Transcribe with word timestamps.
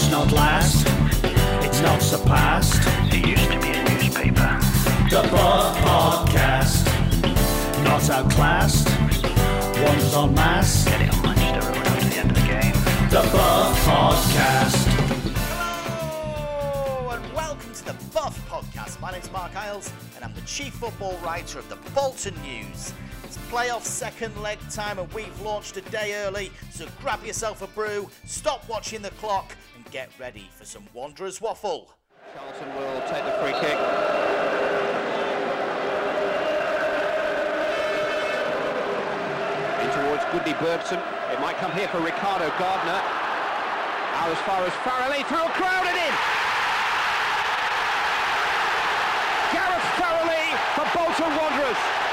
does 0.00 0.10
not 0.10 0.32
last. 0.32 0.86
It's 1.62 1.80
not 1.82 2.00
surpassed. 2.00 2.80
It 3.12 3.26
used 3.26 3.50
to 3.52 3.60
be 3.60 3.68
a 3.68 3.84
newspaper. 3.84 4.58
The 5.10 5.28
Buff 5.30 5.76
Podcast. 5.78 6.86
Not 7.84 8.08
outclassed. 8.08 8.88
Wonders 9.84 10.14
on 10.14 10.34
mass. 10.34 10.86
Get 10.86 11.02
it 11.02 11.12
on 11.12 11.22
Manchester 11.22 11.68
Road 11.68 11.86
after 11.86 12.08
the 12.08 12.16
end 12.16 12.30
of 12.30 12.36
the 12.36 12.46
game. 12.46 12.72
The 13.10 13.28
Buff 13.30 13.78
Podcast. 13.84 14.86
Hello 16.70 17.10
and 17.10 17.34
welcome 17.34 17.72
to 17.74 17.84
the 17.84 17.96
Buff 18.14 18.40
Podcast. 18.48 19.00
My 19.02 19.12
name's 19.12 19.30
Marc 19.30 19.54
Iles 19.54 19.92
and 20.16 20.24
I'm 20.24 20.32
the 20.34 20.42
chief 20.42 20.72
football 20.74 21.18
writer 21.22 21.58
of 21.58 21.68
the 21.68 21.76
Bolton 21.90 22.34
News. 22.42 22.94
It's 23.30 23.38
playoff 23.46 23.84
second 23.84 24.36
leg 24.42 24.58
time 24.70 24.98
and 24.98 25.08
we've 25.12 25.40
launched 25.42 25.76
a 25.76 25.82
day 25.82 26.14
early, 26.24 26.50
so 26.72 26.88
grab 27.00 27.24
yourself 27.24 27.62
a 27.62 27.68
brew, 27.68 28.10
stop 28.26 28.68
watching 28.68 29.02
the 29.02 29.10
clock, 29.22 29.54
and 29.76 29.88
get 29.92 30.10
ready 30.18 30.50
for 30.56 30.64
some 30.64 30.82
Wanderers 30.92 31.40
waffle. 31.40 31.94
Charlton 32.34 32.74
will 32.74 33.00
take 33.02 33.22
the 33.22 33.30
free 33.38 33.54
kick. 33.62 33.78
In 39.78 39.88
towards 39.94 40.24
Gudni 40.34 40.58
Bergsson. 40.58 40.98
It 41.32 41.38
might 41.38 41.56
come 41.58 41.70
here 41.70 41.86
for 41.86 42.00
Ricardo 42.00 42.48
Gardner. 42.58 42.98
Out 42.98 44.28
as 44.28 44.38
far 44.42 44.66
as 44.66 44.72
Farrelly 44.82 45.24
through 45.28 45.46
a 45.46 45.50
crowd 45.50 45.86
and 45.86 45.96
in. 45.96 46.14
Gareth 49.54 49.86
Farrelly 50.02 50.50
for 50.74 50.98
Bolton 50.98 51.36
Wanderers. 51.38 52.09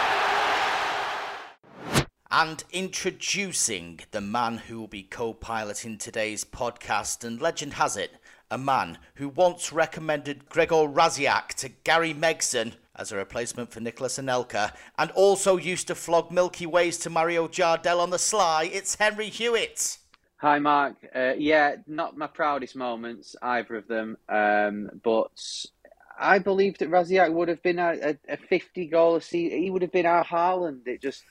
And 2.40 2.64
introducing 2.72 4.02
the 4.12 4.22
man 4.22 4.58
who 4.58 4.78
will 4.78 4.88
be 4.88 5.02
co 5.02 5.34
piloting 5.34 5.98
today's 5.98 6.46
podcast, 6.46 7.24
and 7.24 7.42
legend 7.42 7.74
has 7.74 7.98
it, 7.98 8.12
a 8.52 8.60
man 8.60 9.00
who 9.16 9.30
once 9.30 9.74
recommended 9.74 10.48
Gregor 10.48 10.88
Rasiak 10.88 11.56
to 11.56 11.70
Gary 11.70 12.14
Megson 12.14 12.74
as 12.96 13.12
a 13.12 13.16
replacement 13.16 13.72
for 13.72 13.80
Nicolas 13.80 14.20
Anelka, 14.20 14.72
and 15.00 15.10
also 15.16 15.58
used 15.58 15.88
to 15.88 15.96
flog 15.96 16.32
Milky 16.32 16.68
Ways 16.68 17.00
to 17.00 17.10
Mario 17.10 17.48
Jardel 17.48 18.00
on 18.00 18.12
the 18.12 18.20
sly, 18.20 18.70
it's 18.72 18.94
Henry 18.94 19.30
Hewitt. 19.30 19.98
Hi, 20.36 20.60
Marc. 20.60 20.98
Uh, 21.16 21.34
yeah, 21.40 21.78
not 21.88 22.18
my 22.18 22.28
proudest 22.28 22.76
moments, 22.76 23.36
either 23.42 23.78
of 23.78 23.88
them. 23.88 24.16
Um, 24.30 24.92
but 25.04 25.32
I 26.20 26.38
believe 26.38 26.78
that 26.78 26.92
Rasiak 26.92 27.34
would 27.34 27.48
have 27.48 27.64
been 27.64 27.80
a, 27.80 28.12
a, 28.30 28.34
a 28.34 28.38
50 28.38 28.86
goal 28.90 29.16
a 29.16 29.22
season. 29.22 29.58
He 29.58 29.72
would 29.72 29.82
have 29.82 29.92
been 29.92 30.06
our 30.06 30.24
Haaland. 30.24 30.88
It 30.88 31.02
just, 31.02 31.24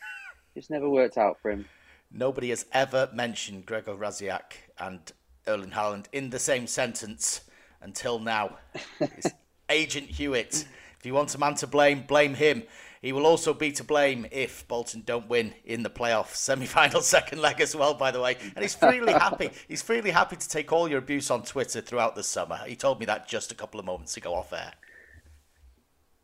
just 0.57 0.71
never 0.71 0.89
worked 0.89 1.19
out 1.19 1.39
for 1.39 1.51
him. 1.51 1.67
Nobody 2.11 2.49
has 2.49 2.65
ever 2.73 3.11
mentioned 3.12 3.67
Gregor 3.67 3.95
Rasiak 3.95 4.55
and 4.79 5.01
Erling 5.47 5.73
Haaland 5.73 6.07
in 6.12 6.31
the 6.31 6.39
same 6.39 6.67
sentence 6.67 7.43
until 7.83 8.19
now. 8.19 8.57
It's 8.99 9.29
Agent 9.69 10.09
Hewitt. 10.09 10.67
If 10.99 11.05
you 11.05 11.12
want 11.12 11.34
a 11.34 11.39
man 11.39 11.57
to 11.57 11.67
blame, 11.67 12.05
blame 12.09 12.33
him. 12.33 12.62
He 13.03 13.12
will 13.12 13.27
also 13.27 13.53
be 13.53 13.71
to 13.73 13.84
blame 13.84 14.27
if 14.31 14.67
Bolton 14.67 15.03
don't 15.05 15.29
win 15.29 15.53
in 15.67 15.83
the 15.83 15.91
playoff 15.91 16.34
semi-final 16.34 17.01
second 17.03 17.43
leg 17.43 17.61
as 17.61 17.77
well, 17.77 17.93
by 17.93 18.11
the 18.11 18.23
way. 18.23 18.39
And 18.55 18.62
he's 18.62 18.75
freely 18.75 19.12
happy. 19.12 19.51
He's 19.69 19.83
freely 19.83 20.11
happy 20.11 20.37
to 20.37 20.49
take 20.49 20.73
all 20.73 20.89
your 20.89 21.01
abuse 21.01 21.31
on 21.31 21.43
Twitter 21.43 21.83
throughout 21.83 22.17
the 22.17 22.23
summer. 22.23 22.61
He 22.67 22.77
told 22.77 22.99
me 22.99 23.05
that 23.07 23.29
just 23.29 23.53
a 23.53 23.55
couple 23.55 23.79
of 23.79 23.84
moments 23.84 24.17
ago 24.17 24.34
off 24.34 24.55
air. 24.55 24.73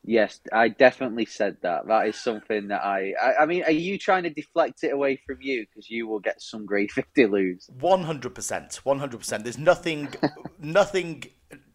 Yes, 0.05 0.41
I 0.53 0.69
definitely 0.69 1.27
said 1.27 1.59
that. 1.63 1.87
That 1.87 2.09
is 2.09 2.17
something 2.17 2.69
that 2.69 2.83
I. 2.83 3.15
I, 3.21 3.43
I 3.43 3.47
mean, 3.47 3.63
are 3.65 3.71
you 3.71 3.99
trying 3.99 4.25
to 4.25 4.31
deflect 4.31 4.83
it 4.83 4.93
away 4.93 5.21
from 5.25 5.39
you 5.41 5.65
because 5.67 5.89
you 5.89 6.09
will 6.09 6.19
get 6.19 6.43
some 6.43 6.67
grief 6.67 6.99
if 6.99 7.07
they 7.15 7.27
lose? 7.27 7.71
One 7.79 8.03
hundred 8.03 8.35
percent, 8.35 8.81
one 8.83 8.99
hundred 8.99 9.19
percent. 9.19 9.45
There's 9.45 9.59
nothing, 9.59 10.13
nothing 10.59 11.25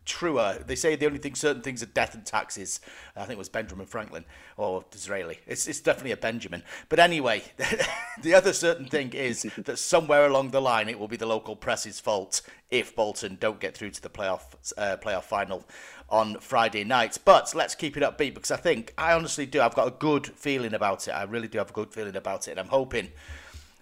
truer. 0.08 0.64
They 0.66 0.75
say 0.75 0.95
the 0.95 1.06
only 1.06 1.19
thing 1.19 1.36
certain 1.36 1.61
things 1.61 1.84
are 1.84 1.88
death 1.88 2.16
and 2.16 2.25
taxes. 2.25 2.80
I 3.16 3.22
think 3.22 3.34
it 3.34 3.38
was 3.38 3.50
Benjamin 3.50 3.86
Franklin 3.86 4.25
or 4.56 4.84
Disraeli. 4.90 5.40
It's 5.46 5.68
it's 5.68 5.81
definitely 5.81 6.13
a 6.13 6.18
Benjamin. 6.18 6.63
But 6.90 7.00
anyway, 7.00 7.44
the 8.22 8.34
other 8.34 8.53
certain 8.53 8.88
thing 8.88 9.13
is 9.13 9.44
that 9.57 9.78
somewhere 9.78 10.25
along 10.25 10.51
the 10.51 10.62
line 10.62 10.90
it 10.90 10.97
will 10.97 11.07
be 11.07 11.18
the 11.18 11.28
local 11.28 11.56
press's 11.56 12.00
fault 12.00 12.41
if 12.72 12.96
Bolton 12.96 13.38
don't 13.40 13.59
get 13.59 13.78
through 13.78 13.91
to 13.91 14.01
the 14.01 14.09
playoff 14.09 14.56
uh, 14.78 14.97
playoff 14.97 15.24
final 15.24 15.66
on 16.09 16.40
Friday 16.40 16.84
night. 16.84 17.18
But 17.23 17.53
let's 17.56 17.75
keep 17.75 17.97
it 17.97 18.03
upbeat 18.03 18.34
because 18.34 18.51
I 18.51 18.57
think 18.57 18.94
I 18.97 19.13
honestly 19.13 19.45
do. 19.45 19.62
I've 19.62 19.75
got 19.75 19.88
a 19.88 19.91
good 19.91 20.28
feeling 20.28 20.73
about 20.73 21.07
it. 21.07 21.12
I 21.12 21.23
really 21.23 21.47
do 21.47 21.57
have 21.57 21.69
a 21.69 21.73
good 21.73 21.94
feeling 21.94 22.16
about 22.16 22.47
it, 22.47 22.51
and 22.51 22.59
I'm 22.59 22.68
hoping. 22.68 23.09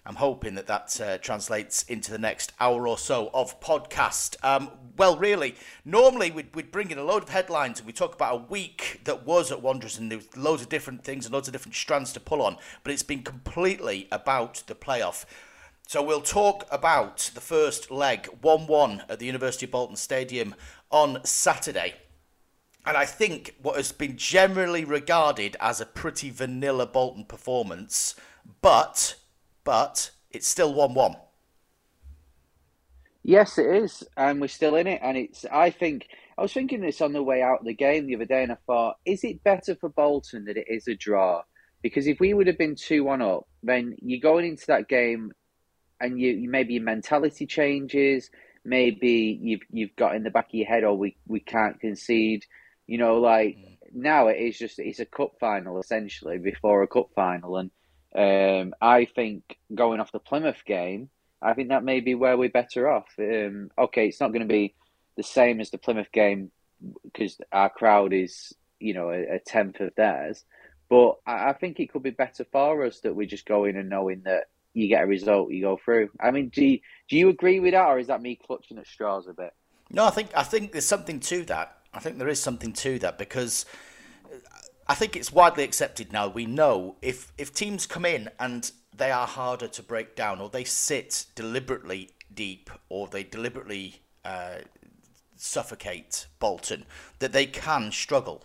I'm 0.08 0.14
hoping 0.14 0.54
that 0.54 0.68
that 0.68 1.00
uh, 1.00 1.18
translates 1.18 1.82
into 1.82 2.12
the 2.12 2.18
next 2.18 2.52
hour 2.60 2.86
or 2.86 2.96
so 2.96 3.28
of 3.34 3.58
podcast. 3.58 4.36
Um, 4.44 4.70
well, 4.96 5.16
really, 5.16 5.56
normally 5.84 6.30
we'd, 6.30 6.54
we'd 6.54 6.70
bring 6.70 6.92
in 6.92 6.98
a 6.98 7.02
load 7.02 7.24
of 7.24 7.28
headlines 7.28 7.80
and 7.80 7.88
we 7.88 7.92
talk 7.92 8.14
about 8.14 8.34
a 8.34 8.44
week 8.44 9.00
that 9.02 9.26
was 9.26 9.50
at 9.50 9.62
Wanderers 9.62 9.98
and 9.98 10.08
there 10.08 10.18
was 10.18 10.36
loads 10.36 10.62
of 10.62 10.68
different 10.68 11.02
things 11.02 11.26
and 11.26 11.34
loads 11.34 11.48
of 11.48 11.52
different 11.52 11.74
strands 11.74 12.12
to 12.12 12.20
pull 12.20 12.40
on, 12.40 12.56
but 12.84 12.92
it's 12.92 13.02
been 13.02 13.24
completely 13.24 14.06
about 14.12 14.62
the 14.68 14.76
playoff. 14.76 15.24
So 15.88 16.02
we'll 16.02 16.20
talk 16.20 16.66
about 16.70 17.30
the 17.34 17.40
first 17.40 17.90
leg, 17.90 18.26
1 18.42 18.66
1 18.68 19.02
at 19.08 19.18
the 19.18 19.26
University 19.26 19.66
of 19.66 19.72
Bolton 19.72 19.96
Stadium 19.96 20.54
on 20.90 21.24
Saturday. 21.24 21.94
And 22.86 22.96
I 22.96 23.04
think 23.04 23.56
what 23.60 23.76
has 23.76 23.90
been 23.90 24.16
generally 24.16 24.84
regarded 24.84 25.56
as 25.60 25.80
a 25.80 25.86
pretty 25.86 26.30
vanilla 26.30 26.86
Bolton 26.86 27.24
performance, 27.24 28.14
but 28.62 29.16
but 29.64 30.10
it's 30.30 30.46
still 30.46 30.72
1 30.72 30.94
1. 30.94 31.16
Yes, 33.24 33.58
it 33.58 33.66
is, 33.66 34.04
and 34.16 34.40
we're 34.40 34.46
still 34.46 34.76
in 34.76 34.86
it. 34.86 35.00
And 35.02 35.16
it's. 35.16 35.44
I 35.52 35.70
think 35.70 36.06
I 36.38 36.42
was 36.42 36.52
thinking 36.52 36.80
this 36.80 37.00
on 37.00 37.12
the 37.12 37.24
way 37.24 37.42
out 37.42 37.60
of 37.60 37.66
the 37.66 37.74
game 37.74 38.06
the 38.06 38.14
other 38.14 38.24
day, 38.24 38.44
and 38.44 38.52
I 38.52 38.56
thought, 38.66 38.98
is 39.04 39.24
it 39.24 39.42
better 39.42 39.74
for 39.74 39.88
Bolton 39.88 40.44
that 40.44 40.56
it 40.56 40.66
is 40.68 40.86
a 40.86 40.94
draw? 40.94 41.42
Because 41.82 42.06
if 42.06 42.20
we 42.20 42.34
would 42.34 42.46
have 42.46 42.56
been 42.56 42.76
two 42.76 43.02
one 43.02 43.20
up, 43.20 43.48
then 43.64 43.96
you're 44.00 44.20
going 44.20 44.46
into 44.46 44.66
that 44.68 44.88
game, 44.88 45.32
and 46.00 46.20
you, 46.20 46.48
maybe 46.48 46.74
your 46.74 46.84
mentality 46.84 47.46
changes. 47.46 48.30
Maybe 48.64 49.40
you've 49.42 49.62
you've 49.70 49.96
got 49.96 50.14
in 50.14 50.22
the 50.22 50.30
back 50.30 50.46
of 50.46 50.54
your 50.54 50.68
head, 50.68 50.84
oh, 50.84 50.94
we 50.94 51.16
we 51.26 51.40
can't 51.40 51.80
concede. 51.80 52.44
You 52.86 52.98
know, 52.98 53.18
like 53.18 53.58
now 53.92 54.28
it 54.28 54.38
is 54.38 54.58
just 54.58 54.78
it's 54.78 55.00
a 55.00 55.06
cup 55.06 55.32
final 55.40 55.80
essentially 55.80 56.38
before 56.38 56.82
a 56.82 56.88
cup 56.88 57.10
final, 57.14 57.56
and 57.56 57.70
um, 58.14 58.74
I 58.80 59.04
think 59.04 59.58
going 59.74 60.00
off 60.00 60.12
the 60.12 60.18
Plymouth 60.18 60.64
game, 60.64 61.10
I 61.42 61.54
think 61.54 61.68
that 61.68 61.84
may 61.84 62.00
be 62.00 62.14
where 62.14 62.36
we're 62.36 62.48
better 62.48 62.88
off. 62.88 63.08
Um, 63.18 63.70
okay, 63.78 64.08
it's 64.08 64.20
not 64.20 64.32
going 64.32 64.46
to 64.46 64.52
be 64.52 64.74
the 65.16 65.22
same 65.22 65.60
as 65.60 65.70
the 65.70 65.78
Plymouth 65.78 66.12
game 66.12 66.50
because 67.04 67.38
our 67.52 67.70
crowd 67.70 68.12
is, 68.12 68.54
you 68.78 68.94
know, 68.94 69.10
a, 69.10 69.36
a 69.36 69.38
tenth 69.38 69.80
of 69.80 69.94
theirs. 69.96 70.44
But 70.88 71.16
I, 71.26 71.50
I 71.50 71.52
think 71.54 71.80
it 71.80 71.92
could 71.92 72.02
be 72.02 72.10
better 72.10 72.46
for 72.50 72.84
us 72.84 73.00
that 73.00 73.14
we're 73.14 73.26
just 73.26 73.46
go 73.46 73.64
in 73.64 73.76
and 73.76 73.88
knowing 73.88 74.22
that 74.24 74.44
you 74.72 74.88
get 74.88 75.02
a 75.02 75.06
result, 75.06 75.50
you 75.50 75.62
go 75.62 75.78
through. 75.82 76.10
I 76.20 76.30
mean, 76.30 76.50
do 76.50 76.64
you, 76.64 76.80
do 77.08 77.16
you 77.16 77.28
agree 77.28 77.60
with 77.60 77.72
that, 77.72 77.86
or 77.86 77.98
is 77.98 78.08
that 78.08 78.22
me 78.22 78.36
clutching 78.36 78.78
at 78.78 78.86
straws 78.86 79.26
a 79.26 79.32
bit? 79.32 79.52
No, 79.90 80.04
I 80.04 80.10
think 80.10 80.30
I 80.36 80.42
think 80.42 80.72
there's 80.72 80.86
something 80.86 81.20
to 81.20 81.44
that. 81.44 81.78
I 81.96 82.00
think 82.00 82.18
there 82.18 82.28
is 82.28 82.40
something 82.40 82.72
to 82.74 82.98
that 83.00 83.16
because 83.18 83.64
I 84.86 84.94
think 84.94 85.16
it's 85.16 85.32
widely 85.32 85.64
accepted 85.64 86.12
now. 86.12 86.28
We 86.28 86.46
know 86.46 86.96
if 87.02 87.32
if 87.38 87.52
teams 87.52 87.86
come 87.86 88.04
in 88.04 88.30
and 88.38 88.70
they 88.96 89.10
are 89.10 89.26
harder 89.26 89.68
to 89.68 89.82
break 89.82 90.14
down, 90.14 90.40
or 90.40 90.48
they 90.48 90.64
sit 90.64 91.26
deliberately 91.34 92.10
deep, 92.32 92.70
or 92.88 93.08
they 93.08 93.24
deliberately 93.24 94.02
uh, 94.24 94.58
suffocate 95.36 96.26
Bolton, 96.38 96.84
that 97.18 97.32
they 97.32 97.46
can 97.46 97.92
struggle, 97.92 98.44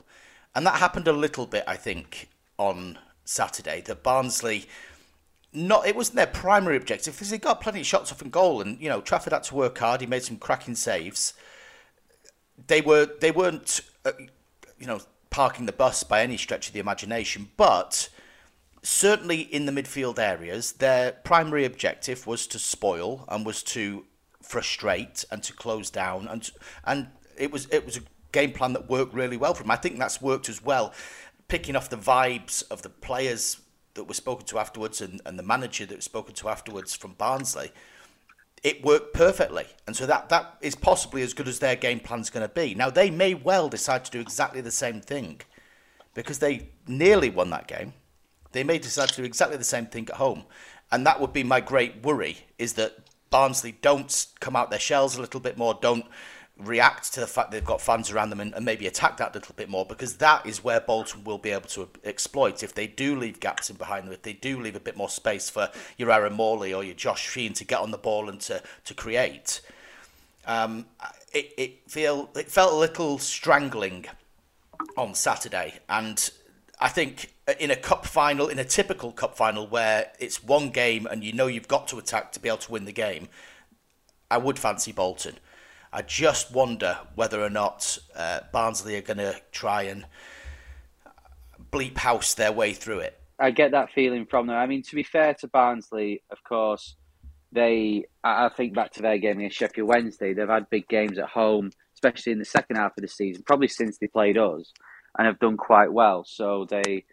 and 0.55 0.65
that 0.65 0.75
happened 0.75 1.07
a 1.07 1.13
little 1.13 1.45
bit, 1.45 1.63
I 1.67 1.75
think, 1.75 2.29
on 2.57 2.97
Saturday. 3.25 3.81
That 3.81 4.03
Barnsley. 4.03 4.67
Not, 5.53 5.85
it 5.85 5.97
wasn't 5.97 6.15
their 6.15 6.27
primary 6.27 6.77
objective 6.77 7.13
because 7.13 7.29
they 7.29 7.37
got 7.37 7.59
plenty 7.59 7.81
of 7.81 7.85
shots 7.85 8.09
off 8.09 8.21
and 8.21 8.31
goal, 8.31 8.61
and 8.61 8.81
you 8.81 8.87
know 8.87 9.01
Trafford 9.01 9.33
had 9.33 9.43
to 9.43 9.55
work 9.55 9.77
hard. 9.77 9.99
He 9.99 10.07
made 10.07 10.23
some 10.23 10.37
cracking 10.37 10.75
saves. 10.75 11.33
They 12.67 12.81
were 12.81 13.07
they 13.19 13.31
weren't 13.31 13.81
uh, 14.05 14.11
you 14.79 14.87
know 14.87 15.01
parking 15.29 15.65
the 15.65 15.71
bus 15.71 16.03
by 16.03 16.21
any 16.21 16.37
stretch 16.37 16.67
of 16.67 16.73
the 16.73 16.79
imagination, 16.79 17.49
but 17.57 18.09
certainly 18.83 19.41
in 19.41 19.65
the 19.65 19.71
midfield 19.71 20.19
areas, 20.19 20.73
their 20.73 21.11
primary 21.11 21.65
objective 21.65 22.27
was 22.27 22.47
to 22.47 22.59
spoil 22.59 23.25
and 23.29 23.45
was 23.45 23.63
to 23.63 24.05
frustrate 24.41 25.23
and 25.31 25.43
to 25.43 25.53
close 25.53 25.89
down, 25.89 26.27
and 26.27 26.51
and 26.83 27.07
it 27.37 27.51
was 27.51 27.67
it 27.71 27.85
was 27.85 27.97
a 27.97 28.01
game 28.31 28.51
plan 28.51 28.73
that 28.73 28.89
worked 28.89 29.13
really 29.13 29.37
well 29.37 29.53
for 29.53 29.63
them. 29.63 29.71
I 29.71 29.75
think 29.75 29.97
that's 29.97 30.21
worked 30.21 30.49
as 30.49 30.63
well, 30.63 30.93
picking 31.47 31.75
off 31.75 31.89
the 31.89 31.97
vibes 31.97 32.63
of 32.69 32.81
the 32.81 32.89
players 32.89 33.61
that 33.93 34.05
were 34.05 34.13
spoken 34.13 34.45
to 34.47 34.57
afterwards 34.57 35.01
and, 35.01 35.21
and 35.25 35.37
the 35.37 35.43
manager 35.43 35.85
that 35.85 35.95
was 35.97 36.05
spoken 36.05 36.33
to 36.35 36.49
afterwards 36.49 36.95
from 36.95 37.13
Barnsley. 37.13 37.71
It 38.63 38.83
worked 38.83 39.13
perfectly, 39.13 39.65
and 39.87 39.95
so 39.95 40.05
that 40.05 40.29
that 40.29 40.57
is 40.61 40.75
possibly 40.75 41.23
as 41.23 41.33
good 41.33 41.47
as 41.47 41.59
their 41.59 41.75
game 41.75 41.99
plan's 41.99 42.29
going 42.29 42.47
to 42.47 42.53
be. 42.53 42.75
Now 42.75 42.89
they 42.89 43.09
may 43.09 43.33
well 43.33 43.69
decide 43.69 44.05
to 44.05 44.11
do 44.11 44.19
exactly 44.19 44.61
the 44.61 44.71
same 44.71 45.01
thing, 45.01 45.41
because 46.13 46.39
they 46.39 46.69
nearly 46.87 47.29
won 47.29 47.49
that 47.49 47.67
game 47.67 47.93
they 48.51 48.63
may 48.63 48.77
decide 48.77 49.09
to 49.09 49.15
do 49.15 49.23
exactly 49.23 49.57
the 49.57 49.63
same 49.63 49.85
thing 49.85 50.07
at 50.09 50.17
home. 50.17 50.43
And 50.91 51.05
that 51.05 51.21
would 51.21 51.33
be 51.33 51.43
my 51.43 51.61
great 51.61 52.03
worry 52.03 52.37
is 52.57 52.73
that 52.73 52.97
Barnsley 53.29 53.77
don't 53.81 54.27
come 54.39 54.55
out 54.55 54.69
their 54.69 54.79
shells 54.79 55.15
a 55.15 55.21
little 55.21 55.39
bit 55.39 55.57
more, 55.57 55.77
don't 55.81 56.05
react 56.63 57.13
to 57.13 57.19
the 57.19 57.27
fact 57.27 57.51
they've 57.51 57.63
got 57.63 57.81
fans 57.81 58.11
around 58.11 58.29
them 58.29 58.39
and, 58.39 58.53
and, 58.53 58.65
maybe 58.65 58.87
attack 58.87 59.17
that 59.17 59.31
a 59.31 59.37
little 59.37 59.55
bit 59.55 59.69
more 59.69 59.85
because 59.85 60.17
that 60.17 60.45
is 60.45 60.63
where 60.63 60.79
Bolton 60.79 61.23
will 61.23 61.37
be 61.37 61.51
able 61.51 61.67
to 61.69 61.89
exploit 62.03 62.63
if 62.63 62.73
they 62.73 62.87
do 62.87 63.15
leave 63.15 63.39
gaps 63.39 63.69
in 63.69 63.75
behind 63.75 64.05
them, 64.05 64.13
if 64.13 64.21
they 64.21 64.33
do 64.33 64.59
leave 64.59 64.75
a 64.75 64.79
bit 64.79 64.95
more 64.95 65.09
space 65.09 65.49
for 65.49 65.69
your 65.97 66.11
Aaron 66.11 66.33
Morley 66.33 66.73
or 66.73 66.83
your 66.83 66.95
Josh 66.95 67.29
Sheehan 67.29 67.53
to 67.53 67.65
get 67.65 67.79
on 67.79 67.91
the 67.91 67.97
ball 67.97 68.29
and 68.29 68.39
to, 68.41 68.61
to 68.85 68.93
create. 68.93 69.61
Um, 70.45 70.85
it, 71.33 71.53
it, 71.57 71.89
feel, 71.89 72.29
it 72.35 72.49
felt 72.49 72.73
a 72.73 72.77
little 72.77 73.17
strangling 73.19 74.05
on 74.97 75.13
Saturday 75.13 75.79
and 75.89 76.29
I 76.79 76.89
think 76.89 77.31
in 77.59 77.69
a 77.69 77.75
cup 77.75 78.05
final, 78.05 78.47
in 78.47 78.57
a 78.57 78.63
typical 78.63 79.11
cup 79.11 79.35
final 79.35 79.67
where 79.67 80.11
it's 80.19 80.43
one 80.43 80.71
game 80.71 81.05
and 81.05 81.23
you 81.23 81.31
know 81.31 81.47
you've 81.47 81.67
got 81.67 81.87
to 81.89 81.99
attack 81.99 82.31
to 82.31 82.39
be 82.39 82.49
able 82.49 82.57
to 82.59 82.71
win 82.71 82.85
the 82.85 82.91
game, 82.91 83.29
I 84.31 84.37
would 84.37 84.57
fancy 84.57 84.91
Bolton. 84.91 85.35
I 85.93 86.01
just 86.01 86.53
wonder 86.53 86.99
whether 87.15 87.41
or 87.41 87.49
not 87.49 87.97
uh, 88.15 88.41
Barnsley 88.53 88.95
are 88.95 89.01
going 89.01 89.17
to 89.17 89.35
try 89.51 89.83
and 89.83 90.05
bleep 91.71 91.97
house 91.97 92.33
their 92.33 92.51
way 92.51 92.73
through 92.73 92.99
it. 92.99 93.19
I 93.39 93.51
get 93.51 93.71
that 93.71 93.91
feeling 93.93 94.25
from 94.25 94.47
them. 94.47 94.55
I 94.55 94.67
mean, 94.67 94.83
to 94.83 94.95
be 94.95 95.03
fair 95.03 95.33
to 95.35 95.47
Barnsley, 95.47 96.23
of 96.29 96.37
course, 96.43 96.95
they. 97.51 98.05
I 98.23 98.49
think 98.55 98.73
back 98.73 98.93
to 98.93 99.01
their 99.01 99.17
game 99.17 99.39
against 99.39 99.57
Sheffield 99.57 99.89
Wednesday. 99.89 100.33
They've 100.33 100.47
had 100.47 100.69
big 100.69 100.87
games 100.87 101.17
at 101.17 101.27
home, 101.27 101.71
especially 101.95 102.33
in 102.33 102.39
the 102.39 102.45
second 102.45 102.77
half 102.77 102.95
of 102.97 103.01
the 103.01 103.07
season, 103.07 103.43
probably 103.45 103.67
since 103.67 103.97
they 103.97 104.07
played 104.07 104.37
us, 104.37 104.71
and 105.17 105.27
have 105.27 105.39
done 105.39 105.57
quite 105.57 105.91
well. 105.91 106.23
So 106.25 106.67
they. 106.69 107.05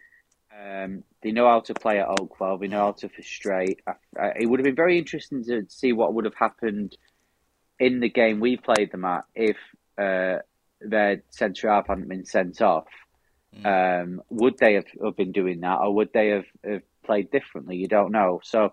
Um, 0.51 1.03
they 1.23 1.31
know 1.31 1.47
how 1.47 1.61
to 1.61 1.73
play 1.73 1.99
at 1.99 2.07
Oakwell. 2.07 2.59
They 2.59 2.67
know 2.67 2.79
how 2.79 2.91
to 2.91 3.07
frustrate. 3.07 3.79
I, 3.87 3.91
I, 4.19 4.31
it 4.39 4.45
would 4.47 4.59
have 4.59 4.65
been 4.65 4.75
very 4.75 4.97
interesting 4.97 5.43
to 5.45 5.63
see 5.69 5.93
what 5.93 6.13
would 6.13 6.25
have 6.25 6.35
happened 6.35 6.97
in 7.79 7.99
the 7.99 8.09
game 8.09 8.39
we 8.39 8.57
played 8.57 8.91
them 8.91 9.05
at, 9.05 9.25
if 9.35 9.57
uh, 9.97 10.39
their 10.81 11.23
centre 11.29 11.69
half 11.69 11.87
hadn't 11.87 12.09
been 12.09 12.25
sent 12.25 12.61
off, 12.61 12.87
mm. 13.55 14.03
um, 14.03 14.21
would 14.29 14.57
they 14.57 14.73
have, 14.73 14.85
have, 15.03 15.15
been 15.15 15.31
doing 15.31 15.61
that, 15.61 15.79
or 15.79 15.93
would 15.95 16.13
they 16.13 16.29
have, 16.29 16.45
have, 16.63 16.81
played 17.05 17.31
differently? 17.31 17.75
You 17.75 17.87
don't 17.87 18.11
know. 18.11 18.39
So 18.43 18.71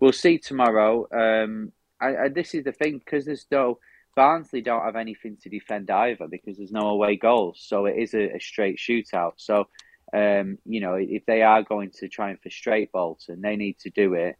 we'll 0.00 0.12
see 0.12 0.38
tomorrow. 0.38 1.06
Um, 1.12 1.72
I, 2.00 2.16
I, 2.16 2.28
this 2.28 2.54
is 2.54 2.64
the 2.64 2.72
thing 2.72 2.98
because 2.98 3.24
there's 3.24 3.46
no 3.50 3.78
Barnsley 4.16 4.62
don't 4.62 4.84
have 4.84 4.96
anything 4.96 5.36
to 5.42 5.50
defend 5.50 5.90
either 5.90 6.26
because 6.26 6.56
there's 6.56 6.72
no 6.72 6.88
away 6.88 7.16
goals, 7.16 7.62
so 7.64 7.84
it 7.84 7.96
is 7.96 8.14
a, 8.14 8.36
a 8.36 8.40
straight 8.40 8.78
shootout. 8.78 9.34
So 9.36 9.68
um, 10.12 10.58
you 10.64 10.80
know 10.80 10.94
if 10.94 11.26
they 11.26 11.42
are 11.42 11.62
going 11.62 11.90
to 11.98 12.08
try 12.08 12.30
and 12.30 12.40
frustrate 12.40 12.92
Bolton, 12.92 13.42
they 13.42 13.56
need 13.56 13.78
to 13.80 13.90
do 13.90 14.14
it 14.14 14.36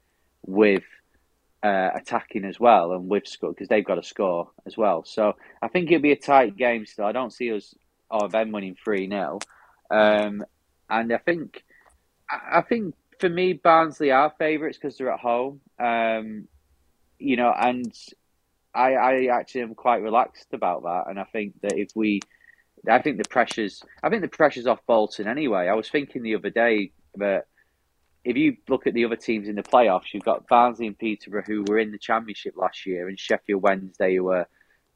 with 0.47 0.85
uh, 1.63 1.91
attacking 1.95 2.45
as 2.45 2.61
well, 2.61 2.93
and 2.93 3.09
with 3.09 3.27
score 3.27 3.51
because 3.51 3.69
they've 3.69 3.85
got 3.85 3.97
to 3.97 4.03
score 4.03 4.51
as 4.67 4.77
well. 4.77 5.05
So 5.05 5.37
I 5.63 5.69
think 5.69 5.91
it'll 5.91 6.03
be 6.03 6.13
a 6.13 6.17
tight 6.17 6.57
game 6.57 6.87
still. 6.87 7.07
I 7.07 7.13
don't 7.13 7.33
see 7.33 7.53
us 7.53 7.75
or 8.11 8.29
them 8.29 8.53
winning 8.53 8.77
three 8.83 9.09
0 9.09 9.41
um, 9.91 10.45
and 10.89 11.13
I 11.13 11.19
think 11.19 11.65
I 12.31 12.61
think 12.61 12.95
for 13.19 13.29
me 13.29 13.53
Barnsley 13.53 14.13
are 14.13 14.33
favourites 14.39 14.79
because 14.79 14.97
they're 14.97 15.13
at 15.13 15.21
home. 15.21 15.61
Um, 15.79 16.49
you 17.19 17.37
know, 17.37 17.53
and 17.53 17.93
I 18.75 18.95
I 18.95 19.27
actually 19.27 19.63
am 19.63 19.75
quite 19.75 20.03
relaxed 20.03 20.53
about 20.53 20.83
that, 20.85 21.05
and 21.09 21.19
I 21.19 21.25
think 21.25 21.61
that 21.63 21.79
if 21.79 21.91
we 21.95 22.21
I 22.89 23.01
think 23.01 23.19
the 23.19 23.29
pressures. 23.29 23.83
I 24.03 24.09
think 24.09 24.23
the 24.23 24.29
pressures 24.29 24.67
off 24.67 24.85
Bolton 24.87 25.27
anyway. 25.27 25.69
I 25.69 25.75
was 25.75 25.89
thinking 25.89 26.23
the 26.23 26.35
other 26.35 26.51
day 26.51 26.93
that 27.17 27.47
if 28.27 28.37
you 28.37 28.57
look 28.69 28.89
at 28.89 28.95
the 28.95 29.05
other 29.05 29.15
teams 29.15 29.49
in 29.49 29.55
the 29.55 29.63
playoffs, 29.63 30.13
you've 30.13 30.25
got 30.25 30.49
Barnsley 30.49 30.89
and 30.89 30.99
Peterborough 30.99 31.45
who 31.47 31.63
were 31.63 31.79
in 31.79 31.93
the 31.93 31.99
Championship 31.99 32.57
last 32.57 32.85
year, 32.85 33.09
and 33.09 33.19
Sheffield 33.19 33.63
Wednesday 33.63 34.17
who 34.17 34.25
were 34.25 34.49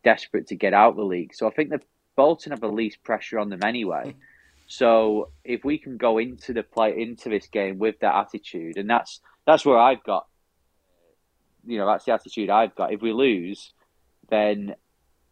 desperate 0.02 0.48
to 0.48 0.56
get 0.56 0.74
out 0.74 0.90
of 0.90 0.96
the 0.96 1.04
league. 1.04 1.32
So 1.32 1.46
I 1.46 1.50
think 1.50 1.70
that 1.70 1.84
Bolton 2.16 2.50
have 2.50 2.60
the 2.60 2.66
least 2.66 3.04
pressure 3.04 3.38
on 3.38 3.48
them 3.48 3.60
anyway. 3.64 4.12
Hmm. 4.12 4.18
So 4.66 5.30
if 5.44 5.64
we 5.64 5.78
can 5.78 5.96
go 5.96 6.18
into 6.18 6.52
the 6.52 6.64
play 6.64 7.00
into 7.00 7.28
this 7.28 7.46
game 7.46 7.78
with 7.78 8.00
that 8.00 8.16
attitude, 8.16 8.76
and 8.76 8.90
that's 8.90 9.20
that's 9.46 9.64
where 9.64 9.78
I've 9.78 10.02
got, 10.02 10.26
you 11.64 11.78
know, 11.78 11.86
that's 11.86 12.06
the 12.06 12.12
attitude 12.12 12.50
I've 12.50 12.74
got. 12.74 12.92
If 12.92 13.00
we 13.00 13.12
lose, 13.12 13.72
then 14.28 14.74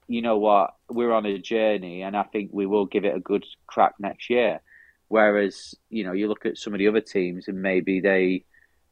you 0.06 0.22
know 0.22 0.38
what, 0.38 0.74
we're 0.88 1.12
on 1.12 1.26
a 1.26 1.38
journey, 1.38 2.02
and 2.02 2.16
I 2.16 2.22
think 2.22 2.50
we 2.52 2.64
will 2.64 2.86
give 2.86 3.04
it 3.04 3.16
a 3.16 3.20
good 3.20 3.44
crack 3.66 3.94
next 3.98 4.30
year. 4.30 4.60
Whereas, 5.08 5.74
you 5.88 6.04
know, 6.04 6.12
you 6.12 6.28
look 6.28 6.46
at 6.46 6.58
some 6.58 6.74
of 6.74 6.78
the 6.78 6.88
other 6.88 7.00
teams 7.00 7.48
and 7.48 7.60
maybe 7.60 8.00
they 8.00 8.44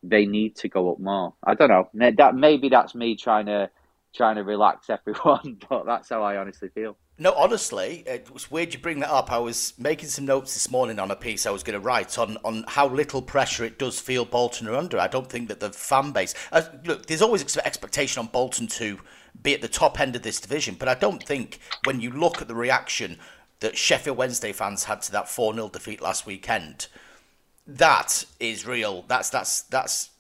they 0.03 0.27
need 0.27 0.57
to 0.57 0.69
go 0.69 0.93
up 0.93 1.01
more. 1.01 1.35
I 1.45 1.55
don't 1.55 1.69
know. 1.69 1.89
That 2.17 2.35
maybe 2.35 2.69
that's 2.69 2.95
me 2.95 3.17
trying 3.17 3.47
to 3.47 3.71
trying 4.15 4.37
to 4.37 4.45
relax 4.45 4.91
everyone, 4.91 5.59
but 5.69 5.85
that's 5.87 6.09
how 6.09 6.23
I 6.23 6.37
honestly 6.37 6.69
feel. 6.71 6.97
No, 7.19 7.33
honestly, 7.33 8.05
it 8.07 8.31
was 8.31 8.51
weird 8.51 8.75
you 8.75 8.79
bring 8.79 9.01
that 9.01 9.11
up. 9.11 9.33
I 9.33 9.39
was 9.39 9.73
making 9.79 10.09
some 10.11 10.27
notes 10.27 10.53
this 10.53 10.71
morning 10.71 10.99
on 10.99 11.11
a 11.11 11.17
piece 11.17 11.47
I 11.47 11.51
was 11.51 11.63
going 11.63 11.79
to 11.79 11.85
write 11.85 12.19
on, 12.19 12.37
on 12.45 12.65
how 12.69 12.89
little 12.89 13.23
pressure 13.23 13.65
it 13.65 13.79
does 13.79 13.99
feel 13.99 14.27
Bolton 14.27 14.69
are 14.69 14.75
under. 14.75 14.99
I 14.99 15.07
don't 15.07 15.29
think 15.29 15.49
that 15.49 15.61
the 15.61 15.71
fan 15.71 16.13
base. 16.13 16.35
Uh, 16.53 16.63
look, 16.85 17.07
there's 17.07 17.23
always 17.23 17.57
expectation 17.59 18.21
on 18.21 18.27
Bolton 18.27 18.67
to 18.67 18.99
be 19.43 19.55
at 19.55 19.63
the 19.63 19.69
top 19.69 19.99
end 19.99 20.15
of 20.15 20.23
this 20.23 20.41
division, 20.41 20.77
but 20.79 20.89
I 20.89 20.95
don't 20.95 21.23
think 21.23 21.59
when 21.85 22.01
you 22.01 22.11
look 22.11 22.43
at 22.43 22.49
the 22.49 22.55
reaction 22.55 23.19
that 23.61 23.77
Sheffield 23.77 24.17
Wednesday 24.17 24.53
fans 24.53 24.85
had 24.85 25.03
to 25.03 25.13
that 25.13 25.29
4 25.29 25.55
0 25.55 25.69
defeat 25.69 26.01
last 26.01 26.27
weekend, 26.27 26.89
that 27.67 28.25
is 28.39 28.67
real. 28.67 29.05
That's 29.09 29.31
that's 29.31 29.63
that's 29.63 30.11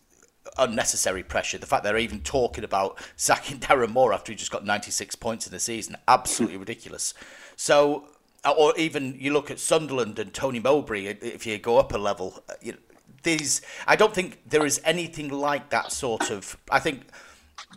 unnecessary 0.58 1.22
pressure. 1.22 1.58
The 1.58 1.66
fact 1.66 1.84
they're 1.84 1.98
even 1.98 2.20
talking 2.20 2.64
about 2.64 2.98
sacking 3.16 3.58
Darren 3.58 3.90
Moore 3.90 4.12
after 4.12 4.32
he 4.32 4.36
just 4.36 4.50
got 4.50 4.64
96 4.64 5.14
points 5.16 5.46
in 5.46 5.52
the 5.52 5.60
season, 5.60 5.96
absolutely 6.08 6.56
ridiculous. 6.56 7.14
So, 7.56 8.08
uh, 8.44 8.54
or 8.56 8.76
even 8.76 9.16
you 9.18 9.32
look 9.32 9.50
at 9.50 9.58
Sunderland 9.58 10.18
and 10.18 10.32
Tony 10.32 10.60
Mowbray. 10.60 11.04
If 11.06 11.46
you 11.46 11.58
go 11.58 11.78
up 11.78 11.94
a 11.94 11.98
level, 11.98 12.42
uh, 12.48 12.54
you 12.60 12.72
know, 12.72 12.78
these 13.22 13.60
I 13.86 13.96
don't 13.96 14.14
think 14.14 14.40
there 14.48 14.64
is 14.64 14.80
anything 14.84 15.28
like 15.28 15.70
that 15.70 15.92
sort 15.92 16.30
of. 16.30 16.56
I 16.70 16.78
think 16.78 17.02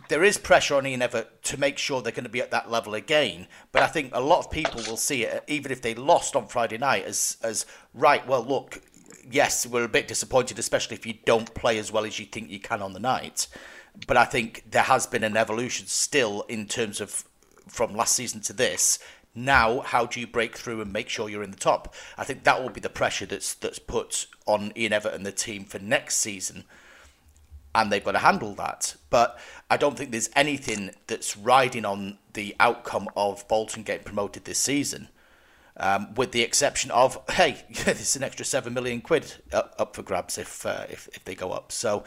there 0.08 0.24
is 0.24 0.38
pressure 0.38 0.74
on 0.74 0.86
Ian 0.86 1.00
Evatt 1.00 1.26
to 1.42 1.56
make 1.56 1.78
sure 1.78 2.02
they're 2.02 2.12
going 2.12 2.24
to 2.24 2.30
be 2.30 2.40
at 2.40 2.50
that 2.50 2.70
level 2.70 2.94
again. 2.94 3.46
But 3.72 3.82
I 3.82 3.86
think 3.86 4.10
a 4.12 4.20
lot 4.20 4.40
of 4.40 4.50
people 4.50 4.82
will 4.86 4.96
see 4.96 5.24
it, 5.24 5.44
even 5.46 5.70
if 5.70 5.82
they 5.82 5.94
lost 5.94 6.36
on 6.36 6.48
Friday 6.48 6.78
night, 6.78 7.04
as 7.04 7.36
as 7.42 7.66
right. 7.94 8.26
Well, 8.26 8.44
look, 8.44 8.82
yes, 9.30 9.66
we're 9.66 9.84
a 9.84 9.88
bit 9.88 10.08
disappointed, 10.08 10.58
especially 10.58 10.96
if 10.96 11.06
you 11.06 11.14
don't 11.24 11.54
play 11.54 11.78
as 11.78 11.92
well 11.92 12.04
as 12.04 12.18
you 12.18 12.26
think 12.26 12.50
you 12.50 12.60
can 12.60 12.82
on 12.82 12.92
the 12.92 13.00
night. 13.00 13.46
But 14.06 14.16
I 14.16 14.24
think 14.24 14.64
there 14.70 14.82
has 14.82 15.06
been 15.06 15.24
an 15.24 15.36
evolution 15.36 15.86
still 15.86 16.42
in 16.48 16.66
terms 16.66 17.00
of 17.00 17.24
from 17.68 17.94
last 17.94 18.14
season 18.14 18.40
to 18.42 18.52
this. 18.52 18.98
Now, 19.32 19.80
how 19.80 20.06
do 20.06 20.18
you 20.18 20.26
break 20.26 20.56
through 20.56 20.80
and 20.80 20.92
make 20.92 21.08
sure 21.08 21.28
you're 21.28 21.44
in 21.44 21.52
the 21.52 21.56
top? 21.56 21.94
I 22.18 22.24
think 22.24 22.42
that 22.42 22.60
will 22.60 22.70
be 22.70 22.80
the 22.80 22.88
pressure 22.88 23.26
that's 23.26 23.54
that's 23.54 23.78
put 23.78 24.26
on 24.46 24.72
Ian 24.76 24.92
Evatt 24.92 25.14
and 25.14 25.24
the 25.24 25.32
team 25.32 25.64
for 25.64 25.78
next 25.78 26.16
season 26.16 26.64
and 27.74 27.90
they've 27.90 28.04
got 28.04 28.12
to 28.12 28.18
handle 28.18 28.54
that. 28.54 28.94
But 29.10 29.38
I 29.70 29.76
don't 29.76 29.96
think 29.96 30.10
there's 30.10 30.30
anything 30.34 30.90
that's 31.06 31.36
riding 31.36 31.84
on 31.84 32.18
the 32.32 32.54
outcome 32.60 33.08
of 33.16 33.46
Bolton 33.48 33.82
getting 33.82 34.04
promoted 34.04 34.44
this 34.44 34.58
season, 34.58 35.08
um, 35.76 36.14
with 36.14 36.32
the 36.32 36.42
exception 36.42 36.90
of 36.90 37.18
hey, 37.30 37.64
there's 37.84 38.16
an 38.16 38.22
extra 38.22 38.44
seven 38.44 38.74
million 38.74 39.00
quid 39.00 39.34
up, 39.52 39.94
for 39.94 40.02
grabs 40.02 40.38
if, 40.38 40.66
uh, 40.66 40.86
if 40.88 41.08
if 41.12 41.24
they 41.24 41.34
go 41.34 41.52
up. 41.52 41.72
So 41.72 42.04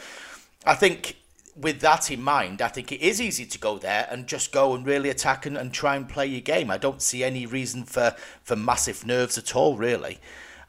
I 0.65 0.75
think 0.75 1.17
with 1.55 1.81
that 1.81 2.09
in 2.09 2.21
mind, 2.21 2.61
I 2.61 2.67
think 2.67 2.91
it 2.91 3.01
is 3.01 3.21
easy 3.21 3.45
to 3.45 3.59
go 3.59 3.77
there 3.77 4.07
and 4.09 4.27
just 4.27 4.51
go 4.51 4.73
and 4.73 4.85
really 4.85 5.09
attack 5.09 5.45
and, 5.45 5.57
and 5.57 5.71
try 5.71 5.95
and 5.95 6.09
play 6.09 6.25
your 6.25 6.41
game. 6.41 6.71
I 6.71 6.77
don't 6.77 7.01
see 7.01 7.23
any 7.23 7.45
reason 7.45 7.83
for, 7.83 8.15
for 8.41 8.55
massive 8.55 9.05
nerves 9.05 9.37
at 9.37 9.55
all, 9.55 9.77
really. 9.77 10.19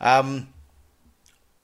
Um, 0.01 0.49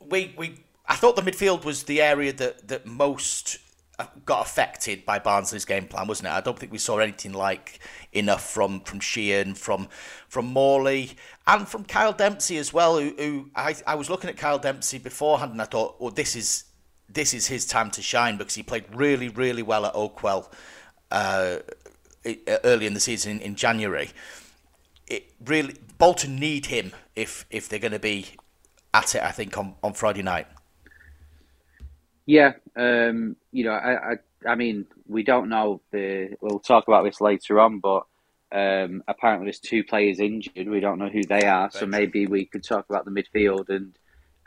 we 0.00 0.34
we 0.36 0.64
I 0.90 0.96
thought 0.96 1.14
the 1.14 1.22
midfield 1.22 1.64
was 1.64 1.84
the 1.84 2.02
area 2.02 2.32
that, 2.32 2.66
that 2.66 2.84
most 2.84 3.58
uh, 4.00 4.06
got 4.26 4.44
affected 4.44 5.06
by 5.06 5.20
Barnsley's 5.20 5.64
game 5.64 5.86
plan, 5.86 6.08
wasn't 6.08 6.26
it? 6.26 6.32
I 6.32 6.40
don't 6.40 6.58
think 6.58 6.72
we 6.72 6.78
saw 6.78 6.98
anything 6.98 7.32
like 7.32 7.78
enough 8.12 8.44
from 8.50 8.80
from 8.80 8.98
Sheehan, 8.98 9.54
from 9.54 9.88
from 10.28 10.46
Morley, 10.46 11.12
and 11.46 11.68
from 11.68 11.84
Kyle 11.84 12.12
Dempsey 12.12 12.56
as 12.58 12.72
well. 12.72 12.98
Who, 12.98 13.14
who 13.16 13.50
I, 13.54 13.76
I 13.86 13.94
was 13.94 14.10
looking 14.10 14.28
at 14.28 14.36
Kyle 14.36 14.58
Dempsey 14.58 14.98
beforehand, 14.98 15.52
and 15.52 15.62
I 15.62 15.66
thought, 15.66 16.00
well, 16.00 16.10
this 16.10 16.34
is 16.34 16.64
this 17.08 17.34
is 17.34 17.46
his 17.46 17.66
time 17.66 17.92
to 17.92 18.02
shine 18.02 18.36
because 18.36 18.56
he 18.56 18.64
played 18.64 18.84
really, 18.92 19.28
really 19.28 19.62
well 19.62 19.86
at 19.86 19.94
Oakwell 19.94 20.52
uh, 21.12 21.58
early 22.64 22.86
in 22.86 22.94
the 22.94 23.00
season 23.00 23.36
in, 23.36 23.40
in 23.40 23.54
January. 23.54 24.10
It 25.06 25.30
really 25.44 25.76
Bolton 25.98 26.34
need 26.34 26.66
him 26.66 26.90
if 27.14 27.46
if 27.48 27.68
they're 27.68 27.78
going 27.78 27.92
to 27.92 28.00
be 28.00 28.26
at 28.92 29.14
it. 29.14 29.22
I 29.22 29.30
think 29.30 29.56
on, 29.56 29.76
on 29.84 29.92
Friday 29.92 30.22
night. 30.22 30.48
Yeah, 32.30 32.52
um, 32.76 33.34
you 33.50 33.64
know, 33.64 33.72
I, 33.72 34.12
I, 34.12 34.14
I 34.46 34.54
mean, 34.54 34.86
we 35.08 35.24
don't 35.24 35.48
know 35.48 35.80
the. 35.90 36.36
We'll 36.40 36.60
talk 36.60 36.86
about 36.86 37.02
this 37.04 37.20
later 37.20 37.58
on, 37.58 37.80
but 37.80 38.04
um, 38.52 39.02
apparently 39.08 39.46
there's 39.46 39.58
two 39.58 39.82
players 39.82 40.20
injured. 40.20 40.68
We 40.68 40.78
don't 40.78 41.00
know 41.00 41.08
who 41.08 41.24
they 41.24 41.42
are, 41.42 41.72
so 41.72 41.86
maybe 41.86 42.26
we 42.28 42.44
could 42.44 42.62
talk 42.62 42.86
about 42.88 43.04
the 43.04 43.10
midfield 43.10 43.68
and 43.68 43.98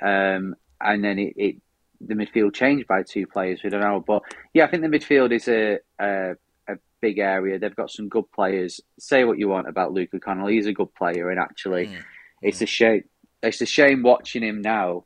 um, 0.01 0.55
and 0.79 1.03
then 1.03 1.19
it, 1.19 1.33
it 1.35 1.55
the 1.99 2.13
midfield 2.13 2.53
changed 2.53 2.87
by 2.87 3.03
two 3.03 3.27
players. 3.27 3.59
We 3.61 3.69
don't 3.69 3.81
know, 3.81 3.99
but 3.99 4.21
yeah, 4.53 4.63
I 4.63 4.67
think 4.71 4.83
the 4.83 4.97
midfield 4.97 5.33
is 5.33 5.49
a, 5.49 5.79
a 5.99 6.35
a 6.69 6.75
big 7.01 7.19
area. 7.19 7.59
They've 7.59 7.75
got 7.75 7.91
some 7.91 8.07
good 8.07 8.31
players. 8.31 8.79
Say 8.97 9.25
what 9.25 9.39
you 9.39 9.49
want 9.49 9.67
about 9.67 9.91
Luca 9.91 10.21
Connell, 10.21 10.47
he's 10.47 10.67
a 10.67 10.73
good 10.73 10.95
player, 10.95 11.29
and 11.31 11.37
actually, 11.37 11.87
Mm. 11.87 12.03
it's 12.41 12.61
a 12.61 12.65
shame. 12.65 13.03
It's 13.41 13.59
a 13.59 13.65
shame 13.65 14.03
watching 14.03 14.41
him 14.41 14.61
now, 14.61 15.03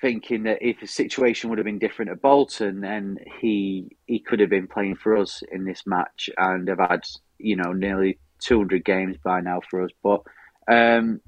thinking 0.00 0.44
that 0.44 0.58
if 0.60 0.80
the 0.80 0.86
situation 0.86 1.50
would 1.50 1.58
have 1.58 1.64
been 1.64 1.78
different 1.78 2.10
at 2.10 2.22
Bolton, 2.22 2.80
then 2.80 3.18
he 3.40 3.96
he 4.06 4.18
could 4.18 4.40
have 4.40 4.50
been 4.50 4.68
playing 4.68 4.96
for 4.96 5.16
us 5.16 5.42
in 5.52 5.64
this 5.64 5.82
match 5.86 6.30
and 6.36 6.68
have 6.68 6.78
had 6.78 7.02
you 7.38 7.56
know 7.56 7.72
nearly 7.72 8.18
two 8.40 8.58
hundred 8.58 8.84
games 8.84 9.16
by 9.22 9.40
now 9.40 9.60
for 9.68 9.82
us. 9.82 9.90
But 10.02 10.22
um, 10.68 11.20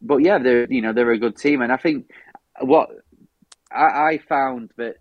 but 0.00 0.18
yeah, 0.18 0.38
they're 0.38 0.66
you 0.70 0.82
know 0.82 0.92
they're 0.92 1.10
a 1.10 1.18
good 1.18 1.36
team, 1.36 1.62
and 1.62 1.72
I 1.72 1.76
think 1.76 2.10
what 2.60 2.90
I, 3.72 3.84
I 3.84 4.18
found 4.18 4.70
that 4.76 4.96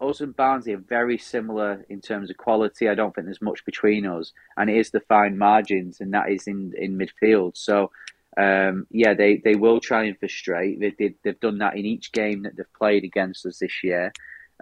us 0.00 0.20
and 0.20 0.34
Barnsley 0.34 0.72
are 0.72 0.78
very 0.78 1.18
similar 1.18 1.84
in 1.88 2.00
terms 2.00 2.30
of 2.30 2.36
quality. 2.36 2.88
I 2.88 2.94
don't 2.94 3.14
think 3.14 3.26
there's 3.26 3.42
much 3.42 3.64
between 3.64 4.06
us, 4.06 4.32
and 4.56 4.68
it 4.68 4.76
is 4.76 4.90
the 4.90 5.00
fine 5.00 5.38
margins, 5.38 6.00
and 6.00 6.12
that 6.14 6.30
is 6.30 6.46
in, 6.46 6.72
in 6.76 6.98
midfield. 6.98 7.56
So, 7.56 7.90
um, 8.36 8.86
yeah, 8.90 9.14
they, 9.14 9.36
they 9.44 9.54
will 9.54 9.80
try 9.80 10.04
and 10.04 10.18
frustrate. 10.18 10.80
They 10.80 10.90
did 10.90 11.14
they've 11.22 11.40
done 11.40 11.58
that 11.58 11.76
in 11.76 11.84
each 11.84 12.12
game 12.12 12.42
that 12.42 12.56
they've 12.56 12.74
played 12.78 13.04
against 13.04 13.44
us 13.46 13.58
this 13.58 13.82
year, 13.82 14.12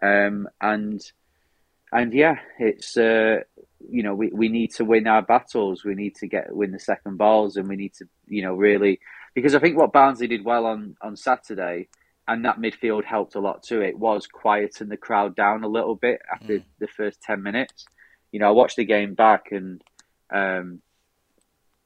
um, 0.03 0.49
and 0.61 1.01
and 1.93 2.13
yeah, 2.13 2.39
it's 2.59 2.97
uh, 2.97 3.41
you 3.91 4.03
know 4.03 4.15
we, 4.15 4.29
we 4.29 4.49
need 4.49 4.73
to 4.75 4.85
win 4.85 5.07
our 5.07 5.23
battles. 5.23 5.85
We 5.85 5.95
need 5.95 6.17
to 6.17 6.27
get 6.27 6.55
win 6.55 6.73
the 6.73 6.79
second 6.79 7.19
balls, 7.19 7.57
and 7.57 7.69
we 7.69 7.77
need 7.77 7.95
to 7.95 8.07
you 8.27 8.43
know 8.43 8.55
really 8.55 9.01
because 9.35 9.55
I 9.55 9.59
think 9.59 9.77
what 9.77 9.93
Barnsley 9.93 10.27
did 10.27 10.45
well 10.45 10.67
on 10.67 10.97
on 11.03 11.17
Saturday 11.17 11.89
and 12.29 12.45
that 12.45 12.59
midfield 12.59 13.05
helped 13.05 13.35
a 13.35 13.41
lot 13.41 13.63
to 13.63 13.81
it 13.81 13.99
was 13.99 14.27
quieting 14.27 14.89
the 14.91 14.97
crowd 14.99 15.35
down 15.35 15.65
a 15.65 15.69
little 15.69 15.95
bit 15.97 16.21
after 16.31 16.59
Mm. 16.59 16.65
the 16.79 16.87
first 16.87 17.21
10 17.23 17.43
minutes 17.43 17.87
you 18.33 18.39
know 18.39 18.49
i 18.49 18.51
watched 18.51 18.77
the 18.77 18.85
game 18.85 19.15
back 19.15 19.47
and 19.51 19.83
um 20.31 20.81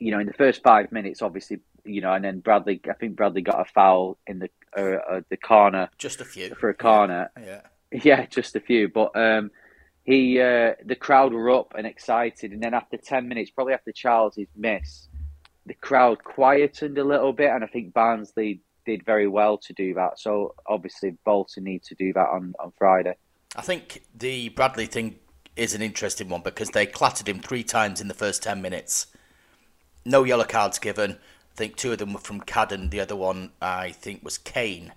you 0.01 0.11
know 0.11 0.19
in 0.19 0.27
the 0.27 0.33
first 0.33 0.63
five 0.63 0.91
minutes 0.91 1.23
obviously 1.23 1.61
you 1.85 2.01
know 2.01 2.13
and 2.13 2.25
then 2.25 2.41
bradley 2.41 2.81
i 2.89 2.93
think 2.95 3.17
bradley 3.17 3.43
got 3.43 3.61
a 3.61 3.65
foul 3.65 4.19
in 4.27 4.39
the 4.39 4.49
uh, 4.77 4.99
uh, 5.17 5.21
the 5.29 5.37
corner 5.37 5.89
Just 5.99 6.21
a 6.21 6.25
few. 6.25 6.55
for 6.55 6.69
a 6.71 6.75
corner 6.75 7.31
Yeah. 7.41 7.61
yeah 7.91 8.27
just 8.31 8.57
a 8.57 8.61
few 8.61 8.89
but 8.89 9.15
um 9.17 9.51
he 10.05 10.41
uh 10.41 10.75
the 10.85 10.97
crowd 10.97 11.33
were 11.33 11.51
up 11.51 11.75
and 11.77 11.87
excited 11.87 12.53
and 12.53 12.63
then 12.63 12.75
after 12.75 12.97
10 12.97 13.29
minutes 13.29 13.51
probably 13.51 13.75
after 13.75 13.93
charles's 13.93 14.49
miss 14.57 15.09
the 15.67 15.75
crowd 15.75 16.23
quietened 16.25 16.99
a 16.99 17.05
little 17.05 17.33
bit 17.33 17.51
and 17.51 17.63
i 17.63 17.67
think 17.67 17.93
barnsley 17.93 18.61
did 18.85 19.05
very 19.05 19.29
well 19.29 19.57
to 19.59 19.73
do 19.73 19.95
that. 19.95 20.19
So 20.19 20.55
obviously 20.67 21.17
Bolton 21.25 21.65
need 21.65 21.83
to 21.85 21.95
do 21.95 22.13
that 22.15 22.29
on, 22.29 22.53
on 22.59 22.73
Friday. 22.77 23.15
I 23.55 23.63
think 23.63 24.03
the 24.15 24.49
Bradley 24.51 24.87
thing 24.87 25.21
is 25.57 25.75
an 25.75 25.83
interesting 25.83 26.29
one 26.29 26.43
because 26.43 26.71
they 26.71 26.87
clattered 26.87 27.29
him 27.29 27.39
three 27.41 27.63
times 27.63 28.01
in 28.01 28.09
the 28.09 28.15
first 28.15 28.43
10 28.43 28.61
minutes. 28.63 29.07
No 30.05 30.25
yellow 30.25 30.45
cards 30.45 30.79
given. 30.79 31.19
I 31.53 31.57
think 31.57 31.77
two 31.77 31.93
of 31.93 31.99
them 31.99 32.13
were 32.13 32.21
from 32.21 32.41
Cadden, 32.41 32.91
the 32.91 33.01
other 33.01 33.17
one 33.17 33.51
I 33.61 33.91
think 33.91 34.25
was 34.25 34.39
Kane. 34.39 34.93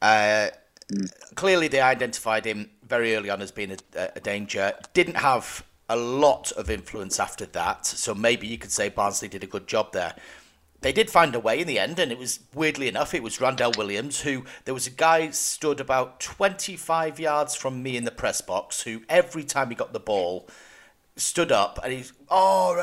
Uh, 0.00 0.48
Clearly, 1.34 1.68
they 1.68 1.82
identified 1.82 2.46
him 2.46 2.70
very 2.82 3.14
early 3.14 3.28
on 3.28 3.42
as 3.42 3.52
being 3.52 3.72
a, 3.72 4.08
a 4.16 4.20
danger. 4.20 4.72
Didn't 4.94 5.18
have 5.18 5.62
a 5.86 5.96
lot 5.96 6.50
of 6.52 6.70
influence 6.70 7.20
after 7.20 7.44
that, 7.44 7.84
so 7.84 8.14
maybe 8.14 8.46
you 8.46 8.56
could 8.56 8.72
say 8.72 8.88
Barnsley 8.88 9.28
did 9.28 9.44
a 9.44 9.46
good 9.46 9.66
job 9.66 9.92
there 9.92 10.14
they 10.80 10.92
did 10.92 11.10
find 11.10 11.34
a 11.34 11.40
way 11.40 11.60
in 11.60 11.66
the 11.66 11.78
end, 11.78 11.98
and 11.98 12.12
it 12.12 12.18
was 12.18 12.40
weirdly 12.54 12.88
enough, 12.88 13.12
it 13.12 13.22
was 13.22 13.40
Randell 13.40 13.72
Williams 13.76 14.20
who 14.20 14.44
there 14.64 14.74
was 14.74 14.86
a 14.86 14.90
guy 14.90 15.30
stood 15.30 15.80
about 15.80 16.20
25 16.20 17.18
yards 17.18 17.56
from 17.56 17.82
me 17.82 17.96
in 17.96 18.04
the 18.04 18.10
press 18.10 18.40
box 18.40 18.82
who 18.82 19.02
every 19.08 19.44
time 19.44 19.70
he 19.70 19.74
got 19.74 19.92
the 19.92 20.00
ball 20.00 20.48
stood 21.16 21.50
up 21.50 21.80
and 21.82 21.92
he's 21.92 22.12
oh 22.28 22.76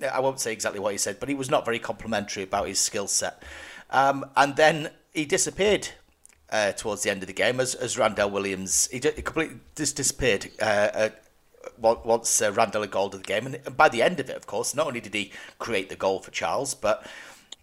rah. 0.00 0.08
I 0.08 0.20
won't 0.20 0.40
say 0.40 0.52
exactly 0.52 0.80
what 0.80 0.92
he 0.92 0.98
said, 0.98 1.20
but 1.20 1.28
he 1.28 1.34
was 1.34 1.50
not 1.50 1.64
very 1.64 1.78
complimentary 1.78 2.42
about 2.42 2.68
his 2.68 2.80
skill 2.80 3.06
set. 3.06 3.42
Um, 3.90 4.26
and 4.36 4.56
then 4.56 4.90
he 5.12 5.24
disappeared 5.24 5.88
uh, 6.50 6.72
towards 6.72 7.02
the 7.02 7.10
end 7.10 7.22
of 7.22 7.26
the 7.26 7.32
game 7.32 7.60
as, 7.60 7.74
as 7.74 7.98
Randell 7.98 8.30
Williams. 8.30 8.88
He, 8.90 9.00
completely 9.00 9.60
just 9.76 9.96
disappeared. 9.96 10.50
Uh, 10.60 10.64
uh, 10.64 11.08
once 11.78 12.40
uh, 12.40 12.52
Randell 12.52 12.82
had 12.82 12.90
goal 12.90 13.10
to 13.10 13.18
the 13.18 13.24
game, 13.24 13.46
and 13.46 13.76
by 13.76 13.88
the 13.88 14.02
end 14.02 14.20
of 14.20 14.30
it, 14.30 14.36
of 14.36 14.46
course, 14.46 14.74
not 14.74 14.86
only 14.86 15.00
did 15.00 15.14
he 15.14 15.32
create 15.58 15.88
the 15.88 15.96
goal 15.96 16.20
for 16.20 16.30
Charles, 16.30 16.74
but 16.74 17.06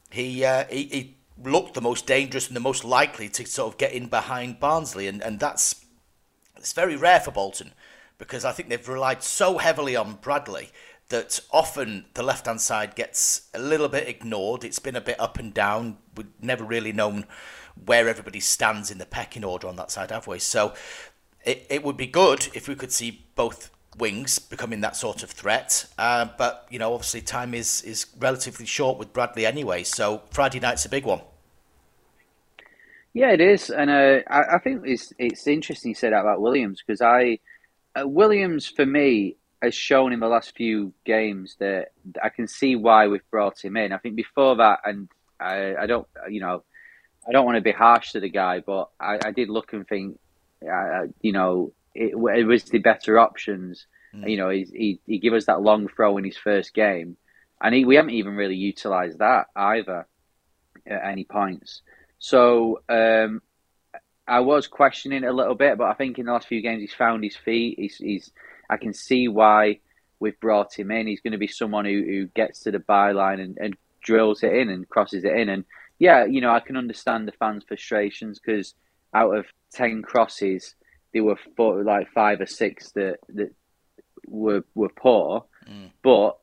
he 0.10 0.46
uh, 0.46 0.65
he, 0.70 0.84
he 0.84 1.15
looked 1.44 1.74
the 1.74 1.82
most 1.82 2.05
dangerous 2.05 2.48
and 2.48 2.55
the 2.55 2.62
most 2.62 2.84
likely 2.86 3.27
to 3.29 3.46
sort 3.46 3.74
of 3.74 3.77
get 3.77 3.94
in 3.94 4.08
behind 4.08 4.60
Barnsley, 4.60 5.08
and, 5.08 5.22
and 5.22 5.39
that's 5.39 5.86
it's 6.58 6.74
very 6.74 6.96
rare 6.96 7.20
for 7.20 7.32
Bolton 7.32 7.74
because 8.17 8.46
I 8.46 8.51
think 8.51 8.70
they've 8.70 8.88
relied 8.88 9.24
so 9.24 9.58
heavily 9.58 9.96
on 9.96 10.15
Bradley 10.15 10.72
that 11.09 11.39
often 11.51 12.05
the 12.13 12.24
left 12.24 12.47
hand 12.47 12.62
side 12.62 12.95
gets 12.95 13.50
a 13.53 13.59
little 13.59 13.89
bit 13.89 14.07
ignored. 14.07 14.63
It's 14.63 14.79
been 14.79 14.95
a 14.95 15.01
bit 15.01 15.19
up 15.19 15.38
and 15.38 15.53
down. 15.53 15.97
We've 16.15 16.27
never 16.41 16.63
really 16.63 16.91
known 16.91 17.25
where 17.85 18.07
everybody 18.07 18.39
stands 18.39 18.89
in 18.89 18.97
the 18.97 19.05
pecking 19.05 19.43
order 19.43 19.67
on 19.67 19.75
that 19.75 19.91
side, 19.91 20.12
have 20.12 20.27
we? 20.27 20.39
So 20.39 20.74
it, 21.43 21.65
it 21.69 21.83
would 21.83 21.97
be 21.97 22.07
good 22.07 22.47
if 22.53 22.67
we 22.67 22.75
could 22.75 22.91
see 22.91 23.25
both 23.35 23.69
wings 23.97 24.39
becoming 24.39 24.81
that 24.81 24.95
sort 24.95 25.24
of 25.24 25.29
threat. 25.29 25.85
Uh, 25.97 26.27
but 26.38 26.67
you 26.69 26.79
know, 26.79 26.93
obviously, 26.93 27.21
time 27.21 27.53
is 27.53 27.81
is 27.83 28.07
relatively 28.19 28.65
short 28.65 28.97
with 28.97 29.13
Bradley 29.13 29.45
anyway. 29.45 29.83
So 29.83 30.24
Friday 30.31 30.59
night's 30.59 30.85
a 30.85 30.89
big 30.89 31.05
one. 31.05 31.21
Yeah, 33.13 33.31
it 33.31 33.39
is, 33.39 33.69
and 33.69 33.89
uh, 33.89 34.19
I, 34.29 34.55
I 34.55 34.59
think 34.59 34.81
it's 34.85 35.13
it's 35.17 35.47
interesting 35.47 35.89
you 35.89 35.95
said 35.95 36.13
that 36.13 36.21
about 36.21 36.41
Williams 36.41 36.83
because 36.85 37.01
I 37.01 37.39
uh, 37.97 38.07
Williams 38.07 38.67
for 38.67 38.85
me 38.85 39.38
has 39.65 39.75
shown 39.75 40.13
in 40.13 40.19
the 40.19 40.27
last 40.27 40.55
few 40.55 40.93
games 41.03 41.57
that 41.60 41.89
I 42.24 42.29
can 42.29 42.48
see 42.48 42.75
why 42.75 43.07
we've 43.07 43.29
brought 43.29 43.63
him 43.63 43.75
in. 43.75 43.91
I 43.91 43.98
think 43.98 44.15
before 44.15 44.55
that, 44.57 44.79
and 44.86 45.10
I, 45.39 45.75
I 45.75 45.86
don't, 45.86 46.07
you 46.29 46.39
know, 46.39 46.63
I 47.27 47.31
don't 47.31 47.45
want 47.45 47.57
to 47.57 47.62
be 47.62 47.72
harsh 47.72 48.12
to 48.12 48.19
the 48.19 48.29
guy, 48.29 48.60
but 48.60 48.89
I, 49.00 49.19
I 49.25 49.31
did 49.31 49.50
look 49.50 49.74
and 49.74 49.88
think, 49.88 50.19
uh, 50.63 51.07
you 51.22 51.34
know, 51.34 51.74
it, 51.93 52.13
it 52.39 52.45
was 52.45 52.63
the 52.63 52.79
better 52.79 53.19
options. 53.19 53.88
Mm. 54.15 54.29
You 54.29 54.38
know, 54.38 54.50
he, 54.50 54.63
he 54.72 55.00
he 55.05 55.17
gave 55.19 55.34
us 55.34 55.45
that 55.45 55.62
long 55.62 55.88
throw 55.88 56.17
in 56.17 56.24
his 56.24 56.38
first 56.38 56.74
game, 56.74 57.17
and 57.62 57.75
he, 57.75 57.86
we 57.86 57.95
haven't 57.95 58.12
even 58.12 58.36
really 58.36 58.55
utilised 58.55 59.19
that 59.19 59.48
either 59.55 60.07
at 60.86 61.05
any 61.12 61.24
points. 61.24 61.81
So 62.19 62.81
um, 62.89 63.41
I 64.27 64.39
was 64.39 64.67
questioning 64.67 65.24
it 65.24 65.27
a 65.27 65.34
little 65.34 65.55
bit, 65.55 65.77
but 65.77 65.88
I 65.88 65.93
think 65.93 66.17
in 66.17 66.25
the 66.25 66.34
last 66.34 66.48
few 66.48 66.62
games 66.62 66.81
he's 66.81 66.93
found 66.93 67.24
his 67.24 67.36
feet. 67.36 67.77
He's, 67.77 67.98
he's 67.98 68.31
I 68.69 68.77
can 68.77 68.93
see 68.93 69.27
why 69.27 69.79
we've 70.19 70.39
brought 70.39 70.77
him 70.77 70.91
in. 70.91 71.07
He's 71.07 71.22
going 71.22 71.34
to 71.34 71.38
be 71.38 71.48
someone 71.48 71.86
who, 71.86 72.03
who 72.03 72.27
gets 72.27 72.62
to 72.62 72.72
the 72.72 72.79
byline 72.79 73.41
and, 73.41 73.57
and 73.60 73.75
drills 74.01 74.43
it 74.43 74.53
in 74.53 74.69
and 74.69 74.88
crosses 74.88 75.24
it 75.24 75.36
in. 75.36 75.50
And 75.50 75.65
yeah, 76.00 76.25
you 76.25 76.41
know, 76.41 76.51
I 76.51 76.60
can 76.60 76.77
understand 76.77 77.27
the 77.27 77.34
fans' 77.34 77.63
frustrations 77.67 78.39
because 78.39 78.74
out 79.13 79.36
of 79.36 79.45
ten 79.72 80.01
crosses, 80.01 80.75
there 81.13 81.24
were 81.24 81.38
four, 81.55 81.84
like 81.84 82.12
five 82.12 82.41
or 82.41 82.45
six 82.45 82.91
that 82.91 83.17
that 83.29 83.53
were 84.27 84.63
were 84.74 84.89
poor. 84.89 85.45
Mm. 85.69 85.91
But 86.03 86.38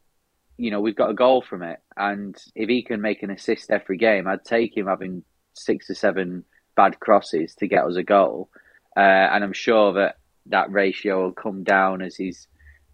you 0.59 0.71
know, 0.71 0.81
we've 0.81 0.97
got 0.97 1.11
a 1.11 1.15
goal 1.15 1.43
from 1.43 1.63
it, 1.63 1.81
and 1.97 2.37
if 2.55 2.69
he 2.69 2.83
can 2.83 3.01
make 3.01 3.23
an 3.23 3.31
assist 3.31 3.71
every 3.71 3.97
game, 3.97 4.27
I'd 4.27 4.45
take 4.45 4.77
him 4.77 4.87
having 4.87 5.25
six 5.55 5.91
or 5.91 5.95
seven 5.95 6.45
bad 6.77 7.01
crosses 7.01 7.55
to 7.57 7.67
get 7.67 7.85
us 7.85 7.97
a 7.97 8.03
goal. 8.03 8.49
Uh, 8.97 9.01
and 9.01 9.43
I'm 9.43 9.53
sure 9.53 9.95
that 9.95 10.17
that 10.47 10.71
ratio 10.73 11.25
will 11.25 11.33
come 11.33 11.63
down 11.65 12.03
as 12.03 12.17
he's, 12.17 12.49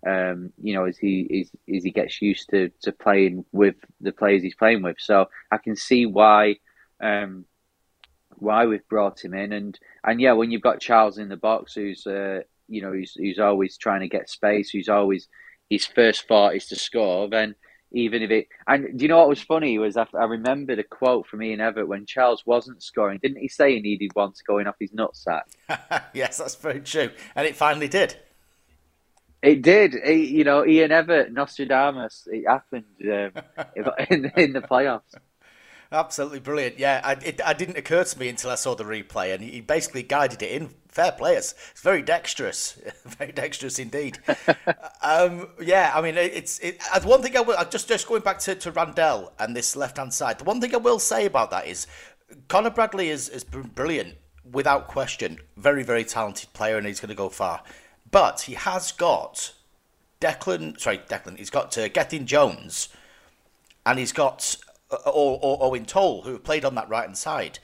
um, 0.07 0.53
you 0.63 0.75
know, 0.75 0.85
as 0.85 0.99
he 0.99 1.43
as, 1.43 1.77
as 1.77 1.85
he 1.85 1.91
gets 1.91 2.21
used 2.21 2.51
to, 2.51 2.71
to 2.83 2.93
playing 2.93 3.45
with 3.53 3.77
the 4.01 4.13
players 4.13 4.43
he's 4.43 4.55
playing 4.55 4.83
with. 4.83 4.97
So 4.99 5.27
I 5.51 5.59
can 5.59 5.77
see 5.77 6.07
why 6.07 6.57
um, 7.03 7.45
why 8.37 8.67
we've 8.67 8.89
brought 8.89 9.25
him 9.25 9.35
in, 9.35 9.53
and 9.53 9.79
and 10.05 10.21
yeah, 10.21 10.33
when 10.33 10.51
you've 10.51 10.63
got 10.63 10.81
Charles 10.81 11.19
in 11.19 11.29
the 11.29 11.37
box, 11.37 11.75
who's 11.75 12.07
uh, 12.07 12.41
you 12.69 12.83
know 12.83 12.93
who's 12.93 13.15
who's 13.15 13.39
always 13.39 13.77
trying 13.77 14.01
to 14.01 14.09
get 14.09 14.31
space, 14.31 14.71
who's 14.71 14.89
always 14.89 15.29
his 15.69 15.85
first 15.85 16.27
thought 16.27 16.57
is 16.57 16.67
to 16.67 16.77
score, 16.77 17.29
then 17.29 17.55
even 17.93 18.23
if 18.23 18.31
it 18.31 18.49
and 18.67 18.99
do 18.99 19.05
you 19.05 19.09
know 19.09 19.19
what 19.19 19.29
was 19.29 19.41
funny 19.41 19.79
was 19.79 19.97
I, 19.97 20.07
I 20.15 20.25
remembered 20.25 20.79
a 20.79 20.85
quote 20.85 21.27
from 21.27 21.43
Ian 21.43 21.61
Evatt 21.61 21.87
when 21.87 22.07
Charles 22.07 22.45
wasn't 22.45 22.83
scoring. 22.83 23.19
Didn't 23.23 23.39
he 23.39 23.49
say 23.49 23.75
he 23.75 23.81
needed 23.81 24.11
one 24.15 24.33
to 24.33 24.45
going 24.47 24.67
off 24.67 24.77
his 24.79 24.93
nutsack? 24.93 25.43
yes, 26.15 26.39
that's 26.39 26.55
very 26.57 26.81
true, 26.81 27.11
and 27.35 27.47
it 27.47 27.57
finally 27.57 27.89
did. 27.89 28.17
It 29.41 29.63
did. 29.63 29.95
It, 29.95 30.31
you 30.31 30.43
know, 30.45 30.67
Ian 30.67 30.91
Evatt, 30.91 31.31
Nostradamus. 31.31 32.27
It 32.27 32.47
happened 32.47 32.85
um, 33.03 33.33
in 34.11 34.33
in 34.37 34.53
the 34.53 34.61
playoffs. 34.61 35.15
Absolutely 35.91 36.41
brilliant. 36.41 36.79
Yeah, 36.79 37.01
I, 37.03 37.13
it, 37.13 37.41
didn't 37.57 37.79
occur 37.79 38.05
to 38.05 38.19
me 38.19 38.29
until 38.29 38.51
I 38.51 38.57
saw 38.57 38.75
the 38.75 38.85
replay, 38.85 39.33
and 39.33 39.43
he 39.43 39.63
basically 39.63 40.03
guided 40.03 40.43
it 40.43 40.51
in. 40.51 40.75
Fair 40.89 41.13
players. 41.13 41.55
It's 41.71 41.81
very 41.81 42.03
dexterous, 42.03 42.79
very 43.05 43.33
dexterous 43.33 43.79
indeed. 43.79 44.19
um, 45.03 45.49
yeah, 45.63 45.93
I 45.95 46.03
mean, 46.03 46.17
it's 46.17 46.59
it, 46.59 46.83
one 47.05 47.23
thing 47.23 47.37
I 47.37 47.41
will. 47.41 47.57
Just 47.71 47.89
just 47.89 48.07
going 48.07 48.23
back 48.23 48.39
to, 48.41 48.55
to 48.57 48.71
Randell 48.71 49.33
and 49.39 49.57
this 49.57 49.77
left 49.77 49.97
hand 49.97 50.13
side. 50.13 50.39
The 50.39 50.45
one 50.45 50.61
thing 50.61 50.75
I 50.75 50.79
will 50.79 50.99
say 50.99 51.25
about 51.25 51.51
that 51.53 51.67
is 51.67 51.87
Connor 52.49 52.71
Bradley 52.71 53.09
is 53.09 53.29
is 53.31 53.45
brilliant 53.45 54.17
without 54.51 54.89
question. 54.89 55.39
Very 55.57 55.85
very 55.85 56.05
talented 56.05 56.53
player, 56.53 56.77
and 56.77 56.87
he's 56.87 57.01
going 57.01 57.09
to 57.11 57.15
go 57.15 57.31
far. 57.31 57.63
But 58.11 58.43
he 58.43 58.55
has 58.55 58.93
got 58.93 59.53
Declan. 60.21 60.79
Sorry, 60.79 60.99
Declan. 60.99 61.39
He's 61.39 61.51
got 61.51 61.77
uh, 61.79 61.89
Gethin 61.89 62.27
Jones, 62.27 62.89
and 63.87 63.99
he's 63.99 64.13
got 64.13 64.57
uh, 64.67 64.68
Uh, 64.91 65.11
or, 65.11 65.39
or 65.43 65.71
Eoin 65.71 65.87
Toal, 65.87 66.23
who 66.23 66.33
have 66.33 66.45
played 66.45 66.65
on 66.65 66.75
that 66.75 66.89
right 66.89 67.05
hand 67.05 67.19
side, 67.19 67.59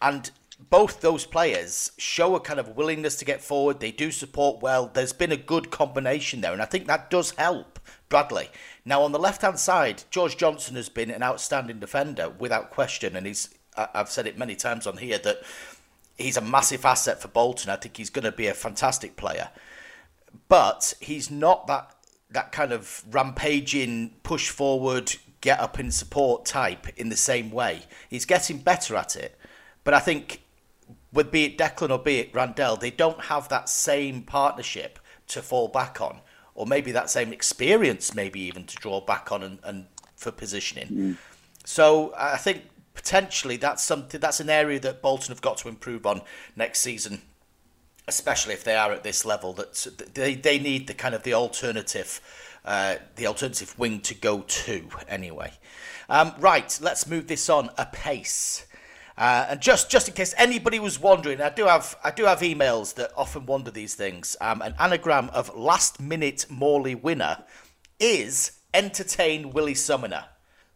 and 0.00 0.30
both 0.70 1.00
those 1.00 1.26
players 1.26 1.92
show 1.98 2.34
a 2.34 2.40
kind 2.40 2.58
of 2.58 2.76
willingness 2.76 3.16
to 3.16 3.24
get 3.24 3.42
forward. 3.42 3.80
They 3.80 3.90
do 3.90 4.10
support 4.10 4.62
well. 4.62 4.90
There's 4.92 5.12
been 5.12 5.32
a 5.32 5.36
good 5.36 5.70
combination 5.70 6.40
there, 6.40 6.52
and 6.52 6.62
I 6.62 6.66
think 6.66 6.86
that 6.86 7.10
does 7.10 7.32
help 7.32 7.78
Bradley. 8.08 8.48
Now 8.84 9.02
on 9.02 9.12
the 9.12 9.18
left 9.18 9.42
hand 9.42 9.58
side, 9.58 10.04
George 10.10 10.36
Johnson 10.36 10.76
has 10.76 10.88
been 10.88 11.10
an 11.10 11.22
outstanding 11.22 11.78
defender 11.78 12.30
without 12.30 12.70
question, 12.70 13.16
and 13.16 13.26
he's 13.26 13.50
I've 13.76 14.10
said 14.10 14.26
it 14.26 14.38
many 14.38 14.54
times 14.54 14.86
on 14.86 14.98
here 14.98 15.18
that 15.18 15.42
he's 16.18 16.36
a 16.36 16.42
massive 16.42 16.84
asset 16.84 17.20
for 17.20 17.28
Bolton. 17.28 17.70
I 17.70 17.76
think 17.76 17.96
he's 17.96 18.10
going 18.10 18.24
to 18.24 18.32
be 18.32 18.46
a 18.46 18.54
fantastic 18.54 19.16
player, 19.16 19.50
but 20.48 20.94
he's 21.00 21.30
not 21.30 21.66
that 21.66 21.94
that 22.30 22.52
kind 22.52 22.72
of 22.72 23.04
rampaging, 23.10 24.14
push 24.22 24.48
forward, 24.48 25.16
get 25.42 25.60
up 25.60 25.78
and 25.78 25.92
support 25.92 26.46
type 26.46 26.86
in 26.96 27.10
the 27.10 27.16
same 27.16 27.50
way. 27.50 27.82
He's 28.08 28.24
getting 28.24 28.58
better 28.58 28.96
at 28.96 29.14
it, 29.14 29.38
but 29.84 29.92
I 29.92 29.98
think 29.98 30.42
with 31.12 31.30
be 31.30 31.44
it 31.44 31.58
Declan 31.58 31.90
or 31.90 31.98
be 31.98 32.18
it 32.20 32.34
Randell, 32.34 32.76
they 32.76 32.90
don't 32.90 33.24
have 33.24 33.48
that 33.50 33.68
same 33.68 34.22
partnership 34.22 34.98
to 35.28 35.42
fall 35.42 35.68
back 35.68 36.00
on, 36.00 36.20
or 36.54 36.66
maybe 36.66 36.92
that 36.92 37.10
same 37.10 37.32
experience, 37.32 38.14
maybe 38.14 38.40
even 38.40 38.64
to 38.64 38.76
draw 38.76 39.00
back 39.00 39.30
on 39.30 39.42
and, 39.42 39.58
and 39.62 39.86
for 40.16 40.30
positioning. 40.30 40.88
Mm. 40.88 41.16
So 41.64 42.14
I 42.16 42.38
think 42.38 42.62
potentially 42.94 43.56
that's 43.56 43.82
something 43.82 44.20
that's 44.20 44.40
an 44.40 44.50
area 44.50 44.80
that 44.80 45.02
Bolton 45.02 45.28
have 45.28 45.42
got 45.42 45.58
to 45.58 45.68
improve 45.68 46.06
on 46.06 46.22
next 46.56 46.80
season, 46.80 47.22
especially 48.08 48.54
if 48.54 48.64
they 48.64 48.74
are 48.74 48.92
at 48.92 49.02
this 49.02 49.24
level. 49.24 49.52
That 49.52 49.86
they 50.14 50.34
they 50.34 50.58
need 50.58 50.86
the 50.86 50.94
kind 50.94 51.14
of 51.14 51.22
the 51.22 51.34
alternative, 51.34 52.20
uh, 52.64 52.96
the 53.16 53.26
alternative 53.26 53.78
wing 53.78 54.00
to 54.00 54.14
go 54.14 54.42
to 54.42 54.88
anyway. 55.08 55.52
Um, 56.08 56.34
right, 56.38 56.78
let's 56.82 57.06
move 57.06 57.26
this 57.26 57.48
on 57.48 57.70
a 57.78 57.86
pace. 57.86 58.66
Uh, 59.16 59.46
and 59.50 59.60
just, 59.60 59.90
just 59.90 60.08
in 60.08 60.14
case 60.14 60.34
anybody 60.38 60.78
was 60.78 60.98
wondering, 60.98 61.40
I 61.40 61.50
do 61.50 61.66
have 61.66 61.96
I 62.02 62.10
do 62.10 62.24
have 62.24 62.40
emails 62.40 62.94
that 62.94 63.12
often 63.16 63.46
wonder 63.46 63.70
these 63.70 63.94
things. 63.94 64.36
Um, 64.40 64.62
an 64.62 64.74
anagram 64.78 65.28
of 65.30 65.54
last 65.54 66.00
minute 66.00 66.46
Morley 66.48 66.94
winner 66.94 67.44
is 68.00 68.52
entertain 68.72 69.50
Willie 69.50 69.74
Summoner. 69.74 70.24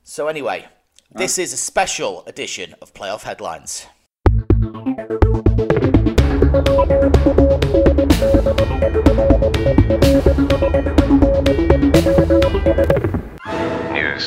So 0.05 0.29
anyway, 0.29 0.67
this 1.11 1.39
is 1.39 1.53
a 1.53 1.57
special 1.57 2.25
edition 2.27 2.75
of 2.83 2.93
Playoff 2.93 3.23
Headlines. 3.23 3.87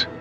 News. 0.06 0.20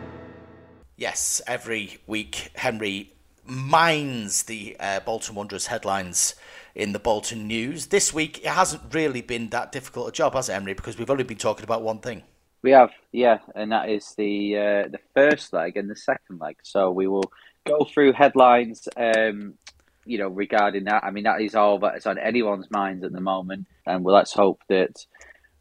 Yes, 0.97 1.41
every 1.47 1.99
week 2.07 2.51
Henry 2.55 3.13
mines 3.45 4.45
the 4.45 4.77
uh, 4.79 5.01
Bolton 5.01 5.35
Wanderers 5.35 5.67
headlines 5.67 6.35
in 6.75 6.93
the 6.93 6.99
Bolton 6.99 7.47
News. 7.47 7.87
This 7.87 8.13
week 8.13 8.39
it 8.39 8.47
hasn't 8.47 8.95
really 8.95 9.23
been 9.23 9.49
that 9.51 9.73
difficult 9.73 10.09
a 10.09 10.13
job, 10.13 10.35
has 10.35 10.49
it, 10.49 10.53
Henry? 10.53 10.75
Because 10.75 10.99
we've 10.99 11.11
only 11.11 11.25
been 11.25 11.39
talking 11.39 11.65
about 11.65 11.83
one 11.83 11.99
thing. 12.01 12.23
We 12.63 12.73
have, 12.73 12.91
yeah, 13.13 13.39
and 13.55 13.71
that 13.71 13.89
is 13.89 14.15
the 14.17 14.57
uh, 14.57 14.89
the 14.89 14.99
first 15.15 15.53
leg 15.53 15.77
and 15.77 15.89
the 15.89 15.97
second 15.97 16.41
leg. 16.41 16.57
So 16.63 16.91
we 16.91 17.07
will 17.07 17.31
go 17.65 17.85
through 17.85 18.15
headlines, 18.15 18.89
um, 18.97 19.55
you 20.05 20.19
know, 20.19 20.29
regarding 20.29 20.85
that. 20.85 21.05
I 21.05 21.13
mean, 21.13 21.25
that 21.25 21.41
is 21.41 21.55
all 21.55 21.79
that's 21.79 22.07
on 22.07 22.19
anyone's 22.19 22.71
minds 22.71 23.05
at 23.05 23.13
the 23.13 23.21
moment, 23.21 23.67
and 23.87 24.03
well, 24.03 24.17
let's 24.17 24.33
hope 24.33 24.61
that 24.69 25.07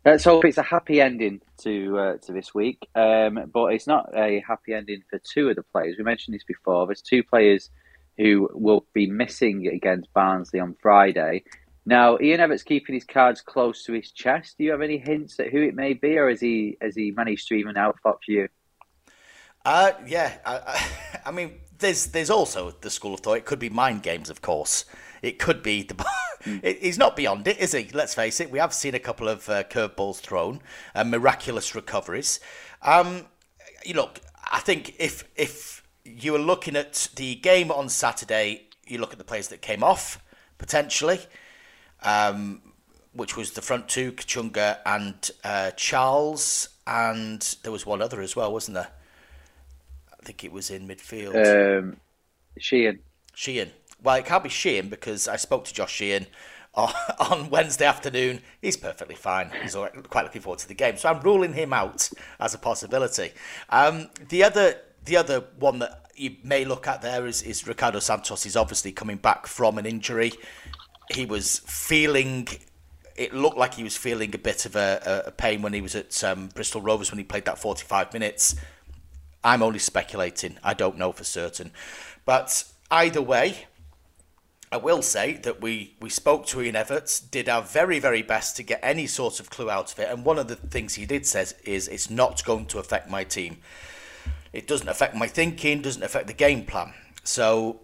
let's 0.07 0.23
hope 0.23 0.45
it's 0.45 0.57
a 0.57 0.63
happy 0.63 1.01
ending 1.01 1.41
to 1.57 1.99
uh, 1.99 2.17
to 2.17 2.31
this 2.31 2.53
week. 2.53 2.87
Um, 2.95 3.51
but 3.53 3.73
it's 3.73 3.87
not 3.87 4.09
a 4.15 4.41
happy 4.47 4.73
ending 4.73 5.03
for 5.09 5.19
two 5.19 5.49
of 5.49 5.57
the 5.57 5.63
players. 5.63 5.95
We 5.97 6.03
mentioned 6.03 6.33
this 6.33 6.45
before. 6.45 6.87
There's 6.87 7.01
two 7.01 7.23
players 7.23 7.69
who 8.17 8.49
will 8.53 8.85
be 8.93 9.07
missing 9.07 9.67
against 9.67 10.11
Barnsley 10.13 10.59
on 10.59 10.75
Friday. 10.81 11.43
Now, 11.85 12.17
Ian 12.19 12.39
Evatt's 12.39 12.63
keeping 12.63 12.95
his 12.95 13.03
cards 13.03 13.41
close 13.41 13.83
to 13.83 13.93
his 13.93 14.11
chest. 14.11 14.57
Do 14.57 14.63
you 14.63 14.71
have 14.71 14.81
any 14.81 14.97
hints 14.97 15.39
at 15.39 15.51
who 15.51 15.61
it 15.61 15.75
may 15.75 15.93
be, 15.93 16.17
or 16.17 16.29
has 16.29 16.39
he 16.39 16.77
has 16.81 16.95
he 16.95 17.11
managed 17.11 17.47
to 17.49 17.55
even 17.55 17.77
out 17.77 17.97
for 18.01 18.17
you? 18.27 18.47
Uh, 19.65 19.91
yeah, 20.05 20.37
I, 20.45 20.89
I, 21.25 21.31
mean, 21.31 21.55
there's 21.79 22.07
there's 22.07 22.29
also 22.29 22.71
the 22.71 22.89
school 22.89 23.13
of 23.13 23.19
thought. 23.19 23.37
It 23.37 23.45
could 23.45 23.59
be 23.59 23.69
mind 23.69 24.03
games, 24.03 24.29
of 24.29 24.41
course. 24.41 24.85
It 25.21 25.37
could 25.37 25.61
be 25.61 25.83
the. 25.83 26.05
Mm. 26.43 26.77
He's 26.81 26.97
not 26.97 27.15
beyond 27.15 27.47
it, 27.47 27.57
is 27.57 27.73
he? 27.73 27.89
Let's 27.93 28.13
face 28.13 28.39
it. 28.39 28.51
We 28.51 28.59
have 28.59 28.73
seen 28.73 28.95
a 28.95 28.99
couple 28.99 29.27
of 29.27 29.47
uh, 29.49 29.63
curveballs 29.63 30.19
thrown, 30.19 30.61
and 30.93 31.11
miraculous 31.11 31.75
recoveries. 31.75 32.39
Um, 32.81 33.25
you 33.85 33.93
look, 33.93 34.21
I 34.51 34.59
think 34.59 34.95
if 34.99 35.23
if 35.35 35.83
you 36.03 36.33
were 36.33 36.39
looking 36.39 36.75
at 36.75 37.09
the 37.15 37.35
game 37.35 37.71
on 37.71 37.89
Saturday, 37.89 38.67
you 38.85 38.97
look 38.99 39.11
at 39.11 39.17
the 39.17 39.25
players 39.25 39.49
that 39.49 39.61
came 39.61 39.83
off 39.83 40.21
potentially 40.57 41.19
um, 42.03 42.61
which 43.13 43.35
was 43.35 43.51
the 43.51 43.61
front 43.61 43.87
two, 43.87 44.11
Kachunga 44.11 44.79
and 44.85 45.31
uh, 45.43 45.71
Charles, 45.71 46.69
and 46.85 47.41
there 47.63 47.71
was 47.71 47.85
one 47.85 48.01
other 48.01 48.21
as 48.21 48.35
well, 48.35 48.51
wasn't 48.51 48.75
there? 48.75 48.89
I 50.13 50.25
think 50.25 50.43
it 50.43 50.51
was 50.51 50.69
in 50.69 50.87
midfield. 50.87 51.79
Um, 51.79 51.97
Sheehan. 52.57 52.99
Sheehan. 53.33 53.71
Well, 54.03 54.15
it 54.15 54.25
can't 54.25 54.43
be 54.43 54.49
Sheehan 54.49 54.89
because 54.89 55.27
I 55.27 55.37
spoke 55.37 55.65
to 55.65 55.73
Josh 55.73 55.93
Sheehan 55.93 56.27
on 56.75 57.49
Wednesday 57.49 57.85
afternoon. 57.85 58.41
He's 58.61 58.77
perfectly 58.77 59.15
fine. 59.15 59.51
He's 59.61 59.75
quite 60.09 60.25
looking 60.25 60.41
forward 60.41 60.59
to 60.59 60.67
the 60.67 60.75
game. 60.75 60.97
So 60.97 61.09
I'm 61.09 61.21
ruling 61.21 61.53
him 61.53 61.73
out 61.73 62.09
as 62.39 62.53
a 62.53 62.57
possibility. 62.57 63.31
Um, 63.69 64.09
the 64.29 64.43
other 64.43 64.81
the 65.05 65.17
other 65.17 65.45
one 65.59 65.79
that 65.79 66.05
you 66.15 66.35
may 66.43 66.65
look 66.65 66.87
at 66.87 67.01
there 67.01 67.25
is, 67.25 67.41
is 67.43 67.65
Ricardo 67.65 67.99
Santos. 67.99 68.43
He's 68.43 68.57
obviously 68.57 68.91
coming 68.91 69.17
back 69.17 69.47
from 69.47 69.77
an 69.77 69.85
injury 69.85 70.33
he 71.09 71.25
was 71.25 71.59
feeling. 71.59 72.47
It 73.15 73.33
looked 73.33 73.57
like 73.57 73.73
he 73.73 73.83
was 73.83 73.97
feeling 73.97 74.33
a 74.35 74.37
bit 74.37 74.65
of 74.65 74.75
a, 74.75 75.23
a 75.27 75.31
pain 75.31 75.61
when 75.61 75.73
he 75.73 75.81
was 75.81 75.95
at 75.95 76.23
um, 76.23 76.49
Bristol 76.53 76.81
Rovers 76.81 77.11
when 77.11 77.17
he 77.17 77.23
played 77.23 77.45
that 77.45 77.57
45 77.57 78.13
minutes. 78.13 78.55
I'm 79.43 79.63
only 79.63 79.79
speculating. 79.79 80.57
I 80.63 80.73
don't 80.73 80.97
know 80.97 81.11
for 81.11 81.23
certain. 81.23 81.71
But 82.25 82.65
either 82.91 83.21
way, 83.21 83.65
I 84.71 84.77
will 84.77 85.01
say 85.01 85.33
that 85.43 85.61
we, 85.61 85.95
we 86.01 86.09
spoke 86.09 86.45
to 86.47 86.61
Ian 86.61 86.75
Evatt, 86.75 87.31
did 87.31 87.47
our 87.47 87.61
very, 87.61 87.99
very 87.99 88.21
best 88.21 88.57
to 88.57 88.63
get 88.63 88.79
any 88.83 89.07
sort 89.07 89.39
of 89.39 89.49
clue 89.49 89.69
out 89.69 89.93
of 89.93 89.99
it. 89.99 90.09
And 90.09 90.25
one 90.25 90.37
of 90.37 90.49
the 90.49 90.57
things 90.57 90.95
he 90.95 91.05
did 91.05 91.25
say 91.25 91.45
is 91.63 91.87
it's 91.87 92.09
not 92.09 92.43
going 92.43 92.65
to 92.67 92.79
affect 92.79 93.09
my 93.09 93.23
team. 93.23 93.59
It 94.51 94.67
doesn't 94.67 94.89
affect 94.89 95.15
my 95.15 95.27
thinking, 95.27 95.81
doesn't 95.81 96.03
affect 96.03 96.27
the 96.27 96.33
game 96.33 96.65
plan. 96.65 96.93
So 97.23 97.81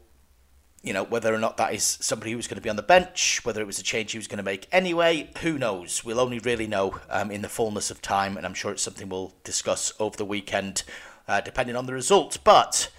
you 0.84 0.92
know, 0.92 1.06
whether 1.06 1.34
or 1.34 1.40
not 1.40 1.56
that 1.58 1.74
is 1.74 1.98
somebody 2.02 2.32
who 2.32 2.38
was 2.38 2.48
going 2.48 2.58
to 2.58 2.62
be 2.62 2.70
on 2.70 2.76
the 2.76 2.84
bench, 2.84 3.40
whether 3.46 3.62
it 3.62 3.66
was 3.66 3.80
a 3.80 3.84
change 3.84 4.12
he 4.12 4.18
was 4.18 4.28
going 4.28 4.38
to 4.38 4.44
make 4.44 4.68
anyway, 4.70 5.30
who 5.42 5.58
knows? 5.58 6.04
We'll 6.04 6.20
only 6.20 6.40
really 6.40 6.68
know 6.68 7.00
um, 7.10 7.32
in 7.32 7.42
the 7.42 7.48
fullness 7.48 7.90
of 7.90 8.02
time, 8.02 8.36
and 8.36 8.46
I'm 8.46 8.54
sure 8.54 8.74
it's 8.74 8.84
something 8.84 9.08
we'll 9.08 9.34
discuss 9.46 9.94
over 9.98 10.18
the 10.18 10.26
weekend, 10.26 10.84
uh, 11.26 11.40
depending 11.40 11.78
on 11.78 11.86
the 11.86 11.94
result. 11.94 12.38
But 12.44 12.90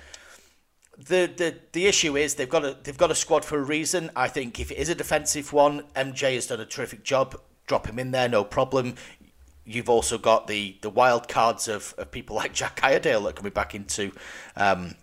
the, 0.98 1.30
the 1.36 1.54
the 1.72 1.86
issue 1.86 2.16
is 2.16 2.34
they've 2.34 2.48
got 2.48 2.64
a 2.64 2.76
they've 2.82 2.98
got 2.98 3.10
a 3.10 3.14
squad 3.14 3.44
for 3.44 3.58
a 3.58 3.62
reason. 3.62 4.10
I 4.14 4.28
think 4.28 4.60
if 4.60 4.70
it 4.70 4.78
is 4.78 4.88
a 4.88 4.94
defensive 4.94 5.52
one, 5.52 5.84
MJ 5.96 6.34
has 6.34 6.46
done 6.46 6.60
a 6.60 6.66
terrific 6.66 7.02
job. 7.02 7.40
Drop 7.66 7.86
him 7.86 7.98
in 7.98 8.10
there, 8.10 8.28
no 8.28 8.44
problem. 8.44 8.94
You've 9.64 9.88
also 9.88 10.18
got 10.18 10.46
the 10.46 10.76
the 10.82 10.90
wild 10.90 11.28
cards 11.28 11.68
of, 11.68 11.94
of 11.98 12.10
people 12.10 12.36
like 12.36 12.52
Jack 12.60 12.80
Iredale 12.82 13.22
that 13.22 13.30
are 13.30 13.32
coming 13.32 13.52
back 13.52 13.74
into 13.74 14.12
um, 14.56 14.94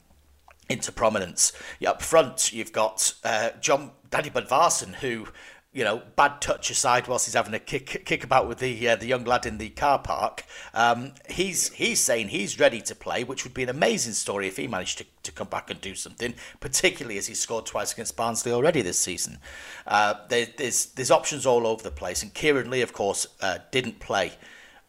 into 0.69 0.91
prominence. 0.91 1.51
Up 1.85 2.01
front, 2.01 2.53
you've 2.53 2.71
got 2.71 3.13
uh, 3.23 3.49
Jon 3.59 3.91
Dadi 4.09 4.31
Bodvarsson, 4.31 4.95
who, 4.95 5.27
you 5.73 5.85
know, 5.85 6.01
bad 6.17 6.41
touch 6.41 6.69
aside, 6.69 7.07
whilst 7.07 7.25
he's 7.25 7.33
having 7.33 7.53
a 7.53 7.59
kick 7.59 8.05
kick 8.05 8.23
about 8.25 8.47
with 8.47 8.59
the 8.59 8.89
uh, 8.89 8.95
the 8.97 9.05
young 9.05 9.23
lad 9.23 9.45
in 9.45 9.57
the 9.57 9.69
car 9.69 9.99
park, 9.99 10.43
um, 10.73 11.13
he's 11.29 11.71
he's 11.71 11.99
saying 11.99 12.27
he's 12.27 12.59
ready 12.59 12.81
to 12.81 12.93
play, 12.93 13.23
which 13.23 13.45
would 13.45 13.53
be 13.53 13.63
an 13.63 13.69
amazing 13.69 14.11
story 14.11 14.47
if 14.47 14.57
he 14.57 14.67
managed 14.67 14.97
to, 14.97 15.05
to 15.23 15.31
come 15.31 15.47
back 15.47 15.69
and 15.69 15.79
do 15.79 15.95
something, 15.95 16.33
particularly 16.59 17.17
as 17.17 17.27
he 17.27 17.33
scored 17.33 17.65
twice 17.65 17.93
against 17.93 18.17
Barnsley 18.17 18.51
already 18.51 18.81
this 18.81 18.97
season. 18.97 19.39
Uh, 19.87 20.15
there, 20.27 20.47
there's 20.57 20.87
there's 20.87 21.11
options 21.11 21.45
all 21.45 21.65
over 21.65 21.81
the 21.81 21.91
place, 21.91 22.21
and 22.21 22.33
Kieran 22.33 22.69
Lee, 22.69 22.81
of 22.81 22.91
course, 22.91 23.25
uh, 23.41 23.59
didn't 23.71 23.99
play 23.99 24.33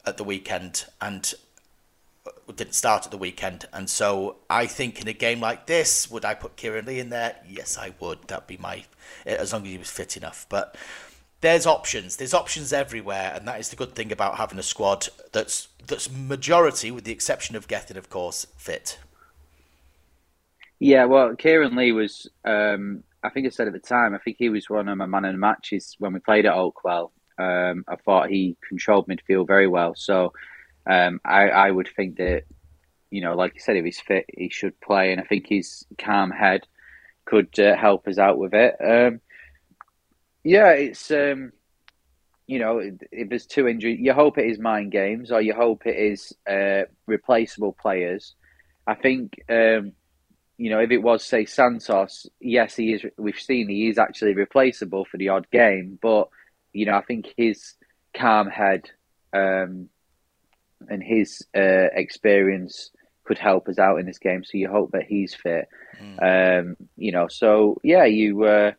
at 0.05 0.17
the 0.17 0.25
weekend, 0.25 0.87
and 1.01 1.33
didn't 2.57 2.75
start 2.75 3.05
at 3.05 3.11
the 3.11 3.19
weekend. 3.19 3.67
And 3.73 3.89
so 3.89 4.37
I 4.49 4.67
think 4.67 5.01
in 5.01 5.09
a 5.09 5.13
game 5.13 5.41
like 5.41 5.67
this, 5.67 6.11
would 6.11 6.25
I 6.25 6.35
put 6.35 6.57
Kieran 6.57 6.87
Lee 6.87 7.01
in 7.01 7.11
there? 7.11 7.37
Yes, 7.49 7.79
I 7.79 7.95
would. 8.01 8.23
That'd 8.29 8.47
be 8.47 8.57
my, 8.57 8.85
as 9.27 9.53
long 9.53 9.63
as 9.63 9.69
he 9.69 9.79
was 9.79 9.91
fit 9.91 10.17
enough. 10.17 10.47
But 10.49 10.77
there's 11.43 11.67
options. 11.67 12.17
There's 12.17 12.35
options 12.35 12.73
everywhere, 12.73 13.33
and 13.35 13.47
that 13.47 13.61
is 13.61 13.69
the 13.69 13.77
good 13.77 13.95
thing 13.95 14.13
about 14.13 14.37
having 14.37 14.59
a 14.59 14.63
squad 14.63 15.09
that's 15.33 15.69
that's 15.87 16.11
majority, 16.11 16.91
with 16.91 17.05
the 17.05 17.13
exception 17.13 17.57
of 17.57 17.69
Gethin, 17.69 17.97
of 17.97 18.09
course, 18.09 18.47
fit. 18.57 18.99
Yeah, 20.79 21.05
well, 21.05 21.35
Kieran 21.37 21.77
Lee 21.77 21.93
was. 21.93 22.29
Um, 22.45 23.03
I 23.25 23.29
think 23.31 23.47
I 23.47 23.51
said 23.51 23.67
at 23.67 23.73
the 23.73 23.79
time. 23.79 24.15
I 24.15 24.19
think 24.19 24.37
he 24.39 24.49
was 24.49 24.71
one 24.71 24.89
of 24.89 24.99
my 24.99 25.07
man 25.07 25.25
of 25.25 25.33
the 25.33 25.39
matches 25.39 25.95
when 25.99 26.13
we 26.13 26.21
played 26.21 26.47
at 26.47 26.55
Oakwell. 26.55 27.11
Um, 27.39 27.85
I 27.89 27.97
thought 27.97 28.31
he 28.31 28.57
controlled 28.69 29.09
midfield 29.09 29.47
very 29.47 29.67
well. 29.67 29.95
So 29.95 30.33
um, 30.87 31.21
I, 31.25 31.49
I 31.49 31.71
would 31.71 31.89
think 31.89 32.17
that, 32.17 32.43
you 33.11 33.21
know, 33.21 33.35
like 33.35 33.55
you 33.55 33.61
said, 33.61 33.77
if 33.77 33.85
he's 33.85 34.01
fit, 34.01 34.27
he 34.37 34.49
should 34.49 34.81
play. 34.81 35.13
And 35.13 35.21
I 35.21 35.25
think 35.25 35.47
his 35.47 35.85
calm 35.99 36.31
head 36.31 36.67
could 37.25 37.59
uh, 37.59 37.77
help 37.77 38.09
us 38.09 38.19
out 38.19 38.39
with 38.39 38.55
it. 38.55 38.77
Um, 38.81 39.21
yeah, 40.45 40.71
it's, 40.71 41.11
um, 41.11 41.53
you 42.47 42.59
know, 42.59 42.81
if 43.11 43.29
there's 43.29 43.47
two 43.47 43.69
injuries, 43.69 44.01
you 44.01 44.13
hope 44.13 44.39
it 44.39 44.51
is 44.51 44.59
mind 44.59 44.93
games 44.93 45.31
or 45.31 45.41
you 45.41 45.55
hope 45.55 45.87
it 45.87 45.97
is 45.97 46.35
uh, 46.51 46.83
replaceable 47.07 47.73
players. 47.73 48.35
I 48.87 48.95
think, 48.95 49.41
um, 49.49 49.93
you 50.59 50.71
know, 50.71 50.81
if 50.81 50.91
it 50.91 50.99
was, 50.99 51.25
say, 51.25 51.45
Santos, 51.45 52.27
yes, 52.41 52.75
he 52.77 52.93
is, 52.95 53.05
we've 53.17 53.39
seen 53.39 53.69
he 53.69 53.89
is 53.89 53.99
actually 53.99 54.35
replaceable 54.35 55.05
for 55.05 55.17
the 55.17 55.29
odd 55.29 55.49
game, 55.51 55.99
but, 56.03 56.29
you 56.73 56.87
know, 56.87 56.95
I 56.95 57.03
think 57.03 57.33
his 57.37 57.75
calm 58.15 58.49
head, 58.49 58.91
um, 59.33 59.89
and 60.89 61.03
his 61.03 61.47
uh, 61.57 61.89
experience 61.95 62.91
could 63.25 63.39
help 63.39 63.69
us 63.69 63.79
out 63.79 63.99
in 63.99 64.07
this 64.07 64.19
game. 64.19 64.45
So 64.45 64.59
you 64.59 64.69
hope 64.69 64.93
that 64.93 65.05
he's 65.05 65.35
fit. 65.35 65.69
Mm. 66.01 66.61
Um, 66.61 66.77
you 66.97 67.13
know, 67.13 67.29
so 67.29 67.79
yeah, 67.83 68.05
you. 68.05 68.45
Uh, 68.45 68.73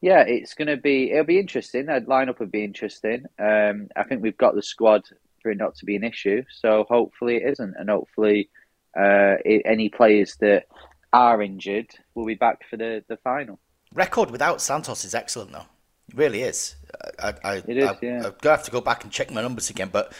yeah, 0.00 0.24
it's 0.26 0.54
going 0.54 0.66
to 0.66 0.76
be. 0.76 1.12
It'll 1.12 1.24
be 1.24 1.38
interesting. 1.38 1.86
That 1.86 2.06
lineup 2.06 2.40
would 2.40 2.50
be 2.50 2.64
interesting. 2.64 3.24
Um, 3.38 3.86
I 3.94 4.02
think 4.02 4.20
we've 4.20 4.36
got 4.36 4.56
the 4.56 4.62
squad 4.62 5.04
for 5.42 5.50
it 5.50 5.58
not 5.58 5.76
to 5.76 5.84
be 5.84 5.96
an 5.96 6.04
issue. 6.04 6.42
So 6.50 6.84
hopefully 6.88 7.36
it 7.36 7.52
isn't, 7.52 7.74
and 7.78 7.90
hopefully 7.90 8.50
uh, 8.96 9.36
it, 9.44 9.62
any 9.64 9.88
players 9.88 10.36
that 10.40 10.66
are 11.12 11.42
injured 11.42 11.88
will 12.14 12.26
be 12.26 12.34
back 12.34 12.62
for 12.68 12.76
the, 12.76 13.04
the 13.08 13.16
final. 13.18 13.58
Record 13.92 14.30
without 14.30 14.62
Santos 14.62 15.04
is 15.04 15.14
excellent, 15.14 15.52
though. 15.52 15.66
It 16.08 16.16
really 16.16 16.42
is. 16.42 16.76
I, 17.18 17.34
I, 17.44 17.54
it 17.56 17.76
is. 17.76 17.88
I, 17.88 17.98
yeah. 18.02 18.16
I'm 18.24 18.34
gonna 18.40 18.56
have 18.56 18.64
to 18.64 18.70
go 18.70 18.80
back 18.80 19.04
and 19.04 19.12
check 19.12 19.30
my 19.30 19.42
numbers 19.42 19.70
again, 19.70 19.90
but 19.92 20.12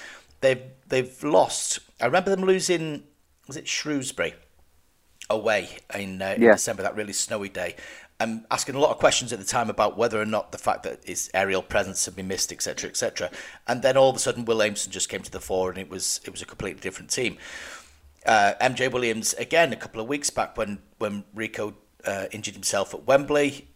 they've 0.42 0.62
they've 0.88 1.24
lost. 1.24 1.78
I 2.00 2.06
remember 2.06 2.30
them 2.30 2.44
losing. 2.44 3.04
Was 3.48 3.56
it 3.56 3.66
Shrewsbury 3.66 4.34
away 5.30 5.68
in, 5.94 6.20
uh, 6.22 6.34
in 6.36 6.42
Yeah. 6.42 6.52
December? 6.52 6.82
That 6.82 6.94
really 6.94 7.12
snowy 7.12 7.48
day. 7.48 7.76
I'm 8.20 8.46
asking 8.52 8.76
a 8.76 8.78
lot 8.78 8.90
of 8.90 8.98
questions 8.98 9.32
at 9.32 9.40
the 9.40 9.44
time 9.44 9.68
about 9.68 9.96
whether 9.96 10.20
or 10.20 10.26
not 10.26 10.52
the 10.52 10.58
fact 10.58 10.84
that 10.84 11.04
his 11.04 11.28
aerial 11.34 11.62
presence 11.62 12.04
had 12.04 12.14
been 12.14 12.28
missed, 12.28 12.52
etc., 12.52 12.88
etc. 12.88 13.30
And 13.66 13.82
then 13.82 13.96
all 13.96 14.10
of 14.10 14.16
a 14.16 14.20
sudden, 14.20 14.44
Will 14.44 14.58
Aimson 14.58 14.90
just 14.90 15.08
came 15.08 15.22
to 15.22 15.30
the 15.30 15.40
fore, 15.40 15.70
and 15.70 15.78
it 15.78 15.88
was 15.88 16.20
it 16.24 16.30
was 16.30 16.42
a 16.42 16.46
completely 16.46 16.80
different 16.80 17.10
team. 17.10 17.38
Uh, 18.24 18.54
MJ 18.60 18.92
Williams 18.92 19.34
again 19.34 19.72
a 19.72 19.76
couple 19.76 20.00
of 20.00 20.06
weeks 20.06 20.30
back 20.30 20.56
when 20.56 20.78
when 20.98 21.24
Rico 21.34 21.74
uh, 22.04 22.26
injured 22.30 22.54
himself 22.54 22.94
at 22.94 23.06
Wembley. 23.06 23.68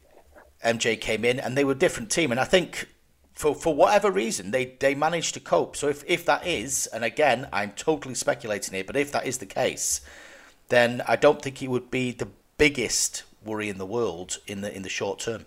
MJ 0.64 1.00
came 1.00 1.24
in, 1.24 1.40
and 1.40 1.56
they 1.56 1.64
were 1.64 1.72
a 1.72 1.78
different 1.78 2.10
team. 2.10 2.30
And 2.30 2.38
I 2.40 2.44
think 2.44 2.88
for 3.36 3.54
for 3.54 3.74
whatever 3.74 4.10
reason 4.10 4.50
they 4.50 4.64
they 4.80 4.94
managed 4.94 5.34
to 5.34 5.40
cope. 5.40 5.76
So 5.76 5.88
if 5.88 6.02
if 6.08 6.24
that 6.24 6.44
is, 6.44 6.86
and 6.86 7.04
again 7.04 7.48
I'm 7.52 7.70
totally 7.72 8.14
speculating 8.14 8.74
here, 8.74 8.84
but 8.84 8.96
if 8.96 9.12
that 9.12 9.26
is 9.26 9.38
the 9.38 9.46
case, 9.46 10.00
then 10.68 11.02
I 11.06 11.14
don't 11.16 11.40
think 11.40 11.62
it 11.62 11.68
would 11.68 11.90
be 11.90 12.10
the 12.10 12.28
biggest 12.58 13.22
worry 13.44 13.68
in 13.68 13.78
the 13.78 13.86
world 13.86 14.38
in 14.46 14.62
the 14.62 14.74
in 14.74 14.82
the 14.82 14.88
short 14.88 15.20
term. 15.20 15.44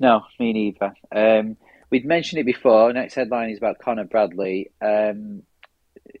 No, 0.00 0.24
me 0.40 0.52
neither. 0.52 0.94
Um, 1.12 1.56
we'd 1.90 2.04
mentioned 2.04 2.40
it 2.40 2.44
before. 2.44 2.92
Next 2.92 3.14
headline 3.14 3.50
is 3.50 3.58
about 3.58 3.78
Connor 3.78 4.04
Bradley. 4.04 4.72
Um, 4.82 5.44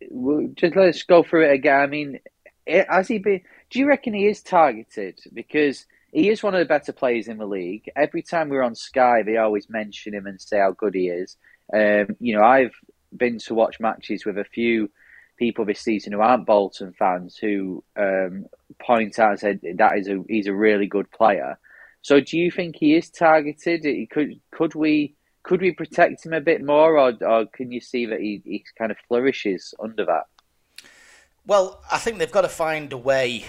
we'll 0.08 0.48
just 0.54 0.76
let's 0.76 1.02
go 1.02 1.24
through 1.24 1.50
it 1.50 1.52
again. 1.52 1.80
I 1.80 1.86
mean, 1.88 2.20
has 2.66 3.08
he 3.08 3.18
been? 3.18 3.40
Do 3.70 3.80
you 3.80 3.88
reckon 3.88 4.14
he 4.14 4.28
is 4.28 4.40
targeted? 4.40 5.18
Because 5.32 5.84
he 6.14 6.30
is 6.30 6.42
one 6.42 6.54
of 6.54 6.60
the 6.60 6.64
better 6.64 6.92
players 6.92 7.26
in 7.26 7.38
the 7.38 7.46
league. 7.46 7.90
Every 7.96 8.22
time 8.22 8.48
we're 8.48 8.62
on 8.62 8.76
Sky, 8.76 9.22
they 9.22 9.36
always 9.36 9.68
mention 9.68 10.14
him 10.14 10.26
and 10.26 10.40
say 10.40 10.58
how 10.58 10.70
good 10.70 10.94
he 10.94 11.08
is. 11.08 11.36
Um, 11.72 12.16
you 12.20 12.36
know, 12.36 12.44
I've 12.44 12.74
been 13.16 13.38
to 13.40 13.54
watch 13.54 13.80
matches 13.80 14.24
with 14.24 14.38
a 14.38 14.44
few 14.44 14.90
people 15.36 15.64
this 15.64 15.80
season 15.80 16.12
who 16.12 16.20
aren't 16.20 16.46
Bolton 16.46 16.94
fans 16.96 17.36
who 17.36 17.82
um, 17.96 18.46
point 18.80 19.18
out 19.18 19.30
and 19.32 19.40
said 19.40 19.60
that 19.76 19.98
is 19.98 20.08
a 20.08 20.22
he's 20.28 20.46
a 20.46 20.54
really 20.54 20.86
good 20.86 21.10
player. 21.10 21.58
So, 22.02 22.20
do 22.20 22.38
you 22.38 22.50
think 22.50 22.76
he 22.76 22.94
is 22.94 23.10
targeted? 23.10 23.84
Could 24.10 24.40
could 24.52 24.76
we 24.76 25.16
could 25.42 25.60
we 25.60 25.72
protect 25.72 26.24
him 26.24 26.32
a 26.32 26.40
bit 26.40 26.64
more, 26.64 26.96
or, 26.96 27.12
or 27.22 27.46
can 27.46 27.72
you 27.72 27.80
see 27.80 28.06
that 28.06 28.20
he, 28.20 28.40
he 28.44 28.64
kind 28.78 28.92
of 28.92 28.98
flourishes 29.08 29.74
under 29.82 30.04
that? 30.06 30.24
Well, 31.44 31.82
I 31.90 31.98
think 31.98 32.18
they've 32.18 32.30
got 32.30 32.42
to 32.42 32.48
find 32.48 32.92
a 32.92 32.96
way. 32.96 33.44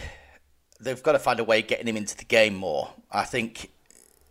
They've 0.85 1.01
got 1.01 1.13
to 1.13 1.19
find 1.19 1.39
a 1.39 1.43
way 1.43 1.59
of 1.59 1.67
getting 1.67 1.87
him 1.87 1.97
into 1.97 2.15
the 2.15 2.25
game 2.25 2.55
more. 2.55 2.91
I 3.11 3.23
think 3.23 3.71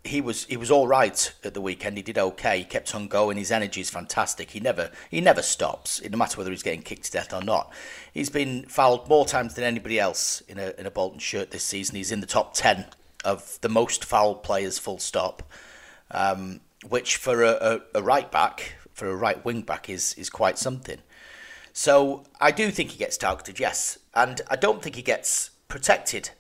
he 0.05 0.21
was 0.21 0.45
he 0.45 0.57
was 0.57 0.71
all 0.71 0.87
right 0.87 1.35
at 1.43 1.55
the 1.55 1.61
weekend. 1.61 1.97
He 1.97 2.03
did 2.03 2.19
okay. 2.19 2.59
He 2.59 2.65
kept 2.65 2.95
on 2.95 3.09
going. 3.09 3.39
His 3.39 3.51
energy 3.51 3.81
is 3.81 3.91
fantastic. 3.91 4.51
He 4.51 4.61
never 4.61 4.91
he 5.11 5.21
never 5.21 5.43
stops. 5.43 6.01
No 6.09 6.17
matter 6.17 6.39
whether 6.39 6.51
he's 6.51 6.63
getting 6.63 6.83
kicked 6.83 7.05
to 7.07 7.11
death 7.11 7.33
or 7.33 7.43
not. 7.43 7.73
He's 8.13 8.31
been 8.31 8.65
fouled 8.67 9.09
more 9.09 9.27
times 9.27 9.55
than 9.55 9.65
anybody 9.65 9.99
else 9.99 10.43
in 10.43 10.59
a 10.59 10.73
in 10.79 10.87
a 10.87 10.91
Bolton 10.91 11.19
shirt 11.19 11.51
this 11.51 11.65
season. 11.65 11.97
He's 11.97 12.13
in 12.13 12.21
the 12.21 12.27
top 12.27 12.55
ten 12.55 12.87
of 13.25 13.59
the 13.63 13.69
most 13.69 14.05
fouled 14.05 14.43
players. 14.43 14.79
Full 14.79 14.99
stop. 14.99 15.43
Um, 16.11 16.61
which 16.89 17.17
for 17.17 17.43
a, 17.43 17.51
a, 17.51 17.81
a 17.99 18.03
right 18.03 18.31
back, 18.31 18.77
for 18.93 19.09
a 19.09 19.17
right 19.17 19.43
wing 19.45 19.63
back, 19.63 19.89
is 19.89 20.15
is 20.15 20.31
quite 20.31 20.59
something. 20.59 20.99
So 21.73 22.25
I 22.41 22.53
do 22.53 22.71
think 22.71 22.91
he 22.91 22.99
gets 22.99 23.17
targeted, 23.17 23.59
yes, 23.59 23.99
and 24.15 24.41
I 24.49 24.55
don't 24.55 24.81
think 24.81 24.95
he 24.95 25.03
gets 25.03 25.51
protected 25.67 26.31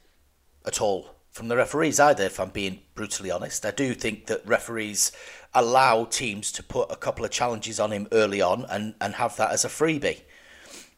at 0.64 0.81
all 0.81 1.14
from 1.31 1.48
the 1.48 1.57
referees 1.57 1.98
either. 1.98 2.24
If 2.24 2.38
I'm 2.38 2.50
being 2.50 2.81
brutally 2.94 3.31
honest, 3.31 3.66
I 3.66 3.70
do 3.70 3.94
think 3.94 4.27
that 4.27 4.46
referees 4.46 5.12
allow 5.53 6.05
teams 6.05 6.50
to 6.53 6.62
put 6.62 6.90
a 6.90 6.96
couple 6.96 7.24
of 7.24 7.31
challenges 7.31 7.79
on 7.79 7.92
him 7.92 8.09
early 8.12 8.40
on 8.40 8.64
and 8.68 8.94
and 9.00 9.14
have 9.14 9.37
that 9.37 9.53
as 9.53 9.64
a 9.64 9.68
freebie. 9.68 10.22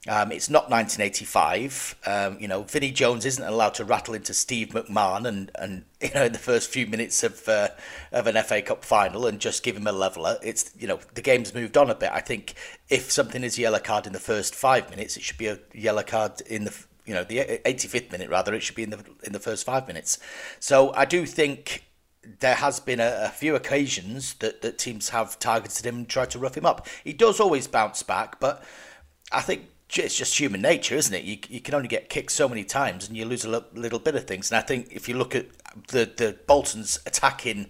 Um, 0.09 0.31
it's 0.31 0.49
not 0.49 0.71
1985. 0.71 1.97
Um, 2.07 2.39
you 2.39 2.47
know, 2.47 2.63
Vinnie 2.63 2.93
Jones 2.93 3.27
isn't 3.27 3.43
allowed 3.43 3.75
to 3.75 3.85
rattle 3.85 4.15
into 4.15 4.33
Steve 4.33 4.69
McMahon 4.69 5.27
and, 5.27 5.51
and 5.57 5.85
you 6.01 6.11
know 6.15 6.25
in 6.25 6.33
the 6.33 6.39
first 6.39 6.71
few 6.71 6.87
minutes 6.87 7.23
of 7.23 7.49
uh, 7.49 7.69
of 8.13 8.27
an 8.27 8.43
FA 8.45 8.63
Cup 8.63 8.85
final 8.85 9.27
and 9.27 9.41
just 9.41 9.63
give 9.63 9.77
him 9.77 9.87
a 9.87 9.93
leveler. 9.93 10.39
It's 10.43 10.71
you 10.79 10.87
know 10.87 11.01
the 11.15 11.23
game's 11.23 11.55
moved 11.55 11.77
on 11.77 11.91
a 11.91 11.95
bit. 11.95 12.11
I 12.13 12.21
think 12.21 12.55
if 12.89 13.11
something 13.11 13.43
is 13.43 13.59
a 13.59 13.63
yellow 13.63 13.81
card 13.81 14.07
in 14.07 14.13
the 14.13 14.21
first 14.21 14.55
five 14.55 14.91
minutes, 14.91 15.17
it 15.17 15.23
should 15.23 15.39
be 15.39 15.49
a 15.49 15.59
yellow 15.75 16.03
card 16.03 16.41
in 16.43 16.65
the 16.65 16.85
you 17.07 17.15
know 17.15 17.25
the 17.25 17.61
85th 17.65 18.13
minute 18.13 18.29
rather. 18.29 18.55
It 18.55 18.63
should 18.63 18.77
be 18.77 18.83
in 18.83 18.91
the 18.91 19.05
in 19.25 19.33
the 19.33 19.41
first 19.41 19.65
five 19.65 19.87
minutes. 19.87 20.19
So 20.61 20.93
I 20.95 21.05
do 21.05 21.25
think 21.27 21.85
there 22.41 22.57
has 22.57 22.81
been 22.81 23.01
a, 23.01 23.27
a, 23.27 23.29
few 23.29 23.55
occasions 23.55 24.35
that, 24.35 24.61
that 24.63 24.79
teams 24.79 25.11
have 25.11 25.39
targeted 25.39 25.87
him 25.87 25.97
and 25.97 26.09
tried 26.09 26.31
to 26.31 26.39
rough 26.39 26.57
him 26.57 26.67
up. 26.67 26.87
He 27.05 27.13
does 27.13 27.39
always 27.39 27.69
bounce 27.69 28.03
back, 28.03 28.41
but 28.41 28.65
I 29.31 29.41
think 29.43 29.69
it's 29.95 30.17
just 30.17 30.39
human 30.39 30.61
nature, 30.61 30.97
isn't 30.97 31.15
it? 31.15 31.25
You, 31.25 31.39
you 31.49 31.61
can 31.61 31.75
only 31.75 31.89
get 31.89 32.09
kicked 32.09 32.33
so 32.33 32.49
many 32.49 32.65
times 32.65 33.07
and 33.07 33.17
you 33.17 33.25
lose 33.25 33.45
a 33.45 33.63
little, 33.73 33.99
bit 33.99 34.17
of 34.17 34.25
things. 34.25 34.51
And 34.51 34.59
I 34.59 34.63
think 34.63 34.89
if 34.91 35.09
you 35.09 35.17
look 35.17 35.35
at 35.35 35.47
the, 35.89 36.11
the 36.17 36.37
Bolton's 36.47 36.99
attacking 37.07 37.69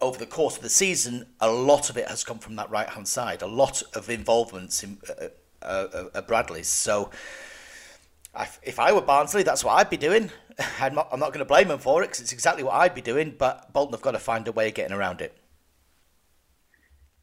over 0.00 0.18
the 0.18 0.26
course 0.26 0.56
of 0.56 0.62
the 0.62 0.68
season, 0.68 1.26
a 1.40 1.50
lot 1.50 1.90
of 1.90 1.96
it 1.96 2.08
has 2.08 2.24
come 2.24 2.38
from 2.38 2.56
that 2.56 2.70
right 2.70 2.88
hand 2.88 3.06
side. 3.06 3.42
A 3.42 3.46
lot 3.46 3.82
of 3.94 4.10
involvements 4.10 4.82
in 4.82 4.98
uh, 5.08 5.28
uh, 5.62 6.04
uh, 6.14 6.20
Bradley's. 6.22 6.68
So 6.68 7.10
if 8.62 8.78
I 8.78 8.92
were 8.92 9.00
Barnsley, 9.00 9.42
that's 9.42 9.64
what 9.64 9.74
I'd 9.74 9.90
be 9.90 9.96
doing. 9.96 10.30
I'm 10.80 10.94
not, 10.94 11.08
I'm 11.12 11.20
not 11.20 11.28
going 11.28 11.40
to 11.40 11.44
blame 11.44 11.68
them 11.68 11.78
for 11.78 12.02
it 12.02 12.06
because 12.06 12.20
it's 12.20 12.32
exactly 12.32 12.62
what 12.62 12.74
I'd 12.74 12.94
be 12.94 13.00
doing. 13.00 13.34
But 13.36 13.72
Bolton 13.72 13.94
have 13.94 14.02
got 14.02 14.12
to 14.12 14.18
find 14.18 14.46
a 14.48 14.52
way 14.52 14.68
of 14.68 14.74
getting 14.74 14.96
around 14.96 15.20
it. 15.20 15.36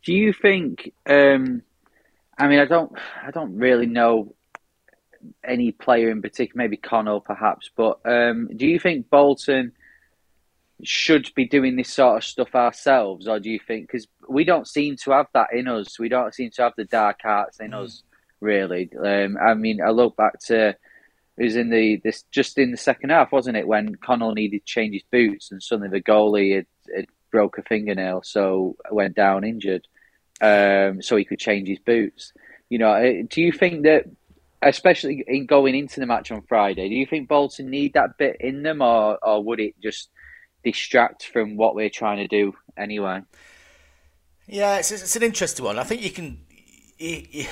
Do 0.05 0.13
you 0.13 0.33
think? 0.33 0.93
Um, 1.05 1.63
I 2.37 2.47
mean, 2.47 2.59
I 2.59 2.65
don't, 2.65 2.91
I 3.23 3.31
don't 3.31 3.57
really 3.57 3.87
know 3.87 4.35
any 5.43 5.71
player 5.71 6.09
in 6.09 6.21
particular. 6.21 6.57
Maybe 6.57 6.77
Connell, 6.77 7.21
perhaps. 7.21 7.69
But 7.75 7.99
um, 8.05 8.49
do 8.55 8.67
you 8.67 8.79
think 8.79 9.09
Bolton 9.09 9.71
should 10.83 11.33
be 11.35 11.45
doing 11.45 11.75
this 11.75 11.89
sort 11.89 12.17
of 12.17 12.23
stuff 12.23 12.53
ourselves, 12.53 13.27
or 13.27 13.39
do 13.39 13.49
you 13.49 13.59
think 13.59 13.87
because 13.87 14.07
we 14.27 14.43
don't 14.43 14.67
seem 14.67 14.97
to 14.97 15.11
have 15.11 15.27
that 15.33 15.47
in 15.53 15.67
us? 15.67 15.97
We 15.97 16.09
don't 16.09 16.33
seem 16.33 16.51
to 16.51 16.63
have 16.63 16.73
the 16.77 16.85
dark 16.85 17.21
arts 17.23 17.59
in 17.59 17.71
mm. 17.71 17.83
us, 17.83 18.03
really. 18.41 18.89
Um, 19.03 19.37
I 19.37 19.53
mean, 19.53 19.81
I 19.81 19.89
look 19.89 20.15
back 20.17 20.39
to 20.47 20.75
it 21.37 21.43
was 21.43 21.55
in 21.55 21.69
the 21.69 22.01
this 22.03 22.23
just 22.31 22.57
in 22.57 22.71
the 22.71 22.77
second 22.77 23.09
half, 23.09 23.31
wasn't 23.31 23.57
it, 23.57 23.67
when 23.67 23.95
Connell 23.95 24.33
needed 24.33 24.65
to 24.65 24.65
change 24.65 24.93
his 24.93 25.03
boots 25.11 25.51
and 25.51 25.61
suddenly 25.61 25.89
the 25.89 26.03
goalie 26.03 26.55
had, 26.55 26.65
had 26.95 27.05
broke 27.31 27.57
a 27.57 27.63
fingernail, 27.63 28.21
so 28.23 28.77
went 28.89 29.15
down 29.15 29.43
injured, 29.43 29.87
um, 30.41 31.01
so 31.01 31.15
he 31.15 31.25
could 31.25 31.39
change 31.39 31.67
his 31.67 31.79
boots. 31.79 32.31
You 32.69 32.79
know, 32.79 32.91
uh, 32.91 33.23
do 33.29 33.41
you 33.41 33.51
think 33.51 33.83
that, 33.83 34.05
especially 34.61 35.23
in 35.27 35.45
going 35.45 35.75
into 35.75 35.99
the 35.99 36.05
match 36.05 36.31
on 36.31 36.41
Friday, 36.43 36.87
do 36.87 36.95
you 36.95 37.05
think 37.05 37.27
Bolton 37.27 37.69
need 37.69 37.93
that 37.93 38.17
bit 38.17 38.37
in 38.39 38.63
them, 38.63 38.81
or 38.81 39.19
or 39.21 39.43
would 39.43 39.59
it 39.59 39.75
just 39.81 40.09
distract 40.63 41.25
from 41.27 41.57
what 41.57 41.75
we're 41.75 41.89
trying 41.89 42.17
to 42.17 42.27
do 42.27 42.53
anyway? 42.77 43.21
Yeah, 44.47 44.77
it's 44.77 44.91
it's 44.91 45.15
an 45.15 45.23
interesting 45.23 45.65
one. 45.65 45.77
I 45.77 45.83
think 45.83 46.01
you 46.01 46.11
can. 46.11 46.39
You, 46.97 47.23
you, 47.29 47.45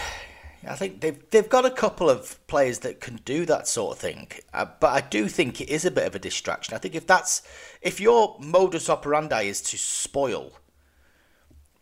I 0.67 0.75
think 0.75 1.01
they've 1.01 1.19
they've 1.31 1.49
got 1.49 1.65
a 1.65 1.71
couple 1.71 2.09
of 2.09 2.45
players 2.47 2.79
that 2.79 3.01
can 3.01 3.17
do 3.25 3.45
that 3.45 3.67
sort 3.67 3.95
of 3.95 4.01
thing, 4.01 4.27
uh, 4.53 4.65
but 4.79 4.91
I 4.91 5.01
do 5.01 5.27
think 5.27 5.59
it 5.59 5.69
is 5.69 5.85
a 5.85 5.91
bit 5.91 6.07
of 6.07 6.15
a 6.15 6.19
distraction. 6.19 6.73
I 6.73 6.77
think 6.77 6.95
if 6.95 7.05
that's 7.05 7.41
if 7.81 7.99
your 7.99 8.37
modus 8.39 8.89
operandi 8.89 9.41
is 9.43 9.61
to 9.61 9.77
spoil 9.77 10.53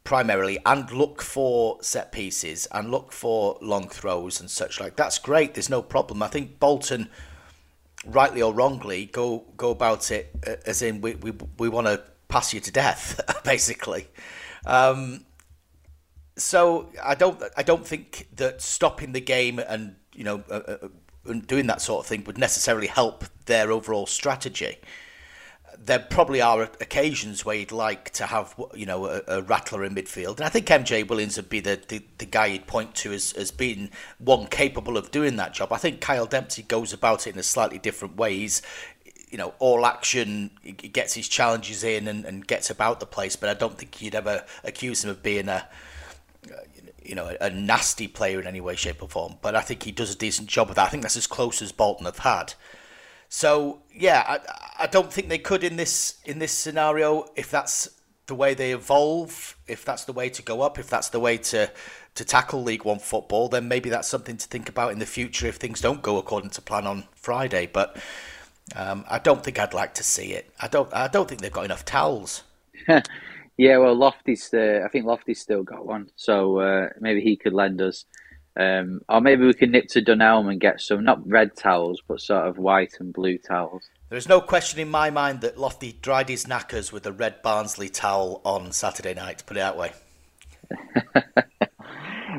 primarily 0.03 0.57
and 0.65 0.91
look 0.91 1.21
for 1.21 1.77
set 1.81 2.11
pieces 2.11 2.67
and 2.71 2.89
look 2.89 3.11
for 3.11 3.57
long 3.61 3.87
throws 3.87 4.39
and 4.39 4.49
such 4.49 4.79
like. 4.79 4.95
That's 4.95 5.19
great. 5.19 5.53
There's 5.53 5.69
no 5.69 5.81
problem. 5.81 6.23
I 6.23 6.27
think 6.27 6.59
Bolton, 6.59 7.09
rightly 8.05 8.41
or 8.41 8.53
wrongly, 8.53 9.05
go 9.05 9.45
go 9.57 9.69
about 9.71 10.11
it 10.11 10.31
uh, 10.45 10.55
as 10.65 10.81
in 10.81 11.01
we 11.01 11.15
we, 11.15 11.33
we 11.57 11.69
want 11.69 11.87
to 11.87 12.01
pass 12.27 12.53
you 12.53 12.59
to 12.61 12.71
death, 12.71 13.19
basically. 13.43 14.07
Um, 14.65 15.25
so 16.35 16.89
I 17.01 17.15
don't 17.15 17.41
I 17.57 17.63
don't 17.63 17.85
think 17.85 18.27
that 18.35 18.61
stopping 18.61 19.11
the 19.11 19.21
game 19.21 19.59
and 19.59 19.95
you 20.13 20.23
know 20.23 20.43
uh, 20.49 20.61
uh, 20.67 20.87
and 21.25 21.45
doing 21.45 21.67
that 21.67 21.81
sort 21.81 22.03
of 22.03 22.07
thing 22.07 22.23
would 22.25 22.37
necessarily 22.37 22.87
help 22.87 23.25
their 23.45 23.71
overall 23.71 24.05
strategy. 24.05 24.77
There 25.83 25.99
probably 25.99 26.41
are 26.41 26.63
occasions 26.63 27.43
where 27.43 27.55
you'd 27.55 27.71
like 27.71 28.11
to 28.11 28.27
have 28.27 28.55
you 28.75 28.85
know 28.85 29.05
a, 29.05 29.21
a 29.27 29.41
rattler 29.41 29.83
in 29.83 29.95
midfield, 29.95 30.37
and 30.37 30.45
I 30.45 30.49
think 30.49 30.67
MJ 30.67 31.07
Williams 31.07 31.37
would 31.37 31.49
be 31.49 31.59
the, 31.59 31.79
the, 31.87 32.03
the 32.17 32.25
guy 32.25 32.47
you'd 32.47 32.67
point 32.67 32.93
to 32.95 33.11
as, 33.13 33.33
as 33.33 33.51
being 33.51 33.89
one 34.19 34.47
capable 34.47 34.97
of 34.97 35.11
doing 35.11 35.37
that 35.37 35.53
job. 35.53 35.73
I 35.73 35.77
think 35.77 36.01
Kyle 36.01 36.27
Dempsey 36.27 36.63
goes 36.63 36.93
about 36.93 37.25
it 37.25 37.33
in 37.33 37.39
a 37.39 37.43
slightly 37.43 37.79
different 37.79 38.15
way. 38.15 38.37
He's 38.37 38.61
you 39.31 39.37
know, 39.37 39.53
all 39.59 39.85
action, 39.85 40.51
he 40.61 40.73
gets 40.73 41.13
his 41.13 41.27
challenges 41.27 41.85
in 41.85 42.09
and, 42.09 42.25
and 42.25 42.45
gets 42.45 42.69
about 42.69 42.99
the 42.99 43.05
place. 43.05 43.37
But 43.37 43.49
I 43.49 43.53
don't 43.53 43.77
think 43.77 44.01
you'd 44.01 44.13
ever 44.13 44.43
accuse 44.65 45.05
him 45.05 45.09
of 45.09 45.23
being 45.23 45.47
a, 45.47 45.65
you 47.03 47.15
know, 47.15 47.35
a, 47.39 47.49
nasty 47.49 48.07
player 48.07 48.39
in 48.39 48.47
any 48.47 48.61
way, 48.61 48.75
shape, 48.75 49.01
or 49.01 49.09
form. 49.09 49.35
But 49.41 49.55
I 49.55 49.61
think 49.61 49.83
he 49.83 49.91
does 49.91 50.13
a 50.13 50.17
decent 50.17 50.47
job 50.47 50.69
of 50.69 50.75
that. 50.75 50.87
I 50.87 50.89
think 50.89 51.03
that's 51.03 51.17
as 51.17 51.27
close 51.27 51.61
as 51.61 51.71
Bolton 51.71 52.05
have 52.05 52.19
had. 52.19 52.53
So 53.29 53.81
yeah, 53.93 54.23
I, 54.27 54.83
I 54.83 54.87
don't 54.87 55.11
think 55.11 55.29
they 55.29 55.37
could 55.37 55.63
in 55.63 55.77
this 55.77 56.15
in 56.25 56.39
this 56.39 56.51
scenario 56.51 57.27
if 57.35 57.49
that's 57.49 57.89
the 58.27 58.35
way 58.35 58.53
they 58.53 58.71
evolve, 58.71 59.57
if 59.67 59.85
that's 59.85 60.05
the 60.05 60.13
way 60.13 60.29
to 60.29 60.41
go 60.41 60.61
up, 60.61 60.77
if 60.77 60.89
that's 60.89 61.09
the 61.09 61.19
way 61.19 61.37
to 61.37 61.71
to 62.15 62.25
tackle 62.25 62.61
League 62.61 62.83
One 62.83 62.99
football, 62.99 63.47
then 63.47 63.67
maybe 63.67 63.89
that's 63.89 64.07
something 64.07 64.37
to 64.37 64.47
think 64.47 64.67
about 64.67 64.91
in 64.91 64.99
the 64.99 65.05
future 65.05 65.47
if 65.47 65.55
things 65.55 65.79
don't 65.79 66.01
go 66.01 66.17
according 66.17 66.49
to 66.51 66.61
plan 66.61 66.85
on 66.85 67.05
Friday. 67.15 67.69
But 67.71 67.97
um, 68.75 69.05
I 69.09 69.17
don't 69.17 69.43
think 69.43 69.59
I'd 69.59 69.73
like 69.73 69.93
to 69.95 70.03
see 70.03 70.33
it. 70.33 70.49
I 70.59 70.67
don't. 70.67 70.93
I 70.93 71.07
don't 71.07 71.27
think 71.27 71.41
they've 71.41 71.51
got 71.51 71.65
enough 71.65 71.85
towels. 71.85 72.43
yeah, 73.61 73.77
well, 73.77 73.93
Lofty's. 73.93 74.51
Uh, 74.51 74.81
I 74.83 74.87
think 74.87 75.05
Lofty's 75.05 75.39
still 75.39 75.61
got 75.61 75.85
one, 75.85 76.09
so 76.15 76.57
uh, 76.57 76.89
maybe 76.99 77.21
he 77.21 77.37
could 77.37 77.53
lend 77.53 77.79
us, 77.79 78.05
um, 78.59 79.01
or 79.07 79.21
maybe 79.21 79.45
we 79.45 79.53
can 79.53 79.69
nip 79.69 79.87
to 79.89 80.01
Dunelm 80.01 80.49
and 80.49 80.59
get 80.59 80.81
some 80.81 81.03
not 81.03 81.29
red 81.29 81.55
towels, 81.55 82.01
but 82.07 82.21
sort 82.21 82.47
of 82.47 82.57
white 82.57 82.95
and 82.99 83.13
blue 83.13 83.37
towels. 83.37 83.83
There's 84.09 84.27
no 84.27 84.41
question 84.41 84.79
in 84.79 84.89
my 84.89 85.11
mind 85.11 85.41
that 85.41 85.59
Lofty 85.59 85.91
dried 86.01 86.27
his 86.27 86.47
knackers 86.47 86.91
with 86.91 87.05
a 87.05 87.11
red 87.11 87.43
Barnsley 87.43 87.87
towel 87.87 88.41
on 88.43 88.71
Saturday 88.71 89.13
night. 89.13 89.37
To 89.37 89.43
Put 89.43 89.57
it 89.57 89.59
that 89.59 89.77
way. 89.77 89.91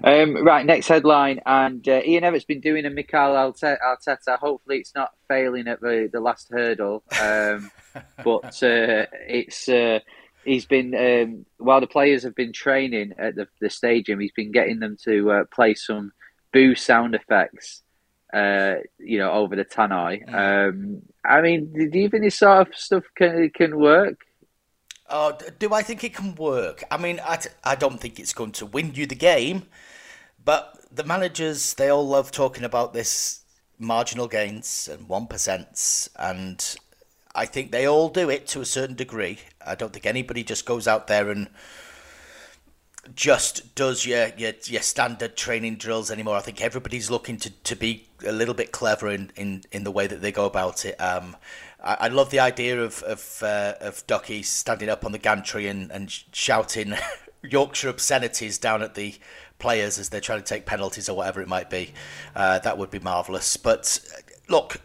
Um, 0.05 0.43
right, 0.45 0.67
next 0.67 0.89
headline. 0.89 1.41
And 1.47 1.87
uh, 1.89 2.01
Ian 2.05 2.25
Evatt's 2.25 2.45
been 2.45 2.61
doing 2.61 2.87
a 2.87 2.91
Mikel 2.91 3.21
Arteta. 3.21 4.39
Hopefully, 4.39 4.79
it's 4.79 4.95
not 4.95 5.13
failing 5.29 5.69
at 5.69 5.81
the, 5.81 6.09
the 6.13 6.19
last 6.19 6.49
hurdle. 6.51 7.05
Um, 7.21 7.71
but 8.25 8.63
uh, 8.63 9.07
it's 9.29 9.69
uh, 9.69 10.01
he's 10.45 10.67
been 10.67 10.95
um, 10.95 11.47
while 11.59 11.81
the 11.81 11.87
players 11.87 12.23
have 12.23 12.35
been 12.35 12.53
training 12.53 13.15
at 13.19 13.35
the, 13.37 13.49
the 13.61 13.71
stadium, 13.71 14.21
he's 14.21 14.33
been 14.33 14.53
getting 14.53 14.81
them 14.81 14.97
to 15.05 15.31
uh, 15.31 15.45
play 15.53 15.75
some 15.75 16.13
boo 16.53 16.75
sound 16.75 17.15
effects. 17.15 17.83
Uh, 18.33 18.77
you 18.99 19.19
know, 19.19 19.31
over 19.31 19.55
the 19.55 19.65
tannoy. 19.65 20.27
Mm. 20.27 20.71
Um, 20.71 21.03
I 21.23 21.43
mean, 21.43 21.71
do 21.91 21.99
you 21.99 22.09
think 22.09 22.23
this 22.23 22.39
sort 22.39 22.67
of 22.67 22.75
stuff 22.75 23.05
can 23.15 23.51
can 23.51 23.79
work? 23.79 24.17
Oh, 25.15 25.37
do 25.59 25.75
I 25.75 25.83
think 25.83 26.03
it 26.03 26.15
can 26.15 26.35
work? 26.37 26.83
I 26.91 26.97
mean, 26.97 27.21
I, 27.23 27.39
I 27.63 27.75
don't 27.75 28.01
think 28.01 28.19
it's 28.19 28.33
going 28.33 28.53
to 28.53 28.65
win 28.65 28.95
you 28.95 29.05
the 29.05 29.15
game, 29.15 29.65
but 30.43 30.87
the 30.91 31.05
managers, 31.05 31.75
they 31.75 31.91
all 31.91 32.09
love 32.09 32.31
talking 32.31 32.65
about 32.65 32.95
this 32.95 33.45
marginal 33.79 34.29
gains 34.29 34.89
and 34.89 35.07
1%, 35.07 36.09
and 36.19 36.77
I 37.35 37.47
think 37.47 37.71
they 37.71 37.87
all 37.87 38.09
do 38.09 38.29
it 38.29 38.47
to 38.49 38.61
a 38.61 38.65
certain 38.67 38.97
degree. 38.97 39.39
I 39.65 39.75
don't 39.75 39.93
think 39.93 40.07
anybody 40.07 40.45
just 40.45 40.67
goes 40.67 40.87
out 40.87 41.07
there 41.07 41.31
and 41.31 41.49
just 43.15 43.75
does 43.75 44.07
your, 44.07 44.29
your 44.37 44.53
your 44.67 44.83
standard 44.83 45.37
training 45.37 45.77
drills 45.77 46.11
anymore. 46.11 46.37
I 46.37 46.41
think 46.41 46.61
everybody's 46.61 47.11
looking 47.11 47.37
to, 47.39 47.51
to 47.51 47.77
be 47.77 48.09
a 48.27 48.33
little 48.33 48.55
bit 48.55 48.71
clever 48.71 49.09
in, 49.09 49.33
in, 49.35 49.63
in 49.73 49.85
the 49.85 49.91
way 49.91 50.07
that 50.07 50.21
they 50.21 50.31
go 50.31 50.47
about 50.47 50.85
it. 50.85 51.01
Um, 51.01 51.37
I, 51.83 51.97
I 52.01 52.09
love 52.09 52.31
the 52.31 52.41
idea 52.41 52.81
of 52.81 53.03
of, 53.03 53.43
uh, 53.43 53.75
of 53.81 54.07
Ducky 54.07 54.43
standing 54.43 54.89
up 54.89 55.05
on 55.05 55.13
the 55.13 55.19
gantry 55.19 55.67
and, 55.67 55.91
and 55.91 56.11
shouting 56.33 56.95
Yorkshire 57.43 57.89
obscenities 57.89 58.59
down 58.59 58.83
at 58.83 58.95
the 58.95 59.15
players 59.59 59.99
as 59.99 60.09
they're 60.09 60.21
trying 60.21 60.41
to 60.41 60.45
take 60.45 60.67
penalties 60.67 61.09
or 61.09 61.17
whatever 61.17 61.41
it 61.41 61.49
might 61.49 61.71
be. 61.71 61.93
Uh, 62.37 62.59
that 62.61 62.79
would 62.79 62.91
be 62.91 62.99
marvellous. 62.99 63.57
But 63.57 64.01
look, 64.49 64.81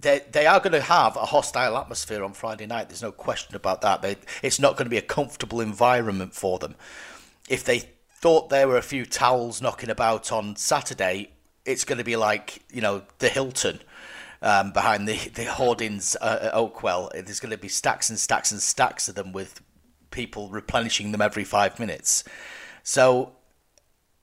they 0.00 0.20
they 0.30 0.46
are 0.46 0.60
going 0.60 0.72
to 0.72 0.80
have 0.80 1.16
a 1.16 1.26
hostile 1.26 1.76
atmosphere 1.76 2.24
on 2.24 2.32
Friday 2.32 2.66
night. 2.66 2.88
There's 2.88 3.02
no 3.02 3.12
question 3.12 3.56
about 3.56 3.80
that. 3.82 4.02
They, 4.02 4.16
it's 4.42 4.58
not 4.58 4.76
going 4.76 4.86
to 4.86 4.90
be 4.90 4.98
a 4.98 5.02
comfortable 5.02 5.60
environment 5.60 6.34
for 6.34 6.58
them. 6.58 6.76
If 7.48 7.64
they 7.64 7.80
thought 8.10 8.48
there 8.48 8.68
were 8.68 8.76
a 8.76 8.82
few 8.82 9.06
towels 9.06 9.62
knocking 9.62 9.90
about 9.90 10.32
on 10.32 10.56
Saturday, 10.56 11.30
it's 11.64 11.84
going 11.84 11.98
to 11.98 12.04
be 12.04 12.16
like 12.16 12.62
you 12.72 12.80
know 12.80 13.02
the 13.18 13.28
Hilton 13.28 13.80
um, 14.42 14.72
behind 14.72 15.08
the, 15.08 15.16
the 15.34 15.44
hoardings 15.44 16.16
uh, 16.20 16.38
at 16.42 16.54
Oakwell. 16.54 17.10
There's 17.12 17.40
going 17.40 17.52
to 17.52 17.58
be 17.58 17.68
stacks 17.68 18.10
and 18.10 18.18
stacks 18.18 18.52
and 18.52 18.60
stacks 18.60 19.08
of 19.08 19.14
them 19.14 19.32
with 19.32 19.60
people 20.10 20.48
replenishing 20.48 21.12
them 21.12 21.20
every 21.20 21.44
five 21.44 21.78
minutes. 21.78 22.24
So, 22.82 23.32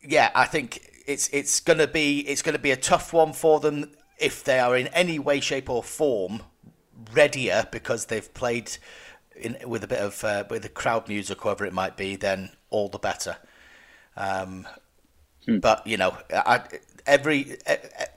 yeah, 0.01 0.31
I 0.33 0.45
think 0.45 0.89
it's 1.05 1.27
it's 1.29 1.59
going 1.59 1.79
to 1.79 1.87
be 1.87 2.21
it's 2.21 2.41
going 2.41 2.55
to 2.55 2.61
be 2.61 2.71
a 2.71 2.77
tough 2.77 3.13
one 3.13 3.33
for 3.33 3.59
them 3.59 3.91
if 4.17 4.43
they 4.43 4.59
are 4.59 4.75
in 4.75 4.87
any 4.87 5.19
way, 5.19 5.39
shape, 5.39 5.69
or 5.69 5.83
form 5.83 6.43
readier 7.13 7.67
because 7.71 8.05
they've 8.05 8.33
played 8.33 8.77
in, 9.35 9.57
with 9.65 9.83
a 9.83 9.87
bit 9.87 9.99
of 9.99 10.23
uh, 10.23 10.43
with 10.49 10.63
the 10.63 10.69
crowd 10.69 11.07
music, 11.07 11.41
whoever 11.41 11.65
it 11.65 11.73
might 11.73 11.97
be. 11.97 12.15
Then 12.15 12.51
all 12.69 12.89
the 12.89 12.99
better. 12.99 13.37
Um, 14.17 14.67
hmm. 15.45 15.59
But 15.59 15.85
you 15.85 15.97
know, 15.97 16.17
I, 16.31 16.61
every 17.05 17.57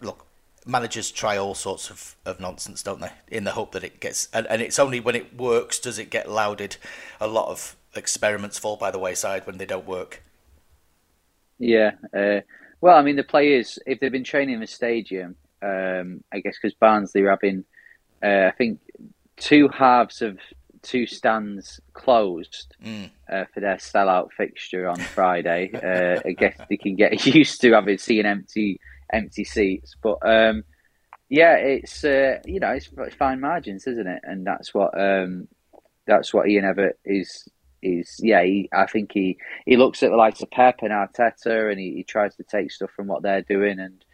look, 0.01 0.27
managers 0.67 1.11
try 1.11 1.37
all 1.37 1.55
sorts 1.55 1.91
of, 1.91 2.17
of 2.25 2.41
nonsense, 2.41 2.83
don't 2.83 3.01
they? 3.01 3.11
In 3.29 3.45
the 3.45 3.53
hope 3.53 3.73
that 3.73 3.85
it 3.85 4.01
gets, 4.01 4.29
and, 4.33 4.47
and 4.47 4.63
it's 4.63 4.79
only 4.79 5.01
when 5.01 5.15
it 5.15 5.37
works 5.37 5.79
does 5.79 5.99
it 5.99 6.11
get 6.11 6.31
lauded. 6.31 6.77
A 7.21 7.27
lot 7.27 7.49
of 7.49 7.77
experiments 7.95 8.59
fall 8.59 8.77
by 8.77 8.91
the 8.91 8.99
wayside 8.99 9.47
when 9.47 9.59
they 9.59 9.67
don't 9.67 9.87
work. 9.87 10.23
Yeah. 11.59 11.93
Uh, 12.17 12.41
well, 12.81 12.97
I 12.97 13.03
mean, 13.03 13.17
the 13.17 13.25
players, 13.25 13.79
if 13.87 13.99
they've 13.99 14.13
been 14.13 14.25
training 14.25 14.55
in 14.55 14.61
the 14.61 14.67
stadium, 14.67 15.35
um, 15.63 16.23
I 16.33 16.41
guess 16.41 16.57
because 16.61 16.75
Barnsley 16.75 17.23
are 17.23 17.31
having, 17.31 17.65
uh, 18.23 18.49
I 18.49 18.53
think, 18.57 18.81
two 19.37 19.69
halves 19.69 20.23
of 20.23 20.39
two 20.83 21.07
stands 21.07 21.81
closed 21.93 22.77
mm. 22.85 23.11
uh, 23.31 23.45
for 23.53 23.61
their 23.61 23.77
sellout 23.77 24.33
fixture 24.33 24.89
on 24.89 24.99
Friday. 24.99 25.71
uh, 25.75 26.21
I 26.27 26.33
guess 26.33 26.57
they 26.69 26.77
can 26.77 26.97
get 26.97 27.27
used 27.35 27.61
to 27.63 27.73
having 27.73 27.99
seeing 27.99 28.27
empty 28.27 28.81
empty 29.13 29.45
seats. 29.45 29.97
But 30.01 30.19
um, 30.23 30.65
yeah, 31.29 31.55
it's 31.55 32.05
uh, 32.05 32.39
you 32.45 32.61
know 32.61 32.71
it's, 32.71 32.89
it's, 32.97 33.15
fine 33.17 33.41
margins, 33.41 33.87
isn't 33.87 34.07
it? 34.07 34.21
And 34.25 34.47
that's 34.47 34.73
what 34.73 34.99
um, 34.99 35.49
that's 36.07 36.33
what 36.33 36.49
Ian 36.49 36.65
Evatt 36.65 36.95
is 37.05 37.49
is. 37.83 38.17
Yeah, 38.21 38.43
he, 38.43 38.69
I 38.73 38.87
think 38.87 39.13
he 39.13 39.39
he 39.67 39.77
looks 39.77 40.03
at 40.03 40.11
the 40.11 40.17
likes 40.17 40.43
of 40.43 40.51
Pep 40.51 40.81
and 40.83 40.91
Arteta, 40.93 41.71
and 41.71 41.79
he, 41.79 41.95
he 41.97 42.05
tries 42.05 42.35
to 42.37 42.45
take 42.45 42.73
stuff 42.73 42.91
from 42.95 43.07
what 43.07 43.23
they're 43.23 43.43
doing. 43.43 43.79
And 43.79 44.05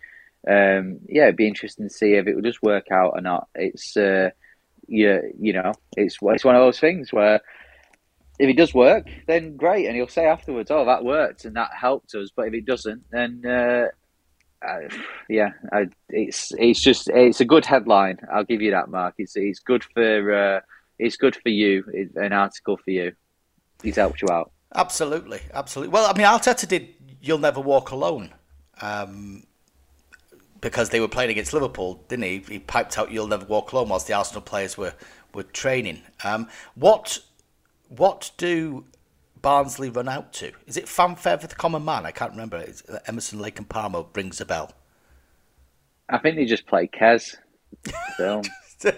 um, 0.49 1.01
yeah, 1.09 1.25
it'd 1.25 1.37
be 1.37 1.49
interesting 1.49 1.89
to 1.89 1.95
see 1.95 2.15
if 2.15 2.27
it 2.27 2.35
will 2.35 2.43
just 2.43 2.63
work 2.63 2.91
out 2.91 3.13
or 3.15 3.21
not. 3.21 3.49
It's 3.55 3.97
uh, 3.97 4.31
yeah, 4.87 5.21
you 5.39 5.53
know, 5.53 5.73
it's 5.97 6.19
it's 6.21 6.45
one 6.45 6.57
of 6.57 6.61
those 6.61 6.81
things 6.81 7.13
where 7.13 7.41
if 8.39 8.49
it 8.49 8.57
does 8.57 8.75
work, 8.75 9.07
then 9.27 9.57
great, 9.57 9.87
and 9.87 9.95
he'll 9.95 10.09
say 10.09 10.27
afterwards, 10.27 10.71
"Oh, 10.71 10.85
that 10.85 11.05
worked 11.05 11.45
and 11.45 11.57
that 11.57 11.71
helped 11.79 12.15
us." 12.15 12.31
But 12.35 12.49
if 12.49 12.55
it 12.55 12.67
doesn't, 12.67 13.05
then 13.11 13.43
uh, 13.47 13.87
uh, 14.67 14.89
yeah, 15.29 15.51
I, 15.73 15.87
it's 16.09 16.53
it's 16.59 16.81
just 16.81 17.09
it's 17.09 17.41
a 17.41 17.45
good 17.45 17.65
headline. 17.65 18.19
I'll 18.33 18.45
give 18.45 18.63
you 18.63 18.73
that, 18.73 18.89
Marc. 18.89 19.15
It's 19.19 19.37
it's 19.37 19.61
good 19.61 19.85
for 19.85 20.35
uh, 20.35 20.61
it's 20.99 21.17
good 21.17 21.37
for 21.37 21.49
you. 21.49 21.85
It's 21.93 22.17
an 22.17 22.33
article 22.33 22.77
for 22.77 22.91
you. 22.91 23.13
He's 23.83 23.97
helped 23.97 24.23
you 24.23 24.29
out. 24.31 24.51
Absolutely, 24.75 25.41
absolutely. 25.53 25.93
Well, 25.93 26.11
I 26.11 26.17
mean, 26.17 26.27
Arteta 26.27 26.67
did. 26.67 26.89
You'll 27.21 27.39
never 27.39 27.61
walk 27.61 27.91
alone. 27.91 28.35
Um, 28.83 29.45
because 30.65 30.89
they 30.89 30.99
were 30.99 31.09
playing 31.09 31.31
against 31.31 31.53
Liverpool, 31.53 32.03
didn't 32.09 32.25
he? 32.25 32.39
He 32.39 32.59
piped 32.59 32.99
out 32.99 33.13
"You'll 33.13 33.29
never 33.29 33.45
walk 33.45 33.73
alone" 33.73 33.91
whilst 33.91 34.07
the 34.07 34.15
Arsenal 34.15 34.41
players 34.41 34.79
were 34.79 34.95
were 35.35 35.43
training. 35.43 36.03
Um, 36.25 36.49
what 36.75 37.19
what 37.89 38.33
do 38.39 38.87
Barnsley 39.43 39.91
run 39.91 40.09
out 40.09 40.33
to? 40.35 40.53
Is 40.67 40.79
it 40.79 40.89
fanfare 40.89 41.37
for 41.37 41.47
the 41.47 41.55
common 41.55 41.85
man? 41.85 42.07
I 42.07 42.13
can't 42.13 42.31
remember. 42.31 42.57
It's 42.57 42.83
uh, 42.89 42.99
Emerson 43.07 43.39
Lake 43.41 43.59
and 43.59 43.69
Palmer 43.69 44.07
rings 44.15 44.41
a 44.41 44.47
bell. 44.47 44.73
I 46.09 46.17
think 46.17 46.37
they 46.37 46.47
just 46.47 46.67
play 46.67 46.89
Kes. 46.89 47.37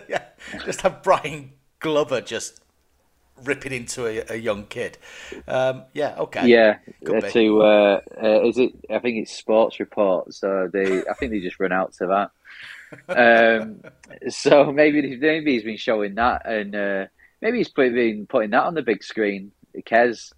yeah, 0.08 0.22
just 0.64 0.82
have 0.82 1.02
Brian 1.02 1.50
Glover 1.80 2.20
just 2.20 2.60
ripping 3.44 3.72
into 3.72 4.06
a, 4.06 4.34
a 4.34 4.36
young 4.36 4.66
kid. 4.66 4.98
Um, 5.46 5.84
yeah, 5.92 6.14
okay. 6.18 6.46
Yeah, 6.46 6.78
Could 7.04 7.24
uh, 7.24 7.30
to 7.30 7.62
uh, 7.62 8.00
uh, 8.22 8.42
is 8.42 8.58
it? 8.58 8.72
I 8.90 8.98
think 8.98 9.18
it's 9.18 9.32
Sports 9.32 9.80
Report. 9.80 10.32
So 10.34 10.68
they, 10.72 11.02
I 11.06 11.14
think 11.14 11.32
they 11.32 11.40
just 11.40 11.60
run 11.60 11.72
out 11.72 11.92
to 11.94 12.28
that. 13.08 13.60
Um, 13.60 13.80
so 14.28 14.72
maybe 14.72 15.16
maybe 15.16 15.52
he's 15.52 15.64
been 15.64 15.76
showing 15.76 16.14
that, 16.16 16.46
and 16.46 16.74
uh, 16.74 17.06
maybe 17.40 17.58
he's 17.58 17.68
put, 17.68 17.92
been 17.92 18.26
putting 18.26 18.50
that 18.50 18.64
on 18.64 18.74
the 18.74 18.82
big 18.82 19.02
screen. 19.02 19.52
Kes, 19.84 20.32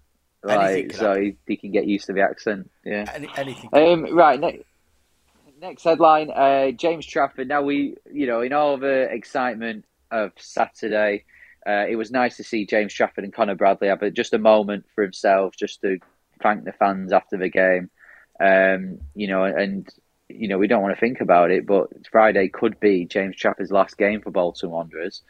Anything 0.47 0.87
like 0.87 0.93
so 0.95 1.19
he, 1.19 1.35
he 1.47 1.57
can 1.57 1.71
get 1.71 1.85
used 1.85 2.05
to 2.07 2.13
the 2.13 2.21
accent. 2.21 2.69
Yeah. 2.85 3.05
Any, 3.13 3.29
anything. 3.35 3.69
Um, 3.73 4.15
right. 4.15 4.39
Ne- 4.39 4.63
next 5.59 5.83
headline: 5.83 6.31
uh, 6.31 6.71
James 6.71 7.05
Trafford. 7.05 7.47
Now 7.47 7.61
we, 7.61 7.95
you 8.11 8.25
know, 8.25 8.41
in 8.41 8.53
all 8.53 8.77
the 8.77 9.11
excitement 9.11 9.85
of 10.11 10.31
Saturday, 10.37 11.25
uh, 11.69 11.85
it 11.87 11.95
was 11.97 12.09
nice 12.09 12.37
to 12.37 12.43
see 12.43 12.65
James 12.65 12.93
Trafford 12.93 13.23
and 13.23 13.33
Conor 13.33 13.53
Bradley 13.55 13.89
have 13.89 14.01
just 14.13 14.33
a 14.33 14.39
moment 14.39 14.85
for 14.95 15.03
himself, 15.03 15.55
just 15.55 15.81
to 15.81 15.99
thank 16.41 16.63
the 16.63 16.71
fans 16.71 17.13
after 17.13 17.37
the 17.37 17.49
game. 17.49 17.89
Um, 18.39 18.99
you 19.13 19.27
know, 19.27 19.43
and 19.43 19.87
you 20.29 20.47
know 20.47 20.57
we 20.57 20.67
don't 20.67 20.81
want 20.81 20.95
to 20.95 20.99
think 20.99 21.21
about 21.21 21.51
it, 21.51 21.67
but 21.67 21.89
Friday 22.11 22.47
could 22.47 22.79
be 22.79 23.05
James 23.05 23.35
Trafford's 23.35 23.71
last 23.71 23.97
game 23.97 24.21
for 24.21 24.31
Bolton 24.31 24.71
Wanderers. 24.71 25.21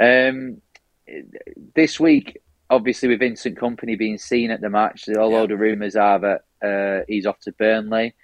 Um, 0.00 0.62
this 1.74 2.00
week, 2.00 2.40
obviously, 2.70 3.08
with 3.08 3.18
Vincent 3.18 3.58
Kompany 3.58 3.98
being 3.98 4.16
seen 4.16 4.50
at 4.50 4.62
the 4.62 4.70
match, 4.70 5.06
although 5.18 5.42
Yeah. 5.42 5.46
the 5.48 5.56
rumours 5.56 5.96
are 5.96 6.18
that 6.20 6.44
uh, 6.66 7.04
he's 7.08 7.26
off 7.26 7.40
to 7.40 7.52
Burnley. 7.52 8.14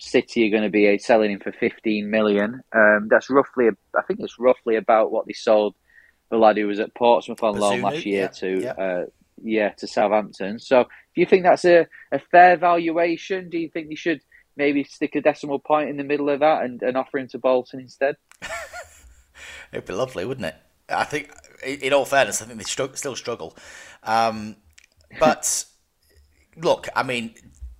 City 0.00 0.46
are 0.46 0.50
going 0.50 0.62
to 0.62 0.70
be 0.70 0.98
selling 0.98 1.30
him 1.30 1.40
for 1.40 1.52
15 1.52 2.10
million. 2.10 2.62
Um, 2.74 3.08
that's 3.10 3.28
roughly, 3.28 3.68
I 3.96 4.02
think 4.02 4.20
it's 4.20 4.38
roughly 4.38 4.76
about 4.76 5.12
what 5.12 5.26
they 5.26 5.32
sold 5.34 5.74
the 6.32 6.38
lad 6.38 6.56
who 6.56 6.66
was 6.66 6.80
at 6.80 6.94
Portsmouth 6.94 7.42
on 7.42 7.58
loan 7.58 7.82
last 7.82 8.06
year 8.06 8.22
yeah, 8.22 8.28
to, 8.28 8.60
yeah. 8.60 8.72
Uh, 8.72 9.04
yeah, 9.44 9.68
to 9.68 9.86
Southampton. 9.86 10.58
So, 10.58 10.84
do 10.84 11.20
you 11.20 11.26
think 11.26 11.42
that's 11.42 11.64
a, 11.66 11.86
a 12.10 12.18
fair 12.18 12.56
valuation? 12.56 13.50
Do 13.50 13.58
you 13.58 13.68
think 13.68 13.90
they 13.90 13.94
should 13.94 14.22
maybe 14.56 14.82
stick 14.82 15.14
a 15.14 15.20
decimal 15.20 15.58
point 15.58 15.90
in 15.90 15.98
the 15.98 16.04
middle 16.04 16.30
of 16.30 16.40
that 16.40 16.62
and, 16.62 16.82
and 16.82 16.96
offer 16.96 17.18
him 17.18 17.28
to 17.28 17.38
Bolton 17.38 17.80
instead? 17.80 18.16
It'd 19.72 19.84
be 19.84 19.92
lovely, 19.92 20.24
wouldn't 20.24 20.46
it? 20.46 20.56
I 20.88 21.04
think, 21.04 21.30
in 21.64 21.80
in 21.80 21.92
all 21.92 22.06
fairness, 22.06 22.40
I 22.40 22.46
think 22.46 22.58
they 22.58 22.64
stru- 22.64 22.96
still 22.96 23.16
struggle. 23.16 23.54
Um, 24.02 24.56
but 25.20 25.66
look, 26.56 26.88
I 26.96 27.02
mean, 27.02 27.34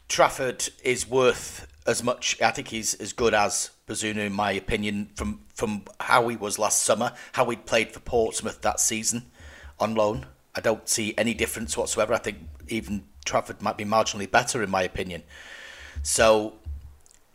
Trafford 0.09 0.69
is 0.85 1.09
worth 1.09 1.67
as 1.87 2.03
much. 2.03 2.41
I 2.43 2.51
think 2.51 2.69
he's 2.69 2.93
as 2.95 3.15
good 3.15 3.33
as 3.33 3.71
Bazunu, 3.93 4.27
in 4.27 4.33
my 4.33 4.53
opinion, 4.53 5.11
from 5.15 5.41
from 5.55 5.85
how 6.01 6.29
he 6.29 6.37
was 6.37 6.59
last 6.59 6.83
summer, 6.83 7.13
how 7.33 7.49
he 7.51 7.57
played 7.57 7.93
for 7.93 8.01
Portsmouth 8.01 8.61
that 8.63 8.81
season 8.81 9.31
on 9.79 9.95
loan. 9.95 10.27
I 10.55 10.61
don't 10.61 10.89
see 10.89 11.15
any 11.17 11.35
difference 11.35 11.77
whatsoever. 11.77 12.15
I 12.15 12.19
think 12.19 12.39
even 12.69 13.05
Trafford 13.25 13.63
might 13.63 13.77
be 13.77 13.85
marginally 13.85 14.31
better, 14.31 14.63
in 14.63 14.71
my 14.71 14.83
opinion. 14.83 15.23
So 16.03 16.55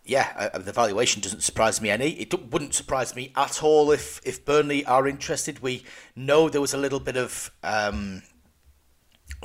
yeah, 0.07 0.49
uh, 0.53 0.57
the 0.57 0.71
valuation 0.71 1.21
doesn't 1.21 1.43
surprise 1.43 1.81
me 1.81 1.89
any. 1.89 2.11
It 2.11 2.33
wouldn't 2.51 2.73
surprise 2.73 3.15
me 3.15 3.33
at 3.35 3.61
all 3.61 3.91
if 3.91 4.21
if 4.23 4.45
Burnley 4.45 4.85
are 4.85 5.07
interested. 5.07 5.59
We 5.59 5.83
know 6.15 6.49
there 6.49 6.61
was 6.61 6.73
a 6.73 6.77
little 6.77 7.01
bit 7.01 7.17
of 7.17 7.51
um, 7.61 8.23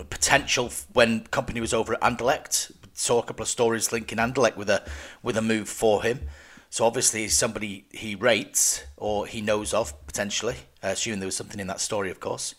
potential 0.08 0.70
when 0.92 1.24
Kompany 1.24 1.60
was 1.60 1.74
over 1.74 1.94
at 1.94 2.00
Anderlecht. 2.00 2.72
Saw 2.94 3.18
a 3.18 3.22
couple 3.24 3.42
of 3.42 3.48
stories 3.48 3.90
linking 3.90 4.18
Anderlecht 4.18 4.56
with 4.56 4.70
a 4.70 4.88
with 5.22 5.36
a 5.36 5.42
move 5.42 5.68
for 5.68 6.02
him. 6.04 6.28
So 6.72 6.86
obviously 6.86 7.28
somebody 7.28 7.84
he 7.90 8.14
rates 8.14 8.82
or 8.96 9.26
he 9.26 9.42
knows 9.42 9.74
of 9.74 9.92
potentially. 10.06 10.56
Assuming 10.82 11.20
there 11.20 11.26
was 11.26 11.36
something 11.36 11.60
in 11.60 11.66
that 11.66 11.82
story, 11.82 12.10
of 12.10 12.18
course. 12.18 12.54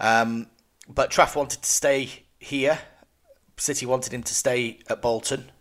Um, 0.00 0.46
but 0.88 1.10
Traff 1.10 1.36
wanted 1.36 1.60
to 1.60 1.68
stay 1.68 2.08
here. 2.38 2.78
City 3.58 3.84
wanted 3.84 4.14
him 4.14 4.22
to 4.22 4.34
stay 4.34 4.78
at 4.88 5.02
Bolton 5.02 5.52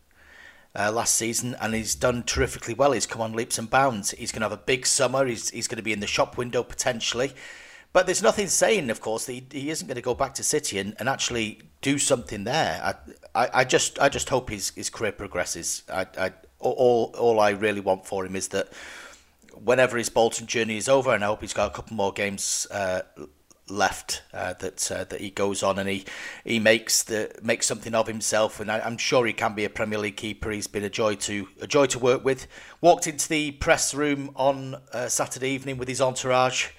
uh, 0.74 0.94
last 0.94 1.16
season, 1.16 1.58
and 1.60 1.74
he's 1.74 1.94
done 1.94 2.24
terrifically 2.24 2.74
well. 2.74 2.94
He's 2.94 3.06
come 3.06 3.22
on 3.22 3.34
leaps 3.34 3.60
and 3.60 3.70
bounds. 3.70 4.12
He's 4.12 4.32
going 4.32 4.44
to 4.44 4.50
have 4.50 4.58
a 4.58 4.64
big 4.64 4.86
summer. 4.86 5.26
He's, 5.26 5.50
he's 5.50 5.68
going 5.68 5.76
to 5.76 5.84
be 5.84 5.92
in 5.92 6.00
the 6.00 6.08
shop 6.08 6.38
window 6.38 6.64
potentially. 6.64 7.34
But 7.94 8.08
there's 8.08 8.24
nothing 8.24 8.48
saying, 8.48 8.90
of 8.90 9.02
course, 9.02 9.26
that 9.28 9.34
he, 9.34 9.46
he 9.52 9.70
isn't 9.70 9.88
going 9.88 9.96
to 9.96 10.02
go 10.02 10.16
back 10.16 10.34
to 10.36 10.44
City 10.44 10.80
and, 10.80 10.96
and 11.00 11.08
actually 11.08 11.62
do 11.82 12.00
something 12.00 12.44
there. 12.44 12.82
I, 12.84 13.44
I, 13.44 13.50
I 13.54 13.64
just 13.64 14.00
I 14.00 14.10
just 14.10 14.30
hope 14.30 14.50
his, 14.50 14.72
his 14.72 14.90
career 14.90 15.12
progresses. 15.12 15.84
I, 15.92 16.08
I, 16.18 16.32
all 16.60 17.14
all 17.18 17.40
I 17.40 17.52
really 17.52 17.82
want 17.82 18.08
for 18.08 18.26
him 18.26 18.36
is 18.36 18.48
that 18.50 18.70
whenever 19.54 19.98
his 19.98 20.10
Bolton 20.10 20.48
journey 20.48 20.78
is 20.78 20.90
over, 20.90 21.14
and 21.14 21.24
I 21.24 21.28
hope 21.28 21.42
he's 21.42 21.54
got 21.54 21.72
a 21.72 21.74
couple 21.74 21.96
more 21.96 22.12
games 22.12 22.66
uh, 22.72 23.04
left 23.70 24.24
uh, 24.34 24.54
that 24.54 24.92
uh, 24.92 25.04
that 25.04 25.22
he 25.22 25.30
goes 25.30 25.62
on 25.62 25.78
and 25.78 25.88
he 25.88 26.06
he 26.44 26.60
makes 26.60 27.04
the 27.04 27.32
makes 27.44 27.68
something 27.68 27.94
of 27.94 28.08
himself. 28.08 28.60
And 28.60 28.72
I, 28.72 28.80
I'm 28.80 28.98
sure 28.98 29.26
he 29.26 29.34
can 29.34 29.54
be 29.54 29.66
a 29.66 29.70
Premier 29.70 30.00
League 30.00 30.18
keeper. 30.18 30.50
He's 30.50 30.68
been 30.68 30.84
a 30.84 30.90
joy 30.90 31.16
to 31.16 31.48
a 31.62 31.68
joy 31.68 31.86
to 31.88 32.00
work 32.00 32.26
with. 32.26 32.48
Walked 32.82 33.06
into 33.06 33.30
the 33.30 33.52
press 33.52 33.94
room 33.94 34.32
on 34.36 34.78
uh, 34.94 35.08
Saturday 35.10 35.50
evening 35.50 35.78
with 35.78 35.88
his 35.88 36.02
entourage. 36.02 36.70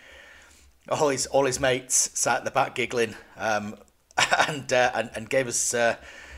All 0.89 1.09
his 1.09 1.27
all 1.27 1.47
his 1.47 1.61
mates 1.61 2.11
sat 2.15 2.39
at 2.39 2.45
the 2.45 2.51
back 2.51 2.75
giggling, 2.75 3.15
um, 3.37 3.77
and, 4.49 4.73
uh, 4.73 4.91
and 4.95 5.11
and 5.15 5.31
gave 5.31 5.49
us 5.49 5.73
uh, 5.73 5.97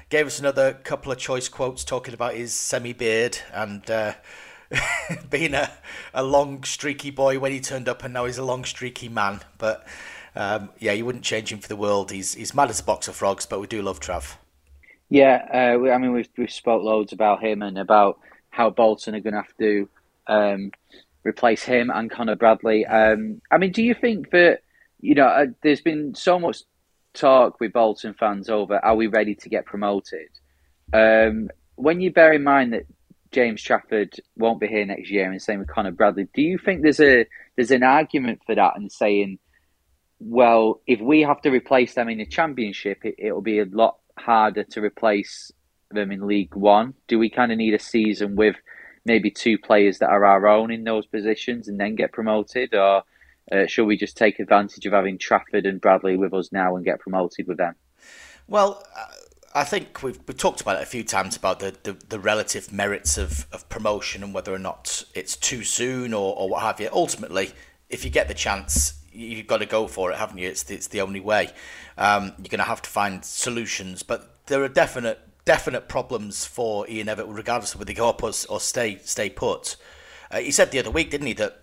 gave 0.08 0.26
us 0.26 0.38
another 0.38 0.72
couple 0.72 1.10
of 1.10 1.18
choice 1.18 1.48
quotes 1.48 1.84
talking 1.84 2.14
about 2.14 2.34
his 2.34 2.54
semi 2.54 2.92
beard 2.92 3.38
and 3.52 3.90
uh, 3.90 4.14
being 5.30 5.54
a, 5.54 5.70
a 6.14 6.22
long 6.22 6.62
streaky 6.64 7.10
boy 7.10 7.38
when 7.38 7.52
he 7.52 7.60
turned 7.60 7.88
up, 7.88 8.04
and 8.04 8.14
now 8.14 8.24
he's 8.24 8.38
a 8.38 8.44
long 8.44 8.64
streaky 8.64 9.08
man. 9.08 9.40
But 9.58 9.86
um, 10.34 10.70
yeah, 10.78 10.92
you 10.92 11.04
wouldn't 11.04 11.24
change 11.24 11.52
him 11.52 11.58
for 11.58 11.68
the 11.68 11.76
world. 11.76 12.10
He's 12.10 12.34
he's 12.34 12.54
mad 12.54 12.70
as 12.70 12.80
a 12.80 12.84
box 12.84 13.08
of 13.08 13.16
frogs, 13.16 13.46
but 13.46 13.60
we 13.60 13.66
do 13.66 13.82
love 13.82 14.00
Traff. 14.00 14.36
Yeah, 15.08 15.74
uh, 15.74 15.78
we, 15.78 15.90
I 15.90 15.98
mean, 15.98 16.12
we've, 16.12 16.28
we've 16.36 16.50
spoke 16.50 16.82
loads 16.82 17.12
about 17.12 17.42
him 17.42 17.62
and 17.62 17.78
about 17.78 18.18
how 18.50 18.70
Bolton 18.70 19.14
are 19.14 19.20
going 19.20 19.34
to 19.34 19.40
have 19.40 19.56
to 19.58 19.88
um, 20.26 20.72
replace 21.26 21.64
him 21.64 21.90
and 21.90 22.10
Conor 22.10 22.36
Bradley. 22.36 22.86
Um, 22.86 23.40
I 23.50 23.58
mean, 23.58 23.72
do 23.72 23.82
you 23.82 23.94
think 23.94 24.30
that, 24.30 24.60
you 25.00 25.14
know, 25.14 25.26
uh, 25.26 25.46
there's 25.62 25.80
been 25.80 26.14
so 26.14 26.38
much 26.38 26.58
talk 27.14 27.58
with 27.60 27.72
Bolton 27.72 28.14
fans 28.14 28.48
over 28.48 28.78
are 28.84 28.94
we 28.94 29.06
ready 29.06 29.34
to 29.34 29.48
get 29.48 29.66
promoted? 29.66 30.28
Um, 30.92 31.50
when 31.74 32.00
you 32.00 32.12
bear 32.12 32.32
in 32.32 32.44
mind 32.44 32.72
that 32.72 32.86
James 33.32 33.62
Trafford 33.62 34.14
won't 34.36 34.60
be 34.60 34.68
here 34.68 34.86
next 34.86 35.10
year 35.10 35.30
and 35.30 35.42
same 35.42 35.58
with 35.58 35.68
Conor 35.68 35.90
Bradley, 35.90 36.28
do 36.34 36.42
you 36.42 36.58
think 36.58 36.82
there's 36.82 37.00
a 37.00 37.26
there's 37.56 37.70
an 37.70 37.82
argument 37.82 38.40
for 38.46 38.54
that 38.54 38.76
and 38.76 38.92
saying, 38.92 39.38
well, 40.18 40.80
if 40.86 41.00
we 41.00 41.22
have 41.22 41.42
to 41.42 41.50
replace 41.50 41.94
them 41.94 42.08
in 42.08 42.18
the 42.18 42.26
championship, 42.26 43.04
it, 43.04 43.16
it'll 43.18 43.42
be 43.42 43.58
a 43.58 43.66
lot 43.66 43.96
harder 44.18 44.64
to 44.64 44.80
replace 44.80 45.50
them 45.90 46.12
in 46.12 46.26
League 46.26 46.54
One. 46.54 46.94
Do 47.08 47.18
we 47.18 47.30
kind 47.30 47.52
of 47.52 47.58
need 47.58 47.74
a 47.74 47.78
season 47.78 48.36
with 48.36 48.56
maybe 49.06 49.30
two 49.30 49.56
players 49.56 49.98
that 50.00 50.10
are 50.10 50.24
our 50.24 50.46
own 50.48 50.70
in 50.70 50.84
those 50.84 51.06
positions 51.06 51.68
and 51.68 51.80
then 51.80 51.94
get 51.94 52.12
promoted, 52.12 52.74
or 52.74 53.04
uh, 53.50 53.66
should 53.66 53.86
we 53.86 53.96
just 53.96 54.16
take 54.16 54.40
advantage 54.40 54.84
of 54.84 54.92
having 54.92 55.16
Trafford 55.16 55.64
and 55.64 55.80
Bradley 55.80 56.16
with 56.16 56.34
us 56.34 56.52
now 56.52 56.76
and 56.76 56.84
get 56.84 56.98
promoted 56.98 57.46
with 57.46 57.56
them? 57.56 57.76
Well, 58.48 58.82
I 59.54 59.64
think 59.64 60.02
we've, 60.02 60.18
we've 60.26 60.36
talked 60.36 60.60
about 60.60 60.76
it 60.76 60.82
a 60.82 60.86
few 60.86 61.04
times 61.04 61.36
about 61.36 61.60
the, 61.60 61.74
the, 61.84 61.96
the 62.08 62.18
relative 62.18 62.72
merits 62.72 63.16
of, 63.16 63.46
of 63.52 63.68
promotion 63.68 64.22
and 64.22 64.34
whether 64.34 64.52
or 64.52 64.58
not 64.58 65.04
it's 65.14 65.36
too 65.36 65.62
soon 65.62 66.12
or, 66.12 66.36
or 66.36 66.48
what 66.48 66.62
have 66.62 66.80
you. 66.80 66.88
Ultimately, 66.92 67.52
if 67.88 68.04
you 68.04 68.10
get 68.10 68.28
the 68.28 68.34
chance, 68.34 69.00
you've 69.12 69.46
got 69.46 69.58
to 69.58 69.66
go 69.66 69.86
for 69.86 70.10
it, 70.10 70.18
haven't 70.18 70.38
you? 70.38 70.48
It's 70.48 70.64
the, 70.64 70.74
it's 70.74 70.88
the 70.88 71.00
only 71.00 71.20
way. 71.20 71.50
Um, 71.96 72.32
you're 72.38 72.48
going 72.50 72.58
to 72.58 72.64
have 72.64 72.82
to 72.82 72.90
find 72.90 73.24
solutions, 73.24 74.02
but 74.02 74.44
there 74.46 74.62
are 74.62 74.68
definite 74.68 75.20
definite 75.46 75.88
problems 75.88 76.44
for 76.44 76.86
Ian 76.90 77.06
Evatt, 77.06 77.24
regardless 77.34 77.72
of 77.72 77.78
whether 77.80 77.86
they 77.86 77.94
go 77.94 78.10
up 78.10 78.22
or, 78.22 78.32
or 78.50 78.60
stay 78.60 78.98
stay 79.04 79.30
put. 79.30 79.76
Uh, 80.30 80.40
he 80.40 80.50
said 80.50 80.70
the 80.70 80.78
other 80.78 80.90
week, 80.90 81.10
didn't 81.10 81.28
he, 81.28 81.32
that 81.34 81.62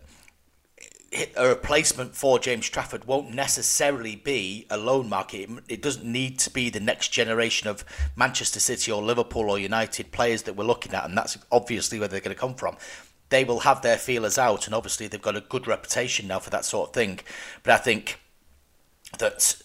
a 1.38 1.48
replacement 1.48 2.16
for 2.16 2.40
James 2.40 2.68
Trafford 2.68 3.06
won't 3.06 3.32
necessarily 3.36 4.16
be 4.16 4.66
a 4.72 4.78
loan 4.78 5.08
market. 5.10 5.48
It- 5.50 5.64
It 5.68 5.82
doesn't 5.84 6.06
need 6.06 6.40
to 6.40 6.50
be 6.50 6.72
the 6.72 6.80
next 6.80 7.10
generation 7.10 7.68
of 7.68 7.86
Manchester 8.16 8.60
City 8.60 8.92
or 8.92 9.04
Liverpool 9.04 9.50
or 9.52 9.60
United 9.60 10.12
players 10.12 10.42
that 10.44 10.56
we're 10.56 10.64
looking 10.64 10.94
at, 10.96 11.06
and 11.06 11.16
that's 11.16 11.38
obviously 11.52 12.00
where 12.00 12.08
they're 12.08 12.20
going 12.20 12.36
to 12.36 12.40
come 12.40 12.56
from. 12.56 12.78
They 13.30 13.44
will 13.44 13.60
have 13.60 13.82
their 13.84 13.98
feelers 13.98 14.38
out, 14.40 14.66
and 14.66 14.74
obviously 14.74 15.08
they've 15.08 15.22
got 15.22 15.36
a 15.36 15.42
good 15.42 15.68
reputation 15.68 16.28
now 16.28 16.40
for 16.40 16.50
that 16.50 16.66
sort 16.66 16.90
of 16.90 16.94
thing. 16.96 17.20
But 17.62 17.74
I 17.74 17.78
think 17.78 18.20
that 19.20 19.56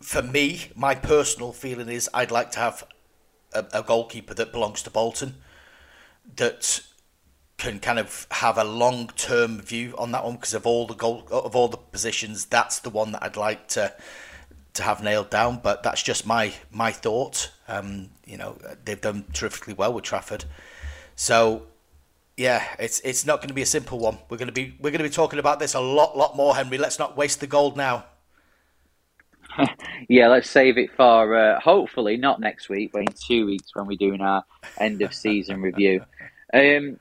for 0.00 0.22
me, 0.22 0.70
my 0.74 0.94
personal 0.94 1.52
feeling 1.52 1.88
is 1.90 2.08
I'd 2.14 2.30
like 2.30 2.50
to 2.52 2.58
have 2.60 2.84
a, 3.54 3.66
a 3.72 3.82
goalkeeper 3.82 4.34
that 4.34 4.52
belongs 4.52 4.82
to 4.82 4.90
Bolton 4.90 5.36
that 6.36 6.80
can 7.58 7.78
kind 7.78 7.98
of 7.98 8.26
have 8.30 8.58
a 8.58 8.64
long 8.64 9.08
term 9.16 9.60
view 9.60 9.94
on 9.96 10.12
that 10.12 10.24
one 10.24 10.34
because 10.34 10.54
of 10.54 10.66
all 10.66 10.86
the 10.86 10.94
goal 10.94 11.26
of 11.30 11.54
all 11.54 11.68
the 11.68 11.76
positions 11.76 12.46
that's 12.46 12.80
the 12.80 12.90
one 12.90 13.12
that 13.12 13.22
I'd 13.22 13.36
like 13.36 13.68
to 13.68 13.94
to 14.74 14.82
have 14.82 15.02
nailed 15.02 15.30
down 15.30 15.60
but 15.62 15.82
that's 15.82 16.02
just 16.02 16.26
my 16.26 16.52
my 16.70 16.90
thought. 16.90 17.52
Um, 17.68 18.10
you 18.26 18.36
know 18.36 18.58
they've 18.84 19.00
done 19.00 19.24
terrifically 19.32 19.74
well 19.74 19.92
with 19.92 20.04
Trafford. 20.04 20.44
So 21.14 21.66
yeah 22.36 22.64
it's 22.78 23.00
it's 23.00 23.24
not 23.26 23.38
going 23.38 23.48
to 23.48 23.54
be 23.54 23.62
a 23.62 23.66
simple 23.66 23.98
one. 23.98 24.18
We're 24.28 24.38
going 24.38 24.48
to 24.48 24.52
be 24.52 24.74
we're 24.80 24.90
going 24.90 25.02
to 25.02 25.08
be 25.08 25.14
talking 25.14 25.38
about 25.38 25.58
this 25.58 25.74
a 25.74 25.80
lot 25.80 26.16
lot 26.16 26.36
more 26.36 26.56
Henry. 26.56 26.78
Let's 26.78 26.98
not 26.98 27.16
waste 27.16 27.40
the 27.40 27.46
gold 27.46 27.76
now 27.76 28.06
yeah, 30.08 30.28
let's 30.28 30.50
save 30.50 30.78
it 30.78 30.90
for 30.96 31.36
uh, 31.36 31.60
hopefully 31.60 32.16
not 32.16 32.40
next 32.40 32.68
week, 32.68 32.90
but 32.92 33.00
in 33.00 33.08
two 33.26 33.46
weeks 33.46 33.74
when 33.74 33.86
we're 33.86 33.96
doing 33.96 34.20
our 34.20 34.44
end 34.78 35.02
of 35.02 35.14
season 35.14 35.60
review. 35.60 36.04
Um, 36.52 36.98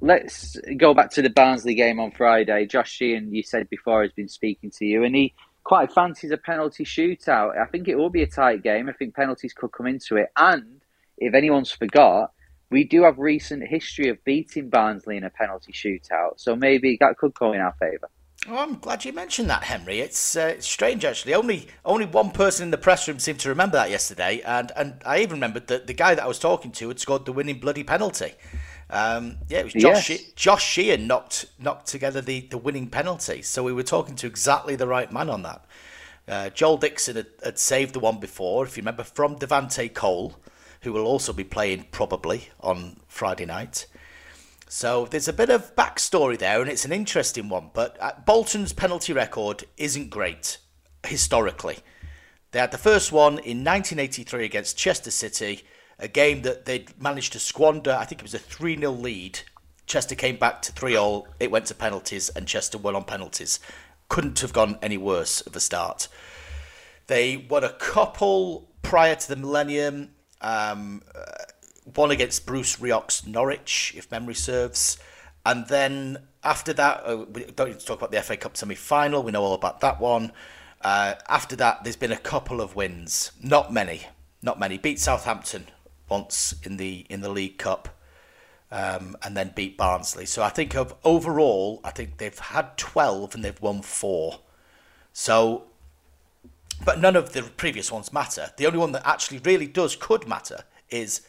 let's 0.00 0.56
go 0.76 0.94
back 0.94 1.10
to 1.12 1.22
the 1.22 1.30
Barnsley 1.30 1.74
game 1.74 2.00
on 2.00 2.10
Friday. 2.10 2.66
Josh 2.66 2.90
Sheehan, 2.90 3.34
you 3.34 3.42
said 3.42 3.68
before, 3.70 4.02
has 4.02 4.12
been 4.12 4.28
speaking 4.28 4.70
to 4.78 4.84
you, 4.84 5.04
and 5.04 5.14
he 5.14 5.34
quite 5.64 5.92
fancies 5.92 6.30
a 6.30 6.36
penalty 6.36 6.84
shootout. 6.84 7.58
I 7.58 7.66
think 7.66 7.88
it 7.88 7.96
will 7.96 8.10
be 8.10 8.22
a 8.22 8.26
tight 8.26 8.62
game. 8.62 8.88
I 8.88 8.92
think 8.92 9.14
penalties 9.14 9.54
could 9.54 9.72
come 9.72 9.86
into 9.86 10.16
it. 10.16 10.28
And 10.36 10.82
if 11.16 11.34
anyone's 11.34 11.70
forgot, 11.70 12.32
we 12.70 12.84
do 12.84 13.04
have 13.04 13.18
recent 13.18 13.66
history 13.66 14.08
of 14.08 14.22
beating 14.24 14.68
Barnsley 14.68 15.16
in 15.16 15.24
a 15.24 15.30
penalty 15.30 15.72
shootout, 15.72 16.34
so 16.36 16.56
maybe 16.56 16.96
that 17.00 17.16
could 17.18 17.34
go 17.34 17.52
in 17.52 17.60
our 17.60 17.74
favour. 17.78 18.10
Oh, 18.46 18.58
I'm 18.58 18.78
glad 18.78 19.04
you 19.04 19.12
mentioned 19.12 19.48
that, 19.48 19.62
Henry. 19.62 20.00
It's, 20.00 20.36
uh, 20.36 20.52
it's 20.56 20.68
strange 20.68 21.04
actually. 21.04 21.34
Only 21.34 21.68
only 21.84 22.04
one 22.04 22.30
person 22.30 22.64
in 22.64 22.70
the 22.70 22.78
press 22.78 23.08
room 23.08 23.18
seemed 23.18 23.40
to 23.40 23.48
remember 23.48 23.76
that 23.78 23.90
yesterday, 23.90 24.42
and, 24.44 24.70
and 24.76 25.00
I 25.06 25.20
even 25.20 25.36
remembered 25.36 25.66
that 25.68 25.86
the 25.86 25.94
guy 25.94 26.14
that 26.14 26.22
I 26.22 26.26
was 26.26 26.38
talking 26.38 26.70
to 26.72 26.88
had 26.88 27.00
scored 27.00 27.24
the 27.24 27.32
winning 27.32 27.58
bloody 27.58 27.84
penalty. 27.84 28.34
Um, 28.90 29.38
yeah, 29.48 29.60
it 29.60 29.64
was 29.64 29.72
Josh. 29.72 30.10
Yes. 30.10 30.32
Josh 30.36 30.64
Sheehan 30.64 31.06
knocked 31.06 31.46
knocked 31.58 31.86
together 31.86 32.20
the, 32.20 32.40
the 32.40 32.58
winning 32.58 32.88
penalty. 32.88 33.40
So 33.40 33.62
we 33.62 33.72
were 33.72 33.82
talking 33.82 34.14
to 34.16 34.26
exactly 34.26 34.76
the 34.76 34.86
right 34.86 35.10
man 35.10 35.30
on 35.30 35.42
that. 35.42 35.64
Uh, 36.28 36.50
Joel 36.50 36.76
Dixon 36.76 37.16
had, 37.16 37.26
had 37.42 37.58
saved 37.58 37.94
the 37.94 38.00
one 38.00 38.18
before, 38.18 38.64
if 38.64 38.76
you 38.76 38.82
remember, 38.82 39.04
from 39.04 39.36
Devante 39.36 39.92
Cole, 39.92 40.34
who 40.82 40.92
will 40.92 41.06
also 41.06 41.32
be 41.32 41.44
playing 41.44 41.86
probably 41.92 42.48
on 42.60 42.96
Friday 43.08 43.46
night. 43.46 43.86
So 44.74 45.06
there's 45.06 45.28
a 45.28 45.32
bit 45.32 45.50
of 45.50 45.76
backstory 45.76 46.36
there, 46.36 46.60
and 46.60 46.68
it's 46.68 46.84
an 46.84 46.90
interesting 46.90 47.48
one. 47.48 47.70
But 47.72 47.96
uh, 48.00 48.10
Bolton's 48.26 48.72
penalty 48.72 49.12
record 49.12 49.62
isn't 49.76 50.10
great 50.10 50.58
historically. 51.06 51.78
They 52.50 52.58
had 52.58 52.72
the 52.72 52.78
first 52.78 53.12
one 53.12 53.34
in 53.34 53.62
1983 53.62 54.44
against 54.44 54.76
Chester 54.76 55.12
City, 55.12 55.62
a 56.00 56.08
game 56.08 56.42
that 56.42 56.64
they'd 56.64 57.00
managed 57.00 57.34
to 57.34 57.38
squander. 57.38 57.92
I 57.92 58.04
think 58.04 58.20
it 58.20 58.24
was 58.24 58.34
a 58.34 58.40
3 58.40 58.76
0 58.76 58.90
lead. 58.90 59.38
Chester 59.86 60.16
came 60.16 60.38
back 60.38 60.60
to 60.62 60.72
3 60.72 60.94
0. 60.94 61.26
It 61.38 61.52
went 61.52 61.66
to 61.66 61.74
penalties, 61.76 62.28
and 62.30 62.48
Chester 62.48 62.76
won 62.76 62.96
on 62.96 63.04
penalties. 63.04 63.60
Couldn't 64.08 64.40
have 64.40 64.52
gone 64.52 64.80
any 64.82 64.98
worse 64.98 65.40
of 65.42 65.54
a 65.54 65.60
start. 65.60 66.08
They 67.06 67.36
won 67.36 67.62
a 67.62 67.72
couple 67.74 68.72
prior 68.82 69.14
to 69.14 69.28
the 69.28 69.36
millennium. 69.36 70.16
Um, 70.40 71.02
one 71.84 72.10
against 72.10 72.46
Bruce 72.46 72.80
Rioch's 72.80 73.26
Norwich, 73.26 73.92
if 73.96 74.10
memory 74.10 74.34
serves. 74.34 74.98
And 75.46 75.68
then 75.68 76.18
after 76.42 76.72
that, 76.72 77.02
uh, 77.04 77.24
we 77.30 77.44
don't 77.44 77.68
need 77.68 77.80
to 77.80 77.86
talk 77.86 77.98
about 77.98 78.10
the 78.10 78.22
FA 78.22 78.36
Cup 78.36 78.56
semi 78.56 78.74
final. 78.74 79.22
We 79.22 79.32
know 79.32 79.42
all 79.42 79.54
about 79.54 79.80
that 79.80 80.00
one. 80.00 80.32
Uh, 80.80 81.14
after 81.28 81.56
that, 81.56 81.84
there's 81.84 81.96
been 81.96 82.12
a 82.12 82.16
couple 82.16 82.60
of 82.60 82.76
wins. 82.76 83.32
Not 83.42 83.72
many. 83.72 84.06
Not 84.42 84.58
many. 84.58 84.78
Beat 84.78 84.98
Southampton 84.98 85.66
once 86.08 86.54
in 86.62 86.76
the 86.76 87.06
in 87.08 87.20
the 87.20 87.30
League 87.30 87.58
Cup. 87.58 87.88
Um, 88.70 89.16
and 89.22 89.36
then 89.36 89.52
beat 89.54 89.76
Barnsley. 89.76 90.26
So 90.26 90.42
I 90.42 90.48
think 90.48 90.74
of 90.74 90.94
overall, 91.04 91.80
I 91.84 91.90
think 91.90 92.16
they've 92.16 92.36
had 92.36 92.76
12 92.76 93.36
and 93.36 93.44
they've 93.44 93.60
won 93.60 93.82
four. 93.82 94.40
So 95.12 95.66
but 96.84 97.00
none 97.00 97.16
of 97.16 97.32
the 97.32 97.42
previous 97.42 97.92
ones 97.92 98.12
matter. 98.12 98.50
The 98.56 98.66
only 98.66 98.78
one 98.78 98.92
that 98.92 99.06
actually 99.06 99.38
really 99.38 99.66
does 99.66 99.96
could 99.96 100.26
matter 100.26 100.64
is 100.90 101.22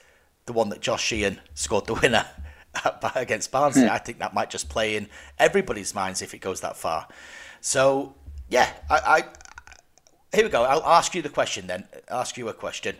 the 0.46 0.54
one 0.54 0.70
that 0.70 0.80
Josh 0.82 1.04
Sheehan 1.04 1.39
scored 1.54 1.86
the 1.86 1.96
winner 1.96 2.26
against 3.16 3.52
Barnsley. 3.52 3.89
I 3.89 3.98
think 3.98 4.20
that 4.20 4.34
might 4.34 4.50
just 4.50 4.70
play 4.70 4.96
in 4.96 5.08
everybody's 5.39 5.93
minds 5.96 6.22
if 6.22 6.34
it 6.34 6.39
goes 6.39 6.62
that 6.62 6.78
far. 6.78 7.08
So 7.62 8.16
yeah, 8.50 8.72
I, 8.89 9.00
I 9.06 9.24
here 10.36 10.43
we 10.43 10.50
go. 10.50 10.64
I'll 10.64 10.84
ask 10.84 11.16
you 11.16 11.22
the 11.22 11.30
question 11.30 11.68
then. 11.68 11.86
ask 12.10 12.38
you 12.38 12.48
a 12.50 12.54
question. 12.54 12.96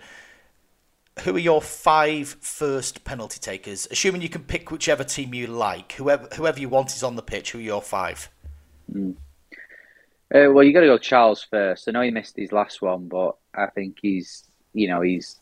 Who 1.22 1.36
are 1.36 1.40
your 1.40 1.62
five 1.62 2.28
first 2.28 3.04
penalty 3.06 3.40
takers? 3.40 3.88
Assuming 3.90 4.22
you 4.22 4.30
can 4.30 4.44
pick 4.44 4.72
whichever 4.72 5.04
team 5.04 5.34
you 5.34 5.48
like, 5.48 5.94
whoever 5.94 6.28
whoever 6.36 6.60
you 6.60 6.70
want 6.70 6.94
is 6.94 7.04
on 7.04 7.16
the 7.16 7.22
pitch. 7.22 7.52
Who 7.52 7.60
are 7.60 7.62
your 7.62 7.82
five? 7.82 8.30
Uh, 10.34 10.50
well, 10.52 10.64
you 10.64 10.74
got 10.74 10.82
to 10.82 10.88
go 10.88 10.98
Charles 10.98 11.44
first. 11.44 11.88
I 11.88 11.92
know 11.92 12.02
he 12.02 12.12
missed 12.12 12.36
his 12.36 12.52
last 12.52 12.82
one, 12.82 13.08
but 13.08 13.38
I 13.54 13.68
think 13.68 13.98
he's, 14.02 14.44
you 14.74 14.88
know, 14.88 15.02
he's, 15.02 15.40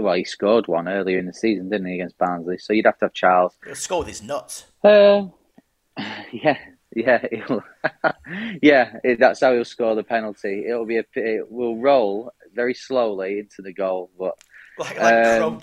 well, 0.00 0.14
he 0.14 0.24
scored 0.24 0.66
one 0.66 0.88
earlier 0.88 1.18
in 1.18 1.26
the 1.26 1.32
season, 1.32 1.68
didn't 1.70 1.86
he, 1.86 1.94
against 1.94 2.18
Barnsley? 2.18 2.58
So 2.58 2.72
you'd 2.72 2.86
have 2.86 2.98
to 2.98 3.06
have 3.06 3.12
Charles. 3.12 3.56
He'll 3.64 3.74
score 3.74 4.00
with 4.00 4.08
his 4.08 4.22
nuts. 4.22 4.64
Uh, 4.82 5.26
yeah, 6.32 6.58
yeah, 6.94 7.24
yeah. 8.62 8.92
That's 9.18 9.40
how 9.40 9.52
he'll 9.54 9.64
score 9.64 9.94
the 9.94 10.02
penalty. 10.02 10.64
It'll 10.66 10.86
be 10.86 10.98
a, 10.98 11.04
it 11.14 11.50
will 11.50 11.76
roll 11.78 12.32
very 12.54 12.74
slowly 12.74 13.38
into 13.40 13.62
the 13.62 13.72
goal, 13.72 14.10
but 14.18 14.34
Like 14.78 14.98
like 14.98 15.40
Um, 15.40 15.60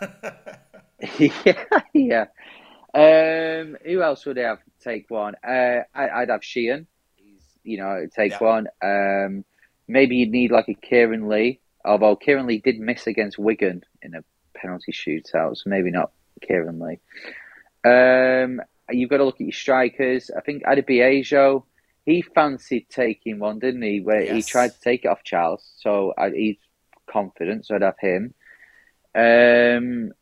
yeah, 1.18 1.62
yeah. 1.92 2.24
Um, 2.94 3.76
who 3.84 4.02
else 4.02 4.24
would 4.26 4.38
I 4.38 4.42
have 4.42 4.58
take 4.82 5.10
one? 5.10 5.34
Uh, 5.46 5.80
I, 5.94 6.08
I'd 6.08 6.30
have 6.30 6.42
Sheehan. 6.44 6.86
He's, 7.16 7.42
you 7.62 7.78
know, 7.78 8.06
take 8.14 8.32
Yeah. 8.32 8.38
one. 8.38 8.66
Um, 8.82 9.44
maybe 9.86 10.16
you'd 10.16 10.30
need 10.30 10.50
like 10.50 10.68
a 10.68 10.74
Kieran 10.74 11.28
Lee. 11.28 11.60
Although 11.86 12.16
Kieran 12.16 12.46
Lee 12.46 12.58
did 12.58 12.78
miss 12.80 13.06
against 13.06 13.38
Wigan 13.38 13.82
in 14.02 14.14
a 14.14 14.24
penalty 14.54 14.92
shootout, 14.92 15.56
so 15.56 15.62
maybe 15.70 15.90
not 15.90 16.10
Kieran 16.42 16.80
Lee. 16.80 16.98
Um, 17.84 18.60
you've 18.90 19.10
got 19.10 19.18
to 19.18 19.24
look 19.24 19.36
at 19.40 19.46
your 19.46 19.52
strikers. 19.52 20.30
I 20.36 20.40
think 20.40 20.64
Adeboyejo, 20.64 21.64
he 22.04 22.22
fancied 22.22 22.88
taking 22.90 23.38
one, 23.38 23.58
didn't 23.58 23.82
he? 23.82 24.00
Where 24.00 24.22
he 24.34 24.42
tried 24.42 24.72
to 24.74 24.80
take 24.80 25.04
it 25.04 25.08
off 25.08 25.22
Charles, 25.24 25.64
so 25.78 26.12
I, 26.18 26.30
he's 26.30 26.56
confident, 27.08 27.66
so 27.66 27.76
I'd 27.76 27.82
have 27.82 27.98
him. 28.00 28.34
Um, 29.14 30.12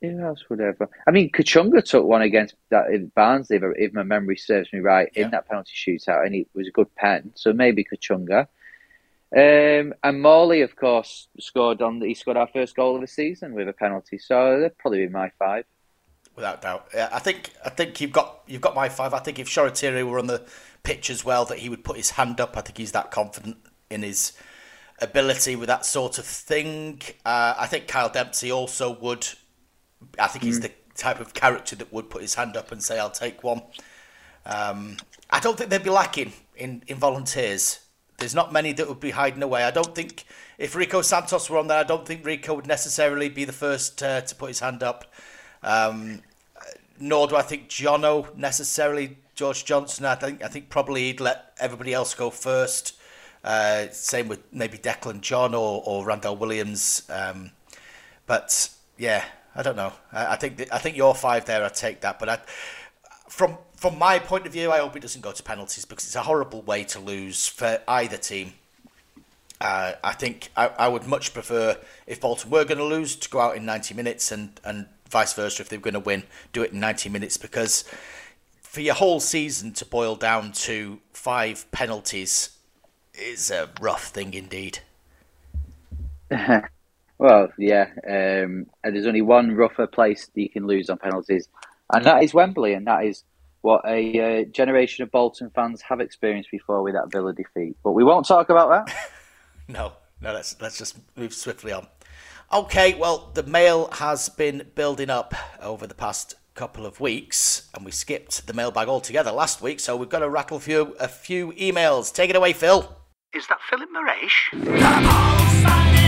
who 0.00 0.20
else 0.24 0.44
would 0.48 0.60
ever? 0.60 0.88
I 1.06 1.10
mean, 1.10 1.30
Kachunga 1.30 1.84
took 1.84 2.04
one 2.06 2.22
against 2.22 2.54
that 2.70 2.86
in 2.90 3.12
Barnsley, 3.14 3.56
if, 3.56 3.62
if 3.76 3.92
my 3.92 4.02
memory 4.02 4.36
serves 4.36 4.72
me 4.72 4.78
right, 4.80 5.10
Yeah. 5.14 5.24
in 5.24 5.30
that 5.32 5.48
penalty 5.48 5.72
shootout, 5.74 6.24
and 6.24 6.34
it 6.34 6.48
was 6.54 6.68
a 6.68 6.72
good 6.72 6.94
pen. 6.94 7.32
So 7.34 7.52
maybe 7.52 7.84
Kachunga. 7.84 8.46
Um, 9.36 9.94
and 10.02 10.20
Morley, 10.22 10.62
of 10.62 10.74
course, 10.76 11.28
scored 11.38 11.82
on. 11.82 12.00
He 12.00 12.14
scored 12.14 12.36
our 12.36 12.48
first 12.48 12.74
goal 12.74 12.96
of 12.96 13.00
the 13.02 13.06
season 13.06 13.54
with 13.54 13.68
a 13.68 13.72
penalty. 13.72 14.18
So 14.18 14.58
that'd 14.60 14.78
probably 14.78 15.06
be 15.06 15.12
my 15.12 15.30
five. 15.38 15.64
without 16.34 16.62
doubt. 16.62 16.88
Yeah, 16.94 17.08
I 17.12 17.18
think 17.20 17.52
I 17.64 17.70
think 17.70 18.00
you've 18.00 18.12
got 18.12 18.40
you've 18.46 18.60
got 18.60 18.74
my 18.74 18.88
five. 18.88 19.14
I 19.14 19.20
think 19.20 19.38
if 19.38 19.48
Shoretire 19.48 20.08
were 20.08 20.18
on 20.18 20.26
the 20.26 20.44
pitch 20.82 21.10
as 21.10 21.24
well, 21.24 21.44
that 21.46 21.58
he 21.58 21.68
would 21.68 21.84
put 21.84 21.96
his 21.96 22.10
hand 22.10 22.40
up. 22.40 22.56
I 22.56 22.60
think 22.62 22.78
he's 22.78 22.92
that 22.92 23.10
confident 23.10 23.58
in 23.90 24.02
his 24.02 24.32
ability 25.00 25.56
with 25.56 25.68
that 25.68 25.84
sort 25.86 26.18
of 26.18 26.24
thing. 26.24 27.00
Uh, 27.24 27.54
I 27.58 27.66
think 27.66 27.88
Kyle 27.88 28.08
Dempsey 28.10 28.50
also 28.50 28.98
would. 29.00 29.26
I 30.18 30.26
think 30.28 30.44
he's 30.44 30.60
the 30.60 30.72
type 30.94 31.20
of 31.20 31.34
character 31.34 31.76
that 31.76 31.92
would 31.92 32.10
put 32.10 32.22
his 32.22 32.34
hand 32.34 32.56
up 32.56 32.72
and 32.72 32.82
say, 32.82 32.98
"I'll 32.98 33.10
take 33.10 33.44
one." 33.44 33.62
Um, 34.46 34.96
I 35.28 35.40
don't 35.40 35.56
think 35.56 35.70
they'd 35.70 35.82
be 35.82 35.90
lacking 35.90 36.32
in, 36.56 36.82
in 36.86 36.96
volunteers. 36.96 37.80
There's 38.20 38.34
not 38.34 38.52
many 38.52 38.72
that 38.74 38.86
would 38.86 39.00
be 39.00 39.10
hiding 39.10 39.42
away. 39.42 39.64
I 39.64 39.70
don't 39.70 39.94
think 39.94 40.24
if 40.58 40.76
Rico 40.76 41.00
Santos 41.02 41.48
were 41.50 41.58
on 41.58 41.66
there, 41.66 41.78
I 41.78 41.84
don't 41.84 42.06
think 42.06 42.24
Rico 42.24 42.54
would 42.54 42.66
necessarily 42.66 43.28
be 43.28 43.44
the 43.44 43.52
first 43.52 44.02
uh, 44.02 44.20
to 44.20 44.34
put 44.34 44.48
his 44.48 44.60
hand 44.60 44.82
up. 44.82 45.12
Um, 45.62 46.22
nor 47.00 47.26
do 47.26 47.36
I 47.36 47.42
think 47.42 47.68
Jono 47.68 48.34
necessarily. 48.36 49.16
George 49.34 49.64
Johnson, 49.64 50.04
I 50.04 50.16
think 50.16 50.44
I 50.44 50.48
think 50.48 50.68
probably 50.68 51.04
he'd 51.04 51.20
let 51.20 51.54
everybody 51.58 51.94
else 51.94 52.14
go 52.14 52.28
first. 52.28 52.94
Uh, 53.42 53.86
same 53.90 54.28
with 54.28 54.40
maybe 54.52 54.76
Declan 54.76 55.22
John 55.22 55.54
or, 55.54 55.82
or 55.86 56.04
Randell 56.04 56.36
Williams. 56.36 57.08
Um, 57.08 57.52
but 58.26 58.68
yeah, 58.98 59.24
I 59.56 59.62
don't 59.62 59.76
know. 59.76 59.94
I, 60.12 60.34
I 60.34 60.36
think 60.36 60.58
th- 60.58 60.68
I 60.70 60.76
think 60.76 60.94
your 60.94 61.14
five 61.14 61.46
there. 61.46 61.64
I 61.64 61.70
take 61.70 62.02
that. 62.02 62.18
But 62.18 62.28
I, 62.28 62.38
from 63.30 63.56
from 63.76 63.98
my 63.98 64.18
point 64.18 64.46
of 64.46 64.52
view, 64.52 64.70
I 64.70 64.80
hope 64.80 64.96
it 64.96 65.00
doesn't 65.00 65.22
go 65.22 65.32
to 65.32 65.42
penalties 65.42 65.86
because 65.86 66.04
it's 66.04 66.16
a 66.16 66.22
horrible 66.22 66.60
way 66.60 66.84
to 66.84 66.98
lose 66.98 67.46
for 67.46 67.80
either 67.88 68.18
team. 68.18 68.52
Uh, 69.58 69.92
I 70.04 70.12
think 70.12 70.50
I, 70.54 70.68
I 70.68 70.88
would 70.88 71.06
much 71.06 71.32
prefer 71.32 71.78
if 72.06 72.20
Bolton 72.20 72.50
were 72.50 72.64
going 72.64 72.78
to 72.78 72.84
lose 72.84 73.16
to 73.16 73.30
go 73.30 73.40
out 73.40 73.56
in 73.56 73.64
90 73.64 73.94
minutes 73.94 74.32
and, 74.32 74.60
and 74.64 74.86
vice 75.08 75.32
versa 75.32 75.62
if 75.62 75.70
they 75.70 75.78
were 75.78 75.82
going 75.82 75.94
to 75.94 76.00
win, 76.00 76.24
do 76.52 76.62
it 76.62 76.72
in 76.72 76.80
90 76.80 77.08
minutes 77.08 77.38
because 77.38 77.84
for 78.60 78.82
your 78.82 78.94
whole 78.94 79.20
season 79.20 79.72
to 79.74 79.86
boil 79.86 80.16
down 80.16 80.52
to 80.52 81.00
five 81.12 81.70
penalties 81.72 82.58
is 83.14 83.50
a 83.50 83.70
rough 83.80 84.08
thing 84.08 84.34
indeed. 84.34 84.80
Well, 87.20 87.52
yeah. 87.58 87.88
Um, 88.08 88.66
and 88.82 88.94
there's 88.94 89.04
only 89.04 89.20
one 89.20 89.54
rougher 89.54 89.86
place 89.86 90.30
that 90.34 90.40
you 90.40 90.48
can 90.48 90.66
lose 90.66 90.88
on 90.88 90.96
penalties, 90.96 91.50
and 91.92 92.04
that 92.04 92.22
is 92.22 92.34
Wembley, 92.34 92.74
and 92.74 92.86
that 92.86 93.04
is 93.04 93.24
what 93.62 93.82
a 93.86 94.42
uh, 94.42 94.44
generation 94.46 95.02
of 95.02 95.10
Bolton 95.10 95.50
fans 95.54 95.82
have 95.82 96.00
experienced 96.00 96.50
before 96.50 96.82
with 96.82 96.94
that 96.94 97.12
Villa 97.12 97.32
defeat. 97.32 97.76
But 97.84 97.92
we 97.92 98.04
won't 98.04 98.26
talk 98.26 98.50
about 98.50 98.86
that. 98.86 98.94
No, 99.68 99.92
no, 100.20 100.32
let's 100.32 100.60
let's 100.60 100.76
just 100.76 100.96
move 101.14 101.32
swiftly 101.32 101.70
on. 101.70 101.86
Okay, 102.52 102.94
well, 102.94 103.30
the 103.34 103.44
mail 103.44 103.88
has 103.92 104.28
been 104.28 104.66
building 104.74 105.08
up 105.08 105.32
over 105.62 105.86
the 105.86 105.94
past 105.94 106.34
couple 106.54 106.84
of 106.84 106.98
weeks, 106.98 107.68
and 107.72 107.84
we 107.84 107.92
skipped 107.92 108.48
the 108.48 108.52
mailbag 108.52 108.88
altogether 108.88 109.30
last 109.30 109.62
week, 109.62 109.78
so 109.78 109.94
we've 109.94 110.08
got 110.08 110.18
to 110.18 110.28
rattle 110.28 110.56
a 110.56 110.60
few 110.60 110.96
a 110.98 111.06
few 111.06 111.52
emails. 111.52 112.12
Take 112.12 112.30
it 112.30 112.36
away, 112.36 112.52
Phil. 112.52 112.96
Is 113.32 113.46
that 113.46 113.60
Philip 113.68 113.88
Morash? 113.94 115.99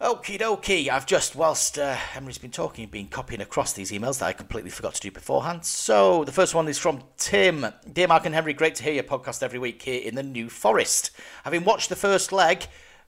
Okie 0.00 0.40
dokie. 0.40 0.88
I've 0.88 1.04
just, 1.04 1.36
whilst 1.36 1.78
uh, 1.78 1.94
Henry's 1.94 2.38
been 2.38 2.50
talking, 2.50 2.86
been 2.88 3.08
copying 3.08 3.42
across 3.42 3.74
these 3.74 3.90
emails 3.90 4.20
that 4.20 4.28
I 4.28 4.32
completely 4.32 4.70
forgot 4.70 4.94
to 4.94 5.00
do 5.02 5.10
beforehand. 5.10 5.66
So 5.66 6.24
the 6.24 6.32
first 6.32 6.54
one 6.54 6.68
is 6.68 6.78
from 6.78 7.02
Tim. 7.18 7.66
Dear 7.92 8.08
Marc 8.08 8.24
and 8.24 8.34
Henry, 8.34 8.54
great 8.54 8.74
to 8.76 8.82
hear 8.82 8.94
your 8.94 9.02
podcast 9.04 9.42
every 9.42 9.58
week 9.58 9.82
here 9.82 10.00
in 10.00 10.14
the 10.14 10.22
New 10.22 10.48
Forest. 10.48 11.10
Having 11.44 11.64
watched 11.64 11.90
the 11.90 11.96
first 11.96 12.32
leg, 12.32 12.64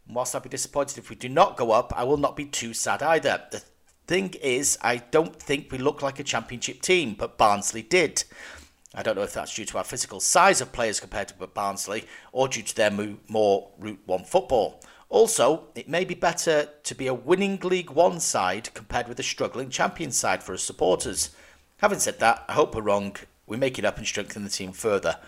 whilst 0.07 0.35
I'll 0.35 0.43
be 0.43 0.51
disappointed 0.51 0.99
if 0.99 1.09
we 1.09 1.17
do 1.17 1.31
not 1.31 1.57
go 1.57 1.71
up, 1.71 1.95
I 1.97 2.05
will 2.05 2.19
not 2.19 2.37
be 2.37 2.45
too 2.45 2.75
sad 2.75 3.03
either. 3.03 3.43
The 3.51 3.63
thing 4.07 4.35
is, 4.43 4.77
I 4.83 4.99
don't 4.99 5.35
think 5.35 5.73
we 5.73 5.79
look 5.79 6.03
like 6.03 6.21
a 6.21 6.25
championship 6.25 6.83
team, 6.83 7.15
but 7.15 7.39
Barnsley 7.39 7.81
did. 7.81 8.23
I 8.95 9.03
don't 9.03 9.17
know 9.17 9.23
if 9.23 9.33
that's 9.33 9.55
due 9.55 9.65
to 9.65 9.79
our 9.79 9.85
physical 9.85 10.21
size 10.21 10.61
of 10.61 10.73
players 10.73 11.01
compared 11.01 11.29
to 11.29 11.47
Barnsley 11.47 12.05
or 12.33 12.49
due 12.49 12.61
to 12.61 12.77
their 12.77 12.91
more 12.91 13.71
Route 13.79 14.03
1 14.05 14.25
football. 14.25 14.83
Also, 15.13 15.65
it 15.75 15.91
may 15.91 16.07
be 16.07 16.15
better 16.15 16.71
to 16.83 16.95
be 16.95 17.07
a 17.07 17.13
winning 17.13 17.59
League 17.63 17.91
One 17.91 18.19
side 18.19 18.73
compared 18.73 19.09
with 19.09 19.21
a 19.21 19.23
struggling 19.23 19.69
champion 19.69 20.11
side 20.11 20.43
for 20.43 20.55
us 20.55 20.63
supporters. 20.63 21.37
Having 21.77 21.99
said 21.99 22.19
that, 22.21 22.47
I 22.49 22.55
hope 22.55 22.75
we're 22.75 22.81
wrong. 22.81 23.17
We 23.47 23.59
make 23.59 23.79
it 23.79 23.85
up 23.85 23.99
and 23.99 24.07
strengthen 24.07 24.43
the 24.43 24.49
team 24.49 24.73
further, 24.73 25.19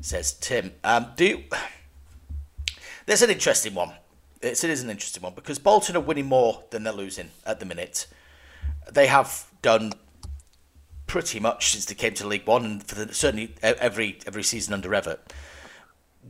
says 0.00 0.32
Tim. 0.32 0.72
Um, 0.82 1.08
do 1.14 1.26
you... 1.26 1.44
There's 3.04 3.20
an 3.20 3.28
interesting 3.28 3.74
one. 3.74 3.92
It's, 4.40 4.64
it 4.64 4.70
is 4.70 4.82
an 4.82 4.88
interesting 4.88 5.22
one 5.22 5.34
because 5.34 5.58
Bolton 5.58 5.94
are 5.94 6.00
winning 6.00 6.24
more 6.24 6.64
than 6.70 6.84
they're 6.84 6.94
losing 6.94 7.28
at 7.44 7.60
the 7.60 7.66
minute. 7.66 8.06
They 8.90 9.08
have 9.08 9.50
done 9.60 9.92
pretty 11.06 11.38
much 11.38 11.72
since 11.72 11.84
they 11.84 11.94
came 11.94 12.14
to 12.14 12.26
League 12.26 12.46
One, 12.46 12.64
and 12.64 12.82
for 12.82 12.94
the, 12.94 13.12
certainly 13.12 13.54
every 13.62 14.20
every 14.26 14.42
season 14.42 14.72
under 14.72 14.88
Evatt. 14.88 15.18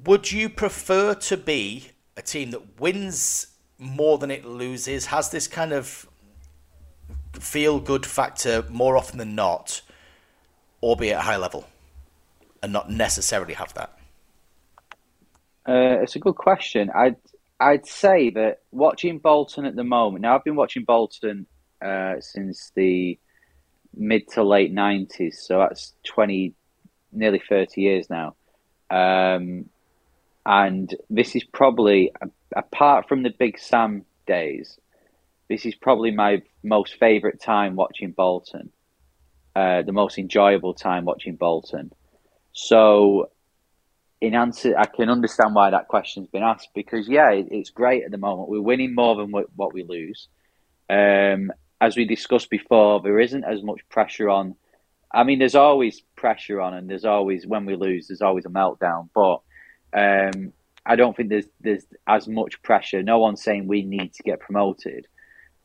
Would 0.04 0.32
you 0.32 0.48
prefer 0.48 1.14
to 1.14 1.36
be 1.36 1.90
a 2.16 2.22
team 2.22 2.50
that 2.52 2.80
wins 2.80 3.48
more 3.78 4.18
than 4.18 4.30
it 4.30 4.44
loses, 4.44 5.06
has 5.06 5.30
this 5.30 5.48
kind 5.48 5.72
of 5.72 6.06
feel 7.32 7.80
good 7.80 8.06
factor 8.06 8.64
more 8.70 8.96
often 8.96 9.18
than 9.18 9.34
not, 9.34 9.82
or 10.80 10.96
be 10.96 11.12
at 11.12 11.18
a 11.18 11.22
high 11.22 11.36
level, 11.36 11.66
and 12.62 12.72
not 12.72 12.90
necessarily 12.90 13.54
have 13.54 13.74
that? 13.74 13.98
Uh, 15.66 16.00
it's 16.02 16.14
a 16.14 16.18
good 16.18 16.36
question. 16.36 16.90
I'd 16.94 17.16
I'd 17.58 17.86
say 17.86 18.30
that 18.30 18.60
watching 18.70 19.18
Bolton 19.18 19.64
at 19.64 19.76
the 19.76 19.84
moment. 19.84 20.22
Now 20.22 20.34
I've 20.34 20.44
been 20.44 20.56
watching 20.56 20.84
Bolton 20.84 21.46
uh, 21.80 22.20
since 22.20 22.70
the 22.74 23.18
mid 23.96 24.28
to 24.32 24.42
late 24.42 24.72
nineties, 24.72 25.40
so 25.40 25.58
that's 25.58 25.94
twenty, 26.04 26.54
nearly 27.12 27.42
thirty 27.48 27.80
years 27.80 28.08
now. 28.10 28.34
Um, 28.90 29.70
and 30.46 30.94
this 31.10 31.34
is 31.36 31.44
probably 31.44 32.12
apart 32.54 33.08
from 33.08 33.22
the 33.22 33.30
Big 33.30 33.58
Sam 33.58 34.04
days, 34.26 34.78
this 35.48 35.66
is 35.66 35.74
probably 35.74 36.10
my 36.10 36.42
most 36.62 36.94
favourite 36.94 37.40
time 37.40 37.76
watching 37.76 38.12
Bolton. 38.12 38.70
Uh, 39.56 39.82
the 39.82 39.92
most 39.92 40.18
enjoyable 40.18 40.74
time 40.74 41.04
watching 41.04 41.36
Bolton. 41.36 41.92
So 42.52 43.30
in 44.20 44.34
answer, 44.34 44.74
I 44.76 44.86
can 44.86 45.08
understand 45.08 45.54
why 45.54 45.70
that 45.70 45.88
question's 45.88 46.28
been 46.28 46.42
asked 46.42 46.70
because 46.74 47.08
yeah, 47.08 47.30
it, 47.30 47.48
it's 47.50 47.70
great 47.70 48.04
at 48.04 48.10
the 48.10 48.18
moment. 48.18 48.48
We're 48.48 48.60
winning 48.60 48.94
more 48.94 49.16
than 49.16 49.30
what, 49.30 49.46
what 49.54 49.72
we 49.72 49.84
lose. 49.84 50.28
Um, 50.90 51.52
as 51.80 51.96
we 51.96 52.04
discussed 52.04 52.50
before, 52.50 53.00
there 53.00 53.20
isn't 53.20 53.44
as 53.44 53.62
much 53.62 53.80
pressure 53.90 54.28
on. 54.28 54.56
I 55.12 55.24
mean, 55.24 55.38
there's 55.38 55.54
always 55.54 56.00
pressure 56.16 56.60
on, 56.60 56.74
and 56.74 56.88
there's 56.90 57.04
always 57.04 57.46
when 57.46 57.66
we 57.66 57.76
lose, 57.76 58.08
there's 58.08 58.22
always 58.22 58.46
a 58.46 58.48
meltdown. 58.48 59.08
But 59.14 59.40
um, 59.94 60.52
I 60.86 60.96
don't 60.96 61.16
think 61.16 61.30
there's 61.30 61.46
there's 61.60 61.86
as 62.06 62.28
much 62.28 62.60
pressure. 62.62 63.02
No 63.02 63.18
one's 63.18 63.42
saying 63.42 63.66
we 63.66 63.82
need 63.82 64.12
to 64.14 64.22
get 64.22 64.40
promoted. 64.40 65.06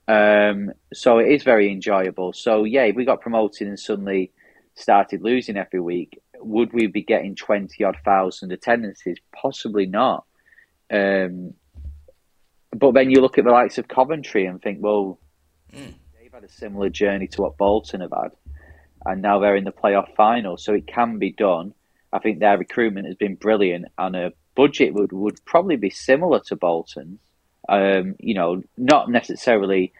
Um, 0.07 0.71
so 0.93 1.19
it 1.19 1.31
is 1.31 1.43
very 1.43 1.71
enjoyable. 1.71 2.33
So 2.33 2.63
yeah, 2.63 2.83
if 2.83 2.95
we 2.95 3.05
got 3.05 3.21
promoted 3.21 3.67
and 3.67 3.79
suddenly 3.79 4.31
started 4.75 5.21
losing 5.21 5.57
every 5.57 5.81
week, 5.81 6.19
would 6.37 6.71
we 6.73 6.87
be 6.87 7.03
getting 7.03 7.35
twenty 7.35 7.83
odd 7.83 7.97
thousand 8.05 8.51
attendances? 8.51 9.17
Possibly 9.35 9.85
not. 9.85 10.25
Um, 10.91 11.53
but 12.75 12.93
then 12.93 13.09
you 13.09 13.21
look 13.21 13.37
at 13.37 13.45
the 13.45 13.51
likes 13.51 13.77
of 13.77 13.87
Coventry 13.87 14.45
and 14.45 14.61
think, 14.61 14.79
well, 14.81 15.19
Mm. 15.75 15.93
they've 16.17 16.33
had 16.33 16.43
a 16.43 16.49
similar 16.49 16.89
journey 16.89 17.27
to 17.27 17.41
what 17.43 17.57
Bolton 17.57 18.01
have 18.01 18.11
had, 18.11 18.31
and 19.05 19.21
now 19.21 19.37
they're 19.37 19.55
in 19.55 19.65
the 19.65 19.71
playoff 19.71 20.15
final. 20.15 20.57
So 20.57 20.73
it 20.73 20.87
can 20.87 21.19
be 21.19 21.31
done. 21.31 21.73
I 22.11 22.19
think 22.19 22.39
their 22.39 22.57
recruitment 22.57 23.07
has 23.07 23.15
been 23.15 23.35
brilliant, 23.35 23.85
and 23.97 24.15
a 24.15 24.33
budget 24.55 24.93
would, 24.93 25.11
would 25.11 25.43
probably 25.45 25.75
be 25.75 25.89
similar 25.89 26.39
to 26.47 26.55
Bolton's. 26.55 27.19
Um, 27.67 28.15
you 28.19 28.33
know, 28.33 28.63
not 28.77 29.11
necessarily 29.11 29.93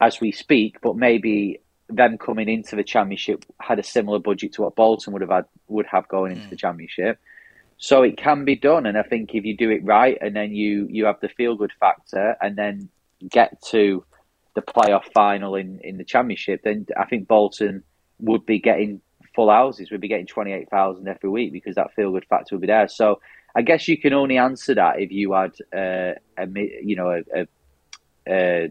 as 0.00 0.20
we 0.20 0.30
speak, 0.30 0.80
but 0.80 0.96
maybe 0.96 1.60
them 1.88 2.16
coming 2.16 2.48
into 2.48 2.76
the 2.76 2.84
championship 2.84 3.44
had 3.60 3.78
a 3.78 3.82
similar 3.82 4.20
budget 4.20 4.52
to 4.52 4.62
what 4.62 4.76
Bolton 4.76 5.12
would 5.12 5.22
have 5.22 5.30
had 5.30 5.44
would 5.66 5.86
have 5.86 6.06
going 6.08 6.32
into 6.32 6.48
the 6.48 6.56
championship. 6.56 7.18
So 7.78 8.02
it 8.02 8.16
can 8.16 8.44
be 8.44 8.56
done, 8.56 8.86
and 8.86 8.96
I 8.96 9.02
think 9.02 9.34
if 9.34 9.44
you 9.44 9.56
do 9.56 9.70
it 9.70 9.84
right, 9.84 10.16
and 10.20 10.36
then 10.36 10.52
you 10.52 10.86
you 10.90 11.06
have 11.06 11.20
the 11.20 11.28
feel 11.28 11.56
good 11.56 11.72
factor, 11.80 12.36
and 12.40 12.56
then 12.56 12.88
get 13.28 13.60
to 13.62 14.04
the 14.54 14.62
playoff 14.62 15.04
final 15.14 15.54
in, 15.54 15.80
in 15.82 15.96
the 15.96 16.04
championship, 16.04 16.62
then 16.62 16.86
I 16.96 17.06
think 17.06 17.28
Bolton 17.28 17.82
would 18.18 18.44
be 18.44 18.58
getting 18.58 19.00
full 19.34 19.50
houses. 19.50 19.90
We'd 19.90 20.00
be 20.00 20.08
getting 20.08 20.26
twenty 20.26 20.52
eight 20.52 20.70
thousand 20.70 21.08
every 21.08 21.30
week 21.30 21.52
because 21.52 21.74
that 21.76 21.94
feel 21.94 22.12
good 22.12 22.26
factor 22.26 22.54
would 22.54 22.60
be 22.60 22.66
there. 22.66 22.88
So 22.88 23.20
I 23.54 23.62
guess 23.62 23.88
you 23.88 23.98
can 23.98 24.12
only 24.12 24.38
answer 24.38 24.74
that 24.74 25.00
if 25.00 25.10
you 25.10 25.32
had 25.32 25.52
uh, 25.72 26.14
a 26.38 26.46
you 26.82 26.96
know 26.96 27.22
a, 27.34 27.46
a 28.28 28.70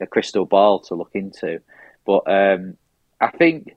a 0.00 0.06
crystal 0.06 0.46
ball 0.46 0.80
to 0.80 0.94
look 0.94 1.10
into. 1.14 1.60
But 2.04 2.22
um, 2.30 2.76
I 3.20 3.28
think 3.28 3.76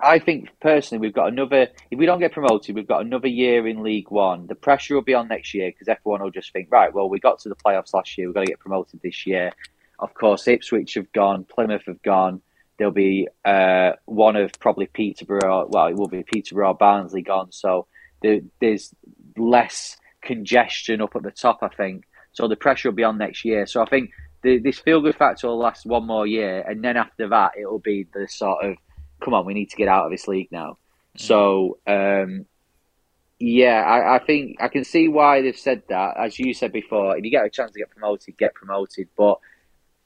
I 0.00 0.18
think 0.18 0.48
personally 0.60 1.00
we've 1.00 1.14
got 1.14 1.28
another. 1.28 1.68
If 1.90 1.98
we 1.98 2.06
don't 2.06 2.20
get 2.20 2.32
promoted, 2.32 2.74
we've 2.74 2.86
got 2.86 3.04
another 3.04 3.28
year 3.28 3.66
in 3.66 3.82
League 3.82 4.10
One. 4.10 4.46
The 4.46 4.54
pressure 4.54 4.94
will 4.94 5.02
be 5.02 5.14
on 5.14 5.28
next 5.28 5.54
year 5.54 5.70
because 5.70 5.88
everyone 5.88 6.22
will 6.22 6.30
just 6.30 6.52
think, 6.52 6.68
right, 6.70 6.92
well, 6.92 7.08
we 7.08 7.18
got 7.18 7.40
to 7.40 7.48
the 7.48 7.56
playoffs 7.56 7.92
last 7.94 8.16
year. 8.16 8.28
We've 8.28 8.34
got 8.34 8.40
to 8.40 8.46
get 8.46 8.60
promoted 8.60 9.00
this 9.02 9.26
year. 9.26 9.52
Of 9.98 10.14
course, 10.14 10.48
Ipswich 10.48 10.94
have 10.94 11.12
gone, 11.12 11.44
Plymouth 11.44 11.84
have 11.86 12.00
gone. 12.02 12.40
There'll 12.80 12.94
be 12.94 13.28
uh, 13.44 13.92
one 14.06 14.36
of 14.36 14.52
probably 14.58 14.86
Peterborough. 14.86 15.68
Well, 15.68 15.88
it 15.88 15.96
will 15.96 16.08
be 16.08 16.22
Peterborough, 16.22 16.68
or 16.68 16.74
Barnsley 16.74 17.20
gone. 17.20 17.52
So 17.52 17.86
there, 18.22 18.40
there's 18.58 18.94
less 19.36 19.98
congestion 20.22 21.02
up 21.02 21.14
at 21.14 21.22
the 21.22 21.30
top. 21.30 21.58
I 21.60 21.68
think 21.68 22.04
so. 22.32 22.48
The 22.48 22.56
pressure 22.56 22.88
will 22.88 22.96
be 22.96 23.04
on 23.04 23.18
next 23.18 23.44
year. 23.44 23.66
So 23.66 23.82
I 23.82 23.84
think 23.84 24.12
the, 24.42 24.60
this 24.60 24.78
feel 24.78 25.02
good 25.02 25.14
factor 25.14 25.48
will 25.48 25.58
last 25.58 25.84
one 25.84 26.06
more 26.06 26.26
year, 26.26 26.64
and 26.66 26.82
then 26.82 26.96
after 26.96 27.28
that, 27.28 27.52
it 27.58 27.70
will 27.70 27.80
be 27.80 28.06
the 28.14 28.26
sort 28.26 28.64
of 28.64 28.76
come 29.22 29.34
on, 29.34 29.44
we 29.44 29.52
need 29.52 29.68
to 29.68 29.76
get 29.76 29.88
out 29.88 30.06
of 30.06 30.10
this 30.10 30.26
league 30.26 30.48
now. 30.50 30.78
So 31.18 31.80
um, 31.86 32.46
yeah, 33.38 33.82
I, 33.82 34.16
I 34.16 34.24
think 34.24 34.56
I 34.58 34.68
can 34.68 34.84
see 34.84 35.06
why 35.06 35.42
they've 35.42 35.54
said 35.54 35.82
that. 35.90 36.16
As 36.18 36.38
you 36.38 36.54
said 36.54 36.72
before, 36.72 37.14
if 37.18 37.24
you 37.26 37.30
get 37.30 37.44
a 37.44 37.50
chance 37.50 37.72
to 37.72 37.78
get 37.78 37.90
promoted, 37.90 38.38
get 38.38 38.54
promoted. 38.54 39.08
But 39.18 39.38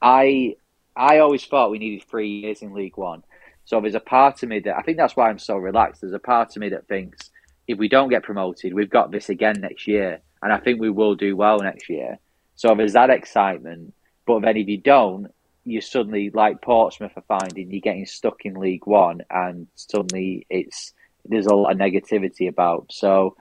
I 0.01 0.57
I 0.95 1.19
always 1.19 1.45
thought 1.45 1.71
we 1.71 1.79
needed 1.79 2.07
three 2.07 2.29
years 2.29 2.61
in 2.61 2.73
League 2.73 2.97
One. 2.97 3.23
So 3.65 3.81
there's 3.81 3.95
a 3.95 3.99
part 3.99 4.43
of 4.43 4.49
me 4.49 4.59
that 4.59 4.77
I 4.77 4.81
think 4.81 4.97
that's 4.97 5.15
why 5.15 5.29
I'm 5.29 5.39
so 5.39 5.57
relaxed. 5.57 6.01
There's 6.01 6.13
a 6.13 6.19
part 6.19 6.55
of 6.55 6.61
me 6.61 6.69
that 6.69 6.87
thinks 6.87 7.31
if 7.67 7.77
we 7.77 7.89
don't 7.89 8.09
get 8.09 8.23
promoted, 8.23 8.73
we've 8.73 8.89
got 8.89 9.11
this 9.11 9.29
again 9.29 9.55
next 9.59 9.87
year, 9.87 10.19
and 10.41 10.53
I 10.53 10.59
think 10.59 10.79
we 10.79 10.91
will 10.91 11.15
do 11.15 11.35
well 11.35 11.57
next 11.59 11.89
year. 11.89 12.19
So 12.55 12.75
there's 12.75 12.93
that 12.93 13.09
excitement. 13.09 13.93
But 14.27 14.41
then 14.41 14.57
if 14.57 14.67
you 14.67 14.77
don't, 14.77 15.27
you 15.63 15.81
suddenly 15.81 16.29
like 16.29 16.61
Portsmouth 16.61 17.13
are 17.15 17.39
finding 17.39 17.71
you're 17.71 17.81
getting 17.81 18.05
stuck 18.05 18.45
in 18.45 18.53
League 18.53 18.85
One, 18.85 19.21
and 19.29 19.67
suddenly 19.75 20.45
it's 20.49 20.93
there's 21.25 21.47
a 21.47 21.55
lot 21.55 21.71
of 21.71 21.77
negativity 21.77 22.47
about. 22.47 22.91
So 22.91 23.35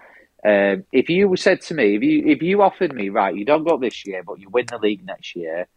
um, 0.44 0.84
if 0.90 1.11
you 1.11 1.36
said 1.36 1.61
to 1.62 1.74
me, 1.74 1.96
if 1.96 2.02
you 2.02 2.24
if 2.26 2.42
you 2.42 2.62
offered 2.62 2.94
me 2.94 3.11
right, 3.11 3.36
you 3.36 3.44
don't 3.44 3.68
go 3.68 3.76
this 3.76 4.07
year, 4.07 4.22
but 4.22 4.40
you 4.40 4.48
win 4.48 4.66
the 4.66 4.78
league 4.78 5.05
next 5.05 5.36
year, 5.36 5.68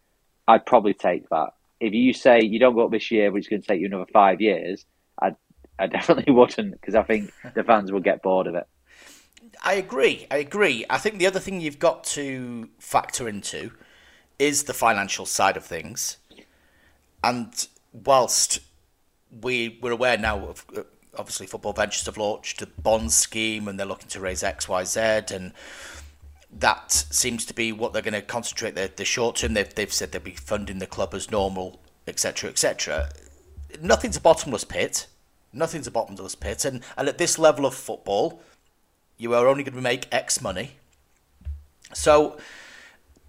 I'd 0.46 0.66
probably 0.66 0.94
take 0.94 1.28
that. 1.28 1.50
If 1.80 1.92
you 1.92 2.12
say 2.12 2.42
you 2.42 2.58
don't 2.58 2.74
go 2.74 2.84
up 2.84 2.90
this 2.90 3.10
year, 3.10 3.30
but 3.30 3.38
it's 3.38 3.48
going 3.48 3.62
to 3.62 3.68
take 3.68 3.80
you 3.80 3.86
another 3.86 4.06
five 4.12 4.40
years, 4.40 4.84
I 5.20 5.34
I 5.78 5.86
definitely 5.86 6.32
wouldn't 6.34 6.72
because 6.72 6.94
I 6.94 7.02
think 7.02 7.32
the 7.54 7.64
fans 7.64 7.92
will 7.92 8.00
get 8.00 8.22
bored 8.22 8.46
of 8.46 8.54
it. 8.54 8.66
I 9.62 9.74
agree. 9.74 10.26
I 10.30 10.38
agree. 10.38 10.84
I 10.88 10.98
think 10.98 11.18
the 11.18 11.26
other 11.26 11.40
thing 11.40 11.60
you've 11.60 11.78
got 11.78 12.04
to 12.04 12.68
factor 12.78 13.28
into 13.28 13.72
is 14.38 14.64
the 14.64 14.74
financial 14.74 15.26
side 15.26 15.56
of 15.56 15.64
things. 15.64 16.18
And 17.22 17.66
whilst 17.92 18.60
we 19.42 19.78
we're 19.82 19.92
aware 19.92 20.16
now 20.16 20.38
of 20.46 20.64
obviously 21.16 21.46
football 21.46 21.72
ventures 21.72 22.06
have 22.06 22.16
launched 22.16 22.62
a 22.62 22.66
bond 22.66 23.12
scheme 23.12 23.68
and 23.68 23.78
they're 23.78 23.86
looking 23.86 24.08
to 24.08 24.20
raise 24.20 24.42
X, 24.42 24.68
Y, 24.68 24.84
Z, 24.84 25.00
and 25.34 25.52
that 26.50 26.90
seems 26.92 27.44
to 27.46 27.54
be 27.54 27.72
what 27.72 27.92
they're 27.92 28.02
going 28.02 28.14
to 28.14 28.22
concentrate 28.22 28.74
the, 28.74 28.90
the 28.94 29.04
short 29.04 29.36
term. 29.36 29.54
They've, 29.54 29.72
they've 29.74 29.92
said 29.92 30.12
they'll 30.12 30.22
be 30.22 30.32
funding 30.32 30.78
the 30.78 30.86
club 30.86 31.14
as 31.14 31.30
normal, 31.30 31.80
etc., 32.06 32.50
etc. 32.50 33.10
Nothing's 33.80 34.16
a 34.16 34.20
bottomless 34.20 34.64
pit. 34.64 35.06
Nothing's 35.52 35.86
a 35.86 35.90
bottomless 35.90 36.34
pit. 36.34 36.64
And, 36.64 36.82
and 36.96 37.08
at 37.08 37.18
this 37.18 37.38
level 37.38 37.66
of 37.66 37.74
football, 37.74 38.42
you 39.16 39.34
are 39.34 39.46
only 39.46 39.62
going 39.62 39.74
to 39.74 39.82
make 39.82 40.06
X 40.12 40.40
money. 40.40 40.72
So 41.92 42.38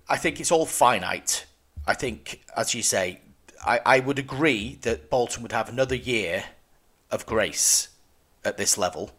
I 0.08 0.18
think 0.18 0.40
it's 0.40 0.52
all 0.52 0.66
finite. 0.66 1.46
I 1.86 1.94
think, 1.94 2.44
as 2.56 2.74
you 2.74 2.84
say, 2.84 3.22
I, 3.66 3.82
I 3.86 4.00
would 4.00 4.20
agree 4.20 4.78
that 4.82 5.10
Bolton 5.10 5.44
would 5.44 5.52
have 5.52 5.70
another 5.70 5.96
year 5.96 6.46
of 7.12 7.26
grace 7.26 7.90
at 8.46 8.58
this 8.58 8.78
level. 8.78 9.12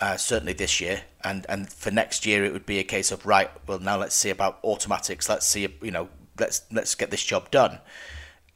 Uh, 0.00 0.16
certainly 0.16 0.52
this 0.52 0.80
year, 0.80 1.02
and 1.22 1.46
and 1.48 1.72
for 1.72 1.90
next 1.90 2.26
year 2.26 2.44
it 2.44 2.52
would 2.52 2.66
be 2.66 2.78
a 2.78 2.84
case 2.84 3.12
of 3.12 3.24
right. 3.24 3.50
Well, 3.66 3.78
now 3.78 3.96
let's 3.96 4.14
see 4.14 4.30
about 4.30 4.58
automatics. 4.64 5.28
Let's 5.28 5.46
see, 5.46 5.68
you 5.80 5.90
know, 5.92 6.08
let's 6.38 6.62
let's 6.72 6.94
get 6.96 7.10
this 7.10 7.24
job 7.24 7.50
done. 7.50 7.78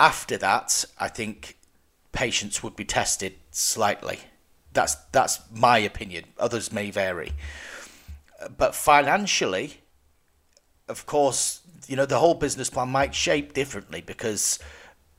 After 0.00 0.36
that, 0.38 0.84
I 0.98 1.08
think 1.08 1.56
patience 2.12 2.62
would 2.62 2.74
be 2.74 2.84
tested 2.84 3.34
slightly. 3.52 4.18
That's 4.72 4.96
that's 5.12 5.40
my 5.52 5.78
opinion. 5.78 6.24
Others 6.38 6.72
may 6.72 6.90
vary, 6.90 7.32
but 8.56 8.74
financially, 8.74 9.80
of 10.88 11.06
course, 11.06 11.60
you 11.86 11.96
know 11.96 12.06
the 12.06 12.18
whole 12.18 12.34
business 12.34 12.68
plan 12.68 12.88
might 12.88 13.14
shape 13.14 13.54
differently 13.54 14.00
because 14.00 14.58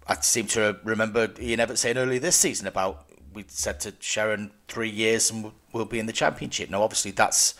I 0.07 0.15
seem 0.15 0.47
to 0.47 0.79
remember 0.83 1.29
Ian 1.39 1.59
Evatt 1.59 1.77
saying 1.77 1.97
earlier 1.97 2.19
this 2.19 2.35
season 2.35 2.67
about 2.67 3.08
we 3.33 3.45
said 3.47 3.79
to 3.81 3.93
Sharon 3.99 4.51
three 4.67 4.89
years 4.89 5.31
and 5.31 5.51
we'll 5.71 5.85
be 5.85 5.99
in 5.99 6.05
the 6.05 6.13
championship. 6.13 6.69
Now, 6.69 6.83
obviously, 6.83 7.11
that's 7.11 7.55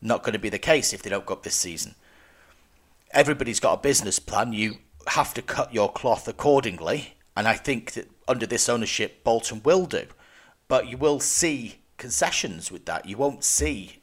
not 0.00 0.22
going 0.22 0.34
to 0.34 0.38
be 0.38 0.48
the 0.48 0.58
case 0.58 0.92
if 0.92 1.02
they 1.02 1.10
don't 1.10 1.26
go 1.26 1.34
up 1.34 1.42
this 1.42 1.54
season. 1.54 1.94
Everybody's 3.10 3.60
got 3.60 3.78
a 3.78 3.82
business 3.82 4.18
plan. 4.18 4.52
You 4.52 4.78
have 5.08 5.32
to 5.34 5.42
cut 5.42 5.72
your 5.72 5.90
cloth 5.90 6.28
accordingly, 6.28 7.14
and 7.36 7.46
I 7.46 7.54
think 7.54 7.92
that 7.92 8.10
under 8.28 8.46
this 8.46 8.68
ownership, 8.68 9.24
Bolton 9.24 9.62
will 9.64 9.86
do. 9.86 10.06
But 10.68 10.88
you 10.88 10.96
will 10.96 11.20
see 11.20 11.76
concessions 11.96 12.70
with 12.70 12.84
that. 12.86 13.06
You 13.06 13.16
won't 13.16 13.44
see 13.44 14.00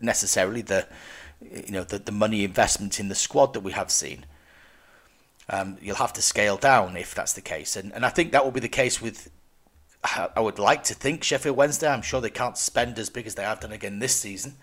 necessarily 0.00 0.62
the 0.62 0.86
you 1.40 1.72
know 1.72 1.84
the, 1.84 1.98
the 1.98 2.12
money 2.12 2.44
investment 2.44 3.00
in 3.00 3.08
the 3.08 3.14
squad 3.14 3.54
that 3.54 3.60
we 3.60 3.72
have 3.72 3.90
seen. 3.90 4.26
Um, 5.48 5.76
you'll 5.80 5.96
have 5.96 6.12
to 6.14 6.22
scale 6.22 6.56
down 6.56 6.96
if 6.96 7.14
that's 7.14 7.32
the 7.32 7.40
case, 7.40 7.76
and 7.76 7.92
and 7.92 8.04
I 8.04 8.08
think 8.10 8.32
that 8.32 8.44
will 8.44 8.52
be 8.52 8.60
the 8.60 8.68
case 8.68 9.00
with. 9.00 9.30
I 10.04 10.40
would 10.40 10.58
like 10.58 10.82
to 10.84 10.94
think 10.94 11.22
Sheffield 11.22 11.56
Wednesday. 11.56 11.88
I'm 11.88 12.02
sure 12.02 12.20
they 12.20 12.30
can't 12.30 12.58
spend 12.58 12.98
as 12.98 13.08
big 13.08 13.26
as 13.26 13.36
they 13.36 13.44
have 13.44 13.60
done 13.60 13.72
again 13.72 14.00
this 14.00 14.16
season. 14.16 14.56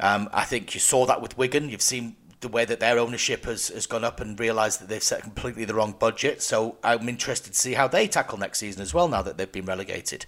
Um, 0.00 0.28
I 0.32 0.44
think 0.44 0.74
you 0.74 0.80
saw 0.80 1.06
that 1.06 1.22
with 1.22 1.38
Wigan. 1.38 1.68
You've 1.68 1.82
seen 1.82 2.16
the 2.40 2.48
way 2.48 2.64
that 2.64 2.80
their 2.80 2.98
ownership 2.98 3.44
has, 3.44 3.68
has 3.68 3.86
gone 3.86 4.02
up 4.04 4.20
and 4.20 4.38
realised 4.38 4.80
that 4.80 4.88
they've 4.88 5.02
set 5.02 5.22
completely 5.22 5.64
the 5.64 5.74
wrong 5.74 5.94
budget. 5.96 6.42
So 6.42 6.76
I'm 6.82 7.08
interested 7.08 7.52
to 7.52 7.58
see 7.58 7.74
how 7.74 7.86
they 7.86 8.08
tackle 8.08 8.36
next 8.36 8.58
season 8.58 8.82
as 8.82 8.92
well 8.92 9.08
now 9.08 9.22
that 9.22 9.38
they've 9.38 9.50
been 9.50 9.64
relegated. 9.64 10.26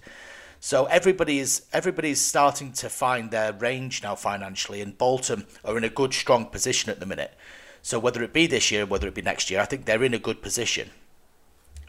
So 0.61 0.85
everybody 0.85 1.39
is 1.39 1.65
everybody 1.73 2.09
is 2.09 2.21
starting 2.21 2.71
to 2.73 2.89
find 2.89 3.29
their 3.29 3.53
range 3.53 4.01
now 4.01 4.15
financially, 4.15 4.81
and 4.81 4.97
Bolton 4.97 5.45
are 5.63 5.77
in 5.77 5.83
a 5.83 5.89
good, 5.89 6.13
strong 6.13 6.45
position 6.45 6.89
at 6.89 6.99
the 6.99 7.05
minute. 7.05 7.35
So 7.81 7.99
whether 7.99 8.23
it 8.23 8.33
be 8.33 8.47
this 8.47 8.71
year, 8.71 8.85
whether 8.85 9.07
it 9.07 9.13
be 9.13 9.21
next 9.21 9.51
year, 9.51 9.59
I 9.59 9.65
think 9.65 9.85
they're 9.85 10.03
in 10.03 10.15
a 10.15 10.19
good 10.19 10.41
position. 10.41 10.89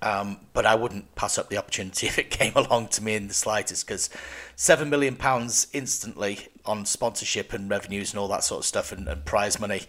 Um, 0.03 0.39
but 0.53 0.67
I 0.67 0.75
wouldn't 0.75 1.15
pass 1.15 1.39
up 1.39 1.49
the 1.49 1.57
opportunity 1.57 2.07
if 2.09 2.19
it 2.19 2.31
came 2.31 2.53
along 2.55 2.89
to 2.89 3.03
me 3.03 3.15
in 3.15 3.29
the 3.29 3.35
slightest, 3.35 3.87
because 3.87 4.11
seven 4.55 4.91
million 4.91 5.17
pounds 5.17 5.67
instantly 5.73 6.49
on 6.65 6.85
sponsorship 6.85 7.53
and 7.53 7.71
revenues 7.71 8.13
and 8.13 8.21
all 8.21 8.29
that 8.29 8.45
sort 8.45 8.61
of 8.61 8.67
stuff, 8.67 8.93
and, 8.93 9.09
and 9.09 9.25
prize 9.25 9.59
money 9.59 9.83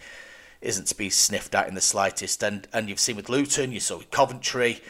isn't 0.61 0.87
to 0.87 0.95
be 0.95 1.09
sniffed 1.09 1.53
at 1.53 1.67
in 1.67 1.75
the 1.75 1.81
slightest. 1.81 2.43
And 2.43 2.67
and 2.73 2.89
you've 2.89 2.99
seen 2.99 3.15
with 3.15 3.29
Luton, 3.29 3.71
you 3.71 3.79
saw 3.79 3.97
with 3.97 4.11
Coventry 4.11 4.81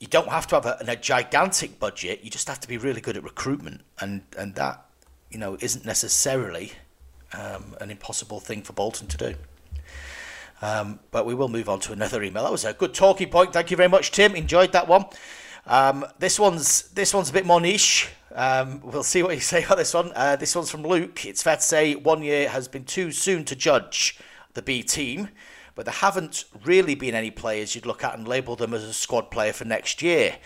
you 0.00 0.06
don't 0.06 0.28
have 0.28 0.46
to 0.48 0.54
have 0.54 0.66
a, 0.66 0.78
a, 0.86 0.96
gigantic 0.96 1.78
budget. 1.78 2.20
You 2.22 2.30
just 2.30 2.48
have 2.48 2.60
to 2.60 2.68
be 2.68 2.78
really 2.78 3.00
good 3.00 3.16
at 3.16 3.24
recruitment, 3.24 3.82
and 4.00 4.22
and 4.36 4.54
that 4.54 4.84
you 5.30 5.38
know 5.38 5.56
isn't 5.60 5.84
necessarily 5.84 6.72
um, 7.32 7.74
an 7.80 7.90
impossible 7.90 8.40
thing 8.40 8.62
for 8.62 8.72
Bolton 8.72 9.08
to 9.08 9.16
do. 9.16 9.34
Um, 10.60 11.00
but 11.10 11.24
we 11.24 11.34
will 11.34 11.48
move 11.48 11.68
on 11.68 11.80
to 11.80 11.92
another 11.92 12.22
email. 12.22 12.42
That 12.42 12.52
was 12.52 12.64
a 12.64 12.72
good 12.72 12.94
talking 12.94 13.30
point. 13.30 13.52
Thank 13.52 13.70
you 13.70 13.76
very 13.76 13.88
much, 13.88 14.10
Tim. 14.10 14.34
Enjoyed 14.34 14.72
that 14.72 14.88
one. 14.88 15.06
Um, 15.66 16.04
this 16.18 16.38
one's 16.38 16.88
this 16.90 17.14
one's 17.14 17.30
a 17.30 17.32
bit 17.32 17.46
more 17.46 17.60
niche. 17.60 18.10
Um, 18.34 18.80
we'll 18.82 19.02
see 19.02 19.22
what 19.22 19.34
you 19.34 19.40
say 19.52 19.64
about 19.64 19.78
this 19.78 19.94
one. 19.94 20.12
Uh, 20.14 20.36
this 20.36 20.54
one's 20.54 20.70
from 20.70 20.82
Luke. 20.82 21.24
It's 21.24 21.42
fair 21.42 21.56
to 21.56 21.62
say 21.62 21.94
one 21.94 22.22
year 22.22 22.48
has 22.48 22.68
been 22.68 22.84
too 22.84 23.12
soon 23.12 23.44
to 23.44 23.56
judge 23.56 24.18
the 24.54 24.62
B 24.62 24.82
team 24.82 25.28
but 25.78 25.84
there 25.84 25.94
haven't 25.94 26.44
really 26.64 26.96
been 26.96 27.14
any 27.14 27.30
players 27.30 27.76
you'd 27.76 27.86
look 27.86 28.02
at 28.02 28.18
and 28.18 28.26
label 28.26 28.56
them 28.56 28.74
as 28.74 28.82
a 28.82 28.92
squad 28.92 29.30
player 29.30 29.52
for 29.52 29.64
next 29.64 30.02
year. 30.02 30.38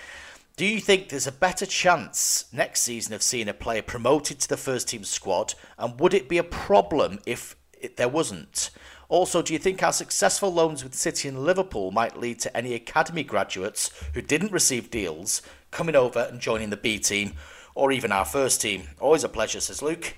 Do 0.59 0.67
you 0.67 0.79
think 0.79 1.09
there's 1.09 1.27
a 1.27 1.33
better 1.33 1.65
chance 1.65 2.45
next 2.53 2.83
season 2.83 3.15
of 3.15 3.23
seeing 3.23 3.49
a 3.49 3.55
player 3.55 3.81
promoted 3.81 4.41
to 4.41 4.49
the 4.51 4.59
first 4.59 4.89
team 4.89 5.05
squad? 5.05 5.55
And 5.79 5.99
would 5.99 6.13
it 6.13 6.29
be 6.29 6.37
a 6.37 6.45
problem 6.45 7.19
if 7.25 7.57
it, 7.81 7.97
there 7.97 8.11
wasn't? 8.11 8.69
Also, 9.13 9.43
do 9.43 9.53
you 9.53 9.59
think 9.59 9.83
our 9.83 9.93
successful 9.93 10.51
loans 10.51 10.83
with 10.83 10.95
City 10.95 11.29
and 11.29 11.45
Liverpool 11.45 11.91
might 11.91 12.19
lead 12.19 12.41
to 12.41 12.57
any 12.57 12.73
academy 12.73 13.23
graduates 13.23 13.91
who 14.15 14.23
didn't 14.23 14.53
receive 14.53 14.91
deals 14.91 15.43
coming 15.71 15.95
over 15.95 16.21
and 16.31 16.41
joining 16.41 16.71
the 16.71 16.79
B 16.79 16.99
team 16.99 17.35
or 17.75 17.93
even 17.93 18.11
our 18.11 18.25
first 18.25 18.63
team? 18.63 18.85
Always 19.01 19.23
a 19.23 19.29
pleasure, 19.29 19.61
says 19.61 19.83
Luke. 19.83 20.15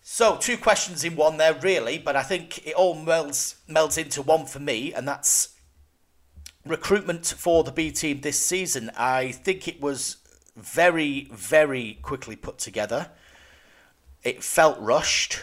So, 0.00 0.38
two 0.38 0.56
questions 0.56 1.04
in 1.04 1.14
one 1.14 1.36
there, 1.36 1.52
really, 1.60 1.98
but 1.98 2.16
I 2.16 2.22
think 2.22 2.66
it 2.66 2.74
all 2.74 2.96
melds, 2.96 3.56
melds 3.68 3.98
into 3.98 4.22
one 4.22 4.46
for 4.46 4.60
me, 4.60 4.94
and 4.94 5.06
that's 5.06 5.50
recruitment 6.64 7.26
for 7.26 7.64
the 7.64 7.70
B 7.70 7.90
team 7.90 8.22
this 8.22 8.42
season. 8.42 8.90
I 8.96 9.32
think 9.32 9.68
it 9.68 9.78
was 9.78 10.16
very, 10.56 11.28
very 11.32 11.98
quickly 12.00 12.34
put 12.34 12.56
together. 12.56 13.10
It 14.24 14.42
felt 14.42 14.80
rushed. 14.80 15.40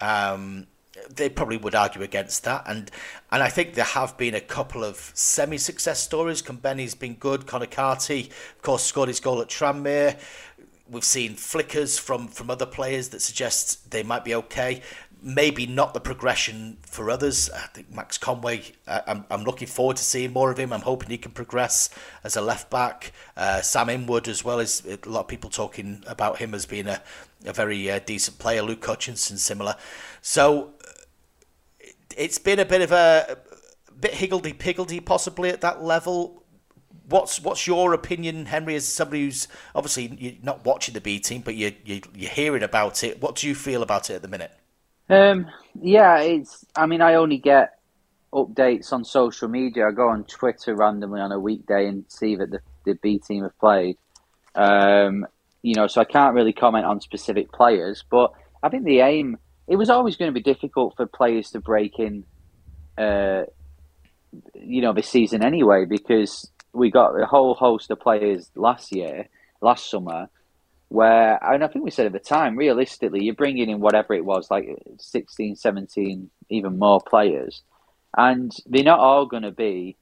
Um, 0.00 0.68
they 1.10 1.28
probably 1.28 1.56
would 1.56 1.74
argue 1.74 2.02
against 2.02 2.44
that, 2.44 2.64
and 2.66 2.90
and 3.30 3.42
I 3.42 3.48
think 3.48 3.74
there 3.74 3.84
have 3.84 4.16
been 4.16 4.34
a 4.34 4.40
couple 4.40 4.84
of 4.84 5.10
semi-success 5.14 6.00
stories. 6.00 6.42
Benny's 6.42 6.94
been 6.94 7.14
good. 7.14 7.46
Conor 7.46 7.66
Carty, 7.66 8.30
of 8.56 8.62
course, 8.62 8.84
scored 8.84 9.08
his 9.08 9.20
goal 9.20 9.40
at 9.40 9.48
Tranmere 9.48 10.18
we've 10.92 11.04
seen 11.04 11.34
flickers 11.34 11.98
from 11.98 12.28
from 12.28 12.50
other 12.50 12.66
players 12.66 13.08
that 13.08 13.22
suggest 13.22 13.90
they 13.90 14.02
might 14.02 14.24
be 14.24 14.34
okay. 14.34 14.82
Maybe 15.24 15.66
not 15.66 15.94
the 15.94 16.00
progression 16.00 16.78
for 16.82 17.08
others. 17.08 17.48
I 17.48 17.66
think 17.68 17.94
Max 17.94 18.18
Conway. 18.18 18.72
I'm 18.86 19.24
I'm 19.30 19.44
looking 19.44 19.68
forward 19.68 19.96
to 19.96 20.04
seeing 20.04 20.32
more 20.32 20.50
of 20.50 20.58
him. 20.58 20.72
I'm 20.72 20.80
hoping 20.80 21.10
he 21.10 21.18
can 21.18 21.30
progress 21.32 21.90
as 22.24 22.36
a 22.36 22.40
left 22.40 22.70
back. 22.70 23.12
Uh, 23.36 23.60
Sam 23.62 23.88
Inwood 23.88 24.28
as 24.28 24.44
well 24.44 24.60
as 24.60 24.84
a 24.84 25.08
lot 25.08 25.20
of 25.20 25.28
people 25.28 25.48
talking 25.48 26.02
about 26.06 26.38
him 26.38 26.54
as 26.54 26.66
being 26.66 26.88
a 26.88 27.00
a 27.46 27.52
very 27.52 27.90
uh, 27.90 28.00
decent 28.04 28.38
player. 28.38 28.62
Luke 28.62 28.84
Hutchinson 28.84 29.38
similar. 29.38 29.76
So 30.20 30.74
it's 32.16 32.38
been 32.38 32.58
a 32.58 32.64
bit 32.64 32.82
of 32.82 32.92
a, 32.92 33.38
a 33.88 33.92
bit 33.92 34.14
higgledy 34.14 34.52
piggledy 34.52 35.00
possibly 35.00 35.50
at 35.50 35.60
that 35.60 35.82
level 35.82 36.42
what's 37.08 37.40
what's 37.40 37.66
your 37.66 37.92
opinion, 37.92 38.46
Henry, 38.46 38.74
as 38.74 38.86
somebody 38.86 39.24
who's 39.24 39.48
obviously 39.74 40.16
you're 40.18 40.34
not 40.42 40.64
watching 40.64 40.94
the 40.94 41.00
B 41.00 41.18
team, 41.20 41.42
but 41.42 41.54
you're, 41.54 41.72
you're, 41.84 42.00
you're 42.14 42.30
hearing 42.30 42.62
about 42.62 43.04
it. 43.04 43.20
What 43.20 43.36
do 43.36 43.48
you 43.48 43.54
feel 43.54 43.82
about 43.82 44.10
it 44.10 44.14
at 44.14 44.22
the 44.22 44.28
minute? 44.28 44.52
Um, 45.08 45.46
yeah, 45.80 46.20
it's. 46.20 46.64
I 46.74 46.86
mean, 46.86 47.00
I 47.00 47.14
only 47.14 47.38
get 47.38 47.78
updates 48.32 48.92
on 48.92 49.04
social 49.04 49.48
media. 49.48 49.88
I 49.88 49.92
go 49.92 50.08
on 50.08 50.24
Twitter 50.24 50.74
randomly 50.74 51.20
on 51.20 51.32
a 51.32 51.38
weekday 51.38 51.86
and 51.86 52.04
see 52.08 52.36
that 52.36 52.50
the, 52.50 52.60
the 52.84 52.94
B 52.94 53.18
team 53.18 53.42
have 53.42 53.58
played. 53.58 53.98
Um, 54.54 55.26
you 55.62 55.74
know, 55.74 55.86
so 55.86 56.00
I 56.00 56.04
can't 56.04 56.34
really 56.34 56.52
comment 56.52 56.86
on 56.86 57.00
specific 57.00 57.52
players, 57.52 58.04
but 58.10 58.32
I 58.62 58.68
think 58.68 58.84
the 58.84 59.00
aim. 59.00 59.38
It 59.72 59.76
was 59.76 59.88
always 59.88 60.16
going 60.16 60.28
to 60.28 60.34
be 60.34 60.42
difficult 60.42 60.96
for 60.98 61.06
players 61.06 61.52
to 61.52 61.60
break 61.60 61.98
in. 61.98 62.24
Uh, 62.98 63.44
you 64.54 64.82
know, 64.82 64.92
this 64.92 65.08
season 65.08 65.42
anyway, 65.42 65.86
because 65.86 66.50
we 66.74 66.90
got 66.90 67.18
a 67.18 67.24
whole 67.24 67.54
host 67.54 67.90
of 67.90 67.98
players 67.98 68.50
last 68.54 68.94
year, 68.94 69.28
last 69.62 69.88
summer, 69.88 70.28
where, 70.88 71.42
and 71.42 71.64
I 71.64 71.68
think 71.68 71.86
we 71.86 71.90
said 71.90 72.04
at 72.04 72.12
the 72.12 72.18
time, 72.18 72.58
realistically, 72.58 73.24
you're 73.24 73.34
bringing 73.34 73.70
in 73.70 73.80
whatever 73.80 74.12
it 74.12 74.26
was, 74.26 74.50
like 74.50 74.68
16, 74.98 75.56
17, 75.56 76.28
even 76.50 76.78
more 76.78 77.00
players, 77.00 77.62
and 78.14 78.52
they're 78.66 78.84
not 78.84 79.00
all 79.00 79.24
going 79.24 79.44
to 79.44 79.52
be 79.52 79.96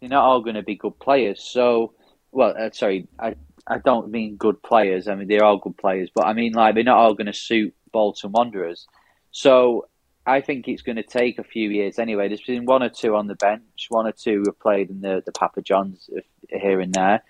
they're 0.00 0.08
not 0.08 0.24
all 0.24 0.40
going 0.40 0.56
to 0.56 0.62
be 0.62 0.76
good 0.76 0.98
players. 0.98 1.42
So, 1.42 1.92
well, 2.30 2.54
uh, 2.58 2.70
sorry, 2.72 3.06
I 3.18 3.34
I 3.66 3.78
don't 3.78 4.10
mean 4.10 4.36
good 4.36 4.62
players. 4.62 5.08
I 5.08 5.14
mean 5.14 5.28
they're 5.28 5.44
all 5.44 5.58
good 5.58 5.76
players, 5.76 6.08
but 6.14 6.24
I 6.24 6.32
mean 6.32 6.54
like 6.54 6.74
they're 6.74 6.84
not 6.84 6.96
all 6.96 7.12
going 7.12 7.26
to 7.26 7.34
suit 7.34 7.74
Bolton 7.92 8.32
Wanderers. 8.32 8.86
So 9.30 9.88
I 10.26 10.40
think 10.40 10.68
it's 10.68 10.82
going 10.82 10.96
to 10.96 11.02
take 11.02 11.38
a 11.38 11.44
few 11.44 11.70
years 11.70 11.98
anyway. 11.98 12.28
There's 12.28 12.42
been 12.42 12.64
one 12.64 12.82
or 12.82 12.88
two 12.88 13.16
on 13.16 13.26
the 13.26 13.34
bench, 13.34 13.86
one 13.88 14.06
or 14.06 14.12
two 14.12 14.42
have 14.46 14.58
played 14.60 14.90
in 14.90 15.00
the, 15.00 15.22
the 15.24 15.32
Papa 15.32 15.62
Johns 15.62 16.08
here 16.48 16.80
and 16.80 16.94
there. 16.94 17.22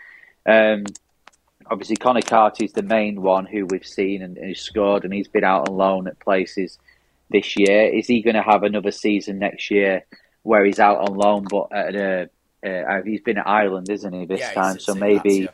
Um, 0.47 0.85
obviously 1.71 1.97
Conor 1.97 2.23
Carty's 2.23 2.73
the 2.73 2.83
main 2.83 3.23
one 3.23 3.47
who 3.47 3.67
we've 3.67 3.87
seen 3.87 4.23
and, 4.23 4.37
and 4.37 4.49
who 4.49 4.55
scored, 4.55 5.05
and 5.05 5.13
he's 5.13 5.29
been 5.29 5.45
out 5.45 5.69
on 5.69 5.77
loan 5.77 6.07
at 6.07 6.19
places 6.21 6.79
this 7.31 7.57
year. 7.57 7.89
Is 7.89 8.07
he 8.07 8.23
going 8.23 8.37
to 8.37 8.43
have 8.43 8.63
another 8.63 8.91
season 8.91 9.39
next 9.39 9.71
year 9.71 10.05
where 10.43 10.65
he's 10.65 10.81
out 10.81 11.09
on 11.09 11.17
loan, 11.17 11.45
but 11.45 11.73
at 11.73 11.95
a, 11.95 12.31
uh, 12.65 13.03
he's 13.05 13.23
been 13.23 13.39
at 13.39 13.49
Ireland, 13.49 13.89
isn't 13.91 14.13
he, 14.13 14.27
this 14.27 14.41
Yeah, 14.41 14.53
time? 14.53 14.79
So 14.79 14.95
maybe. 14.95 15.35
Yeah. 15.35 15.49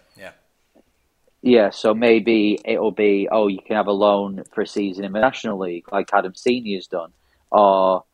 Yeah, 1.41 1.71
so 1.71 1.95
maybe 1.95 2.59
it'll 2.65 2.91
be 2.91 3.29
oh, 3.31 3.47
you 3.47 3.61
can 3.65 3.77
have 3.77 3.87
a 3.87 3.93
loan 3.93 4.43
for 4.53 4.63
a 4.63 4.67
season 4.67 5.05
in 5.05 5.13
the 5.13 5.21
National 5.21 5.59
League, 5.59 5.91
like 5.93 6.13
Adam 6.13 6.35
Senior's 6.35 6.89
done, 6.89 7.13
or 7.51 8.05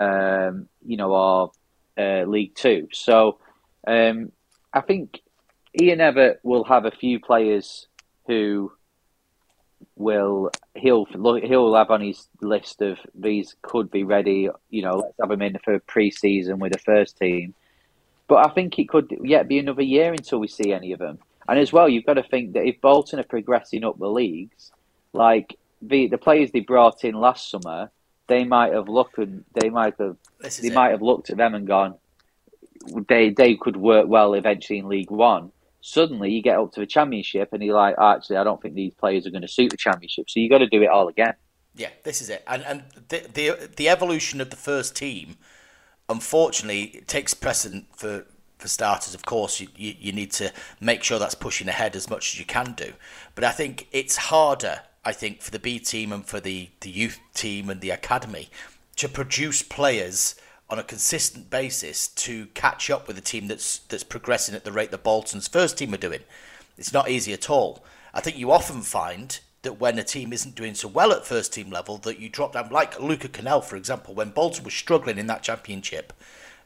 um, 0.00 0.68
you 0.84 0.96
know, 0.96 1.12
or 1.12 1.52
uh, 1.96 2.24
League 2.24 2.56
Two. 2.56 2.88
So 2.92 3.38
um, 3.86 4.32
I 4.72 4.80
think 4.80 5.20
Ian 5.80 6.00
Evatt 6.00 6.36
will 6.42 6.64
have 6.64 6.84
a 6.84 6.90
few 6.90 7.20
players 7.20 7.86
who 8.26 8.72
will 9.96 10.50
he'll 10.74 11.04
he'll 11.04 11.74
have 11.74 11.90
on 11.90 12.00
his 12.00 12.26
list 12.40 12.82
of 12.82 12.98
these 13.14 13.54
could 13.62 13.90
be 13.90 14.02
ready. 14.02 14.48
You 14.70 14.82
know, 14.82 14.96
let's 14.96 15.14
have 15.20 15.28
them 15.28 15.42
in 15.42 15.58
for 15.64 15.78
pre-season 15.78 16.58
with 16.58 16.72
the 16.72 16.78
first 16.78 17.16
team. 17.16 17.54
But 18.26 18.46
I 18.46 18.54
think 18.54 18.78
it 18.78 18.88
could 18.88 19.14
yet 19.22 19.48
be 19.48 19.58
another 19.58 19.82
year 19.82 20.12
until 20.12 20.38
we 20.38 20.48
see 20.48 20.72
any 20.72 20.92
of 20.92 20.98
them. 20.98 21.18
And 21.48 21.58
as 21.58 21.72
well, 21.72 21.88
you've 21.88 22.06
got 22.06 22.14
to 22.14 22.22
think 22.22 22.52
that 22.52 22.64
if 22.64 22.80
Bolton 22.80 23.18
are 23.18 23.24
progressing 23.24 23.84
up 23.84 23.98
the 23.98 24.08
leagues, 24.08 24.72
like 25.12 25.58
the 25.80 26.08
the 26.08 26.18
players 26.18 26.52
they 26.52 26.60
brought 26.60 27.04
in 27.04 27.14
last 27.14 27.50
summer, 27.50 27.90
they 28.28 28.44
might 28.44 28.72
have 28.72 28.88
looked 28.88 29.18
and 29.18 29.44
they 29.60 29.68
might 29.68 29.94
have 29.98 30.16
they 30.40 30.68
it. 30.68 30.72
might 30.72 30.90
have 30.90 31.02
looked 31.02 31.30
at 31.30 31.36
them 31.36 31.54
and 31.54 31.66
gone, 31.66 31.96
they 33.08 33.30
they 33.30 33.56
could 33.56 33.76
work 33.76 34.06
well 34.06 34.34
eventually 34.34 34.78
in 34.78 34.88
League 34.88 35.10
One. 35.10 35.52
Suddenly, 35.80 36.30
you 36.30 36.42
get 36.42 36.58
up 36.58 36.72
to 36.74 36.80
the 36.80 36.86
Championship 36.86 37.52
and 37.52 37.60
you're 37.60 37.74
like, 37.74 37.96
actually, 38.00 38.36
I 38.36 38.44
don't 38.44 38.62
think 38.62 38.74
these 38.74 38.94
players 38.94 39.26
are 39.26 39.30
going 39.30 39.42
to 39.42 39.48
suit 39.48 39.70
the 39.70 39.76
Championship. 39.76 40.30
So 40.30 40.38
you've 40.38 40.50
got 40.50 40.58
to 40.58 40.68
do 40.68 40.82
it 40.82 40.88
all 40.88 41.08
again. 41.08 41.34
Yeah, 41.74 41.88
this 42.04 42.20
is 42.22 42.28
it, 42.28 42.44
and 42.46 42.62
and 42.64 42.84
the 43.08 43.26
the 43.32 43.70
the 43.76 43.88
evolution 43.88 44.40
of 44.40 44.50
the 44.50 44.56
first 44.56 44.94
team, 44.94 45.36
unfortunately, 46.08 47.02
takes 47.06 47.34
precedent 47.34 47.86
for 47.96 48.26
for 48.62 48.68
starters. 48.68 49.14
Of 49.14 49.26
course, 49.26 49.60
you, 49.60 49.68
you 49.76 49.94
you 50.00 50.12
need 50.12 50.32
to 50.32 50.52
make 50.80 51.02
sure 51.02 51.18
that's 51.18 51.34
pushing 51.34 51.68
ahead 51.68 51.94
as 51.96 52.08
much 52.08 52.32
as 52.32 52.38
you 52.38 52.46
can 52.46 52.72
do, 52.72 52.94
but 53.34 53.44
I 53.44 53.50
think 53.50 53.88
it's 53.92 54.16
harder. 54.16 54.80
I 55.04 55.12
think 55.12 55.42
for 55.42 55.50
the 55.50 55.58
B 55.58 55.78
team 55.78 56.12
and 56.12 56.24
for 56.24 56.40
the 56.40 56.70
the 56.80 56.90
youth 56.90 57.18
team 57.34 57.68
and 57.68 57.80
the 57.80 57.90
academy 57.90 58.48
to 58.96 59.08
produce 59.08 59.62
players 59.62 60.36
on 60.70 60.78
a 60.78 60.84
consistent 60.84 61.50
basis 61.50 62.08
to 62.08 62.46
catch 62.54 62.88
up 62.88 63.06
with 63.06 63.18
a 63.18 63.20
team 63.20 63.48
that's 63.48 63.78
that's 63.78 64.04
progressing 64.04 64.54
at 64.54 64.64
the 64.64 64.72
rate 64.72 64.90
that 64.90 65.02
Bolton's 65.02 65.48
first 65.48 65.76
team 65.76 65.92
are 65.92 65.98
doing. 65.98 66.20
It's 66.78 66.92
not 66.92 67.10
easy 67.10 67.32
at 67.32 67.50
all. 67.50 67.84
I 68.14 68.20
think 68.20 68.38
you 68.38 68.50
often 68.50 68.82
find 68.82 69.38
that 69.62 69.78
when 69.78 69.98
a 69.98 70.04
team 70.04 70.32
isn't 70.32 70.54
doing 70.54 70.74
so 70.74 70.88
well 70.88 71.12
at 71.12 71.24
first 71.24 71.52
team 71.52 71.70
level, 71.70 71.98
that 71.98 72.18
you 72.18 72.28
drop 72.28 72.52
down, 72.52 72.70
like 72.70 73.00
Luca 73.00 73.28
Connell, 73.28 73.60
for 73.60 73.76
example, 73.76 74.14
when 74.14 74.30
Bolton 74.30 74.64
was 74.64 74.74
struggling 74.74 75.18
in 75.18 75.28
that 75.28 75.42
championship, 75.42 76.12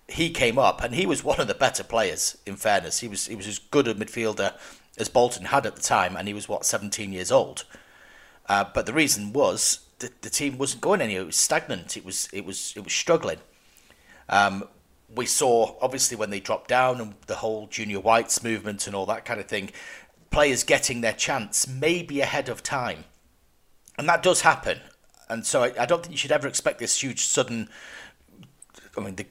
he 0.08 0.30
came 0.30 0.58
up 0.58 0.82
and 0.82 0.94
he 0.94 1.06
was 1.06 1.24
one 1.24 1.40
of 1.40 1.48
the 1.48 1.54
better 1.54 1.82
players. 1.82 2.38
In 2.46 2.56
fairness, 2.56 3.00
he 3.00 3.08
was 3.08 3.26
he 3.26 3.36
was 3.36 3.46
as 3.46 3.58
good 3.58 3.88
a 3.88 3.94
midfielder 3.94 4.54
as 4.98 5.08
Bolton 5.08 5.46
had 5.46 5.66
at 5.66 5.76
the 5.76 5.82
time, 5.82 6.16
and 6.16 6.28
he 6.28 6.34
was 6.34 6.48
what 6.48 6.64
17 6.64 7.12
years 7.12 7.30
old. 7.30 7.64
Uh, 8.48 8.64
but 8.72 8.86
the 8.86 8.92
reason 8.92 9.32
was 9.32 9.80
that 9.98 10.22
the 10.22 10.30
team 10.30 10.58
wasn't 10.58 10.82
going 10.82 11.00
anywhere; 11.00 11.22
it 11.22 11.26
was 11.26 11.36
stagnant. 11.36 11.96
It 11.96 12.04
was 12.04 12.28
it 12.32 12.44
was 12.44 12.72
it 12.76 12.84
was 12.84 12.92
struggling. 12.92 13.38
Um, 14.28 14.68
we 15.14 15.26
saw 15.26 15.76
obviously 15.80 16.16
when 16.16 16.30
they 16.30 16.40
dropped 16.40 16.68
down 16.68 17.00
and 17.00 17.14
the 17.26 17.36
whole 17.36 17.68
junior 17.68 18.00
whites 18.00 18.42
movement 18.42 18.86
and 18.86 18.96
all 18.96 19.06
that 19.06 19.24
kind 19.24 19.38
of 19.38 19.46
thing, 19.46 19.70
players 20.30 20.64
getting 20.64 21.00
their 21.00 21.12
chance 21.12 21.68
maybe 21.68 22.20
ahead 22.20 22.48
of 22.48 22.62
time, 22.62 23.04
and 23.98 24.08
that 24.08 24.22
does 24.22 24.42
happen. 24.42 24.80
And 25.28 25.44
so 25.44 25.64
I, 25.64 25.72
I 25.80 25.86
don't 25.86 26.02
think 26.02 26.12
you 26.12 26.18
should 26.18 26.30
ever 26.30 26.46
expect 26.46 26.78
this 26.78 27.02
huge 27.02 27.24
sudden. 27.24 27.68
I 28.96 29.00
mean, 29.00 29.16
the 29.16 29.26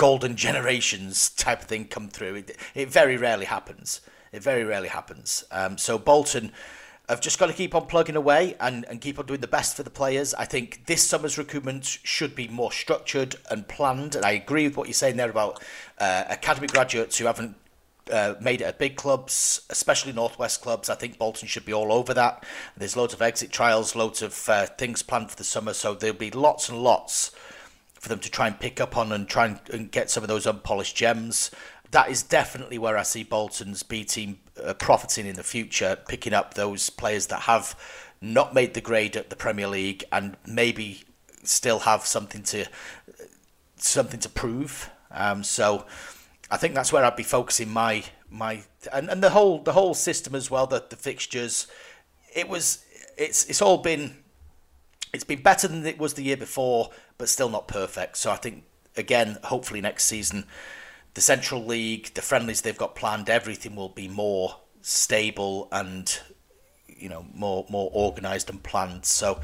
golden 0.00 0.34
generations 0.34 1.28
type 1.28 1.60
thing 1.60 1.84
come 1.84 2.08
through. 2.08 2.36
It, 2.36 2.56
it 2.74 2.88
very 2.88 3.18
rarely 3.18 3.44
happens. 3.44 4.00
It 4.32 4.42
very 4.42 4.64
rarely 4.64 4.88
happens. 4.88 5.44
Um, 5.50 5.76
so 5.76 5.98
Bolton 5.98 6.52
have 7.06 7.20
just 7.20 7.38
got 7.38 7.48
to 7.48 7.52
keep 7.52 7.74
on 7.74 7.84
plugging 7.84 8.16
away 8.16 8.56
and, 8.60 8.86
and 8.88 9.02
keep 9.02 9.18
on 9.18 9.26
doing 9.26 9.42
the 9.42 9.46
best 9.46 9.76
for 9.76 9.82
the 9.82 9.90
players. 9.90 10.32
I 10.32 10.46
think 10.46 10.86
this 10.86 11.06
summer's 11.06 11.36
recruitment 11.36 11.84
should 11.84 12.34
be 12.34 12.48
more 12.48 12.72
structured 12.72 13.34
and 13.50 13.68
planned. 13.68 14.14
And 14.14 14.24
I 14.24 14.30
agree 14.30 14.66
with 14.66 14.78
what 14.78 14.86
you're 14.86 14.94
saying 14.94 15.18
there 15.18 15.28
about 15.28 15.62
uh, 15.98 16.24
academy 16.30 16.68
graduates 16.68 17.18
who 17.18 17.26
haven't 17.26 17.56
uh, 18.10 18.36
made 18.40 18.62
it 18.62 18.64
at 18.64 18.78
big 18.78 18.96
clubs, 18.96 19.66
especially 19.68 20.14
Northwest 20.14 20.62
clubs. 20.62 20.88
I 20.88 20.94
think 20.94 21.18
Bolton 21.18 21.46
should 21.46 21.66
be 21.66 21.74
all 21.74 21.92
over 21.92 22.14
that. 22.14 22.42
There's 22.74 22.96
loads 22.96 23.12
of 23.12 23.20
exit 23.20 23.52
trials, 23.52 23.94
loads 23.94 24.22
of 24.22 24.48
uh, 24.48 24.64
things 24.64 25.02
planned 25.02 25.30
for 25.30 25.36
the 25.36 25.44
summer, 25.44 25.74
so 25.74 25.92
there'll 25.92 26.16
be 26.16 26.30
lots 26.30 26.70
and 26.70 26.82
lots 26.82 27.32
for 28.00 28.08
them 28.08 28.18
to 28.18 28.30
try 28.30 28.46
and 28.46 28.58
pick 28.58 28.80
up 28.80 28.96
on 28.96 29.12
and 29.12 29.28
try 29.28 29.46
and, 29.46 29.60
and 29.72 29.90
get 29.92 30.10
some 30.10 30.24
of 30.24 30.28
those 30.28 30.46
unpolished 30.46 30.96
gems. 30.96 31.50
That 31.90 32.08
is 32.08 32.22
definitely 32.22 32.78
where 32.78 32.96
I 32.96 33.02
see 33.02 33.22
Bolton's 33.22 33.82
B 33.82 34.04
team 34.04 34.38
uh, 34.64 34.72
profiting 34.74 35.26
in 35.26 35.36
the 35.36 35.42
future, 35.42 35.98
picking 36.08 36.32
up 36.32 36.54
those 36.54 36.88
players 36.88 37.26
that 37.26 37.42
have 37.42 37.76
not 38.22 38.54
made 38.54 38.72
the 38.72 38.80
grade 38.80 39.16
at 39.16 39.28
the 39.28 39.36
Premier 39.36 39.68
League 39.68 40.04
and 40.10 40.36
maybe 40.46 41.04
still 41.42 41.80
have 41.80 42.06
something 42.06 42.42
to 42.44 42.64
something 43.76 44.20
to 44.20 44.28
prove. 44.28 44.90
Um, 45.10 45.42
so 45.44 45.84
I 46.50 46.56
think 46.56 46.74
that's 46.74 46.92
where 46.92 47.04
I'd 47.04 47.16
be 47.16 47.22
focusing 47.22 47.70
my 47.70 48.04
my 48.30 48.62
and, 48.92 49.10
and 49.10 49.22
the 49.22 49.30
whole 49.30 49.62
the 49.62 49.72
whole 49.72 49.94
system 49.94 50.34
as 50.34 50.50
well. 50.50 50.66
The 50.66 50.84
the 50.88 50.96
fixtures, 50.96 51.66
it 52.34 52.48
was 52.48 52.82
it's 53.18 53.44
it's 53.44 53.60
all 53.60 53.78
been 53.78 54.16
it's 55.12 55.24
been 55.24 55.42
better 55.42 55.68
than 55.68 55.86
it 55.86 55.98
was 55.98 56.14
the 56.14 56.22
year 56.22 56.36
before, 56.36 56.90
but 57.20 57.28
still 57.28 57.50
not 57.50 57.68
perfect. 57.68 58.16
So 58.16 58.32
I 58.32 58.36
think 58.36 58.64
again, 58.96 59.38
hopefully 59.44 59.80
next 59.80 60.04
season, 60.06 60.46
the 61.14 61.20
Central 61.20 61.64
League, 61.64 62.14
the 62.14 62.22
friendlies 62.22 62.62
they've 62.62 62.76
got 62.76 62.96
planned, 62.96 63.28
everything 63.28 63.76
will 63.76 63.90
be 63.90 64.08
more 64.08 64.56
stable 64.80 65.68
and 65.70 66.18
you 66.88 67.10
know 67.10 67.26
more 67.34 67.66
more 67.68 67.90
organised 67.94 68.48
and 68.48 68.62
planned. 68.62 69.04
So 69.04 69.40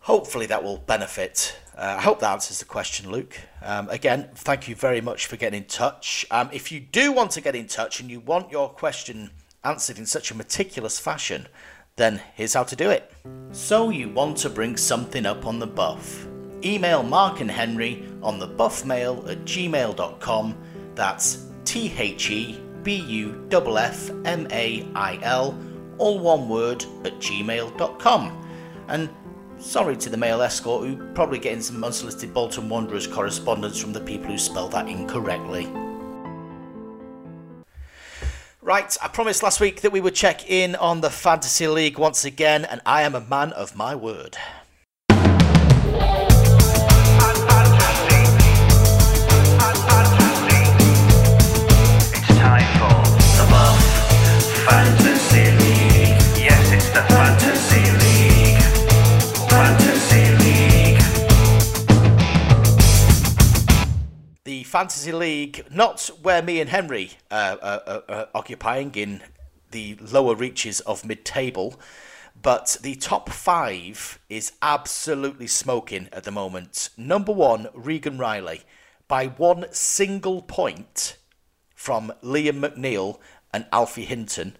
hopefully 0.00 0.46
that 0.46 0.64
will 0.64 0.78
benefit. 0.78 1.58
Uh, 1.76 1.96
I 1.98 2.00
hope 2.00 2.20
that 2.20 2.32
answers 2.32 2.58
the 2.58 2.64
question, 2.64 3.10
Luke. 3.10 3.38
Um, 3.62 3.90
again, 3.90 4.30
thank 4.34 4.66
you 4.66 4.74
very 4.74 5.02
much 5.02 5.26
for 5.26 5.36
getting 5.36 5.62
in 5.62 5.68
touch. 5.68 6.26
Um, 6.30 6.48
if 6.52 6.72
you 6.72 6.80
do 6.80 7.12
want 7.12 7.32
to 7.32 7.42
get 7.42 7.54
in 7.54 7.66
touch 7.68 8.00
and 8.00 8.10
you 8.10 8.18
want 8.18 8.50
your 8.50 8.70
question 8.70 9.30
answered 9.62 9.98
in 9.98 10.06
such 10.06 10.30
a 10.30 10.34
meticulous 10.34 10.98
fashion, 10.98 11.48
then 11.96 12.22
here's 12.34 12.54
how 12.54 12.64
to 12.64 12.74
do 12.74 12.88
it. 12.88 13.12
So 13.52 13.90
you 13.90 14.08
want 14.08 14.38
to 14.38 14.48
bring 14.48 14.78
something 14.78 15.26
up 15.26 15.44
on 15.44 15.58
the 15.58 15.66
buff? 15.66 16.26
Email 16.64 17.02
Marc 17.02 17.40
and 17.40 17.50
Henry 17.50 18.04
on 18.22 18.38
the 18.38 18.48
buffmail 18.48 19.30
at 19.30 19.44
gmail.com. 19.44 20.56
That's 20.94 21.46
T 21.64 21.92
H 21.96 22.30
E 22.30 22.60
B 22.82 22.96
U 22.96 23.48
F 23.52 23.66
F 23.76 24.10
M 24.24 24.48
A 24.50 24.86
I 24.94 25.18
L, 25.22 25.58
all 25.98 26.18
one 26.18 26.48
word, 26.48 26.84
at 27.04 27.18
gmail.com. 27.18 28.48
And 28.88 29.08
sorry 29.58 29.96
to 29.96 30.10
the 30.10 30.16
mail 30.16 30.40
escort 30.40 30.86
who 30.86 30.96
probably 31.12 31.38
getting 31.38 31.60
some 31.60 31.82
unsolicited 31.84 32.32
Bolton 32.32 32.68
Wanderers 32.68 33.06
correspondence 33.06 33.80
from 33.80 33.92
the 33.92 34.00
people 34.00 34.30
who 34.30 34.38
spelled 34.38 34.72
that 34.72 34.88
incorrectly. 34.88 35.68
Right, 38.60 38.94
I 39.02 39.08
promised 39.08 39.42
last 39.42 39.60
week 39.60 39.80
that 39.80 39.92
we 39.92 40.00
would 40.00 40.14
check 40.14 40.50
in 40.50 40.74
on 40.76 41.00
the 41.00 41.10
Fantasy 41.10 41.66
League 41.68 41.98
once 41.98 42.24
again, 42.24 42.64
and 42.66 42.82
I 42.84 43.02
am 43.02 43.14
a 43.14 43.20
man 43.20 43.52
of 43.52 43.74
my 43.74 43.94
word. 43.94 44.36
Fantasy 64.68 65.12
League, 65.12 65.64
not 65.70 66.10
where 66.20 66.42
me 66.42 66.60
and 66.60 66.68
Henry 66.68 67.12
uh, 67.30 67.56
uh, 67.60 67.80
uh, 67.86 68.00
uh, 68.12 68.26
occupying 68.34 68.94
in 68.94 69.22
the 69.70 69.96
lower 70.00 70.34
reaches 70.34 70.80
of 70.80 71.06
mid-table, 71.06 71.80
but 72.40 72.76
the 72.82 72.94
top 72.94 73.30
five 73.30 74.18
is 74.28 74.52
absolutely 74.60 75.46
smoking 75.46 76.08
at 76.12 76.24
the 76.24 76.30
moment. 76.30 76.90
Number 76.98 77.32
one, 77.32 77.68
Regan 77.72 78.18
Riley, 78.18 78.62
by 79.08 79.28
one 79.28 79.64
single 79.72 80.42
point 80.42 81.16
from 81.74 82.12
Liam 82.22 82.60
McNeil 82.60 83.18
and 83.52 83.66
Alfie 83.72 84.04
Hinton. 84.04 84.56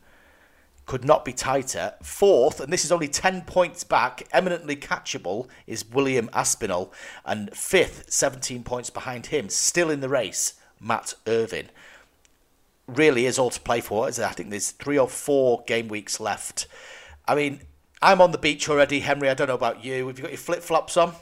Could 0.89 1.05
not 1.05 1.24
be 1.24 1.34
tighter. 1.34 1.95
Fourth, 2.03 2.61
and 2.61 2.72
this 2.72 2.84
is 2.84 2.93
only 2.93 3.09
10 3.09 3.43
points 3.43 3.84
back, 3.84 4.24
eminently 4.32 4.76
catchable, 4.76 5.49
is 5.68 5.89
William 5.89 6.30
Aspinall. 6.34 6.93
And 7.26 7.55
fifth, 7.57 8.12
17 8.12 8.64
points 8.64 8.91
behind 8.91 9.26
him, 9.28 9.51
still 9.51 9.91
in 9.91 10.01
the 10.01 10.11
race, 10.11 10.55
Matt 10.80 11.14
Irvin. 11.28 11.68
really 12.89 13.26
is 13.26 13.39
all 13.39 13.51
to 13.51 13.61
play 13.61 13.80
for. 13.82 14.09
Is? 14.09 14.18
I 14.20 14.30
think 14.30 14.51
there's 14.51 14.72
three 14.72 14.99
or 14.99 15.09
four 15.09 15.64
game 15.66 15.89
weeks 15.89 16.20
left. 16.20 16.66
I 17.28 17.36
mean, 17.36 17.62
I'm 18.03 18.20
on 18.22 18.32
the 18.32 18.39
beach 18.39 18.68
already, 18.68 19.01
Henry. 19.01 19.30
I 19.30 19.34
don't 19.34 19.49
know 19.49 19.55
about 19.55 19.84
you. 19.84 20.09
Have 20.09 20.18
you 20.18 20.22
got 20.24 20.32
your 20.32 20.39
flip 20.39 20.62
flops 20.62 20.97
on? 20.97 21.14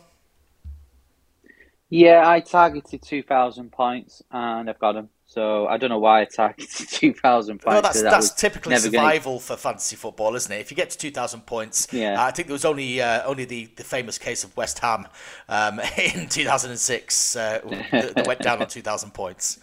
Yeah, 1.91 2.29
I 2.29 2.41
targeted 2.41 3.03
2,000 3.03 3.73
points 3.73 4.23
and 4.31 4.71
I've 4.71 4.79
got 4.79 4.93
them. 4.95 5.11
So 5.37 5.67
I 5.67 5.77
don't 5.77 5.91
know 5.91 5.99
why 5.99 6.23
I 6.23 6.25
targeted 6.25 6.71
2,000 6.89 7.59
points. 7.59 7.75
No, 7.75 7.83
that's 7.83 8.01
that 8.01 8.11
that's 8.11 8.33
typically 8.33 8.71
never 8.71 8.89
gonna- 8.89 9.07
survival 9.07 9.39
for 9.39 9.55
fantasy 9.59 9.95
football, 9.95 10.35
isn't 10.35 10.51
it? 10.51 10.61
If 10.61 10.71
you 10.71 10.77
get 10.79 10.89
to 10.89 10.97
two 10.97 11.11
thousand 11.11 11.45
points, 11.45 11.89
Yeah. 11.93 12.17
I 12.25 12.31
think 12.31 12.49
there 12.49 12.55
was 12.55 12.65
only 12.65 13.03
uh, 13.03 13.23
only 13.27 13.45
the, 13.45 13.67
the 13.77 13.85
famous 13.85 14.17
case 14.17 14.45
of 14.45 14.57
West 14.57 14.79
Ham 14.79 15.07
um, 15.51 15.79
in 15.99 16.29
two 16.31 16.45
thousand 16.47 16.71
and 16.71 16.81
six 16.81 17.37
uh, 17.37 17.61
that, 17.93 18.15
that 18.15 18.27
went 18.27 18.41
down 18.41 18.63
on 18.63 18.69
two 18.69 18.81
thousand 18.81 19.13
points. 19.13 19.59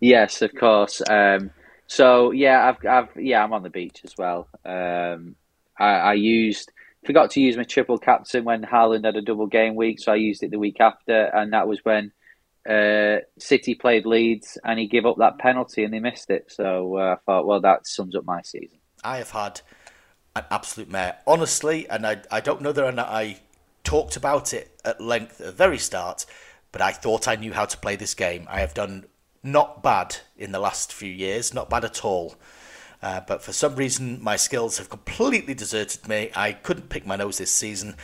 Yes, 0.00 0.40
of 0.40 0.54
course. 0.54 1.02
Um, 1.06 1.50
so 1.86 2.30
yeah, 2.30 2.66
I've, 2.68 2.86
I've, 2.86 3.08
yeah, 3.22 3.44
I'm 3.44 3.52
on 3.52 3.62
the 3.62 3.68
beach 3.70 4.00
as 4.04 4.14
well. 4.16 4.48
Um, 4.64 5.36
I, 5.78 5.86
I 5.88 6.12
used, 6.14 6.72
forgot 7.04 7.30
to 7.32 7.40
use 7.42 7.58
my 7.58 7.64
triple 7.64 7.98
captain 7.98 8.44
when 8.44 8.62
Haaland 8.62 9.04
had 9.04 9.16
a 9.16 9.22
double 9.22 9.46
game 9.46 9.74
week, 9.74 10.00
so 10.00 10.12
I 10.12 10.16
used 10.16 10.42
it 10.42 10.50
the 10.50 10.58
week 10.58 10.80
after, 10.80 11.24
and 11.24 11.52
that 11.52 11.68
was 11.68 11.80
when 11.84 12.12
uh, 12.68 13.18
City 13.38 13.74
played 13.74 14.04
Leeds, 14.04 14.58
and 14.64 14.78
he 14.78 14.86
gave 14.86 15.06
up 15.06 15.16
that 15.18 15.38
penalty 15.38 15.84
and 15.84 15.92
they 15.92 16.00
missed 16.00 16.30
it. 16.30 16.46
So 16.48 16.98
uh, 16.98 17.14
I 17.14 17.16
thought, 17.24 17.46
well, 17.46 17.60
that 17.60 17.86
sums 17.86 18.14
up 18.14 18.24
my 18.24 18.42
season. 18.42 18.78
I 19.02 19.18
have 19.18 19.30
had 19.30 19.60
an 20.36 20.44
absolute 20.50 20.90
mare, 20.90 21.16
honestly, 21.26 21.88
and 21.88 22.06
I 22.06 22.22
I 22.30 22.40
don't 22.40 22.60
know 22.60 22.72
that 22.72 22.98
I 22.98 23.38
talked 23.84 24.16
about 24.16 24.52
it 24.52 24.78
at 24.84 25.00
length 25.00 25.40
at 25.40 25.46
the 25.46 25.52
very 25.52 25.78
start, 25.78 26.26
but 26.72 26.82
I 26.82 26.92
thought 26.92 27.26
I 27.26 27.36
knew 27.36 27.52
how 27.52 27.64
to 27.64 27.76
play 27.78 27.96
this 27.96 28.14
game. 28.14 28.46
I 28.50 28.60
have 28.60 28.74
done 28.74 29.06
not 29.42 29.82
bad 29.82 30.16
in 30.36 30.52
the 30.52 30.58
last 30.58 30.92
few 30.92 31.10
years, 31.10 31.54
not 31.54 31.70
bad 31.70 31.84
at 31.84 32.04
all. 32.04 32.34
Uh, 33.00 33.20
but 33.26 33.42
for 33.42 33.52
some 33.52 33.76
reason, 33.76 34.22
my 34.22 34.36
skills 34.36 34.78
have 34.78 34.90
completely 34.90 35.54
deserted 35.54 36.08
me. 36.08 36.30
I 36.34 36.52
couldn't 36.52 36.88
pick 36.88 37.06
my 37.06 37.16
nose 37.16 37.38
this 37.38 37.52
season. 37.52 37.94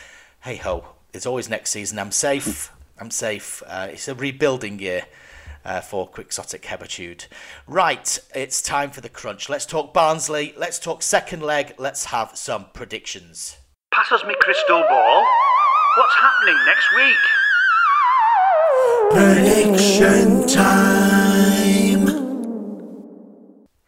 Hey 0.41 0.55
ho, 0.55 0.95
it's 1.13 1.25
always 1.25 1.49
next 1.49 1.71
season. 1.71 1.99
I'm 1.99 2.11
safe. 2.11 2.71
I'm 2.97 3.11
safe. 3.11 3.61
Uh, 3.67 3.89
it's 3.91 4.07
a 4.07 4.15
rebuilding 4.15 4.79
year 4.79 5.05
uh, 5.65 5.81
for 5.81 6.07
Quixotic 6.07 6.61
Hebitude. 6.61 7.27
Right, 7.67 8.17
it's 8.33 8.61
time 8.61 8.91
for 8.91 9.01
the 9.01 9.09
crunch. 9.09 9.49
Let's 9.49 9.65
talk 9.65 9.93
Barnsley. 9.93 10.53
Let's 10.55 10.79
talk 10.79 11.03
second 11.03 11.41
leg. 11.41 11.75
Let's 11.77 12.05
have 12.05 12.37
some 12.37 12.67
predictions. 12.73 13.57
Pass 13.93 14.13
us 14.13 14.23
me 14.25 14.33
crystal 14.39 14.81
ball. 14.87 15.25
What's 15.97 16.15
happening 16.15 16.57
next 16.65 16.89
week? 16.95 17.17
Prediction 19.11 20.47
time. 20.47 22.05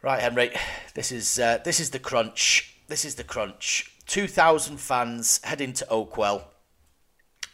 Right, 0.01 0.22
Henry. 0.22 0.51
This 0.95 1.12
is 1.12 1.39
uh, 1.39 1.60
this 1.64 1.80
is 1.80 1.91
the 1.91 1.99
crunch. 1.99 2.76
This 2.88 3.05
is 3.05 3.16
the 3.16 3.24
crunch. 3.24 3.93
Two 4.05 4.28
thousand 4.28 4.82
fans 4.82 5.39
heading 5.43 5.72
to 5.74 5.86
Oakwell. 5.86 6.43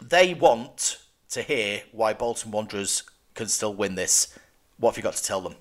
They 0.02 0.34
want 0.34 0.98
to 1.34 1.42
hear 1.42 1.84
why 1.92 2.14
Bolton 2.14 2.52
Wanderers 2.52 3.04
can 3.34 3.48
still 3.48 3.74
win 3.74 3.96
this. 3.96 4.38
What 4.78 4.92
have 4.92 4.98
you 4.98 5.04
got 5.04 5.16
to 5.16 5.24
tell 5.24 5.42
them? 5.42 5.56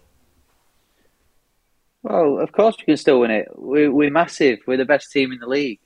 Well, 2.02 2.40
of 2.40 2.52
course 2.52 2.76
we 2.78 2.84
can 2.84 2.96
still 2.96 3.20
win 3.20 3.30
it. 3.30 3.48
We're, 3.54 3.92
we're 3.92 4.10
massive. 4.10 4.58
We're 4.66 4.76
the 4.76 4.84
best 4.84 5.12
team 5.12 5.32
in 5.32 5.38
the 5.38 5.46
league. 5.46 5.80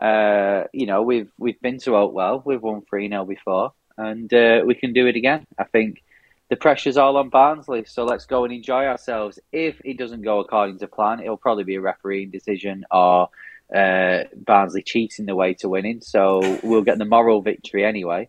Uh, 0.00 0.64
you 0.72 0.86
know, 0.86 1.02
we've 1.02 1.30
we've 1.38 1.60
been 1.60 1.78
to 1.80 1.90
Oakwell. 1.90 2.44
We've 2.44 2.60
won 2.60 2.82
three 2.88 3.08
0 3.08 3.24
before, 3.24 3.72
and 3.96 4.32
uh, 4.32 4.62
we 4.66 4.74
can 4.74 4.92
do 4.92 5.06
it 5.06 5.16
again. 5.16 5.46
I 5.58 5.64
think 5.64 6.02
the 6.50 6.56
pressure's 6.56 6.96
all 6.96 7.16
on 7.16 7.28
Barnsley, 7.28 7.84
so 7.86 8.04
let's 8.04 8.26
go 8.26 8.44
and 8.44 8.52
enjoy 8.52 8.84
ourselves. 8.84 9.38
If 9.52 9.80
it 9.84 9.98
doesn't 9.98 10.22
go 10.22 10.40
according 10.40 10.78
to 10.80 10.88
plan, 10.88 11.20
it'll 11.20 11.36
probably 11.36 11.64
be 11.64 11.76
a 11.76 11.80
refereeing 11.80 12.30
decision 12.30 12.84
or 12.90 13.28
uh, 13.74 14.24
Barnsley 14.34 14.82
cheating 14.82 15.26
the 15.26 15.36
way 15.36 15.54
to 15.54 15.68
winning. 15.68 16.00
So 16.00 16.58
we'll 16.62 16.82
get 16.82 16.98
the 16.98 17.04
moral 17.04 17.40
victory 17.40 17.84
anyway. 17.84 18.28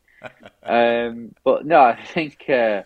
Um, 0.64 1.36
but 1.44 1.66
no, 1.66 1.80
I 1.82 2.04
think 2.06 2.46
uh, 2.50 2.84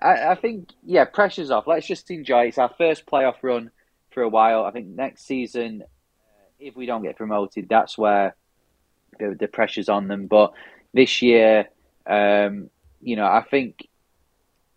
I, 0.00 0.28
I 0.28 0.34
think 0.34 0.68
yeah, 0.84 1.04
pressure's 1.04 1.50
off. 1.50 1.66
Let's 1.66 1.86
just 1.86 2.10
enjoy. 2.10 2.46
It's 2.46 2.58
our 2.58 2.72
first 2.76 3.06
playoff 3.06 3.36
run 3.42 3.70
for 4.10 4.22
a 4.22 4.28
while. 4.28 4.64
I 4.64 4.70
think 4.70 4.88
next 4.88 5.26
season, 5.26 5.82
uh, 5.82 6.44
if 6.58 6.76
we 6.76 6.86
don't 6.86 7.02
get 7.02 7.16
promoted, 7.16 7.68
that's 7.68 7.96
where 7.96 8.34
the, 9.18 9.36
the 9.38 9.48
pressure's 9.48 9.88
on 9.88 10.08
them. 10.08 10.26
But 10.26 10.52
this 10.92 11.22
year, 11.22 11.68
um, 12.06 12.70
you 13.00 13.16
know, 13.16 13.26
I 13.26 13.42
think, 13.42 13.88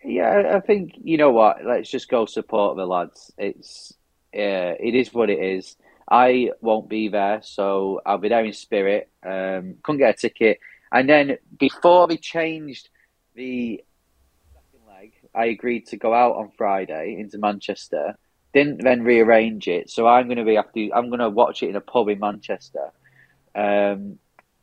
yeah, 0.03 0.53
I 0.55 0.59
think 0.59 0.93
you 1.03 1.17
know 1.17 1.31
what. 1.31 1.65
Let's 1.65 1.89
just 1.89 2.09
go 2.09 2.25
support 2.25 2.77
the 2.77 2.85
lads. 2.85 3.31
It's 3.37 3.93
uh, 4.33 4.75
it 4.79 4.95
is 4.95 5.13
what 5.13 5.29
it 5.29 5.39
is. 5.39 5.75
I 6.09 6.51
won't 6.61 6.87
be 6.87 7.09
there, 7.09 7.41
so 7.43 8.01
I'll 8.05 8.17
be 8.17 8.29
there 8.29 8.45
in 8.45 8.53
spirit. 8.53 9.09
Um, 9.23 9.75
couldn't 9.83 9.99
get 9.99 10.15
a 10.15 10.17
ticket, 10.17 10.59
and 10.91 11.09
then 11.09 11.37
before 11.59 12.07
they 12.07 12.17
changed 12.17 12.89
the 13.35 13.83
second 14.53 14.87
leg, 14.87 15.13
I 15.35 15.45
agreed 15.45 15.87
to 15.87 15.97
go 15.97 16.13
out 16.13 16.35
on 16.35 16.51
Friday 16.57 17.17
into 17.19 17.37
Manchester. 17.37 18.17
Didn't 18.53 18.83
then 18.83 19.03
rearrange 19.03 19.67
it, 19.67 19.89
so 19.89 20.07
I'm 20.07 20.27
going 20.27 20.37
to 20.37 20.45
be 20.45 20.55
to. 20.55 20.93
I'm 20.93 21.09
going 21.09 21.19
to 21.19 21.29
watch 21.29 21.63
it 21.63 21.69
in 21.69 21.75
a 21.75 21.81
pub 21.81 22.09
in 22.09 22.19
Manchester. 22.19 22.91
Um, 23.53 24.19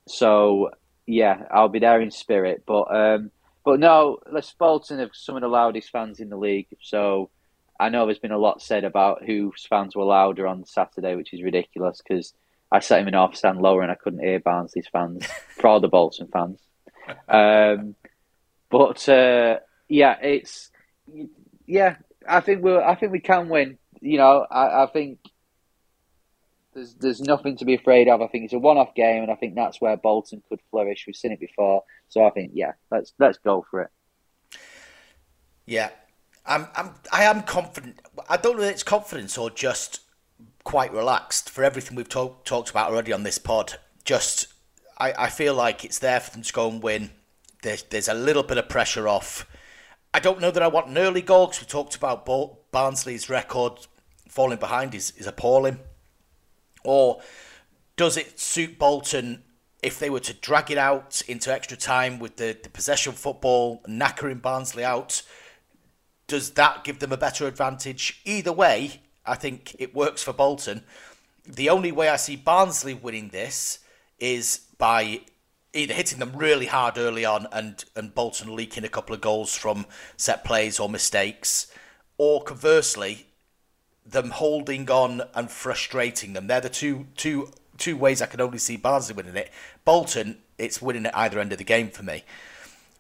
so 0.07 0.71
yeah, 1.07 1.45
I'll 1.51 1.69
be 1.69 1.79
there 1.79 2.01
in 2.01 2.11
spirit. 2.11 2.65
But 2.67 2.95
um, 2.95 3.31
but 3.65 3.81
no, 3.81 4.19
Les 4.31 4.53
Bolton 4.53 4.99
have 4.99 5.11
some 5.13 5.37
of 5.37 5.43
the 5.43 5.49
loudest 5.49 5.91
fans 5.91 6.21
in 6.21 6.29
the 6.29 6.37
league. 6.37 6.69
So 6.81 7.31
I 7.79 7.89
know 7.89 8.07
there's 8.07 8.19
been 8.19 8.31
a 8.31 8.39
lot 8.39 8.63
said 8.63 8.85
about 8.85 9.25
whose 9.25 9.67
fans 9.67 9.97
were 9.97 10.05
louder 10.05 10.47
on 10.47 10.65
Saturday, 10.65 11.17
which 11.17 11.33
is 11.33 11.43
ridiculous 11.43 12.01
because 12.07 12.35
I 12.75 12.81
sat 12.81 13.01
him 13.01 13.07
in 13.07 13.15
half 13.15 13.37
stand 13.37 13.63
lower 13.63 13.83
and 13.83 13.93
I 13.93 13.95
couldn't 13.95 14.25
hear 14.25 14.41
Barnsley's 14.41 14.89
fans 14.89 15.25
for 15.61 15.79
the 15.79 15.87
Bolton 15.87 16.27
fans. 16.27 16.61
Um, 17.29 17.95
but 18.69 19.09
uh, 19.09 19.61
yeah, 19.89 20.17
it's 20.21 20.73
yeah. 21.67 21.97
I 22.29 22.41
think 22.41 22.65
we 22.65 22.77
I 22.77 22.97
think 22.97 23.13
we 23.13 23.21
can 23.21 23.49
win. 23.49 23.79
You 24.01 24.19
know, 24.19 24.45
I, 24.51 24.83
I 24.83 24.87
think 24.87 25.21
there's 26.75 26.95
there's 26.95 27.21
nothing 27.21 27.59
to 27.59 27.65
be 27.65 27.75
afraid 27.75 28.09
of. 28.09 28.21
I 28.21 28.27
think 28.27 28.47
it's 28.47 28.55
a 28.55 28.59
one-off 28.59 28.97
game, 28.97 29.23
and 29.23 29.31
I 29.31 29.37
think 29.37 29.55
that's 29.55 29.81
where 29.81 29.97
Bolton 29.97 30.43
could 30.49 30.61
flourish. 30.73 31.05
We've 31.07 31.15
seen 31.15 31.31
it 31.31 31.39
before, 31.39 31.85
so 32.09 32.25
I 32.25 32.31
think 32.31 32.51
yeah, 32.55 32.73
let's 32.91 33.13
let's 33.21 33.39
go 33.39 33.65
for 33.71 33.83
it. 33.83 33.91
Yeah, 35.65 35.91
I'm, 36.45 36.67
I'm, 36.75 36.91
I 37.13 37.23
am 37.23 37.43
confident. 37.43 38.01
I 38.29 38.37
don't 38.37 38.57
know 38.57 38.65
if 38.65 38.73
it's 38.73 38.83
confidence 38.83 39.39
or 39.39 39.49
just 39.49 40.01
quite 40.65 40.93
relaxed 40.93 41.51
for 41.51 41.63
everything 41.63 41.97
we've 41.97 42.09
talk, 42.09 42.45
talked 42.45 42.71
about 42.71 42.91
already 42.91 43.13
on 43.13 43.23
this 43.23 43.39
pod. 43.39 43.75
Just, 44.05 44.49
I, 44.99 45.13
I 45.17 45.31
feel 45.31 45.55
like 45.55 45.85
it's 45.85 45.99
there 45.99 46.21
for 46.21 46.31
them 46.31 46.43
to 46.43 46.53
go 46.53 46.69
and 46.69 46.83
win. 46.83 47.11
There's, 47.63 47.83
there's 47.85 48.09
a 48.09 48.15
little 48.15 48.43
bit 48.43 48.59
of 48.59 48.69
pressure 48.69 49.07
off. 49.07 49.47
I 50.13 50.21
don't 50.21 50.41
know 50.41 50.51
that 50.51 50.63
I 50.63 50.69
want 50.69 50.89
an 50.89 50.99
early 50.99 51.23
goal 51.23 51.47
because 51.47 51.61
we 51.61 51.67
talked 51.67 51.97
about 51.97 52.25
Bo- 52.25 52.59
Barnsley's 52.71 53.29
record 53.29 53.87
falling 54.29 54.59
behind 54.59 54.95
is, 54.95 55.13
is 55.17 55.27
appalling. 55.27 55.79
Or 56.83 57.21
does 57.97 58.17
it 58.17 58.39
suit 58.41 58.79
Bolton 58.79 59.43
if 59.83 59.99
they 59.99 60.11
were 60.11 60.21
to 60.21 60.33
drag 60.35 60.71
it 60.71 60.79
out 60.79 61.23
into 61.29 61.53
extra 61.53 61.77
time 61.77 62.19
with 62.19 62.37
the, 62.37 62.57
the 62.63 62.71
possession 62.71 63.13
football, 63.13 63.83
knackering 63.89 64.41
Barnsley 64.41 64.85
out? 64.85 65.23
Does 66.27 66.51
that 66.53 66.85
give 66.85 67.01
them 67.01 67.13
a 67.13 67.17
better 67.17 67.47
advantage? 67.47 68.21
Either 68.25 68.53
way, 68.53 69.01
I 69.27 69.35
think 69.35 69.77
it 69.79 69.95
works 69.95 70.23
for 70.23 70.33
Bolton. 70.33 70.85
The 71.47 71.71
only 71.71 71.93
way 71.93 72.09
I 72.09 72.17
see 72.17 72.37
Barnsley 72.37 72.95
winning 72.95 73.29
this 73.29 73.81
is 74.19 74.61
by 74.79 75.21
either 75.73 75.95
hitting 75.95 76.19
them 76.19 76.33
really 76.37 76.67
hard 76.67 76.97
early 76.99 77.25
on 77.25 77.47
and, 77.53 77.85
and 77.97 78.15
Bolton 78.15 78.55
leaking 78.55 78.85
a 78.85 78.89
couple 78.89 79.15
of 79.15 79.21
goals 79.21 79.57
from 79.57 79.87
set 80.17 80.45
plays 80.45 80.79
or 80.79 80.89
mistakes, 80.89 81.71
or 82.17 82.43
conversely, 82.43 83.27
them 84.07 84.31
holding 84.31 84.89
on 84.91 85.23
and 85.35 85.51
frustrating 85.51 86.33
them. 86.33 86.47
They're 86.47 86.61
the 86.61 86.69
two 86.69 87.07
two 87.17 87.51
two 87.77 87.97
ways 87.97 88.23
I 88.23 88.27
can 88.27 88.41
only 88.41 88.59
see 88.59 88.77
Barnsley 88.77 89.15
winning 89.15 89.37
it. 89.37 89.51
Bolton, 89.85 90.39
it's 90.59 90.81
winning 90.81 91.07
at 91.07 91.17
either 91.17 91.41
end 91.41 91.53
of 91.53 91.59
the 91.59 91.65
game 91.65 91.91
for 91.91 92.03
me. 92.03 92.25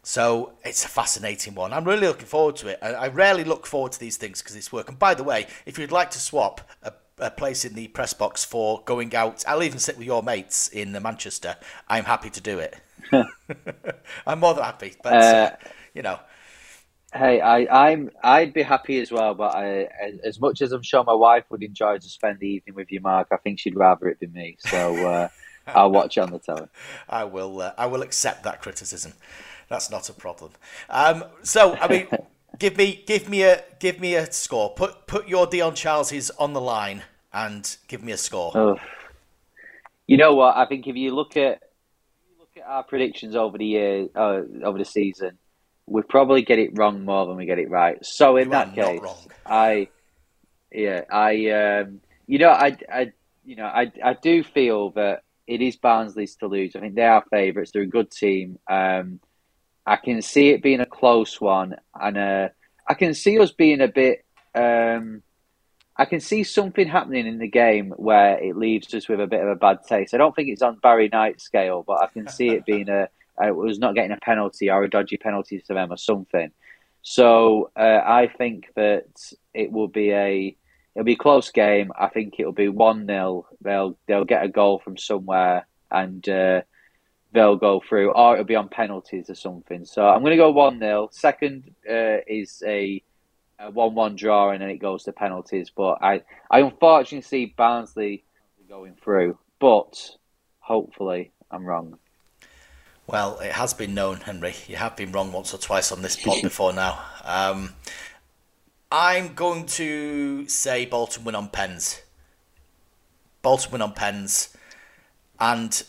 So 0.06 0.52
it's 0.64 0.84
a 0.84 0.88
fascinating 0.88 1.54
one. 1.56 1.72
I'm 1.72 1.84
really 1.84 2.06
looking 2.08 2.26
forward 2.26 2.56
to 2.58 2.68
it. 2.68 2.78
I, 2.82 2.90
I 2.94 3.08
rarely 3.08 3.44
look 3.44 3.66
forward 3.66 3.92
to 3.92 4.00
these 4.00 4.18
things 4.18 4.42
because 4.42 4.56
it's 4.56 4.72
work. 4.72 4.90
And 4.90 4.98
by 4.98 5.14
the 5.14 5.24
way, 5.24 5.48
if 5.66 5.78
you'd 5.78 5.92
like 5.92 6.10
to 6.12 6.20
swap 6.20 6.60
a, 6.82 6.92
a 7.18 7.30
place 7.30 7.64
in 7.64 7.74
the 7.74 7.88
press 7.88 8.14
box 8.14 8.44
for 8.44 8.82
going 8.84 9.14
out, 9.16 9.44
I'll 9.48 9.62
even 9.64 9.80
sit 9.80 9.98
with 9.98 10.06
your 10.06 10.22
mates 10.22 10.68
in 10.68 10.92
Manchester. 11.02 11.56
I'm 11.88 12.04
happy 12.04 12.30
to 12.30 12.42
do 12.42 12.60
it. 12.60 12.76
I'm 14.26 14.40
more 14.40 14.54
than 14.54 14.64
happy. 14.64 14.94
But, 15.02 15.32
uh, 15.32 15.38
Uh, 15.40 15.56
you 15.94 16.02
know, 16.02 16.20
Hey, 17.14 17.40
I, 17.40 17.90
I'm 17.90 18.10
I'd 18.24 18.52
be 18.52 18.62
happy 18.62 19.00
as 19.00 19.12
well, 19.12 19.34
but 19.34 19.54
I, 19.54 19.88
as- 20.24 20.40
much 20.40 20.62
as 20.62 20.72
I'm 20.72 20.82
sure 20.82 21.04
my 21.04 21.14
wife 21.14 21.44
would 21.50 21.62
enjoy 21.62 21.98
to 21.98 22.08
spend 22.08 22.40
the 22.40 22.48
evening 22.48 22.74
with 22.74 22.92
you, 22.92 23.00
Marc, 23.00 23.28
I 23.32 23.36
think 23.36 23.60
she'd 23.60 23.76
rather 23.76 24.08
it 24.08 24.18
be 24.20 24.26
me. 24.26 24.56
So 24.60 25.06
uh, 25.06 25.28
I'll 25.74 25.92
watch 25.92 26.16
it 26.18 26.22
on 26.22 26.32
the 26.32 26.40
telly. 26.40 26.68
I 27.08 27.24
will. 27.24 27.60
Uh, 27.60 27.72
I 27.78 27.86
will 27.86 28.02
accept 28.02 28.44
that 28.44 28.60
criticism. 28.62 29.12
That's 29.74 29.90
not 29.90 30.08
a 30.08 30.12
problem. 30.12 30.52
Um, 30.88 31.24
so, 31.42 31.74
I 31.74 31.88
mean, 31.88 32.06
give 32.60 32.76
me 32.76 33.02
give 33.08 33.28
me 33.28 33.42
a 33.42 33.64
give 33.80 33.98
me 33.98 34.14
a 34.14 34.30
score. 34.30 34.70
Put 34.70 35.08
put 35.08 35.26
your 35.26 35.48
Dion 35.48 35.74
Charleses 35.74 36.30
on 36.38 36.52
the 36.52 36.60
line 36.60 37.02
and 37.32 37.76
give 37.88 38.04
me 38.04 38.12
a 38.12 38.16
score. 38.16 38.52
Oh. 38.54 38.78
You 40.06 40.16
know 40.16 40.32
what? 40.36 40.56
I 40.56 40.66
think 40.66 40.86
if 40.86 40.94
you 40.94 41.12
look 41.12 41.36
at 41.36 41.60
you 42.28 42.38
look 42.38 42.50
at 42.56 42.62
our 42.62 42.84
predictions 42.84 43.34
over 43.34 43.58
the 43.58 43.66
year, 43.66 44.08
uh, 44.14 44.42
over 44.62 44.78
the 44.78 44.84
season, 44.84 45.38
we 45.86 46.02
probably 46.02 46.42
get 46.42 46.60
it 46.60 46.78
wrong 46.78 47.04
more 47.04 47.26
than 47.26 47.36
we 47.36 47.44
get 47.44 47.58
it 47.58 47.68
right. 47.68 47.98
So 48.06 48.36
in 48.36 48.44
You 48.44 48.50
that 48.52 48.74
case. 48.76 49.00
I, 49.44 49.88
yeah, 50.70 51.00
I, 51.10 51.50
um, 51.50 52.00
you 52.28 52.38
know, 52.38 52.50
I, 52.50 52.76
I, 52.92 53.12
you 53.44 53.56
know, 53.56 53.66
I, 53.66 53.90
I 54.04 54.14
do 54.14 54.44
feel 54.44 54.90
that 54.90 55.24
it 55.48 55.60
is 55.60 55.74
Barnsley's 55.74 56.36
to 56.36 56.46
lose. 56.46 56.76
I 56.76 56.80
think 56.80 56.94
they 56.94 57.02
are 57.02 57.24
favourites. 57.28 57.72
They're 57.72 57.82
a 57.82 57.86
good 57.86 58.12
team. 58.12 58.60
Um, 58.70 59.18
I 59.86 59.96
can 59.96 60.22
see 60.22 60.50
it 60.50 60.62
being 60.62 60.80
a 60.80 60.86
close 60.86 61.40
one, 61.40 61.76
and 61.94 62.16
uh, 62.18 62.48
I 62.88 62.94
can 62.94 63.14
see 63.14 63.38
us 63.38 63.52
being 63.52 63.80
a 63.80 63.88
bit. 63.88 64.24
Um, 64.54 65.22
I 65.96 66.06
can 66.06 66.20
see 66.20 66.42
something 66.42 66.88
happening 66.88 67.26
in 67.26 67.38
the 67.38 67.48
game 67.48 67.90
where 67.96 68.38
it 68.38 68.56
leaves 68.56 68.92
us 68.94 69.08
with 69.08 69.20
a 69.20 69.26
bit 69.26 69.42
of 69.42 69.48
a 69.48 69.54
bad 69.54 69.78
taste. 69.86 70.12
I 70.12 70.16
don't 70.16 70.34
think 70.34 70.48
it's 70.48 70.62
on 70.62 70.78
Barry 70.82 71.08
Knight's 71.08 71.44
scale, 71.44 71.84
but 71.86 72.02
I 72.02 72.06
can 72.08 72.28
see 72.28 72.48
it 72.48 72.66
being 72.66 72.88
a, 72.88 73.08
a 73.38 73.48
it 73.48 73.54
was 73.56 73.78
not 73.78 73.94
getting 73.94 74.12
a 74.12 74.16
penalty 74.16 74.70
or 74.70 74.82
a 74.82 74.90
dodgy 74.90 75.16
penalty 75.16 75.60
to 75.60 75.74
them 75.74 75.92
or 75.92 75.96
something. 75.96 76.50
So 77.02 77.70
uh, 77.76 78.00
I 78.04 78.26
think 78.26 78.72
that 78.74 79.06
it 79.52 79.70
will 79.70 79.88
be 79.88 80.10
a 80.12 80.56
it'll 80.94 81.04
be 81.04 81.12
a 81.12 81.16
close 81.16 81.50
game. 81.50 81.92
I 81.96 82.08
think 82.08 82.36
it'll 82.38 82.52
be 82.52 82.68
one 82.68 83.06
0 83.06 83.46
They'll 83.60 83.96
they'll 84.06 84.24
get 84.24 84.44
a 84.44 84.48
goal 84.48 84.78
from 84.78 84.96
somewhere 84.96 85.66
and 85.90 86.26
uh, 86.28 86.62
they'll 87.34 87.56
go 87.56 87.82
through, 87.86 88.12
or 88.12 88.34
it'll 88.34 88.46
be 88.46 88.54
on 88.54 88.68
penalties 88.68 89.28
or 89.28 89.34
something. 89.34 89.84
So 89.84 90.06
I'm 90.06 90.20
going 90.20 90.30
to 90.30 90.36
go 90.36 90.50
one 90.50 90.78
0 90.78 91.08
Second 91.12 91.74
uh, 91.88 92.18
is 92.26 92.62
a 92.66 93.02
a 93.58 93.70
one-one 93.70 94.16
draw, 94.16 94.50
and 94.50 94.60
then 94.60 94.70
it 94.70 94.78
goes 94.78 95.04
to 95.04 95.12
penalties. 95.12 95.70
But 95.74 95.98
I, 96.02 96.22
I 96.50 96.60
unfortunately 96.60 97.22
see 97.22 97.54
Barnsley 97.56 98.24
going 98.68 98.94
through, 98.94 99.38
but 99.60 100.10
hopefully 100.58 101.32
I'm 101.50 101.64
wrong. 101.64 101.98
Well, 103.06 103.38
it 103.38 103.52
has 103.52 103.74
been 103.74 103.94
known, 103.94 104.16
Henry. 104.16 104.54
You 104.66 104.76
have 104.76 104.96
been 104.96 105.12
wrong 105.12 105.30
once 105.30 105.52
or 105.54 105.58
twice 105.58 105.92
on 105.92 106.02
this 106.02 106.16
pod 106.16 106.38
before 106.42 106.72
now. 106.72 106.98
Um, 107.22 107.74
I'm 108.90 109.34
going 109.34 109.66
to 109.66 110.48
say 110.48 110.86
Bolton 110.86 111.24
win 111.24 111.34
on 111.34 111.48
pens. 111.48 112.02
Bolton 113.42 113.72
win 113.72 113.82
on 113.82 113.92
pens, 113.92 114.56
and 115.38 115.84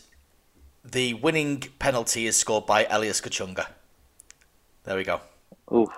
the 0.92 1.14
winning 1.14 1.64
penalty 1.78 2.26
is 2.26 2.36
scored 2.36 2.66
by 2.66 2.86
Elias 2.88 3.20
Kachunga. 3.20 3.66
There 4.84 4.96
we 4.96 5.04
go. 5.04 5.20
Oof. 5.72 5.90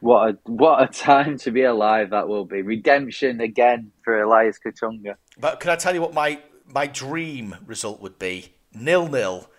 What 0.00 0.30
a 0.30 0.38
what 0.44 0.82
a 0.82 0.86
time 0.86 1.38
to 1.38 1.50
be 1.50 1.64
alive 1.64 2.10
that 2.10 2.28
will 2.28 2.44
be. 2.44 2.62
Redemption 2.62 3.40
again 3.40 3.90
for 4.04 4.22
Elias 4.22 4.58
Kachunga. 4.64 5.16
But 5.38 5.58
can 5.58 5.70
I 5.70 5.76
tell 5.76 5.94
you 5.94 6.00
what 6.00 6.14
my 6.14 6.40
my 6.64 6.86
dream 6.86 7.56
result 7.66 8.00
would 8.00 8.18
be? 8.18 8.54
Nil 8.72 9.08
nil, 9.08 9.50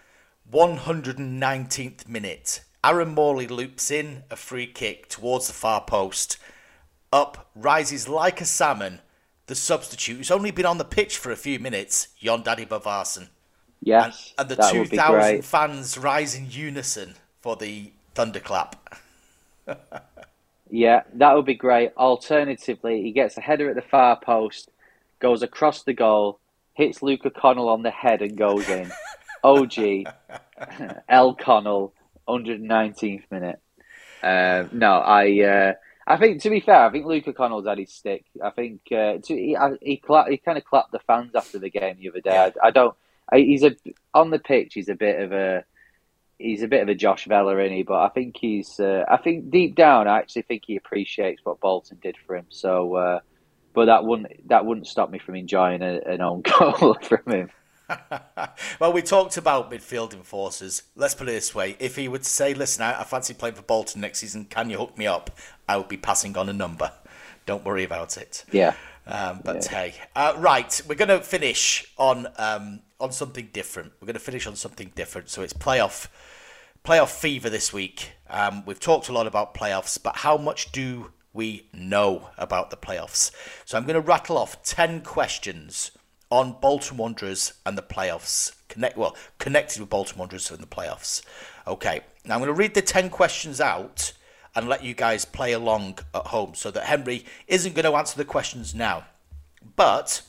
119th 0.52 2.08
minute. 2.08 2.62
Aaron 2.82 3.14
Morley 3.14 3.48
loops 3.48 3.92
in 3.92 4.24
a 4.32 4.38
free 4.38 4.68
kick 4.68 5.10
towards 5.10 5.48
the 5.48 5.54
far 5.54 5.84
post. 5.84 6.38
Up 7.12 7.50
rises 7.54 8.08
like 8.08 8.40
a 8.40 8.46
salmon. 8.46 9.02
The 9.48 9.56
substitute, 9.56 10.18
who's 10.18 10.32
only 10.32 10.52
been 10.52 10.66
on 10.66 10.78
the 10.78 10.86
pitch 10.86 11.18
for 11.18 11.32
a 11.32 11.36
few 11.36 11.60
minutes, 11.60 12.10
Jon 12.20 12.44
Dadi 12.44 12.68
Bodvarsson. 12.68 13.30
Yes, 13.82 14.34
And 14.38 14.50
the 14.50 14.56
that 14.56 14.76
would 14.76 14.90
be 14.90 14.98
2,000 14.98 15.08
great. 15.08 15.46
fans 15.46 15.98
rise 15.98 16.36
in 16.36 16.50
unison 16.50 17.16
for 17.42 17.56
the 17.56 17.92
thunderclap. 18.16 18.76
Yeah, 20.70 21.04
that 21.16 21.36
would 21.36 21.46
be 21.46 21.56
great. 21.56 21.92
Alternatively, 21.98 23.02
he 23.02 23.12
gets 23.12 23.38
a 23.38 23.42
header 23.42 23.70
at 23.70 23.76
the 23.76 23.82
far 23.82 24.20
post, 24.20 24.70
goes 25.20 25.42
across 25.42 25.84
the 25.84 25.94
goal, 25.94 26.40
hits 26.74 27.02
Luca 27.02 27.30
Connell 27.30 27.70
on 27.70 27.84
the 27.84 27.92
head 27.92 28.22
and 28.22 28.38
goes 28.38 28.70
in. 28.70 28.92
OG, 29.44 30.06
L 31.10 31.34
Connell, 31.36 31.94
119th 32.28 33.24
minute. 33.32 33.60
Uh, 34.22 34.66
no, 34.74 34.94
I 34.94 35.42
uh, 35.42 35.74
I 36.06 36.18
think 36.18 36.42
to 36.42 36.50
be 36.50 36.60
fair, 36.60 36.86
I 36.86 36.92
think 36.92 37.06
Luca 37.06 37.34
Connell's 37.34 37.66
had 37.66 37.78
his 37.78 37.94
stick. 37.94 38.26
I 38.44 38.50
think 38.50 38.82
uh, 38.92 39.20
to, 39.24 39.34
he 39.34 39.56
I, 39.56 39.72
he, 39.82 40.02
he 40.30 40.38
kind 40.38 40.58
of 40.58 40.66
clapped 40.66 40.92
the 40.92 41.00
fans 41.00 41.36
after 41.36 41.58
the 41.60 41.70
game 41.70 41.98
the 42.00 42.10
other 42.10 42.22
day. 42.22 42.38
I, 42.38 42.68
I 42.68 42.72
don't. 42.72 42.96
I, 43.32 43.40
he's 43.40 43.64
a 43.64 43.76
on 44.14 44.30
the 44.30 44.40
pitch. 44.40 44.74
He's 44.74 44.90
a 44.90 44.96
bit 44.96 45.22
of 45.22 45.32
a 45.32 45.64
he's 46.40 46.64
a 46.64 46.68
bit 46.68 46.82
of 46.82 46.90
a 46.90 46.96
Josh 46.96 47.26
Vella, 47.26 47.58
is 47.58 47.72
he? 47.72 47.84
But 47.84 48.02
I 48.02 48.10
think 48.10 48.38
he's. 48.40 48.80
Uh, 48.80 49.04
I 49.08 49.18
think 49.18 49.52
deep 49.52 49.76
down, 49.76 50.08
I 50.08 50.18
actually 50.18 50.44
think 50.44 50.64
he 50.66 50.78
appreciates 50.78 51.42
what 51.44 51.60
Bolton 51.60 52.00
did 52.02 52.16
for 52.26 52.36
him. 52.36 52.46
So, 52.50 52.96
uh, 52.96 53.20
but 53.74 53.86
that 53.86 54.06
wouldn't 54.06 54.48
that 54.48 54.66
wouldn't 54.66 54.88
stop 54.88 55.12
me 55.12 55.20
from 55.20 55.36
enjoying 55.36 55.82
a, 55.82 56.00
an 56.06 56.22
own 56.22 56.42
goal 56.60 56.98
from 57.02 57.32
him. 57.32 57.50
well, 58.80 58.94
we 58.94 59.02
talked 59.02 59.38
about 59.38 59.72
midfield 59.72 60.14
enforcers. 60.14 60.84
Let's 60.96 61.16
put 61.16 61.28
it 61.28 61.34
this 61.34 61.54
way: 61.54 61.76
if 61.80 61.96
he 61.96 62.08
would 62.08 62.26
say, 62.26 62.54
"Listen, 62.54 62.84
I, 62.84 63.02
I 63.02 63.04
fancy 63.04 63.34
playing 63.34 63.56
for 63.56 63.64
Bolton 63.64 64.02
next 64.02 64.20
season. 64.20 64.46
Can 64.46 64.70
you 64.70 64.78
hook 64.78 64.98
me 64.98 65.08
up?" 65.08 65.38
I 65.68 65.78
would 65.78 65.88
be 65.88 65.98
passing 65.98 66.36
on 66.38 66.50
a 66.50 66.54
number. 66.54 66.92
Don't 67.46 67.66
worry 67.66 67.84
about 67.84 68.18
it. 68.18 68.46
Yeah. 68.52 68.76
Um, 69.10 69.42
but 69.44 69.66
hey, 69.66 69.96
uh, 70.16 70.36
right, 70.38 70.82
we're 70.88 70.94
going 70.94 71.10
to 71.10 71.20
finish 71.22 71.84
on 71.98 72.28
um, 72.38 72.82
on 73.00 73.12
something 73.12 73.50
different. 73.52 73.92
We're 74.00 74.06
going 74.06 74.14
to 74.14 74.20
finish 74.20 74.46
on 74.46 74.56
something 74.56 74.92
different. 74.94 75.30
So 75.30 75.42
it's 75.42 75.54
playoff 75.54 76.08
playoff 76.86 77.10
fever 77.10 77.50
this 77.50 77.74
week. 77.74 78.12
Um, 78.30 78.64
we've 78.68 78.80
talked 78.80 79.10
a 79.10 79.12
lot 79.12 79.26
about 79.26 79.56
playoffs, 79.56 80.02
but 80.02 80.18
how 80.18 80.38
much 80.38 80.72
do 80.72 81.12
we 81.34 81.68
know 81.74 82.30
about 82.38 82.70
the 82.70 82.78
playoffs? 82.78 83.32
So 83.66 83.78
I'm 83.78 83.84
going 83.86 83.96
to 83.96 84.08
rattle 84.08 84.38
off 84.38 84.62
ten 84.62 85.02
questions 85.02 85.92
on 86.30 86.58
Bolton 86.62 86.98
Wanderers 86.98 87.54
and 87.66 87.76
the 87.76 87.82
playoffs. 87.82 88.54
Connect 88.68 88.96
well 88.96 89.16
connected 89.40 89.80
with 89.80 89.90
Bolton 89.90 90.20
Wanderers 90.20 90.52
and 90.52 90.60
the 90.60 90.68
playoffs. 90.68 91.24
Okay, 91.66 92.02
now 92.26 92.36
I'm 92.36 92.42
going 92.42 92.54
to 92.54 92.54
read 92.54 92.76
the 92.76 92.84
ten 92.84 93.10
questions 93.10 93.60
out 93.60 94.14
and 94.60 94.68
let 94.68 94.84
you 94.84 94.94
guys 94.94 95.24
play 95.24 95.54
along 95.54 96.00
at 96.14 96.28
home 96.28 96.54
so 96.54 96.70
that 96.70 96.84
Henry 96.84 97.26
isn't 97.48 97.76
going 97.76 97.86
to 97.86 97.98
answer 97.98 98.18
the 98.18 98.26
questions 98.26 98.76
now. 98.76 99.06
But 99.78 100.22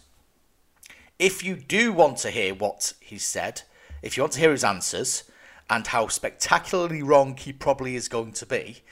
if 1.18 1.42
you 1.42 1.56
do 1.56 1.92
want 1.92 2.18
to 2.18 2.30
hear 2.30 2.54
what 2.54 2.92
he 3.00 3.18
said, 3.18 3.62
if 4.02 4.16
you 4.16 4.22
want 4.22 4.34
to 4.34 4.40
hear 4.40 4.52
his 4.52 4.62
answers 4.62 5.24
and 5.68 5.84
how 5.88 6.06
spectacularly 6.06 7.02
wrong 7.02 7.36
he 7.36 7.52
probably 7.52 7.96
is 7.96 8.06
going 8.06 8.32
to 8.34 8.46
be, 8.46 8.82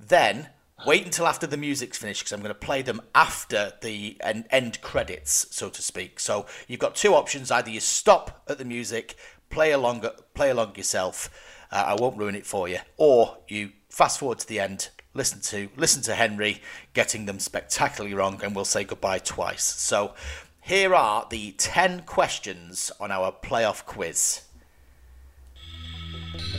then 0.00 0.48
wait 0.86 1.04
until 1.04 1.26
after 1.26 1.46
the 1.46 1.58
music's 1.58 1.98
finished 1.98 2.22
because 2.22 2.32
I'm 2.32 2.40
going 2.40 2.48
to 2.54 2.58
play 2.58 2.80
them 2.80 3.02
after 3.14 3.74
the 3.82 4.16
end, 4.50 4.80
credits, 4.80 5.46
so 5.50 5.68
to 5.68 5.82
speak. 5.82 6.18
So 6.18 6.46
you've 6.68 6.80
got 6.80 6.94
two 6.94 7.14
options: 7.14 7.50
either 7.50 7.70
you 7.70 7.80
stop 7.80 8.44
at 8.48 8.56
the 8.56 8.64
music, 8.64 9.14
play 9.50 9.72
along, 9.72 10.06
play 10.32 10.48
along 10.48 10.76
yourself. 10.76 11.28
Uh, 11.70 11.84
I 11.88 12.00
won't 12.00 12.16
ruin 12.16 12.34
it 12.34 12.46
for 12.46 12.66
you, 12.66 12.78
or 12.96 13.38
you 13.46 13.72
fast 13.96 14.18
forward 14.18 14.38
to 14.38 14.46
the 14.46 14.60
end, 14.60 14.90
listen 15.14 15.40
to 15.40 15.70
listen 15.74 16.02
to 16.02 16.14
Henry 16.14 16.60
getting 16.92 17.24
them 17.24 17.38
spectacularly 17.38 18.14
wrong, 18.14 18.38
and 18.44 18.54
we'll 18.54 18.66
say 18.66 18.84
goodbye 18.84 19.18
twice. 19.18 19.64
So 19.64 20.12
here 20.60 20.94
are 20.94 21.26
the 21.30 21.52
ten 21.52 22.02
questions 22.02 22.92
on 23.00 23.10
our 23.10 23.32
playoff 23.32 23.86
quiz. 23.86 24.42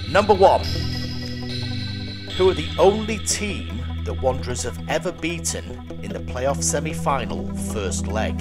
Number 0.09 0.33
one. 0.33 0.63
Who 2.38 2.49
are 2.49 2.55
the 2.55 2.69
only 2.79 3.19
team 3.19 3.83
the 4.03 4.13
Wanderers 4.13 4.63
have 4.63 4.79
ever 4.89 5.11
beaten 5.11 5.65
in 6.01 6.11
the 6.13 6.19
playoff 6.19 6.63
semi 6.63 6.93
final 6.93 7.53
first 7.55 8.07
leg? 8.07 8.35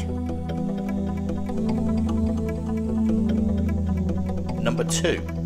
Number 4.58 4.84
two. 4.84 5.45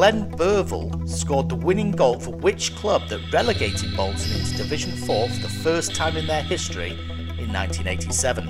Glen 0.00 0.30
Burvill 0.30 1.06
scored 1.06 1.50
the 1.50 1.54
winning 1.54 1.90
goal 1.90 2.18
for 2.18 2.30
which 2.30 2.74
club 2.74 3.06
that 3.10 3.20
relegated 3.34 3.94
Bolton 3.94 4.32
into 4.32 4.56
Division 4.56 4.92
4 4.92 5.28
for 5.28 5.42
the 5.42 5.48
first 5.62 5.94
time 5.94 6.16
in 6.16 6.26
their 6.26 6.42
history 6.42 6.92
in 7.36 7.52
1987? 7.52 8.46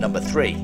Number 0.00 0.18
3. 0.18 0.54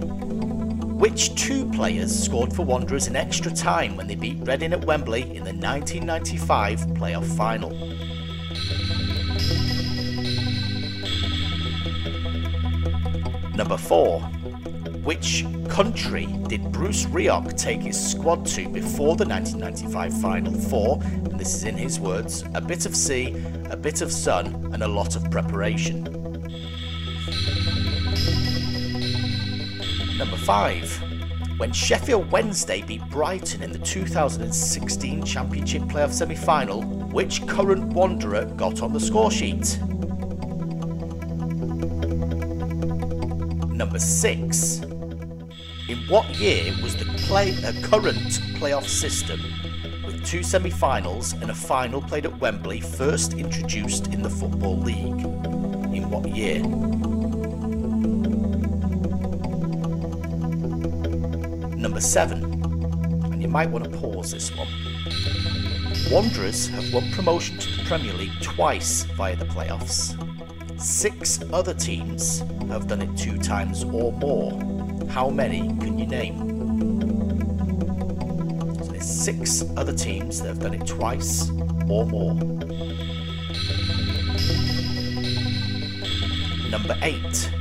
Which 0.97 1.35
two 1.35 1.71
players 1.73 2.19
scored 2.19 2.55
for 2.55 2.65
Wanderers 2.65 3.07
in 3.07 3.17
extra 3.17 3.53
time 3.53 3.95
when 3.95 4.07
they 4.07 4.15
beat 4.15 4.39
Reading 4.41 4.73
at 4.73 4.87
Wembley 4.87 5.25
in 5.25 5.45
the 5.45 5.53
1995 5.53 6.81
playoff 6.95 7.37
final? 7.37 7.69
Number 13.55 13.77
4. 13.77 14.31
Which 15.05 15.45
country 15.69 16.27
did 16.47 16.71
Bruce 16.71 17.07
Rioch 17.07 17.57
take 17.59 17.81
his 17.83 17.99
squad 18.01 18.47
to 18.47 18.69
before 18.69 19.17
the 19.17 19.27
1995 19.27 20.21
Final 20.21 20.53
Four? 20.53 21.01
And 21.03 21.41
this 21.41 21.57
is 21.57 21.65
in 21.65 21.77
his 21.77 21.99
words 21.99 22.45
a 22.55 22.61
bit 22.61 22.87
of 22.87 22.95
sea, 22.95 23.35
a 23.69 23.77
bit 23.77 24.01
of 24.01 24.13
sun, 24.13 24.71
and 24.73 24.85
a 24.85 24.87
lot 24.87 25.17
of 25.17 25.29
preparation. 25.29 26.05
Number 30.17 30.37
5. 30.37 31.03
When 31.59 31.73
Sheffield 31.73 32.31
Wednesday 32.31 32.83
beat 32.83 33.03
Brighton 33.11 33.65
in 33.65 33.73
the 33.73 33.81
2016 33.81 35.25
Championship 35.25 35.83
playoff 35.83 36.13
semi 36.13 36.37
final, 36.37 36.83
which 37.11 37.45
current 37.49 37.93
Wanderer 37.93 38.45
got 38.45 38.83
on 38.83 38.93
the 38.93 39.01
score 39.01 39.33
sheet? 39.33 39.81
Number 43.75 43.99
6. 43.99 44.92
In 45.93 45.99
what 46.09 46.27
year 46.37 46.75
was 46.83 46.97
the 46.97 47.05
play, 47.27 47.51
uh, 47.63 47.71
current 47.83 48.41
playoff 48.57 48.87
system, 48.87 49.39
with 50.07 50.25
two 50.25 50.43
semi 50.43 50.71
finals 50.71 51.35
and 51.35 51.51
a 51.51 51.55
final 51.55 52.01
played 52.01 52.25
at 52.25 52.41
Wembley, 52.41 52.81
first 52.81 53.35
introduced 53.35 54.07
in 54.07 54.23
the 54.23 54.31
Football 54.31 54.79
League? 54.79 55.21
In 55.95 56.09
what 56.09 56.27
year? 56.31 56.61
Number 61.77 62.01
7. 62.01 62.43
And 62.43 63.43
you 63.43 63.49
might 63.49 63.69
want 63.69 63.85
to 63.85 63.91
pause 63.91 64.31
this 64.31 64.51
one. 64.57 64.69
Wanderers 66.11 66.69
have 66.69 66.91
won 66.95 67.11
promotion 67.11 67.59
to 67.59 67.71
the 67.77 67.85
Premier 67.85 68.15
League 68.15 68.41
twice 68.41 69.03
via 69.03 69.37
the 69.37 69.45
playoffs. 69.45 70.17
Six 70.81 71.41
other 71.53 71.75
teams 71.75 72.39
have 72.71 72.87
done 72.87 73.03
it 73.03 73.15
two 73.15 73.37
times 73.37 73.85
or 73.85 74.11
more. 74.15 74.72
How 75.13 75.29
many 75.29 75.69
can 75.77 75.99
you 75.99 76.07
name? 76.07 76.39
So 78.83 78.93
there's 78.93 79.05
six 79.07 79.63
other 79.77 79.93
teams 79.93 80.41
that 80.41 80.49
have 80.49 80.61
done 80.61 80.73
it 80.73 80.87
twice 80.87 81.51
or 81.87 82.07
more. 82.07 82.33
Number 86.71 86.97
eight. 87.03 87.53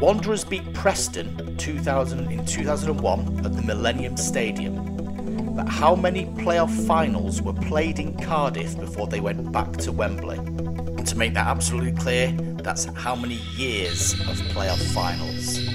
Wanderers 0.00 0.42
beat 0.42 0.74
Preston 0.74 1.56
2000 1.56 2.32
in 2.32 2.44
2001 2.44 3.46
at 3.46 3.54
the 3.54 3.62
Millennium 3.62 4.16
Stadium. 4.16 5.54
But 5.54 5.68
how 5.68 5.94
many 5.94 6.24
playoff 6.24 6.84
finals 6.84 7.40
were 7.40 7.52
played 7.52 8.00
in 8.00 8.16
Cardiff 8.16 8.76
before 8.76 9.06
they 9.06 9.20
went 9.20 9.52
back 9.52 9.70
to 9.78 9.92
Wembley? 9.92 10.38
And 10.38 11.06
to 11.06 11.16
make 11.16 11.32
that 11.34 11.46
absolutely 11.46 11.92
clear, 11.92 12.32
that's 12.56 12.86
how 12.86 13.14
many 13.14 13.36
years 13.54 14.14
of 14.14 14.36
playoff 14.50 14.82
finals. 14.92 15.65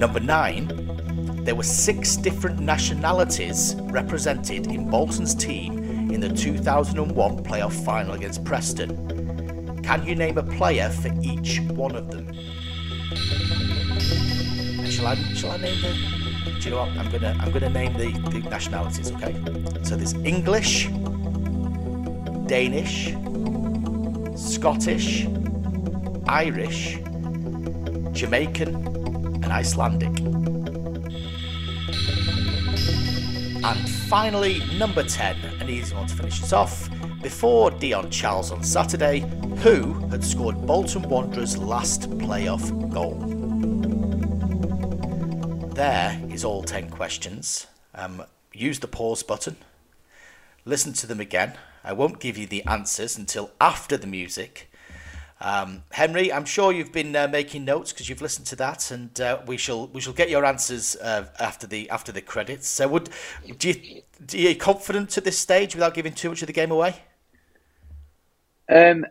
Number 0.00 0.18
nine, 0.18 1.44
there 1.44 1.54
were 1.54 1.62
six 1.62 2.16
different 2.16 2.58
nationalities 2.58 3.76
represented 3.80 4.66
in 4.68 4.88
Bolton's 4.88 5.34
team 5.34 6.10
in 6.10 6.20
the 6.20 6.30
2001 6.30 7.44
playoff 7.44 7.84
final 7.84 8.14
against 8.14 8.42
Preston. 8.42 9.82
Can 9.82 10.06
you 10.06 10.14
name 10.14 10.38
a 10.38 10.42
player 10.42 10.88
for 10.88 11.10
each 11.20 11.60
one 11.74 11.94
of 11.94 12.10
them? 12.10 12.32
Shall 14.86 15.08
I, 15.08 15.16
shall 15.34 15.50
I 15.50 15.58
name 15.58 15.82
the? 15.82 16.50
Do 16.60 16.60
you 16.60 16.70
know 16.70 16.78
what? 16.78 16.96
I'm 16.96 17.10
gonna 17.10 17.36
I'm 17.38 17.50
gonna 17.50 17.68
name 17.68 17.92
the, 17.98 18.10
the 18.30 18.40
nationalities. 18.48 19.12
Okay. 19.12 19.34
So 19.82 19.96
there's 19.96 20.14
English, 20.14 20.86
Danish, 22.46 23.14
Scottish, 24.34 25.26
Irish, 26.26 26.96
Jamaican, 28.12 28.89
and 29.50 29.58
Icelandic. 29.58 30.18
And 33.62 33.90
finally, 34.08 34.62
number 34.78 35.02
10, 35.02 35.36
an 35.60 35.68
easy 35.68 35.94
one 35.94 36.06
to 36.06 36.14
finish 36.14 36.42
us 36.42 36.52
off. 36.52 36.88
Before 37.22 37.70
Dion 37.70 38.10
Charles 38.10 38.50
on 38.50 38.62
Saturday, 38.62 39.20
who 39.58 39.92
had 40.08 40.24
scored 40.24 40.66
Bolton 40.66 41.02
Wanderers' 41.02 41.58
last 41.58 42.08
playoff 42.10 42.70
goal? 42.90 43.16
There 45.74 46.18
is 46.30 46.44
all 46.44 46.62
10 46.62 46.90
questions. 46.90 47.66
Um, 47.94 48.24
use 48.54 48.78
the 48.78 48.88
pause 48.88 49.22
button, 49.22 49.56
listen 50.64 50.92
to 50.94 51.06
them 51.06 51.20
again. 51.20 51.54
I 51.82 51.92
won't 51.92 52.20
give 52.20 52.38
you 52.38 52.46
the 52.46 52.64
answers 52.66 53.18
until 53.18 53.50
after 53.60 53.96
the 53.96 54.06
music. 54.06 54.69
Um, 55.42 55.84
Henry, 55.90 56.30
I'm 56.30 56.44
sure 56.44 56.70
you've 56.70 56.92
been 56.92 57.16
uh, 57.16 57.26
making 57.26 57.64
notes 57.64 57.92
because 57.92 58.08
you've 58.08 58.20
listened 58.20 58.46
to 58.48 58.56
that, 58.56 58.90
and 58.90 59.18
uh, 59.20 59.40
we 59.46 59.56
shall 59.56 59.86
we 59.88 60.00
shall 60.00 60.12
get 60.12 60.28
your 60.28 60.44
answers 60.44 60.96
uh, 60.96 61.28
after 61.38 61.66
the 61.66 61.88
after 61.88 62.12
the 62.12 62.20
credits. 62.20 62.68
So, 62.68 62.86
would 62.88 63.08
do 63.58 63.68
you 63.70 64.02
do 64.24 64.38
you 64.38 64.54
confident 64.54 65.16
at 65.16 65.24
this 65.24 65.38
stage 65.38 65.74
without 65.74 65.94
giving 65.94 66.12
too 66.12 66.28
much 66.28 66.42
of 66.42 66.46
the 66.46 66.52
game 66.52 66.70
away? 66.70 66.96
Um, 68.68 69.06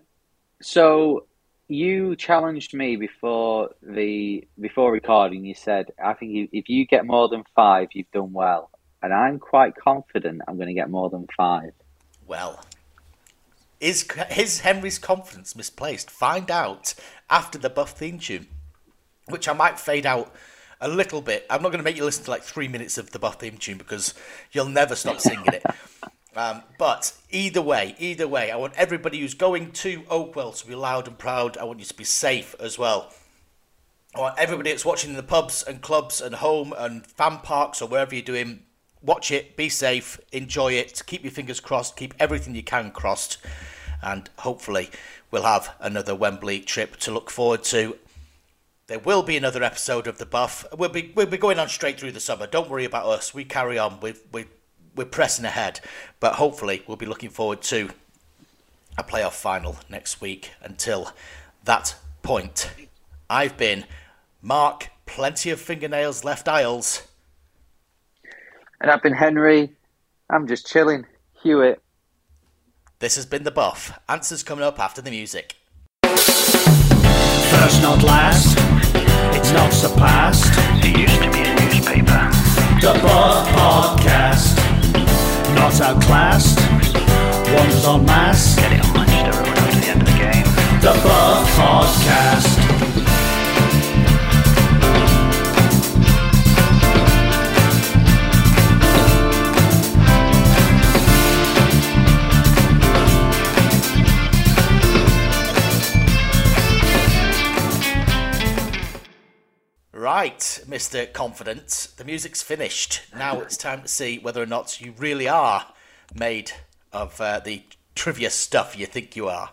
so 0.61 1.25
you 1.67 2.15
challenged 2.15 2.75
me 2.75 2.95
before 2.95 3.71
the 3.82 4.47
before 4.59 4.91
recording. 4.91 5.45
You 5.45 5.55
said, 5.55 5.91
"I 6.03 6.13
think 6.13 6.49
if 6.53 6.69
you 6.69 6.86
get 6.86 7.07
more 7.07 7.27
than 7.27 7.43
five, 7.55 7.89
you've 7.93 8.11
done 8.11 8.34
well," 8.34 8.69
and 9.01 9.11
I'm 9.11 9.39
quite 9.39 9.73
confident 9.75 10.43
I'm 10.47 10.57
going 10.57 10.67
to 10.67 10.75
get 10.75 10.91
more 10.91 11.09
than 11.09 11.25
five. 11.36 11.71
Well, 12.27 12.63
is 13.80 14.07
is 14.36 14.61
Henry's 14.61 14.99
confidence 14.99 15.55
misplaced? 15.55 16.09
Find 16.09 16.49
out 16.51 16.93
after 17.30 17.57
the 17.57 17.69
buff 17.69 17.91
theme 17.91 18.19
tune, 18.19 18.47
which 19.27 19.47
I 19.47 19.53
might 19.53 19.80
fade 19.80 20.05
out 20.05 20.34
a 20.82 20.88
little 20.88 21.21
bit. 21.21 21.45
I'm 21.49 21.61
not 21.61 21.69
going 21.69 21.80
to 21.80 21.84
make 21.84 21.97
you 21.97 22.05
listen 22.05 22.23
to 22.25 22.32
like 22.32 22.43
three 22.43 22.67
minutes 22.67 22.97
of 22.97 23.11
the 23.11 23.19
buff 23.19 23.39
theme 23.39 23.57
tune 23.57 23.77
because 23.77 24.13
you'll 24.51 24.69
never 24.69 24.95
stop 24.95 25.19
singing 25.19 25.45
it. 25.47 25.63
Um, 26.36 26.63
but 26.77 27.13
either 27.32 27.61
way, 27.61 27.95
either 27.99 28.27
way, 28.27 28.51
I 28.51 28.55
want 28.55 28.73
everybody 28.75 29.19
who's 29.19 29.34
going 29.34 29.71
to 29.71 30.01
Oakwell 30.03 30.57
to 30.59 30.67
be 30.67 30.75
loud 30.75 31.07
and 31.07 31.17
proud. 31.17 31.57
I 31.57 31.63
want 31.63 31.80
you 31.80 31.86
to 31.86 31.93
be 31.93 32.03
safe 32.03 32.55
as 32.59 32.77
well. 32.77 33.11
I 34.15 34.21
want 34.21 34.39
everybody 34.39 34.71
that's 34.71 34.86
watching 34.86 35.11
in 35.11 35.15
the 35.15 35.23
pubs 35.23 35.63
and 35.63 35.82
clubs 35.82 36.21
and 36.21 36.36
home 36.36 36.73
and 36.77 37.05
fan 37.05 37.39
parks 37.39 37.82
or 37.82 37.88
wherever 37.88 38.15
you're 38.15 38.23
doing, 38.23 38.63
watch 39.01 39.31
it, 39.31 39.55
be 39.55 39.69
safe, 39.69 40.19
enjoy 40.31 40.73
it, 40.73 41.01
keep 41.05 41.23
your 41.23 41.31
fingers 41.31 41.59
crossed, 41.59 41.95
keep 41.95 42.13
everything 42.19 42.55
you 42.55 42.63
can 42.63 42.91
crossed, 42.91 43.37
and 44.01 44.29
hopefully 44.39 44.89
we'll 45.31 45.43
have 45.43 45.75
another 45.79 46.15
Wembley 46.15 46.59
trip 46.59 46.97
to 46.97 47.11
look 47.11 47.29
forward 47.29 47.63
to. 47.65 47.97
There 48.87 48.99
will 48.99 49.23
be 49.23 49.37
another 49.37 49.61
episode 49.61 50.07
of 50.07 50.17
the 50.17 50.25
Buff. 50.25 50.65
We'll 50.75 50.89
be 50.89 51.11
we'll 51.15 51.27
be 51.27 51.37
going 51.37 51.59
on 51.59 51.69
straight 51.69 51.99
through 51.99 52.13
the 52.13 52.19
summer. 52.19 52.47
Don't 52.47 52.69
worry 52.69 52.85
about 52.85 53.05
us. 53.05 53.33
We 53.33 53.45
carry 53.45 53.77
on. 53.77 53.99
We 53.99 54.15
we 54.31 54.45
we're 54.95 55.05
pressing 55.05 55.45
ahead, 55.45 55.79
but 56.19 56.33
hopefully 56.33 56.83
we'll 56.87 56.97
be 56.97 57.05
looking 57.05 57.29
forward 57.29 57.61
to 57.63 57.89
a 58.97 59.03
playoff 59.03 59.33
final 59.33 59.77
next 59.89 60.21
week. 60.21 60.51
Until 60.61 61.13
that 61.65 61.95
point, 62.23 62.71
I've 63.29 63.57
been 63.57 63.85
Marc. 64.41 64.89
Plenty 65.05 65.51
of 65.51 65.59
fingernails 65.59 66.23
left 66.23 66.47
Iles. 66.47 67.09
And 68.82 68.89
I've 68.89 69.03
been 69.03 69.13
Henry. 69.13 69.75
I'm 70.30 70.47
just 70.47 70.67
chilling. 70.67 71.05
Hewitt. 71.43 71.82
This 72.99 73.15
has 73.15 73.25
been 73.25 73.43
the 73.43 73.51
buff. 73.51 73.99
Answers 74.07 74.43
coming 74.43 74.63
up 74.63 74.80
after 74.80 75.01
the 75.01 75.11
music. 75.11 75.55
First, 76.05 77.81
not 77.81 78.03
last. 78.03 78.57
It's 79.35 79.51
not 79.51 79.72
surpassed. 79.73 80.53
It 80.85 80.97
used 80.97 81.22
to 81.22 81.31
be 81.31 81.39
a 81.39 81.56
newspaper. 81.56 82.30
The 82.80 82.93
Buff 83.03 83.47
Podcast. 83.49 84.56
Not 85.56 85.80
outclassed. 85.81 86.60
Wonders 87.53 87.85
en 87.85 88.06
masse. 88.06 88.56
Get 88.56 88.72
it 88.73 88.85
on 88.85 88.93
Manchester 88.93 89.43
Road 89.43 89.57
after 89.57 89.80
the 89.80 89.88
end 89.88 90.01
of 90.01 90.07
the 90.07 90.18
game. 90.18 90.45
The 90.81 90.93
Buff 91.03 91.57
Podcast. 91.57 92.59
Right, 110.19 110.59
Mr. 110.67 111.13
Confident, 111.13 111.93
the 111.95 112.03
music's 112.03 112.41
finished. 112.41 113.03
Now 113.15 113.39
it's 113.39 113.55
time 113.55 113.83
to 113.83 113.87
see 113.87 114.19
whether 114.19 114.43
or 114.43 114.45
not 114.45 114.81
you 114.81 114.93
really 114.97 115.29
are 115.29 115.67
made 116.13 116.51
of 116.91 117.21
uh, 117.21 117.39
the 117.39 117.63
trivia 117.95 118.29
stuff 118.29 118.77
you 118.77 118.85
think 118.85 119.15
you 119.15 119.29
are. 119.29 119.51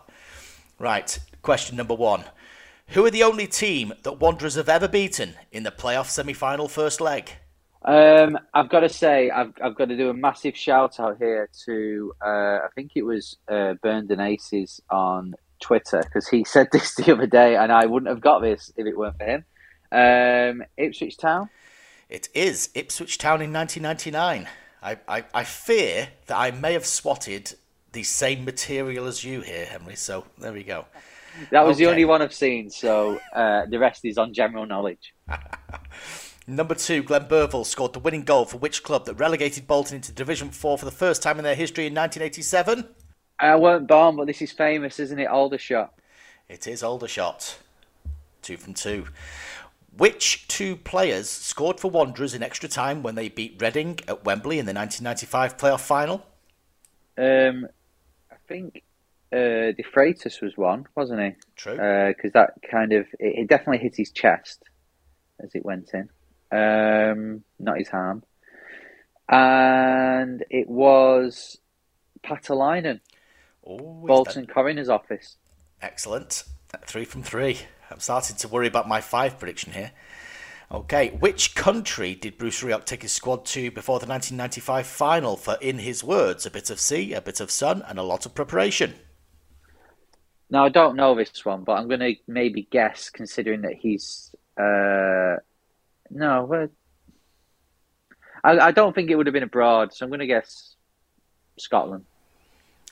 Right, 0.77 1.17
question 1.41 1.77
number 1.77 1.93
one. 1.93 2.25
Who 2.87 3.05
are 3.05 3.09
the 3.09 3.23
only 3.23 3.47
team 3.47 3.93
that 4.03 4.19
Wanderers 4.19 4.55
have 4.55 4.67
ever 4.67 4.89
beaten 4.89 5.35
in 5.53 5.63
the 5.63 5.71
playoff 5.71 6.09
semi 6.09 6.33
final 6.33 6.67
first 6.67 6.99
leg? 6.99 7.31
Um, 7.85 8.37
I've 8.53 8.67
got 8.67 8.81
to 8.81 8.89
say, 8.89 9.29
I've, 9.29 9.53
I've 9.63 9.75
got 9.75 9.87
to 9.87 9.95
do 9.95 10.09
a 10.09 10.13
massive 10.13 10.57
shout 10.57 10.99
out 10.99 11.17
here 11.17 11.49
to, 11.63 12.11
uh, 12.21 12.57
I 12.65 12.67
think 12.75 12.91
it 12.95 13.03
was 13.03 13.37
uh, 13.47 13.75
Burned 13.75 14.11
Aces 14.11 14.81
on 14.89 15.33
Twitter, 15.61 16.01
because 16.03 16.27
he 16.27 16.43
said 16.43 16.67
this 16.73 16.93
the 16.95 17.13
other 17.13 17.25
day, 17.25 17.55
and 17.55 17.71
I 17.71 17.85
wouldn't 17.85 18.09
have 18.09 18.19
got 18.19 18.41
this 18.41 18.73
if 18.75 18.85
it 18.85 18.97
weren't 18.97 19.17
for 19.17 19.23
him. 19.23 19.45
Um, 19.91 20.63
Ipswich 20.77 21.17
Town. 21.17 21.49
It 22.09 22.29
is 22.33 22.69
Ipswich 22.73 23.17
Town 23.17 23.41
in 23.41 23.51
1999. 23.51 24.47
I, 24.81 24.97
I, 25.07 25.23
I 25.33 25.43
fear 25.43 26.09
that 26.27 26.37
I 26.37 26.51
may 26.51 26.73
have 26.73 26.85
swatted 26.85 27.55
the 27.91 28.03
same 28.03 28.45
material 28.45 29.07
as 29.07 29.23
you 29.23 29.41
here, 29.41 29.65
Henry, 29.65 29.95
so 29.95 30.25
there 30.37 30.53
we 30.53 30.63
go. 30.63 30.85
That 31.51 31.65
was 31.65 31.77
the 31.77 31.87
only 31.87 32.05
one 32.05 32.21
I've 32.21 32.33
seen, 32.33 32.69
so 32.69 33.19
uh, 33.33 33.65
the 33.67 33.79
rest 33.79 34.05
is 34.05 34.17
on 34.17 34.33
general 34.33 34.65
knowledge. 34.65 35.13
Number 36.47 36.75
two, 36.75 37.03
Glen 37.03 37.25
Burvill 37.25 37.65
scored 37.65 37.93
the 37.93 37.99
winning 37.99 38.23
goal 38.23 38.45
for 38.45 38.57
which 38.57 38.81
club 38.81 39.05
that 39.05 39.15
relegated 39.15 39.67
Bolton 39.67 39.97
into 39.97 40.13
Division 40.13 40.49
4 40.49 40.77
for 40.77 40.85
the 40.85 40.91
first 40.91 41.21
time 41.21 41.37
in 41.37 41.43
their 41.43 41.55
history 41.55 41.87
in 41.87 41.93
1987? 41.93 42.87
I 43.39 43.55
weren't 43.57 43.87
born, 43.87 44.15
but 44.15 44.27
this 44.27 44.41
is 44.41 44.51
famous, 44.51 44.99
isn't 44.99 45.19
it? 45.19 45.27
Aldershot. 45.27 45.93
It 46.47 46.65
is 46.65 46.81
Aldershot. 46.83 47.57
Two 48.41 48.55
from 48.55 48.73
two. 48.73 49.07
Which 49.97 50.47
two 50.47 50.75
players 50.75 51.27
scored 51.29 51.79
for 51.79 51.89
Wanderers 51.89 52.33
in 52.35 52.43
extra 52.43 52.69
time 52.69 53.01
when 53.01 53.15
they 53.15 53.29
beat 53.29 53.59
Reading 53.59 53.99
at 54.07 54.23
Wembley 54.25 54.59
in 54.59 54.65
the 54.67 54.73
1995 54.73 55.57
playoff 55.57 55.79
final? 55.81 56.23
Um, 57.17 57.67
I 58.31 58.35
think 58.47 58.83
uh, 59.33 59.73
De 59.73 59.83
Freitas 59.93 60.39
was 60.41 60.55
one, 60.55 60.85
wasn't 60.95 61.21
he? 61.21 61.31
True. 61.55 61.73
Because 61.73 62.31
that 62.33 62.53
kind 62.69 62.93
of 62.93 63.07
it, 63.19 63.39
it 63.39 63.47
definitely 63.47 63.79
hit 63.79 63.95
his 63.95 64.11
chest 64.11 64.63
as 65.39 65.55
it 65.55 65.65
went 65.65 65.91
in, 65.93 66.09
um, 66.51 67.43
not 67.59 67.79
his 67.79 67.89
hand. 67.89 68.23
And 69.29 70.43
it 70.49 70.69
was 70.69 71.57
Paatelainen, 72.23 73.01
Oh, 73.65 74.05
Bolton 74.05 74.45
coroner's 74.47 74.89
office. 74.89 75.35
Excellent. 75.81 76.43
Three 76.85 77.03
from 77.03 77.23
three. 77.23 77.59
I'm 77.91 77.99
starting 77.99 78.35
to 78.37 78.47
worry 78.47 78.67
about 78.67 78.87
my 78.87 79.01
five 79.01 79.39
prediction 79.39 79.73
here. 79.73 79.91
Okay, 80.69 81.09
which 81.19 81.55
country 81.55 82.13
did 82.13 82.37
Bruce 82.37 82.61
Rioch 82.61 82.83
take 82.85 83.01
his 83.01 83.13
squad 83.13 83.45
to 83.47 83.71
before 83.71 83.99
the 83.99 84.05
1995 84.05 84.85
final 84.85 85.37
for, 85.37 85.57
in 85.61 85.79
his 85.79 86.03
words, 86.03 86.45
a 86.45 86.51
bit 86.51 86.69
of 86.69 86.79
sea, 86.79 87.13
a 87.13 87.21
bit 87.21 87.39
of 87.39 87.49
sun, 87.49 87.83
and 87.87 87.97
a 87.97 88.03
lot 88.03 88.25
of 88.25 88.35
preparation? 88.35 88.93
Now 90.49 90.65
I 90.65 90.69
don't 90.69 90.97
know 90.97 91.15
this 91.15 91.45
one, 91.45 91.63
but 91.63 91.73
I'm 91.73 91.87
going 91.87 92.01
to 92.01 92.15
maybe 92.27 92.67
guess, 92.69 93.09
considering 93.09 93.61
that 93.61 93.75
he's 93.75 94.35
uh, 94.57 95.37
no, 96.09 96.45
well, 96.45 96.67
I, 98.43 98.59
I 98.59 98.71
don't 98.71 98.93
think 98.93 99.09
it 99.09 99.15
would 99.15 99.27
have 99.27 99.33
been 99.33 99.43
abroad, 99.43 99.93
so 99.93 100.05
I'm 100.05 100.09
going 100.09 100.19
to 100.19 100.27
guess 100.27 100.75
Scotland. 101.57 102.05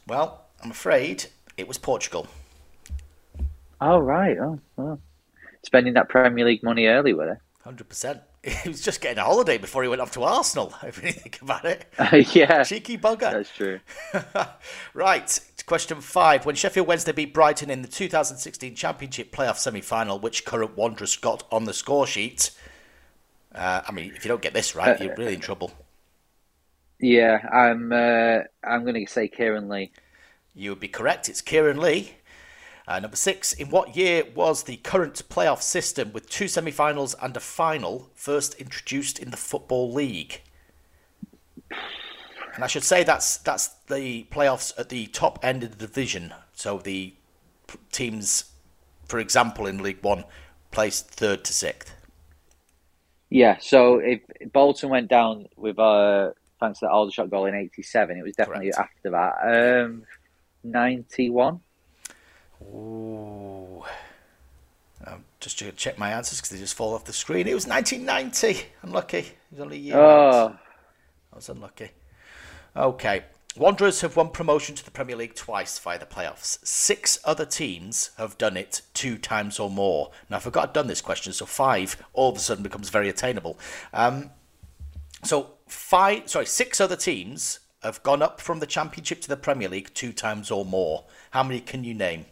Well, 0.08 0.46
I'm 0.64 0.72
afraid 0.72 1.26
it 1.58 1.68
was 1.68 1.78
Portugal. 1.78 2.28
Oh 3.82 4.00
right, 4.00 4.38
oh, 4.38 4.60
oh. 4.78 5.00
spending 5.64 5.94
that 5.96 6.10
Premier 6.10 6.46
League 6.46 6.64
money 6.64 6.86
early, 6.88 7.14
were 7.14 7.28
they? 7.28 7.64
Hundred 7.64 7.90
percent. 7.90 8.22
He 8.64 8.70
was 8.70 8.82
just 8.82 9.02
getting 9.02 9.18
a 9.18 9.24
holiday 9.24 9.58
before 9.58 9.82
he 9.82 9.90
went 9.90 10.02
off 10.02 10.12
to 10.12 10.24
Arsenal. 10.24 10.72
If 10.84 11.04
you 11.04 11.12
think 11.12 11.42
about 11.42 11.66
it, 11.66 11.86
yeah, 12.36 12.64
cheeky 12.64 12.96
bugger. 12.96 13.32
that's 13.32 13.52
true. 13.52 13.80
right. 14.94 15.40
Question 15.66 16.00
five: 16.00 16.46
When 16.46 16.54
Sheffield 16.54 16.86
Wednesday 16.86 17.12
beat 17.12 17.34
Brighton 17.34 17.72
in 17.72 17.82
the 17.82 17.88
2016 17.88 18.76
Championship 18.76 19.32
playoff 19.36 19.58
semi-final, 19.58 20.20
which 20.20 20.46
current 20.46 20.78
Wanderers 20.78 21.18
got 21.18 21.44
on 21.52 21.66
the 21.66 21.74
score 21.74 22.06
sheet? 22.06 22.52
Uh, 23.54 23.82
I 23.88 23.92
mean, 23.92 24.14
if 24.16 24.24
you 24.24 24.30
don't 24.30 24.44
get 24.44 24.54
this 24.54 24.76
right, 24.76 25.00
you're 25.02 25.16
really 25.16 25.34
in 25.34 25.40
trouble. 25.40 25.72
Yeah, 27.00 27.40
I'm. 27.52 27.92
Uh, 27.92 28.40
I'm 28.64 28.84
going 28.84 29.06
to 29.06 29.12
say 29.12 29.28
Kieran 29.28 29.68
Lee. 29.70 29.92
You 30.54 30.70
would 30.72 30.80
be 30.80 30.88
correct. 30.88 31.30
It's 31.30 31.42
Kieran 31.42 31.78
Lee. 31.78 32.14
Uh, 32.88 33.00
number 33.00 33.16
six, 33.16 33.54
in 33.54 33.70
what 33.70 33.96
year 33.96 34.24
was 34.36 34.64
the 34.64 34.78
current 34.78 35.28
playoff 35.30 35.62
system 35.62 36.14
with 36.14 36.30
two 36.30 36.48
semi 36.48 36.72
finals 36.72 37.16
and 37.22 37.36
a 37.36 37.40
final 37.40 38.10
first 38.14 38.54
introduced 38.56 39.18
in 39.18 39.32
the 39.32 39.38
Football 39.38 39.92
League? 39.92 40.42
And 41.72 42.64
I 42.64 42.68
should 42.68 42.84
say 42.84 43.04
that's 43.04 43.38
that's 43.38 43.68
the 43.88 44.26
playoffs 44.32 44.78
at 44.80 44.90
the 44.90 45.08
top 45.08 45.40
end 45.44 45.64
of 45.64 45.72
the 45.72 45.88
division. 45.88 46.34
So 46.54 46.78
the 46.78 47.14
teams, 47.92 48.46
for 49.08 49.20
example, 49.20 49.66
in 49.66 49.82
League 49.82 50.04
One, 50.04 50.24
placed 50.72 51.10
third 51.10 51.44
to 51.46 51.54
sixth. 51.54 51.94
Yeah, 53.30 53.58
so 53.60 53.98
if 53.98 54.22
Bolton 54.54 54.90
went 54.90 55.10
down 55.10 55.48
with 55.58 55.80
uh, 55.80 56.32
thanks 56.60 56.80
to 56.80 56.86
that 56.86 56.92
Aldershot 56.92 57.30
goal 57.32 57.48
in 57.48 57.56
'87, 57.56 58.18
it 58.18 58.24
was 58.24 58.36
definitely 58.36 58.72
Correct. 58.72 58.92
after 58.96 59.10
that. 59.10 59.86
Um, 59.86 60.04
'91. 60.64 61.60
Ooh. 62.64 63.84
Um, 65.06 65.24
just 65.40 65.60
to 65.60 65.72
check 65.72 65.98
my 65.98 66.12
answers 66.12 66.40
because 66.40 66.52
they 66.52 66.58
just 66.58 66.74
fall 66.74 66.94
off 66.94 67.06
the 67.06 67.14
screen. 67.14 67.48
It 67.48 67.54
was 67.54 67.68
1990. 67.68 68.66
Unlucky. 68.82 69.18
It 69.20 69.36
was 69.52 69.60
only 69.60 69.78
a 69.78 69.80
year. 69.80 69.96
out. 69.96 70.02
Oh, 70.02 70.58
I 71.34 71.36
was 71.36 71.50
unlucky. 71.50 71.92
Okay. 72.76 73.24
Wanderers 73.58 74.02
have 74.02 74.18
won 74.18 74.30
promotion 74.32 74.76
to 74.76 74.84
the 74.84 74.92
Premier 74.92 75.16
League 75.16 75.36
twice 75.36 75.80
via 75.80 75.98
the 75.98 76.06
playoffs. 76.06 76.66
Six 76.66 77.20
other 77.24 77.46
teams 77.46 78.12
have 78.18 78.38
done 78.38 78.58
it 78.58 78.82
two 78.94 79.18
times 79.18 79.60
or 79.60 79.70
more. 79.70 80.12
Now, 80.30 80.38
I 80.38 80.40
forgot 80.42 80.70
I'd 80.70 80.74
done 80.74 80.88
this 80.88 81.00
question, 81.00 81.32
so 81.32 81.46
five 81.46 81.96
all 82.12 82.32
of 82.32 82.36
a 82.36 82.40
sudden 82.40 82.64
becomes 82.64 82.90
very 82.90 83.08
attainable. 83.08 83.58
Um, 83.94 84.32
so 85.24 85.52
five, 85.68 86.30
sorry, 86.30 86.48
six 86.48 86.82
other 86.82 86.98
teams 86.98 87.60
have 87.82 88.04
gone 88.04 88.22
up 88.22 88.42
from 88.42 88.60
the 88.60 88.66
Championship 88.66 89.22
to 89.22 89.30
the 89.30 89.38
Premier 89.38 89.70
League 89.70 89.94
two 89.94 90.12
times 90.12 90.52
or 90.52 90.66
more. 90.66 91.06
How 91.32 91.44
many 91.44 91.62
can 91.62 91.86
you 91.86 91.94
name 91.94 92.26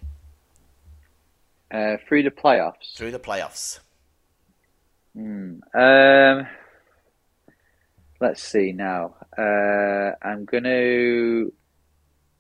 uh, 1.74 1.98
through 2.08 2.24
the 2.24 2.32
playoffs. 2.32 2.96
through 2.96 3.12
the 3.12 3.20
playoffs? 3.20 3.80
Um, 5.18 6.48
let's 8.20 8.42
see 8.42 8.72
now. 8.72 9.16
Uh, 9.38 10.12
I'm 10.22 10.46
going 10.46 10.64
to 10.64 11.54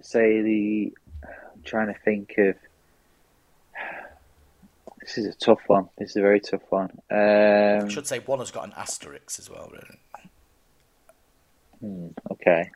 say 0.01 0.41
the. 0.41 0.93
I'm 1.23 1.61
trying 1.63 1.87
to 1.93 1.99
think 1.99 2.33
of. 2.37 2.55
This 5.01 5.17
is 5.17 5.25
a 5.27 5.33
tough 5.37 5.59
one. 5.67 5.89
This 5.97 6.11
is 6.11 6.15
a 6.15 6.21
very 6.21 6.39
tough 6.39 6.61
one. 6.69 6.89
I 7.11 7.79
Um, 7.81 7.89
should 7.89 8.07
say 8.07 8.19
one 8.19 8.39
has 8.39 8.51
got 8.51 8.65
an 8.65 8.73
asterisk 8.77 9.37
as 9.37 9.49
well. 9.49 9.69
Really. 11.83 12.19
okay. 12.31 12.71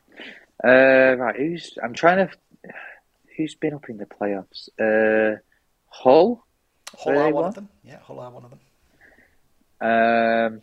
Uh, 0.63 1.15
right. 1.17 1.35
Who's? 1.37 1.77
I'm 1.81 1.93
trying 1.93 2.27
to. 2.27 2.33
Who's 3.37 3.55
been 3.55 3.73
up 3.73 3.87
in 3.89 3.97
the 3.97 4.05
playoffs? 4.05 4.67
Uh, 4.79 5.37
Hull. 5.89 6.43
Hull 6.97 7.17
are 7.17 7.31
one 7.31 7.45
of 7.45 7.55
them. 7.55 7.69
Yeah, 7.83 7.99
Hull 7.99 8.19
are 8.19 8.31
one 8.31 8.43
of 8.45 8.51
them. 8.51 8.59
Um, 9.79 10.61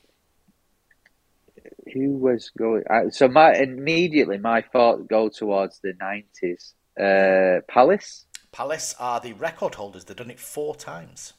who 1.93 2.13
was 2.13 2.51
going? 2.57 2.85
Uh, 2.91 3.11
so 3.11 3.29
my 3.29 3.55
immediately 3.55 4.39
my 4.39 4.63
thought 4.63 5.09
go 5.09 5.29
towards 5.29 5.81
the 5.81 5.95
nineties. 6.01 6.75
Uh, 6.99 7.61
Palace, 7.69 8.27
Palace 8.53 8.95
are 8.99 9.21
the 9.21 9.33
record 9.35 9.75
holders. 9.77 10.05
They've 10.05 10.17
done 10.17 10.31
it 10.31 10.41
four 10.41 10.75
times. 10.75 11.33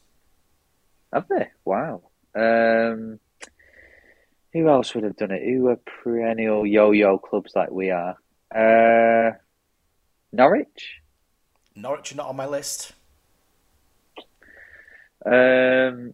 have 1.12 1.28
they? 1.28 1.48
Wow. 1.64 2.02
Um, 2.34 3.18
who 4.52 4.68
else 4.68 4.94
would 4.94 5.04
have 5.04 5.16
done 5.16 5.30
it? 5.32 5.42
Who 5.44 5.68
are 5.68 5.76
perennial 5.76 6.66
yo-yo 6.66 7.18
clubs 7.18 7.52
like 7.54 7.70
we 7.70 7.90
are? 7.90 8.16
Uh, 8.54 9.36
Norwich. 10.32 11.00
Norwich 11.74 12.12
are 12.12 12.16
not 12.16 12.28
on 12.28 12.36
my 12.36 12.46
list. 12.46 12.92
Um, 15.26 16.12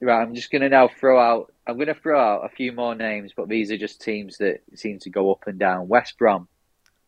right. 0.00 0.22
I'm 0.22 0.34
just 0.34 0.50
gonna 0.52 0.68
now 0.68 0.88
throw 0.88 1.18
out. 1.18 1.52
I'm 1.66 1.78
gonna 1.78 1.94
throw 1.94 2.20
out 2.20 2.44
a 2.44 2.48
few 2.54 2.72
more 2.72 2.94
names, 2.94 3.32
but 3.34 3.48
these 3.48 3.70
are 3.72 3.78
just 3.78 4.00
teams 4.02 4.36
that 4.38 4.60
seem 4.74 4.98
to 5.00 5.10
go 5.10 5.32
up 5.32 5.44
and 5.46 5.58
down. 5.58 5.88
West 5.88 6.18
Brom. 6.18 6.46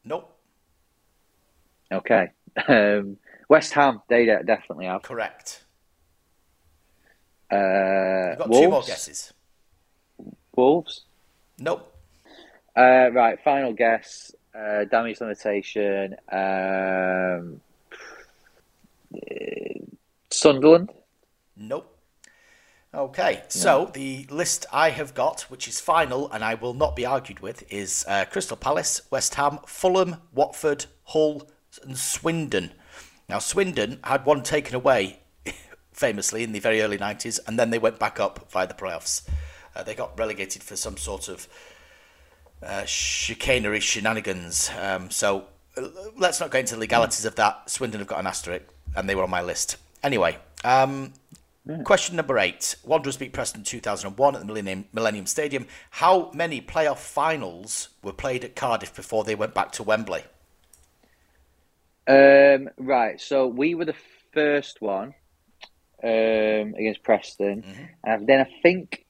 Nope. 0.05 0.33
Okay. 1.93 2.31
Um, 2.69 3.19
West 3.51 3.75
Ham, 3.75 4.01
they 4.09 4.25
de- 4.25 4.43
definitely 4.45 4.87
have. 4.87 5.03
Correct. 5.03 5.63
Uh, 7.53 7.57
You've 8.31 8.39
got 8.39 8.49
Wolves. 8.49 8.65
two 8.65 8.71
more 8.71 8.83
guesses. 8.83 9.33
Wolves. 10.57 11.05
Nope. 11.59 11.93
Uh, 12.77 13.11
right, 13.13 13.39
final 13.45 13.73
guess. 13.75 14.35
Uh, 14.55 14.85
damage 14.85 15.21
limitation. 15.21 16.17
Um, 16.33 17.61
Sunderland. 20.31 20.91
Nope. 21.57 21.93
Okay, 22.95 23.43
so 23.49 23.91
the 23.93 24.27
list 24.31 24.65
I 24.73 24.91
have 24.91 25.15
got, 25.15 25.43
which 25.43 25.69
is 25.69 25.81
final 25.81 26.31
and 26.31 26.43
I 26.43 26.55
will 26.55 26.73
not 26.73 26.97
be 26.97 27.05
argued 27.05 27.41
with, 27.41 27.71
is 27.71 28.07
uh, 28.09 28.25
Crystal 28.25 28.57
Palace, 28.57 29.03
West 29.11 29.35
Ham, 29.35 29.59
Fulham, 29.67 30.17
Watford, 30.33 30.87
Hull, 31.05 31.49
and 31.83 31.99
Swindon. 31.99 32.73
Now, 33.29 33.39
Swindon 33.39 33.99
had 34.05 34.25
one 34.25 34.43
taken 34.43 34.75
away, 34.75 35.21
famously, 35.93 36.43
in 36.43 36.53
the 36.53 36.61
very 36.61 36.81
early 36.81 36.97
90s, 36.97 37.39
and 37.47 37.59
then 37.59 37.71
they 37.71 37.79
went 37.79 37.99
back 37.99 38.19
up 38.21 38.51
via 38.51 38.67
the 38.67 38.75
playoffs. 38.75 39.29
Uh, 39.75 39.83
they 39.83 39.95
got 39.95 40.19
relegated 40.19 40.63
for 40.63 40.77
some 40.77 40.97
sort 40.97 41.29
of 41.29 41.49
uh, 42.63 42.85
chicanery 42.85 43.81
shenanigans. 43.81 44.71
Um, 44.81 45.11
so 45.11 45.47
uh, 45.77 45.89
let's 46.17 46.41
not 46.41 46.51
go 46.51 46.61
into 46.61 46.75
the 46.75 46.81
legalities 46.81 47.27
of 47.27 47.35
that. 47.35 47.69
Swindon 47.69 48.01
have 48.01 48.09
got 48.09 48.21
an 48.21 48.27
asterisk, 48.27 48.65
and 48.97 49.09
they 49.09 49.15
were 49.15 49.25
on 49.25 49.31
my 49.31 49.43
list. 49.43 49.77
Anyway, 50.03 50.39
um, 50.65 51.13
question 51.85 52.17
number 52.17 52.39
eight. 52.39 52.77
Wanderers 52.85 53.17
beat 53.17 53.33
Preston 53.33 53.63
2001 53.65 54.35
at 54.35 54.41
the 54.41 54.47
Millennium, 54.47 54.85
Millennium 54.93 55.27
Stadium. 55.27 55.67
How 55.91 56.31
many 56.35 56.61
playoff 56.61 56.99
finals 56.99 57.89
were 58.03 58.13
played 58.13 58.45
at 58.45 58.55
Cardiff 58.57 58.95
before 58.95 59.25
they 59.25 59.35
went 59.35 59.55
back 59.55 59.73
to 59.73 59.83
Wembley? 59.83 60.25
Um, 62.09 62.69
right, 62.79 63.21
so 63.21 63.49
we 63.49 63.75
were 63.75 63.85
the 63.85 63.97
first 64.33 64.81
one 64.81 65.15
um, 66.05 66.75
against 66.79 67.03
Preston, 67.03 67.63
Mm-hmm. 67.63 67.85
and 68.05 68.27
then 68.29 68.41
I 68.41 68.49
think 68.63 69.05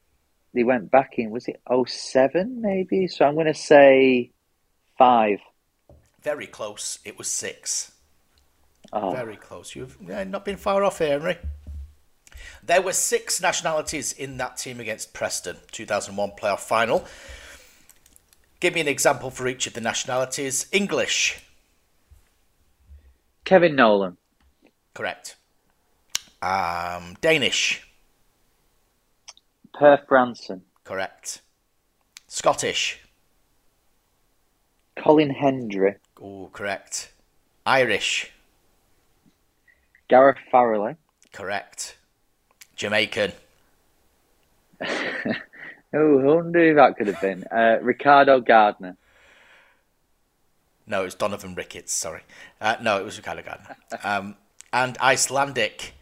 they 0.54 0.64
went 0.64 0.90
back 0.90 1.18
in. 1.18 1.30
Was 1.30 1.46
it 1.48 1.60
07 1.86 2.62
maybe? 2.62 3.06
So 3.08 3.26
I'm 3.26 3.34
going 3.34 3.46
to 3.46 3.54
say 3.54 4.30
five. 4.96 5.40
Very 6.22 6.46
close. 6.46 6.98
It 7.04 7.18
was 7.18 7.28
six. 7.28 7.92
Oh, 8.92 9.10
Very 9.10 9.36
close. 9.36 9.74
You've 9.74 9.98
yeah, 10.00 10.24
not 10.24 10.44
been 10.46 10.56
far 10.56 10.82
off 10.82 10.98
here, 10.98 11.18
Henry. 11.18 11.36
There 12.66 12.82
were 12.82 12.92
six 12.92 13.40
nationalities 13.40 14.12
in 14.12 14.38
that 14.38 14.56
team 14.56 14.80
against 14.80 15.12
Preston, 15.12 15.56
2001 15.70 16.32
playoff 16.32 16.58
final. 16.58 17.04
Give 18.58 18.74
me 18.74 18.80
an 18.80 18.88
example 18.88 19.30
for 19.30 19.46
each 19.46 19.68
of 19.68 19.74
the 19.74 19.80
nationalities. 19.80 20.66
English, 20.72 21.44
Kevin 23.44 23.76
Nolan, 23.76 24.16
correct. 24.94 25.36
Um, 26.42 27.16
Danish, 27.20 27.86
Per 29.72 29.98
Frandsen, 30.08 30.62
correct. 30.82 31.42
Scottish, 32.26 33.00
Colin 34.96 35.30
Hendry, 35.30 35.94
oh, 36.20 36.50
correct. 36.52 37.12
Irish, 37.64 38.32
Gareth 40.08 40.38
Farrelly. 40.52 40.96
correct. 41.32 41.95
Jamaican, 42.76 43.32
Oh, 45.94 46.18
who 46.20 46.74
that 46.74 46.94
could 46.98 47.06
have 47.06 47.20
been. 47.20 47.44
Uh, 47.44 47.78
Ricardo 47.80 48.40
Gardner. 48.40 48.96
no, 50.86 51.00
it 51.02 51.04
was 51.06 51.14
Donovan 51.14 51.54
Ricketts, 51.54 51.92
sorry. 51.92 52.22
Uh, 52.60 52.76
no, 52.82 53.00
it 53.00 53.04
was 53.04 53.16
Ricardo 53.16 53.42
Gardner. 53.42 53.76
Um, 54.04 54.36
and 54.72 54.98
Icelandic, 54.98 55.94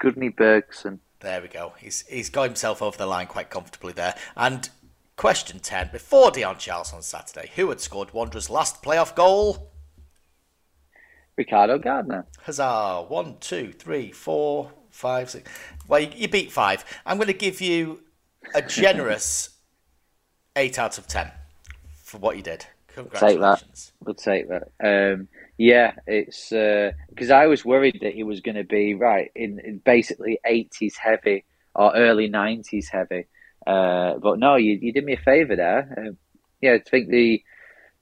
Gudni 0.00 0.30
Bergsson. 0.30 1.00
There 1.20 1.40
we 1.42 1.48
go. 1.48 1.72
He's 1.78 2.06
he's 2.06 2.30
got 2.30 2.44
himself 2.44 2.82
over 2.82 2.96
the 2.96 3.06
line 3.06 3.26
quite 3.26 3.50
comfortably 3.50 3.94
there. 3.94 4.14
And 4.36 4.68
question 5.16 5.58
ten: 5.58 5.88
Before 5.90 6.30
Dion 6.30 6.58
Charles 6.58 6.92
on 6.92 7.02
Saturday, 7.02 7.50
who 7.56 7.68
had 7.70 7.80
scored 7.80 8.12
Wanderers' 8.12 8.50
last 8.50 8.82
playoff 8.82 9.16
goal? 9.16 9.70
Ricardo 11.36 11.78
Gardner. 11.78 12.26
Huzzah! 12.42 13.06
One, 13.08 13.36
two, 13.40 13.72
three, 13.72 14.12
four, 14.12 14.70
five, 14.96 15.30
six. 15.30 15.50
Well, 15.86 16.00
you, 16.00 16.10
you 16.14 16.28
beat 16.28 16.50
five. 16.50 16.84
I'm 17.04 17.18
going 17.18 17.28
to 17.28 17.34
give 17.34 17.60
you 17.60 18.00
a 18.54 18.62
generous 18.62 19.50
eight 20.56 20.78
out 20.78 20.98
of 20.98 21.06
ten 21.06 21.30
for 22.02 22.18
what 22.18 22.36
you 22.36 22.42
did. 22.42 22.66
Take 23.14 23.40
that. 23.40 23.62
We'll 24.00 24.14
take 24.14 24.46
that. 24.48 24.70
Um, 24.82 25.28
yeah, 25.58 25.92
it's 26.06 26.48
because 26.48 27.30
I 27.30 27.46
was 27.46 27.64
worried 27.64 27.98
that 28.02 28.14
he 28.14 28.24
was 28.24 28.40
going 28.40 28.56
to 28.56 28.64
be 28.64 28.94
right 28.94 29.30
in, 29.34 29.60
in 29.60 29.78
basically 29.78 30.38
eighties 30.46 30.96
heavy 30.96 31.44
or 31.74 31.94
early 31.94 32.28
nineties 32.28 32.88
heavy. 32.88 33.26
Uh, 33.66 34.14
but 34.18 34.38
no, 34.38 34.56
you, 34.56 34.78
you 34.80 34.92
did 34.92 35.04
me 35.04 35.14
a 35.14 35.18
favour 35.18 35.56
there. 35.56 35.94
Um, 35.98 36.16
yeah, 36.62 36.74
I 36.74 36.78
think 36.78 37.10
the 37.10 37.42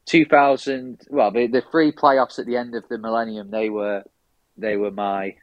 2000 0.07 1.01
well 1.09 1.31
the, 1.31 1.47
the 1.47 1.63
three 1.71 1.91
playoffs 1.91 2.39
at 2.39 2.45
the 2.45 2.59
end 2.59 2.75
of 2.75 2.87
the 2.91 2.99
millennium 2.99 3.51
they 3.51 3.71
were 3.71 4.05
they 4.59 4.77
were 4.77 4.91
my 4.91 5.35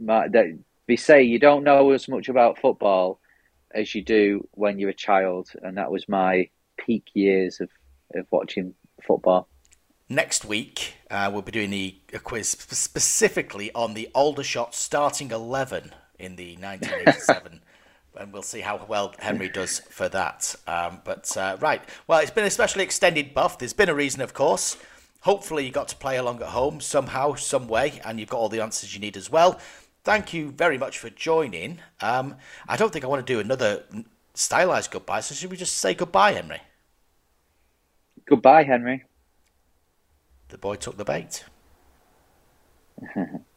my 0.00 0.26
they, 0.26 0.56
they 0.90 0.96
say 0.96 1.22
you 1.22 1.38
don't 1.38 1.64
know 1.64 1.90
as 1.90 2.08
much 2.08 2.28
about 2.28 2.58
football 2.58 3.20
as 3.72 3.94
you 3.94 4.02
do 4.02 4.46
when 4.52 4.78
you're 4.78 4.90
a 4.90 4.94
child 4.94 5.48
and 5.62 5.76
that 5.76 5.90
was 5.90 6.08
my 6.08 6.48
peak 6.76 7.04
years 7.14 7.60
of, 7.60 7.70
of 8.14 8.26
watching 8.30 8.74
football 9.06 9.48
Next 10.12 10.44
week, 10.44 10.94
uh, 11.08 11.30
we'll 11.32 11.42
be 11.42 11.52
doing 11.52 11.70
the, 11.70 11.94
a 12.12 12.18
quiz 12.18 12.48
specifically 12.48 13.70
on 13.76 13.94
the 13.94 14.08
Aldershot 14.12 14.74
starting 14.74 15.30
11 15.30 15.92
in 16.18 16.34
the 16.34 16.56
1987. 16.56 17.60
and 18.18 18.32
we'll 18.32 18.42
see 18.42 18.58
how 18.58 18.84
well 18.88 19.14
Henry 19.20 19.48
does 19.48 19.78
for 19.78 20.08
that. 20.08 20.56
Um, 20.66 21.00
but, 21.04 21.36
uh, 21.36 21.58
right. 21.60 21.80
Well, 22.08 22.18
it's 22.18 22.32
been 22.32 22.44
a 22.44 22.50
specially 22.50 22.82
extended 22.82 23.34
buff. 23.34 23.60
There's 23.60 23.72
been 23.72 23.88
a 23.88 23.94
reason, 23.94 24.20
of 24.20 24.34
course. 24.34 24.76
Hopefully, 25.20 25.64
you 25.64 25.70
got 25.70 25.86
to 25.86 25.96
play 25.96 26.16
along 26.16 26.42
at 26.42 26.48
home 26.48 26.80
somehow, 26.80 27.34
some 27.34 27.68
way, 27.68 28.00
and 28.04 28.18
you've 28.18 28.30
got 28.30 28.38
all 28.38 28.48
the 28.48 28.60
answers 28.60 28.92
you 28.92 29.00
need 29.00 29.16
as 29.16 29.30
well. 29.30 29.60
Thank 30.10 30.34
you 30.34 30.50
very 30.50 30.76
much 30.76 30.98
for 30.98 31.08
joining. 31.08 31.78
Um, 32.00 32.34
I 32.66 32.76
don't 32.76 32.92
think 32.92 33.04
I 33.04 33.06
want 33.06 33.24
to 33.24 33.32
do 33.32 33.38
another 33.38 33.84
stylized 34.34 34.90
goodbye, 34.90 35.20
so 35.20 35.36
should 35.36 35.52
we 35.52 35.56
just 35.56 35.76
say 35.76 35.94
goodbye, 35.94 36.32
Henry? 36.32 36.60
goodbye 38.28 38.64
henry 38.64 39.04
The 40.48 40.58
boy 40.58 40.74
took 40.74 40.96
the 40.96 41.04
bait. 41.04 41.44